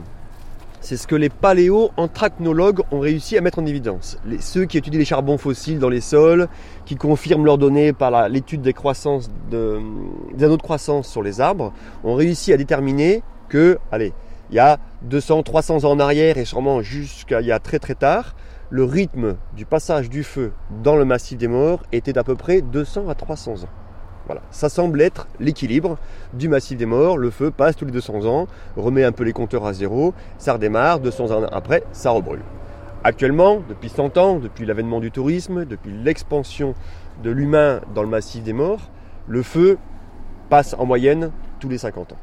c'est 0.80 0.96
ce 0.96 1.06
que 1.06 1.16
les 1.16 1.28
paléo-anthracnologues 1.28 2.82
ont 2.92 3.00
réussi 3.00 3.36
à 3.36 3.40
mettre 3.40 3.58
en 3.58 3.66
évidence. 3.66 4.18
Ceux 4.40 4.64
qui 4.64 4.78
étudient 4.78 4.98
les 4.98 5.04
charbons 5.04 5.38
fossiles 5.38 5.78
dans 5.78 5.88
les 5.88 6.00
sols, 6.00 6.48
qui 6.84 6.96
confirment 6.96 7.44
leurs 7.44 7.58
données 7.58 7.92
par 7.92 8.28
l'étude 8.28 8.62
des 8.62 8.72
croissances 8.72 9.30
de- 9.50 9.80
des 10.34 10.44
anneaux 10.44 10.56
de 10.56 10.62
croissance 10.62 11.08
sur 11.08 11.22
les 11.22 11.40
arbres, 11.40 11.72
ont 12.04 12.14
réussi 12.14 12.52
à 12.52 12.56
déterminer 12.56 13.22
que, 13.48 13.78
allez, 13.90 14.12
il 14.50 14.56
y 14.56 14.60
a 14.60 14.78
200, 15.02 15.42
300 15.42 15.84
ans 15.84 15.90
en 15.92 16.00
arrière 16.00 16.38
et 16.38 16.44
sûrement 16.44 16.80
jusqu'à 16.80 17.40
il 17.40 17.46
y 17.46 17.52
a 17.52 17.58
très 17.58 17.78
très 17.78 17.94
tard, 17.94 18.34
le 18.70 18.84
rythme 18.84 19.36
du 19.56 19.64
passage 19.64 20.08
du 20.10 20.22
feu 20.22 20.52
dans 20.82 20.96
le 20.96 21.04
massif 21.04 21.38
des 21.38 21.48
morts 21.48 21.82
était 21.92 22.12
d'à 22.12 22.24
peu 22.24 22.34
près 22.34 22.60
200 22.60 23.08
à 23.08 23.14
300 23.14 23.64
ans. 23.64 23.68
Voilà, 24.28 24.42
ça 24.50 24.68
semble 24.68 25.00
être 25.00 25.26
l'équilibre 25.40 25.96
du 26.34 26.48
massif 26.48 26.76
des 26.76 26.84
morts. 26.84 27.16
Le 27.16 27.30
feu 27.30 27.50
passe 27.50 27.76
tous 27.76 27.86
les 27.86 27.92
200 27.92 28.26
ans, 28.26 28.46
remet 28.76 29.02
un 29.02 29.10
peu 29.10 29.24
les 29.24 29.32
compteurs 29.32 29.64
à 29.64 29.72
zéro, 29.72 30.12
ça 30.36 30.52
redémarre, 30.52 31.00
200 31.00 31.30
ans 31.30 31.46
après, 31.50 31.82
ça 31.92 32.10
rebrûle. 32.10 32.42
Actuellement, 33.04 33.62
depuis 33.66 33.88
100 33.88 34.18
ans, 34.18 34.38
depuis 34.38 34.66
l'avènement 34.66 35.00
du 35.00 35.10
tourisme, 35.10 35.64
depuis 35.64 35.92
l'expansion 35.92 36.74
de 37.22 37.30
l'humain 37.30 37.80
dans 37.94 38.02
le 38.02 38.08
massif 38.08 38.42
des 38.42 38.52
morts, 38.52 38.90
le 39.26 39.42
feu 39.42 39.78
passe 40.50 40.74
en 40.78 40.84
moyenne 40.84 41.30
tous 41.58 41.70
les 41.70 41.78
50 41.78 42.12
ans. 42.12 42.18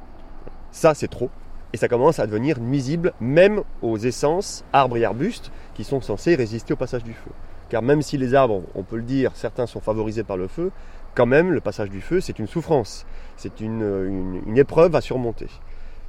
Ça, 0.69 0.93
c'est 0.93 1.07
trop. 1.07 1.31
Et 1.73 1.77
ça 1.77 1.87
commence 1.87 2.19
à 2.19 2.27
devenir 2.27 2.59
nuisible 2.59 3.13
même 3.19 3.63
aux 3.81 3.97
essences, 3.97 4.63
arbres 4.73 4.97
et 4.97 5.05
arbustes, 5.05 5.51
qui 5.73 5.83
sont 5.83 6.01
censés 6.01 6.35
résister 6.35 6.73
au 6.73 6.77
passage 6.77 7.03
du 7.03 7.13
feu. 7.13 7.31
Car 7.69 7.81
même 7.81 8.03
si 8.03 8.17
les 8.17 8.35
arbres, 8.35 8.61
on 8.75 8.83
peut 8.83 8.97
le 8.97 9.01
dire, 9.01 9.31
certains 9.33 9.65
sont 9.65 9.79
favorisés 9.79 10.23
par 10.23 10.37
le 10.37 10.47
feu, 10.47 10.71
quand 11.15 11.25
même, 11.25 11.51
le 11.51 11.61
passage 11.61 11.89
du 11.89 12.01
feu, 12.01 12.19
c'est 12.21 12.37
une 12.39 12.47
souffrance. 12.47 13.05
C'est 13.37 13.59
une, 13.61 13.81
une- 13.81 14.41
une 14.45 14.57
épreuve 14.57 14.95
à 14.95 15.01
surmonter. 15.01 15.47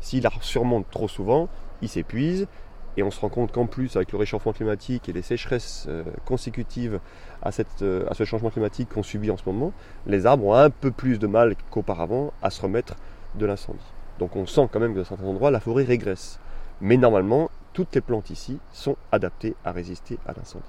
S'il 0.00 0.22
la 0.24 0.30
surmonte 0.40 0.86
trop 0.90 1.08
souvent, 1.08 1.48
il 1.82 1.88
s'épuise. 1.88 2.46
Et 2.98 3.02
on 3.02 3.10
se 3.10 3.20
rend 3.20 3.28
compte 3.28 3.52
qu'en 3.52 3.66
plus, 3.66 3.94
avec 3.96 4.10
le 4.12 4.18
réchauffement 4.18 4.52
climatique 4.54 5.08
et 5.08 5.12
les 5.12 5.20
sécheresses 5.20 5.84
euh, 5.88 6.02
consécutives 6.24 6.98
à, 7.42 7.52
cette, 7.52 7.82
euh, 7.82 8.06
à 8.10 8.14
ce 8.14 8.24
changement 8.24 8.48
climatique 8.48 8.88
qu'on 8.88 9.02
subit 9.02 9.30
en 9.30 9.36
ce 9.36 9.42
moment, 9.46 9.72
les 10.06 10.24
arbres 10.24 10.46
ont 10.46 10.54
un 10.54 10.70
peu 10.70 10.90
plus 10.90 11.18
de 11.18 11.26
mal 11.26 11.56
qu'auparavant 11.70 12.32
à 12.42 12.48
se 12.48 12.62
remettre 12.62 12.94
de 13.34 13.44
l'incendie. 13.44 13.78
Donc 14.18 14.34
on 14.34 14.46
sent 14.46 14.68
quand 14.72 14.80
même 14.80 14.94
que 14.94 15.00
dans 15.00 15.04
certains 15.04 15.26
endroits, 15.26 15.50
la 15.50 15.60
forêt 15.60 15.84
régresse. 15.84 16.40
Mais 16.80 16.96
normalement, 16.96 17.50
toutes 17.74 17.94
les 17.94 18.00
plantes 18.00 18.30
ici 18.30 18.58
sont 18.72 18.96
adaptées 19.12 19.54
à 19.62 19.72
résister 19.72 20.18
à 20.26 20.32
l'incendie. 20.32 20.64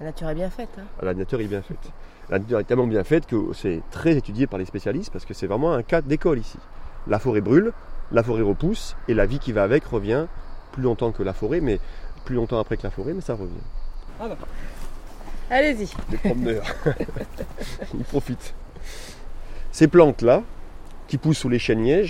La 0.00 0.06
nature 0.06 0.28
est 0.28 0.34
bien 0.34 0.50
faite. 0.50 0.68
Hein. 0.78 0.84
La 1.02 1.14
nature 1.14 1.40
est 1.40 1.46
bien 1.48 1.62
faite. 1.62 1.90
La 2.30 2.38
nature 2.38 2.60
est 2.60 2.64
tellement 2.64 2.86
bien 2.86 3.02
faite 3.02 3.26
que 3.26 3.52
c'est 3.54 3.82
très 3.90 4.16
étudié 4.16 4.46
par 4.46 4.58
les 4.58 4.64
spécialistes 4.64 5.12
parce 5.12 5.24
que 5.24 5.34
c'est 5.34 5.48
vraiment 5.48 5.72
un 5.72 5.82
cas 5.82 6.00
d'école 6.00 6.38
ici. 6.38 6.58
La 7.08 7.18
forêt 7.18 7.40
brûle, 7.40 7.72
la 8.12 8.22
forêt 8.22 8.42
repousse 8.42 8.96
et 9.08 9.14
la 9.14 9.26
vie 9.26 9.40
qui 9.40 9.50
va 9.50 9.64
avec 9.64 9.84
revient 9.84 10.26
plus 10.70 10.82
longtemps 10.84 11.10
que 11.10 11.24
la 11.24 11.32
forêt, 11.32 11.60
mais 11.60 11.80
plus 12.24 12.36
longtemps 12.36 12.60
après 12.60 12.76
que 12.76 12.84
la 12.84 12.90
forêt, 12.90 13.14
mais 13.14 13.20
ça 13.20 13.34
revient. 13.34 13.52
Ah 14.20 14.28
Allez-y. 15.50 15.88
Les 16.10 16.18
promeneurs. 16.18 16.64
Ils 17.94 18.04
profitent. 18.04 18.54
Ces 19.72 19.88
plantes-là, 19.88 20.44
qui 21.08 21.18
poussent 21.18 21.38
sous 21.38 21.48
les 21.48 21.58
chênes 21.58 22.06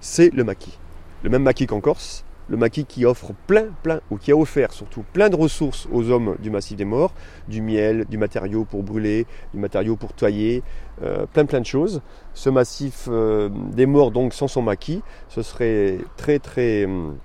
c'est 0.00 0.30
le 0.30 0.44
maquis. 0.44 0.78
Le 1.22 1.28
même 1.28 1.42
maquis 1.42 1.66
qu'en 1.66 1.80
Corse, 1.80 2.24
le 2.48 2.56
maquis 2.56 2.84
qui 2.84 3.04
offre 3.04 3.32
plein, 3.46 3.66
plein, 3.82 4.00
ou 4.10 4.16
qui 4.16 4.32
a 4.32 4.36
offert 4.36 4.72
surtout 4.72 5.04
plein 5.12 5.28
de 5.28 5.36
ressources 5.36 5.86
aux 5.92 6.10
hommes 6.10 6.36
du 6.40 6.50
massif 6.50 6.76
des 6.76 6.84
morts, 6.84 7.12
du 7.48 7.60
miel, 7.60 8.06
du 8.06 8.18
matériau 8.18 8.64
pour 8.64 8.82
brûler, 8.82 9.26
du 9.52 9.60
matériau 9.60 9.96
pour 9.96 10.12
toyer, 10.12 10.62
euh, 11.02 11.26
plein, 11.26 11.44
plein 11.44 11.60
de 11.60 11.66
choses. 11.66 12.00
Ce 12.34 12.48
massif 12.48 13.08
euh, 13.08 13.48
des 13.72 13.86
morts, 13.86 14.10
donc 14.10 14.32
sans 14.32 14.48
son 14.48 14.62
maquis, 14.62 15.02
ce 15.28 15.42
serait 15.42 15.98
très, 16.16 16.38
très 16.38 16.86
hum, 16.86 17.18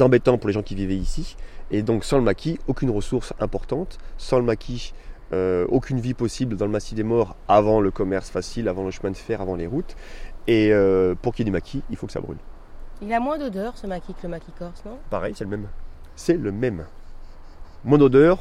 embêtant 0.00 0.38
pour 0.38 0.48
les 0.48 0.54
gens 0.54 0.62
qui 0.62 0.74
vivaient 0.74 0.96
ici. 0.96 1.36
Et 1.70 1.82
donc 1.82 2.04
sans 2.04 2.18
le 2.18 2.24
maquis, 2.24 2.58
aucune 2.66 2.90
ressource 2.90 3.34
importante, 3.40 3.98
sans 4.16 4.38
le 4.38 4.44
maquis, 4.44 4.94
euh, 5.32 5.66
aucune 5.68 6.00
vie 6.00 6.14
possible 6.14 6.56
dans 6.56 6.66
le 6.66 6.72
massif 6.72 6.94
des 6.94 7.02
morts 7.02 7.36
avant 7.48 7.80
le 7.80 7.90
commerce 7.90 8.30
facile, 8.30 8.68
avant 8.68 8.84
le 8.84 8.90
chemin 8.90 9.10
de 9.10 9.16
fer, 9.16 9.40
avant 9.40 9.56
les 9.56 9.66
routes. 9.66 9.96
Et 10.48 10.70
pour 11.22 11.34
qu'il 11.34 11.44
y 11.44 11.48
ait 11.48 11.50
du 11.50 11.52
maquis, 11.52 11.82
il 11.90 11.96
faut 11.96 12.06
que 12.06 12.12
ça 12.12 12.20
brûle. 12.20 12.36
Il 13.02 13.12
a 13.12 13.20
moins 13.20 13.36
d'odeur 13.36 13.76
ce 13.76 13.86
maquis 13.86 14.14
que 14.14 14.22
le 14.22 14.30
maquis 14.30 14.52
corse, 14.58 14.82
non? 14.86 14.98
Pareil, 15.10 15.34
c'est 15.36 15.44
le 15.44 15.50
même. 15.50 15.68
C'est 16.14 16.38
le 16.38 16.50
même. 16.50 16.86
Moins 17.84 17.98
d'odeur, 17.98 18.38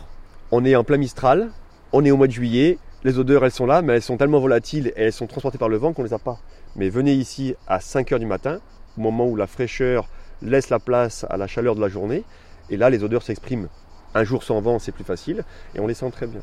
on 0.51 0.63
est 0.63 0.77
en 0.77 0.85
plein 0.85 0.95
Mistral, 0.95 1.51
on 1.91 2.05
est 2.05 2.11
au 2.11 2.15
mois 2.15 2.27
de 2.27 2.31
juillet, 2.31 2.79
les 3.03 3.19
odeurs 3.19 3.43
elles 3.43 3.51
sont 3.51 3.65
là, 3.65 3.81
mais 3.81 3.93
elles 3.93 4.01
sont 4.01 4.15
tellement 4.15 4.39
volatiles 4.39 4.93
et 4.95 5.03
elles 5.03 5.13
sont 5.13 5.27
transportées 5.27 5.57
par 5.57 5.67
le 5.67 5.75
vent 5.75 5.91
qu'on 5.91 6.03
ne 6.03 6.07
les 6.07 6.13
a 6.13 6.19
pas. 6.19 6.39
Mais 6.77 6.87
venez 6.87 7.13
ici 7.13 7.53
à 7.67 7.79
5h 7.79 8.17
du 8.17 8.25
matin, 8.25 8.59
au 8.97 9.01
moment 9.01 9.27
où 9.27 9.35
la 9.35 9.45
fraîcheur 9.45 10.07
laisse 10.41 10.69
la 10.69 10.79
place 10.79 11.25
à 11.29 11.35
la 11.35 11.47
chaleur 11.47 11.75
de 11.75 11.81
la 11.81 11.89
journée, 11.89 12.23
et 12.69 12.77
là 12.77 12.89
les 12.89 13.03
odeurs 13.03 13.23
s'expriment. 13.23 13.67
Un 14.13 14.23
jour 14.23 14.41
sans 14.41 14.61
vent, 14.61 14.79
c'est 14.79 14.93
plus 14.93 15.03
facile, 15.03 15.43
et 15.75 15.81
on 15.81 15.87
les 15.87 15.93
sent 15.93 16.09
très 16.11 16.27
bien. 16.27 16.41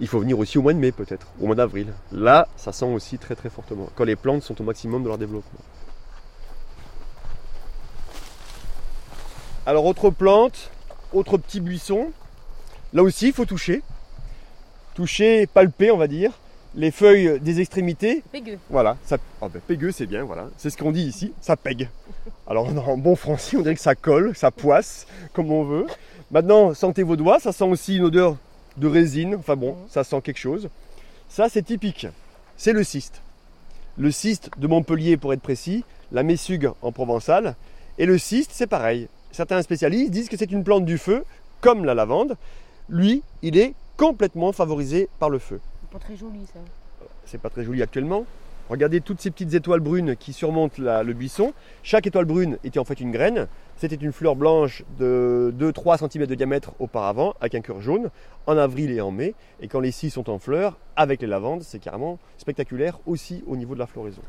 Il 0.00 0.06
faut 0.06 0.20
venir 0.20 0.38
aussi 0.38 0.58
au 0.58 0.62
mois 0.62 0.74
de 0.74 0.78
mai 0.78 0.92
peut-être, 0.92 1.28
au 1.40 1.46
mois 1.46 1.56
d'avril. 1.56 1.94
Là, 2.12 2.46
ça 2.56 2.72
sent 2.72 2.84
aussi 2.84 3.16
très 3.16 3.34
très 3.34 3.48
fortement, 3.48 3.88
quand 3.94 4.04
les 4.04 4.16
plantes 4.16 4.42
sont 4.42 4.60
au 4.60 4.64
maximum 4.64 5.02
de 5.02 5.08
leur 5.08 5.16
développement. 5.16 5.60
Alors 9.68 9.84
autre 9.84 10.08
plante, 10.08 10.70
autre 11.12 11.36
petit 11.36 11.60
buisson. 11.60 12.10
Là 12.94 13.02
aussi, 13.02 13.26
il 13.26 13.32
faut 13.34 13.44
toucher. 13.44 13.82
Toucher, 14.94 15.46
palper, 15.46 15.90
on 15.90 15.98
va 15.98 16.06
dire. 16.06 16.32
Les 16.74 16.90
feuilles 16.90 17.38
des 17.38 17.60
extrémités. 17.60 18.22
Pégueux. 18.32 18.58
Voilà, 18.70 18.96
ça, 19.04 19.18
oh 19.42 19.50
pégueux, 19.66 19.92
c'est 19.92 20.06
bien, 20.06 20.24
voilà. 20.24 20.48
C'est 20.56 20.70
ce 20.70 20.78
qu'on 20.78 20.90
dit 20.90 21.02
ici, 21.02 21.34
ça 21.42 21.58
pègue. 21.58 21.90
Alors 22.46 22.66
en 22.88 22.96
bon 22.96 23.14
français, 23.14 23.58
on 23.58 23.60
dirait 23.60 23.74
que 23.74 23.80
ça 23.82 23.94
colle, 23.94 24.34
ça 24.34 24.50
poisse, 24.50 25.06
comme 25.34 25.52
on 25.52 25.64
veut. 25.64 25.86
Maintenant, 26.30 26.72
sentez 26.72 27.02
vos 27.02 27.16
doigts, 27.16 27.38
ça 27.38 27.52
sent 27.52 27.64
aussi 27.64 27.98
une 27.98 28.04
odeur 28.04 28.38
de 28.78 28.86
résine. 28.86 29.34
Enfin 29.34 29.56
bon, 29.56 29.76
ça 29.90 30.02
sent 30.02 30.22
quelque 30.22 30.38
chose. 30.38 30.70
Ça, 31.28 31.50
c'est 31.50 31.62
typique. 31.62 32.06
C'est 32.56 32.72
le 32.72 32.84
cyste. 32.84 33.20
Le 33.98 34.10
cyste 34.12 34.48
de 34.56 34.66
Montpellier, 34.66 35.18
pour 35.18 35.34
être 35.34 35.42
précis, 35.42 35.84
la 36.10 36.22
messugue 36.22 36.70
en 36.80 36.90
provençal. 36.90 37.54
Et 37.98 38.06
le 38.06 38.16
cyste, 38.16 38.52
c'est 38.54 38.66
pareil 38.66 39.10
certains 39.38 39.62
spécialistes 39.62 40.10
disent 40.10 40.28
que 40.28 40.36
c'est 40.36 40.50
une 40.50 40.64
plante 40.64 40.84
du 40.84 40.98
feu, 40.98 41.22
comme 41.60 41.84
la 41.84 41.94
lavande. 41.94 42.36
Lui, 42.88 43.22
il 43.42 43.56
est 43.56 43.74
complètement 43.96 44.50
favorisé 44.50 45.08
par 45.20 45.30
le 45.30 45.38
feu. 45.38 45.60
C'est 45.80 45.90
pas 45.92 46.00
très 46.00 46.16
joli 46.16 46.40
ça. 46.52 46.58
C'est 47.24 47.40
pas 47.40 47.48
très 47.48 47.62
joli 47.62 47.80
actuellement. 47.80 48.26
Regardez 48.68 49.00
toutes 49.00 49.20
ces 49.20 49.30
petites 49.30 49.54
étoiles 49.54 49.78
brunes 49.78 50.16
qui 50.16 50.32
surmontent 50.32 50.82
le 50.82 51.12
buisson. 51.12 51.52
Chaque 51.84 52.08
étoile 52.08 52.24
brune 52.24 52.58
était 52.64 52.80
en 52.80 52.84
fait 52.84 52.98
une 52.98 53.12
graine. 53.12 53.46
C'était 53.76 53.94
une 53.94 54.10
fleur 54.10 54.34
blanche 54.34 54.82
de 54.98 55.54
2-3 55.56 56.10
cm 56.10 56.26
de 56.26 56.34
diamètre 56.34 56.72
auparavant, 56.80 57.34
avec 57.40 57.54
un 57.54 57.60
cœur 57.60 57.80
jaune, 57.80 58.10
en 58.48 58.56
avril 58.56 58.90
et 58.90 59.00
en 59.00 59.12
mai. 59.12 59.34
Et 59.60 59.68
quand 59.68 59.78
les 59.78 59.92
six 59.92 60.10
sont 60.10 60.28
en 60.30 60.40
fleurs, 60.40 60.76
avec 60.96 61.20
les 61.22 61.28
lavandes, 61.28 61.62
c'est 61.62 61.78
carrément 61.78 62.18
spectaculaire 62.38 62.98
aussi 63.06 63.44
au 63.46 63.54
niveau 63.54 63.74
de 63.74 63.78
la 63.78 63.86
floraison. 63.86 64.22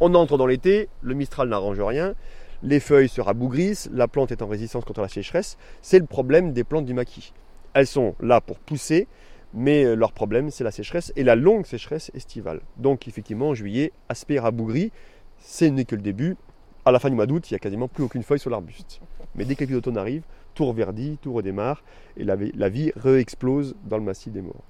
On 0.00 0.14
entre 0.14 0.36
dans 0.36 0.46
l'été, 0.46 0.90
le 1.00 1.14
Mistral 1.14 1.48
n'arrange 1.48 1.80
rien 1.80 2.14
les 2.62 2.80
feuilles 2.80 3.08
se 3.08 3.20
rabougrissent, 3.20 3.88
la 3.92 4.08
plante 4.08 4.32
est 4.32 4.42
en 4.42 4.46
résistance 4.46 4.84
contre 4.84 5.00
la 5.00 5.08
sécheresse. 5.08 5.56
C'est 5.80 5.98
le 5.98 6.06
problème 6.06 6.52
des 6.52 6.64
plantes 6.64 6.84
du 6.84 6.94
maquis. 6.94 7.32
Elles 7.74 7.86
sont 7.86 8.14
là 8.20 8.40
pour 8.40 8.58
pousser, 8.58 9.08
mais 9.54 9.84
euh, 9.84 9.94
leur 9.94 10.12
problème 10.12 10.50
c'est 10.50 10.64
la 10.64 10.70
sécheresse 10.70 11.12
et 11.16 11.24
la 11.24 11.34
longue 11.34 11.66
sécheresse 11.66 12.10
estivale. 12.14 12.60
Donc 12.76 13.08
effectivement 13.08 13.48
en 13.48 13.54
juillet, 13.54 13.92
aspect 14.08 14.38
rabougri, 14.38 14.92
ce 15.40 15.64
n'est 15.64 15.84
que 15.84 15.96
le 15.96 16.02
début. 16.02 16.36
À 16.84 16.90
la 16.90 16.98
fin 16.98 17.10
du 17.10 17.14
mois 17.14 17.26
d'août, 17.26 17.48
il 17.48 17.54
n'y 17.54 17.56
a 17.56 17.60
quasiment 17.60 17.88
plus 17.88 18.02
aucune 18.02 18.24
feuille 18.24 18.40
sur 18.40 18.50
l'arbuste. 18.50 19.00
Mais 19.34 19.44
dès 19.44 19.54
que 19.54 19.64
les 19.64 19.72
d'automne 19.72 19.96
arrivent, 19.96 20.24
tout 20.54 20.66
reverdit, 20.66 21.18
tout 21.22 21.32
redémarre 21.32 21.82
et 22.16 22.24
la, 22.24 22.36
la 22.54 22.68
vie 22.68 22.92
réexplose 22.96 23.76
dans 23.84 23.98
le 23.98 24.02
massif 24.02 24.32
des 24.32 24.42
morts. 24.42 24.64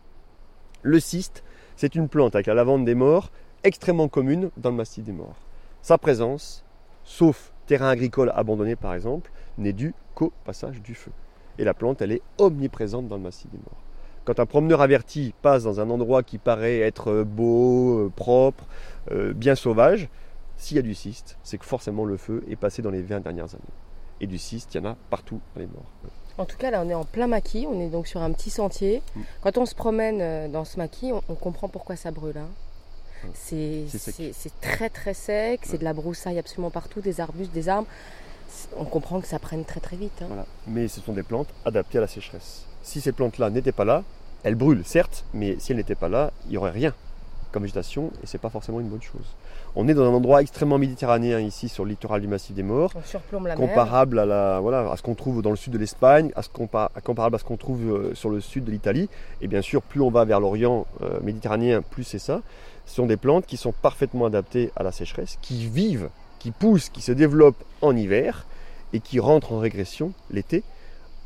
Le 0.82 1.00
cyste, 1.00 1.42
c'est 1.76 1.94
une 1.94 2.08
plante 2.08 2.34
avec 2.34 2.46
la 2.46 2.54
lavande 2.54 2.84
des 2.84 2.94
morts 2.94 3.30
extrêmement 3.64 4.08
commune 4.08 4.50
dans 4.56 4.70
le 4.70 4.76
massif 4.76 5.04
des 5.04 5.12
morts. 5.12 5.36
Sa 5.80 5.98
présence, 5.98 6.64
sauf 7.04 7.51
terrain 7.66 7.88
agricole 7.88 8.32
abandonné 8.34 8.76
par 8.76 8.94
exemple, 8.94 9.30
n'est 9.58 9.72
dû 9.72 9.94
qu'au 10.14 10.32
passage 10.44 10.80
du 10.82 10.94
feu. 10.94 11.12
Et 11.58 11.64
la 11.64 11.74
plante, 11.74 12.02
elle 12.02 12.12
est 12.12 12.22
omniprésente 12.38 13.08
dans 13.08 13.16
le 13.16 13.22
massif 13.22 13.50
des 13.50 13.58
morts. 13.58 13.80
Quand 14.24 14.38
un 14.38 14.46
promeneur 14.46 14.80
averti 14.80 15.34
passe 15.42 15.64
dans 15.64 15.80
un 15.80 15.90
endroit 15.90 16.22
qui 16.22 16.38
paraît 16.38 16.78
être 16.78 17.24
beau, 17.24 18.06
euh, 18.06 18.12
propre, 18.14 18.64
euh, 19.10 19.32
bien 19.32 19.54
sauvage, 19.54 20.08
s'il 20.56 20.76
y 20.76 20.80
a 20.80 20.82
du 20.82 20.94
cyste, 20.94 21.38
c'est 21.42 21.58
que 21.58 21.64
forcément 21.64 22.04
le 22.04 22.16
feu 22.16 22.44
est 22.48 22.56
passé 22.56 22.82
dans 22.82 22.90
les 22.90 23.02
20 23.02 23.20
dernières 23.20 23.52
années. 23.52 23.64
Et 24.20 24.28
du 24.28 24.38
cyste, 24.38 24.74
il 24.74 24.78
y 24.78 24.80
en 24.80 24.90
a 24.90 24.96
partout 25.10 25.40
dans 25.54 25.60
les 25.60 25.66
morts. 25.66 25.90
En 26.38 26.44
tout 26.44 26.56
cas, 26.56 26.70
là, 26.70 26.82
on 26.84 26.88
est 26.88 26.94
en 26.94 27.04
plein 27.04 27.26
maquis, 27.26 27.66
on 27.68 27.80
est 27.80 27.88
donc 27.88 28.06
sur 28.06 28.22
un 28.22 28.32
petit 28.32 28.50
sentier. 28.50 29.02
Mm. 29.14 29.20
Quand 29.42 29.58
on 29.58 29.66
se 29.66 29.74
promène 29.74 30.20
euh, 30.20 30.48
dans 30.48 30.64
ce 30.64 30.76
maquis, 30.78 31.12
on, 31.12 31.34
comprend 31.34 31.68
pourquoi 31.68 31.96
ça 31.96 32.12
brûle. 32.12 32.38
Hein. 32.38 32.48
C'est 33.34 34.60
très 34.60 34.88
très 34.88 35.14
sec, 35.14 35.60
c'est 35.64 35.78
de 35.78 35.84
la 35.84 35.92
broussaille 35.92 36.38
absolument 36.38 36.70
partout, 36.70 37.00
des 37.00 37.20
arbustes, 37.20 37.52
des 37.52 37.68
arbres. 37.68 37.88
On 38.76 38.84
comprend 38.84 39.20
que 39.20 39.26
ça 39.26 39.38
prenne 39.38 39.64
très 39.64 39.80
très 39.80 39.96
vite. 39.96 40.22
Hein. 40.22 40.44
Mais 40.66 40.88
ce 40.88 41.00
sont 41.00 41.12
des 41.12 41.22
plantes 41.22 41.48
adaptées 41.64 41.98
à 41.98 42.02
la 42.02 42.06
sécheresse. 42.06 42.66
Si 42.82 43.00
ces 43.00 43.12
plantes-là 43.12 43.50
n'étaient 43.50 43.72
pas 43.72 43.84
là, 43.84 44.02
elles 44.42 44.54
brûlent, 44.56 44.84
certes, 44.84 45.24
mais 45.32 45.56
si 45.58 45.72
elles 45.72 45.78
n'étaient 45.78 45.94
pas 45.94 46.08
là, 46.08 46.32
il 46.46 46.50
n'y 46.50 46.56
aurait 46.58 46.70
rien 46.70 46.94
comme 47.52 47.62
végétation 47.62 48.10
et 48.22 48.26
c'est 48.26 48.38
pas 48.38 48.48
forcément 48.48 48.80
une 48.80 48.88
bonne 48.88 49.02
chose. 49.02 49.36
On 49.76 49.86
est 49.86 49.94
dans 49.94 50.04
un 50.04 50.14
endroit 50.14 50.42
extrêmement 50.42 50.78
méditerranéen 50.78 51.38
ici 51.38 51.68
sur 51.68 51.84
le 51.84 51.90
littoral 51.90 52.20
du 52.20 52.26
Massif 52.26 52.54
des 52.54 52.62
Morts, 52.62 52.92
comparable 53.56 54.18
à 54.18 54.26
la 54.26 54.60
voilà 54.60 54.90
à 54.90 54.96
ce 54.96 55.02
qu'on 55.02 55.14
trouve 55.14 55.42
dans 55.42 55.50
le 55.50 55.56
sud 55.56 55.72
de 55.72 55.78
l'Espagne, 55.78 56.32
à 56.34 56.42
ce 56.42 56.48
comparable 56.48 57.36
à 57.36 57.38
ce 57.38 57.44
qu'on 57.44 57.56
trouve 57.56 57.82
euh, 57.90 58.14
sur 58.14 58.30
le 58.30 58.40
sud 58.40 58.64
de 58.64 58.70
l'Italie. 58.70 59.08
Et 59.40 59.48
bien 59.48 59.62
sûr, 59.62 59.82
plus 59.82 60.00
on 60.00 60.10
va 60.10 60.24
vers 60.24 60.40
l'Orient 60.40 60.86
euh, 61.02 61.20
méditerranéen, 61.22 61.82
plus 61.82 62.04
c'est 62.04 62.18
ça. 62.18 62.40
Ce 62.86 62.96
sont 62.96 63.06
des 63.06 63.16
plantes 63.16 63.46
qui 63.46 63.56
sont 63.56 63.72
parfaitement 63.72 64.26
adaptées 64.26 64.70
à 64.76 64.82
la 64.82 64.92
sécheresse, 64.92 65.38
qui 65.40 65.66
vivent, 65.66 66.08
qui 66.38 66.50
poussent, 66.50 66.88
qui 66.88 67.02
se 67.02 67.12
développent 67.12 67.64
en 67.80 67.96
hiver 67.96 68.46
et 68.92 69.00
qui 69.00 69.20
rentrent 69.20 69.52
en 69.52 69.58
régression 69.58 70.12
l'été. 70.30 70.62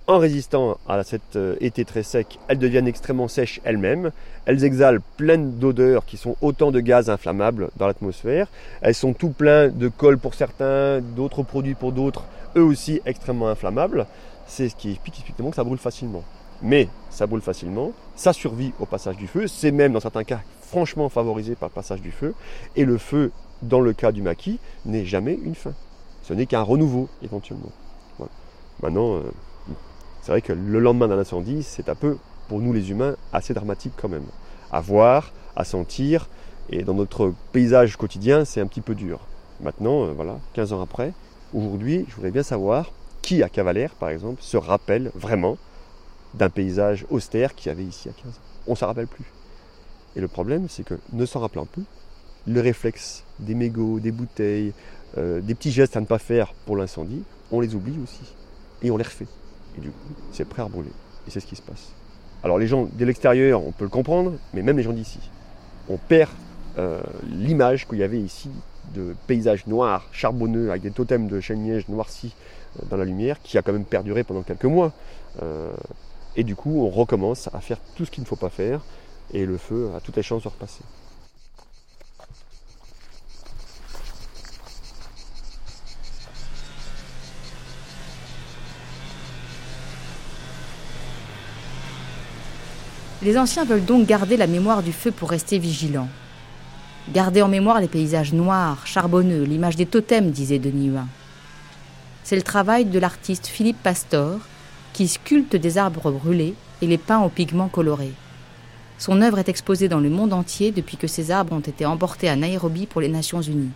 En 0.08 0.18
résistant 0.18 0.78
à 0.86 1.02
cet 1.02 1.34
euh, 1.34 1.56
été 1.60 1.84
très 1.84 2.04
sec, 2.04 2.38
elles 2.46 2.60
deviennent 2.60 2.86
extrêmement 2.86 3.26
sèches 3.26 3.60
elles-mêmes. 3.64 4.12
Elles 4.44 4.62
exhalent 4.62 5.00
pleines 5.16 5.58
d'odeurs 5.58 6.06
qui 6.06 6.16
sont 6.16 6.36
autant 6.42 6.70
de 6.70 6.78
gaz 6.78 7.10
inflammables 7.10 7.70
dans 7.76 7.88
l'atmosphère. 7.88 8.46
Elles 8.82 8.94
sont 8.94 9.14
tout 9.14 9.30
plein 9.30 9.68
de 9.68 9.88
colle 9.88 10.18
pour 10.18 10.34
certains, 10.34 11.00
d'autres 11.00 11.42
produits 11.42 11.74
pour 11.74 11.90
d'autres, 11.90 12.24
eux 12.56 12.62
aussi 12.62 13.00
extrêmement 13.04 13.48
inflammables. 13.48 14.06
C'est 14.46 14.68
ce 14.68 14.76
qui 14.76 14.92
explique 14.92 15.16
explicitement 15.16 15.50
que 15.50 15.56
ça 15.56 15.64
brûle 15.64 15.78
facilement. 15.78 16.22
Mais 16.62 16.88
ça 17.10 17.26
brûle 17.26 17.42
facilement, 17.42 17.92
ça 18.14 18.32
survit 18.32 18.72
au 18.80 18.86
passage 18.86 19.16
du 19.16 19.26
feu, 19.26 19.46
c'est 19.46 19.70
même 19.70 19.92
dans 19.92 20.00
certains 20.00 20.24
cas 20.24 20.40
franchement 20.60 21.08
favorisé 21.08 21.54
par 21.54 21.68
le 21.68 21.74
passage 21.74 22.00
du 22.00 22.10
feu, 22.10 22.34
et 22.74 22.84
le 22.84 22.98
feu, 22.98 23.30
dans 23.62 23.80
le 23.80 23.92
cas 23.92 24.12
du 24.12 24.22
maquis, 24.22 24.58
n'est 24.84 25.04
jamais 25.04 25.38
une 25.42 25.54
fin. 25.54 25.72
Ce 26.22 26.34
n'est 26.34 26.46
qu'un 26.46 26.62
renouveau, 26.62 27.08
éventuellement. 27.22 27.70
Maintenant, 28.82 29.14
euh, 29.14 29.22
c'est 30.22 30.32
vrai 30.32 30.42
que 30.42 30.52
le 30.52 30.80
lendemain 30.80 31.08
d'un 31.08 31.18
incendie, 31.18 31.62
c'est 31.62 31.88
un 31.88 31.94
peu, 31.94 32.18
pour 32.48 32.60
nous 32.60 32.72
les 32.72 32.90
humains, 32.90 33.16
assez 33.32 33.54
dramatique 33.54 33.92
quand 33.96 34.08
même. 34.08 34.26
À 34.70 34.80
voir, 34.80 35.32
à 35.54 35.64
sentir, 35.64 36.28
et 36.68 36.82
dans 36.82 36.94
notre 36.94 37.32
paysage 37.52 37.96
quotidien, 37.96 38.44
c'est 38.44 38.60
un 38.60 38.66
petit 38.66 38.80
peu 38.80 38.94
dur. 38.94 39.20
Maintenant, 39.60 40.04
euh, 40.04 40.12
voilà, 40.14 40.38
15 40.54 40.72
ans 40.72 40.82
après, 40.82 41.12
aujourd'hui, 41.54 42.04
je 42.08 42.14
voudrais 42.16 42.32
bien 42.32 42.42
savoir 42.42 42.90
qui 43.22 43.42
à 43.42 43.48
Cavalère, 43.48 43.92
par 43.92 44.10
exemple, 44.10 44.42
se 44.42 44.56
rappelle 44.56 45.10
vraiment 45.14 45.56
d'un 46.36 46.50
paysage 46.50 47.06
austère 47.10 47.54
qu'il 47.54 47.68
y 47.68 47.72
avait 47.72 47.84
ici 47.84 48.08
à 48.08 48.12
15 48.12 48.24
ans. 48.26 48.40
On 48.66 48.70
ne 48.72 48.76
s'en 48.76 48.86
rappelle 48.86 49.06
plus. 49.06 49.24
Et 50.16 50.20
le 50.20 50.28
problème, 50.28 50.66
c'est 50.68 50.84
que 50.84 50.94
ne 51.12 51.26
s'en 51.26 51.40
rappelant 51.40 51.66
plus, 51.66 51.84
le 52.46 52.60
réflexe 52.60 53.24
des 53.38 53.54
mégots, 53.54 54.00
des 54.00 54.12
bouteilles, 54.12 54.72
euh, 55.18 55.40
des 55.40 55.54
petits 55.54 55.72
gestes 55.72 55.96
à 55.96 56.00
ne 56.00 56.06
pas 56.06 56.18
faire 56.18 56.54
pour 56.64 56.76
l'incendie, 56.76 57.22
on 57.50 57.60
les 57.60 57.74
oublie 57.74 57.98
aussi. 58.02 58.34
Et 58.82 58.90
on 58.90 58.96
les 58.96 59.04
refait. 59.04 59.26
Et 59.76 59.80
du 59.80 59.90
coup, 59.90 60.14
c'est 60.32 60.46
prêt 60.46 60.62
à 60.62 60.68
brûler. 60.68 60.92
Et 61.26 61.30
c'est 61.30 61.40
ce 61.40 61.46
qui 61.46 61.56
se 61.56 61.62
passe. 61.62 61.92
Alors 62.42 62.58
les 62.58 62.66
gens 62.66 62.88
de 62.90 63.04
l'extérieur, 63.04 63.66
on 63.66 63.72
peut 63.72 63.84
le 63.84 63.90
comprendre, 63.90 64.34
mais 64.54 64.62
même 64.62 64.76
les 64.76 64.82
gens 64.82 64.92
d'ici. 64.92 65.18
On 65.88 65.96
perd 65.96 66.30
euh, 66.78 67.00
l'image 67.28 67.86
qu'il 67.88 67.98
y 67.98 68.02
avait 68.02 68.20
ici 68.20 68.50
de 68.94 69.14
paysages 69.26 69.66
noirs, 69.66 70.06
charbonneux, 70.12 70.70
avec 70.70 70.82
des 70.82 70.90
totems 70.90 71.26
de 71.26 71.40
chêne-liège 71.40 71.88
noircis 71.88 72.34
euh, 72.78 72.86
dans 72.88 72.96
la 72.96 73.04
lumière, 73.04 73.40
qui 73.42 73.58
a 73.58 73.62
quand 73.62 73.72
même 73.72 73.84
perduré 73.84 74.22
pendant 74.22 74.42
quelques 74.42 74.64
mois. 74.64 74.92
Et 76.36 76.44
du 76.44 76.54
coup, 76.54 76.82
on 76.84 76.90
recommence 76.90 77.48
à 77.52 77.60
faire 77.60 77.78
tout 77.96 78.04
ce 78.04 78.10
qu'il 78.10 78.22
ne 78.22 78.28
faut 78.28 78.36
pas 78.36 78.50
faire, 78.50 78.80
et 79.32 79.46
le 79.46 79.56
feu 79.56 79.90
a 79.96 80.00
toutes 80.00 80.16
les 80.16 80.22
chances 80.22 80.42
de 80.42 80.48
repasser. 80.48 80.82
Les 93.22 93.38
anciens 93.38 93.64
veulent 93.64 93.84
donc 93.84 94.06
garder 94.06 94.36
la 94.36 94.46
mémoire 94.46 94.82
du 94.82 94.92
feu 94.92 95.10
pour 95.10 95.30
rester 95.30 95.58
vigilants. 95.58 96.08
Garder 97.12 97.42
en 97.42 97.48
mémoire 97.48 97.80
les 97.80 97.88
paysages 97.88 98.32
noirs, 98.32 98.86
charbonneux, 98.86 99.42
l'image 99.42 99.74
des 99.74 99.86
totems, 99.86 100.30
disait 100.30 100.58
Denis 100.58 100.88
Huin. 100.88 101.08
C'est 102.22 102.36
le 102.36 102.42
travail 102.42 102.84
de 102.84 102.98
l'artiste 102.98 103.46
Philippe 103.46 103.82
Pastor, 103.82 104.38
qui 104.96 105.08
sculpte 105.08 105.56
des 105.56 105.76
arbres 105.76 106.10
brûlés 106.10 106.54
et 106.80 106.86
les 106.86 106.96
peint 106.96 107.20
aux 107.20 107.28
pigments 107.28 107.68
colorés. 107.68 108.14
Son 108.96 109.20
œuvre 109.20 109.38
est 109.38 109.50
exposée 109.50 109.90
dans 109.90 110.00
le 110.00 110.08
monde 110.08 110.32
entier 110.32 110.72
depuis 110.72 110.96
que 110.96 111.06
ces 111.06 111.30
arbres 111.30 111.52
ont 111.52 111.60
été 111.60 111.84
emportés 111.84 112.30
à 112.30 112.34
Nairobi 112.34 112.86
pour 112.86 113.02
les 113.02 113.10
Nations 113.10 113.42
Unies. 113.42 113.72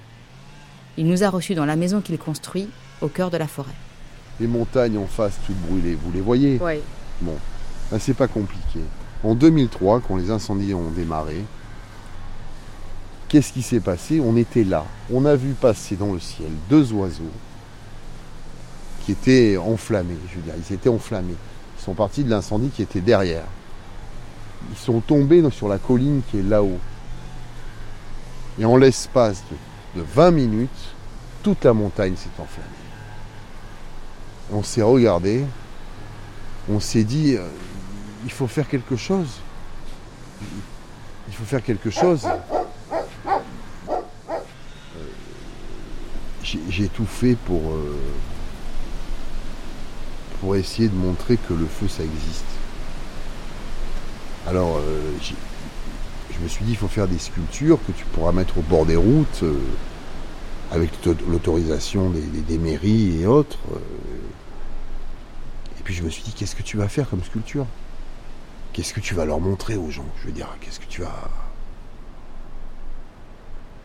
Il 0.96 1.06
nous 1.06 1.22
a 1.22 1.28
reçus 1.28 1.54
dans 1.54 1.66
la 1.66 1.76
maison 1.76 2.00
qu'il 2.00 2.16
construit, 2.16 2.70
au 3.02 3.08
cœur 3.08 3.30
de 3.30 3.36
la 3.36 3.46
forêt. 3.48 3.74
Les 4.40 4.46
montagnes 4.46 4.96
en 4.96 5.06
face 5.06 5.38
toutes 5.44 5.60
brûlées, 5.60 5.94
vous 5.94 6.10
les 6.10 6.22
voyez? 6.22 6.58
Oui. 6.58 6.76
Bon, 7.20 7.36
ben, 7.90 7.98
c'est 7.98 8.14
pas 8.14 8.26
compliqué. 8.26 8.80
En 9.22 9.34
2003, 9.34 10.00
quand 10.00 10.16
les 10.16 10.30
incendies 10.30 10.72
ont 10.72 10.90
démarré, 10.90 11.44
qu'est-ce 13.28 13.52
qui 13.52 13.60
s'est 13.60 13.80
passé? 13.80 14.22
On 14.24 14.38
était 14.38 14.64
là. 14.64 14.86
On 15.12 15.26
a 15.26 15.36
vu 15.36 15.52
passer 15.52 15.96
dans 15.96 16.14
le 16.14 16.20
ciel 16.20 16.48
deux 16.70 16.94
oiseaux 16.94 17.24
étaient 19.10 19.56
enflammés. 19.56 20.16
Je 20.30 20.36
veux 20.36 20.42
dire, 20.42 20.54
ils 20.56 20.74
étaient 20.74 20.88
enflammés. 20.88 21.36
Ils 21.78 21.82
sont 21.82 21.94
partis 21.94 22.24
de 22.24 22.30
l'incendie 22.30 22.68
qui 22.68 22.82
était 22.82 23.00
derrière. 23.00 23.44
Ils 24.70 24.76
sont 24.76 25.00
tombés 25.00 25.42
sur 25.50 25.68
la 25.68 25.78
colline 25.78 26.22
qui 26.30 26.38
est 26.38 26.42
là-haut. 26.42 26.78
Et 28.58 28.64
en 28.64 28.76
l'espace 28.76 29.42
de, 29.96 30.02
20 30.02 30.30
minutes, 30.30 30.94
toute 31.42 31.64
la 31.64 31.72
montagne 31.72 32.14
s'est 32.16 32.28
enflammée. 32.38 32.68
On 34.52 34.62
s'est 34.62 34.82
regardé, 34.82 35.44
on 36.68 36.80
s'est 36.80 37.04
dit, 37.04 37.36
euh, 37.36 37.48
il 38.24 38.30
faut 38.30 38.46
faire 38.46 38.68
quelque 38.68 38.96
chose. 38.96 39.40
Il 41.28 41.34
faut 41.34 41.44
faire 41.44 41.62
quelque 41.62 41.90
chose. 41.90 42.26
Euh, 43.26 45.06
j'ai 46.68 46.88
tout 46.88 47.06
fait 47.06 47.34
pour, 47.34 47.72
euh, 47.72 47.96
pour 50.40 50.56
essayer 50.56 50.88
de 50.88 50.94
montrer 50.94 51.36
que 51.36 51.52
le 51.52 51.66
feu, 51.66 51.86
ça 51.88 52.02
existe. 52.02 52.44
Alors, 54.46 54.78
euh, 54.78 55.12
je 56.30 56.42
me 56.42 56.48
suis 56.48 56.64
dit, 56.64 56.72
il 56.72 56.76
faut 56.76 56.88
faire 56.88 57.08
des 57.08 57.18
sculptures 57.18 57.78
que 57.86 57.92
tu 57.92 58.04
pourras 58.06 58.32
mettre 58.32 58.58
au 58.58 58.62
bord 58.62 58.86
des 58.86 58.96
routes, 58.96 59.44
avec 60.72 60.90
l'autorisation 61.28 62.10
des, 62.10 62.58
mairies 62.58 63.20
et 63.20 63.26
autres. 63.26 63.58
Et 65.78 65.82
puis 65.82 65.94
je 65.94 66.02
me 66.02 66.08
suis 66.08 66.22
dit, 66.22 66.32
qu'est-ce 66.32 66.56
que 66.56 66.62
tu 66.62 66.76
vas 66.76 66.88
faire 66.88 67.08
comme 67.10 67.22
sculpture? 67.22 67.66
Qu'est-ce 68.72 68.94
que 68.94 69.00
tu 69.00 69.14
vas 69.14 69.24
leur 69.24 69.40
montrer 69.40 69.76
aux 69.76 69.90
gens? 69.90 70.06
Je 70.20 70.26
veux 70.26 70.32
dire, 70.32 70.48
qu'est-ce 70.60 70.78
que 70.80 70.86
tu 70.86 71.02
vas. 71.02 71.28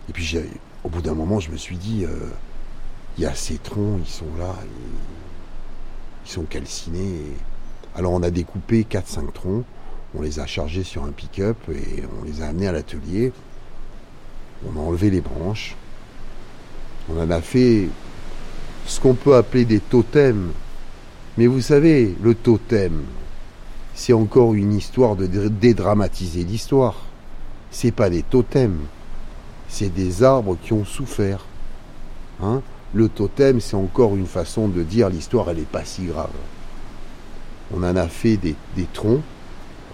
Et 0.08 0.14
puis, 0.14 0.38
au 0.84 0.90
bout 0.90 1.02
d'un 1.02 1.16
moment, 1.16 1.40
je 1.40 1.50
me 1.50 1.58
suis 1.58 1.78
dit, 1.78 2.06
euh, 2.06 2.30
il 3.18 3.24
y 3.24 3.28
a 3.28 3.34
ces 3.34 3.58
troncs, 3.58 4.00
ils 4.00 4.10
sont 4.10 4.26
là, 4.38 4.56
sont 6.26 6.44
calcinés. 6.44 7.22
Alors, 7.96 8.12
on 8.14 8.24
a 8.24 8.32
découpé 8.32 8.86
4-5 8.90 9.32
troncs, 9.32 9.66
on 10.18 10.22
les 10.22 10.40
a 10.40 10.46
chargés 10.46 10.84
sur 10.84 11.04
un 11.04 11.12
pick-up 11.12 11.58
et 11.70 12.04
on 12.20 12.26
les 12.26 12.42
a 12.42 12.48
amenés 12.48 12.68
à 12.68 12.72
l'atelier. 12.72 13.32
On 14.66 14.80
a 14.80 14.84
enlevé 14.84 15.10
les 15.10 15.22
branches. 15.22 15.76
On 17.10 17.22
en 17.22 17.30
a 17.30 17.42
fait 17.42 17.90
ce 18.86 19.00
qu'on 19.00 19.14
peut 19.14 19.36
appeler 19.36 19.66
des 19.66 19.80
totems. 19.80 20.52
Mais 21.38 21.48
vous 21.48 21.62
savez, 21.62 22.16
le 22.22 22.34
totem, 22.34 23.04
c'est 23.94 24.14
encore 24.14 24.54
une 24.54 24.74
histoire 24.74 25.16
de 25.16 25.28
dédramatiser 25.28 26.44
l'histoire. 26.44 26.96
C'est 27.72 27.92
pas 27.92 28.10
des 28.10 28.24
totems, 28.24 28.80
c'est 29.68 29.94
des 29.94 30.24
arbres 30.24 30.58
qui 30.62 30.72
ont 30.72 30.86
souffert. 30.86 31.46
Hein 32.42 32.62
le 32.96 33.10
totem, 33.10 33.60
c'est 33.60 33.76
encore 33.76 34.16
une 34.16 34.26
façon 34.26 34.70
de 34.70 34.82
dire 34.82 35.10
l'histoire, 35.10 35.50
elle 35.50 35.58
n'est 35.58 35.64
pas 35.64 35.84
si 35.84 36.06
grave. 36.06 36.32
On 37.74 37.84
en 37.84 37.96
a 37.98 38.08
fait 38.08 38.38
des, 38.38 38.56
troncs, 38.94 39.22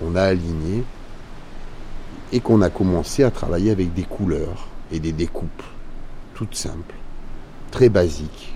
on 0.02 0.15
a 0.15 0.22
aligné, 0.22 0.84
et 2.32 2.40
qu'on 2.40 2.61
a 2.61 2.69
commencé 2.69 3.23
à 3.23 3.32
travailler 3.32 3.72
avec 3.72 3.91
des 3.95 4.03
couleurs 4.03 4.68
et 4.91 4.99
des 4.99 5.14
découpes, 5.14 5.64
toutes 6.36 6.53
simples, 6.53 6.94
très 7.72 7.90
basiques. 7.90 8.53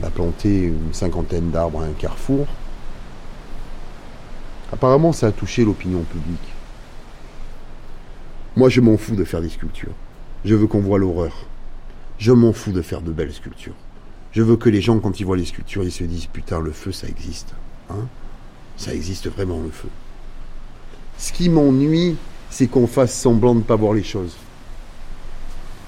On 0.00 0.06
a 0.06 0.10
planté 0.10 0.62
une 0.62 0.94
cinquantaine 0.94 1.50
d'arbres 1.50 1.82
à 1.82 1.86
un 1.86 1.92
carrefour. 1.92 2.46
Apparemment, 4.72 5.12
ça 5.12 5.26
a 5.26 5.32
touché 5.32 5.64
l'opinion 5.64 6.02
publique. 6.04 6.52
Moi, 8.54 8.68
je 8.68 8.80
m'en 8.80 8.96
fous 8.96 9.16
de 9.16 9.24
faire 9.24 9.40
des 9.40 9.48
sculptures. 9.48 9.94
Je 10.44 10.54
veux 10.54 10.66
qu'on 10.66 10.80
voit 10.80 10.98
l'horreur. 10.98 11.46
Je 12.18 12.32
m'en 12.32 12.52
fous 12.52 12.72
de 12.72 12.82
faire 12.82 13.00
de 13.00 13.12
belles 13.12 13.32
sculptures. 13.32 13.74
Je 14.32 14.42
veux 14.42 14.56
que 14.56 14.68
les 14.68 14.80
gens, 14.80 14.98
quand 14.98 15.20
ils 15.20 15.24
voient 15.26 15.36
les 15.36 15.44
sculptures, 15.44 15.84
ils 15.84 15.92
se 15.92 16.04
disent 16.04 16.26
Putain, 16.26 16.60
le 16.60 16.72
feu, 16.72 16.92
ça 16.92 17.08
existe. 17.08 17.54
Hein? 17.90 18.06
Ça 18.76 18.94
existe 18.94 19.28
vraiment, 19.28 19.60
le 19.60 19.70
feu. 19.70 19.88
Ce 21.18 21.32
qui 21.32 21.48
m'ennuie, 21.48 22.16
c'est 22.50 22.66
qu'on 22.66 22.86
fasse 22.86 23.12
semblant 23.12 23.54
de 23.54 23.60
ne 23.60 23.64
pas 23.64 23.76
voir 23.76 23.94
les 23.94 24.04
choses. 24.04 24.36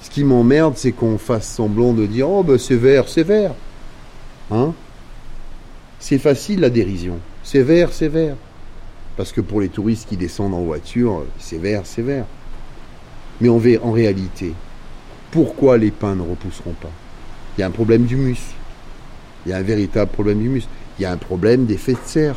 Ce 0.02 0.10
qui 0.10 0.24
m'emmerde, 0.24 0.74
c'est 0.76 0.92
qu'on 0.92 1.18
fasse 1.18 1.48
semblant 1.48 1.92
de 1.92 2.06
dire 2.06 2.28
Oh, 2.28 2.42
ben 2.42 2.58
c'est 2.58 2.76
vert, 2.76 3.08
c'est 3.08 3.22
vert. 3.22 3.54
Hein? 4.50 4.72
C'est 6.00 6.18
facile 6.18 6.60
la 6.60 6.70
dérision. 6.70 7.18
C'est 7.44 7.62
vert, 7.62 7.92
c'est 7.92 8.08
vert. 8.08 8.36
Parce 9.16 9.32
que 9.32 9.40
pour 9.40 9.60
les 9.60 9.68
touristes 9.68 10.08
qui 10.08 10.16
descendent 10.16 10.54
en 10.54 10.62
voiture, 10.62 11.24
c'est 11.38 11.58
vert, 11.58 11.82
c'est 11.84 12.02
vert. 12.02 12.24
Mais 13.40 13.48
en, 13.48 13.60
en 13.82 13.92
réalité, 13.92 14.52
pourquoi 15.30 15.78
les 15.78 15.90
pins 15.90 16.14
ne 16.14 16.22
repousseront 16.22 16.74
pas? 16.80 16.90
Il 17.56 17.60
y 17.60 17.64
a 17.64 17.66
un 17.66 17.70
problème 17.70 18.04
d'humus. 18.04 18.40
Il 19.44 19.50
y 19.50 19.52
a 19.52 19.58
un 19.58 19.62
véritable 19.62 20.10
problème 20.10 20.38
d'humus. 20.38 20.68
Il 20.98 21.02
y 21.02 21.04
a 21.04 21.12
un 21.12 21.16
problème 21.16 21.66
d'effet 21.66 21.92
de 21.92 21.98
serre. 22.04 22.36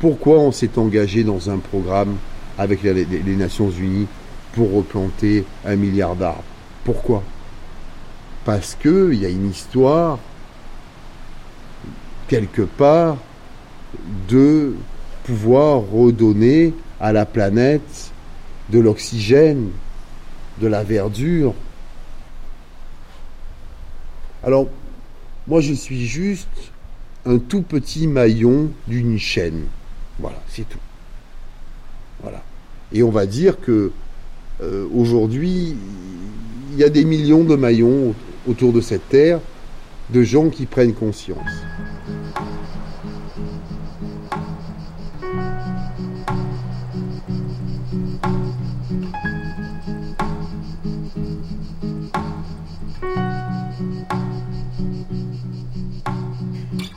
Pourquoi 0.00 0.38
on 0.38 0.52
s'est 0.52 0.78
engagé 0.78 1.24
dans 1.24 1.50
un 1.50 1.58
programme 1.58 2.16
avec 2.58 2.82
les 2.82 3.36
Nations 3.36 3.70
Unies 3.70 4.06
pour 4.54 4.72
replanter 4.72 5.44
un 5.64 5.76
milliard 5.76 6.16
d'arbres? 6.16 6.42
Pourquoi? 6.84 7.22
Parce 8.44 8.74
qu'il 8.74 9.14
y 9.14 9.26
a 9.26 9.28
une 9.28 9.50
histoire 9.50 10.18
quelque 12.26 12.62
part 12.62 13.18
de 14.28 14.74
pouvoir 15.24 15.82
redonner 15.92 16.74
à 17.00 17.12
la 17.12 17.26
planète 17.26 18.10
de 18.70 18.80
l'oxygène, 18.80 19.68
de 20.60 20.66
la 20.66 20.84
verdure. 20.84 21.54
Alors, 24.42 24.68
moi 25.46 25.60
je 25.60 25.72
suis 25.72 26.06
juste 26.06 26.72
un 27.24 27.38
tout 27.38 27.62
petit 27.62 28.06
maillon 28.06 28.70
d'une 28.86 29.18
chaîne. 29.18 29.64
Voilà, 30.18 30.42
c'est 30.48 30.68
tout. 30.68 30.78
Voilà. 32.22 32.42
Et 32.92 33.02
on 33.02 33.10
va 33.10 33.26
dire 33.26 33.60
que 33.60 33.92
euh, 34.60 34.86
aujourd'hui, 34.94 35.76
il 36.72 36.78
y 36.78 36.84
a 36.84 36.88
des 36.88 37.04
millions 37.04 37.44
de 37.44 37.56
maillons 37.56 38.14
autour 38.46 38.72
de 38.72 38.80
cette 38.80 39.08
terre, 39.08 39.40
de 40.10 40.22
gens 40.22 40.50
qui 40.50 40.66
prennent 40.66 40.94
conscience. 40.94 41.38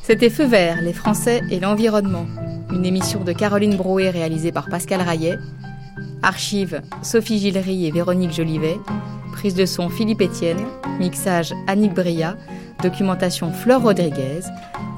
C'était 0.08 0.30
Feu 0.30 0.46
vert, 0.46 0.84
les 0.84 0.94
Français 0.94 1.42
et 1.50 1.60
l'environnement, 1.60 2.28
une 2.72 2.86
émission 2.86 3.24
de 3.24 3.32
Caroline 3.34 3.76
Brouet 3.76 4.12
réalisée 4.12 4.52
par 4.52 4.70
Pascal 4.70 5.02
Rayet, 5.02 5.40
Archives 6.22 6.84
Sophie 7.02 7.40
Gillery 7.40 7.88
et 7.88 7.92
Véronique 7.92 8.32
Jolivet. 8.32 8.78
Prise 9.32 9.56
de 9.56 9.66
son 9.66 9.90
Philippe 9.90 10.22
Etienne. 10.22 10.64
Mixage 11.00 11.56
Annick 11.66 11.96
Bria. 11.96 12.38
Documentation 12.84 13.52
Fleur 13.52 13.82
Rodriguez. 13.82 14.42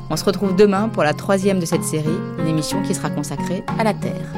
On 0.10 0.18
se 0.18 0.26
retrouve 0.26 0.58
demain 0.58 0.90
pour 0.90 1.04
la 1.04 1.14
troisième 1.14 1.62
de 1.62 1.66
cette 1.66 1.86
série, 1.86 2.10
une 2.40 2.48
émission 2.48 2.82
qui 2.82 2.94
sera 2.94 3.10
consacrée 3.10 3.64
à 3.80 3.86
la 3.86 3.94
Terre. 3.94 4.37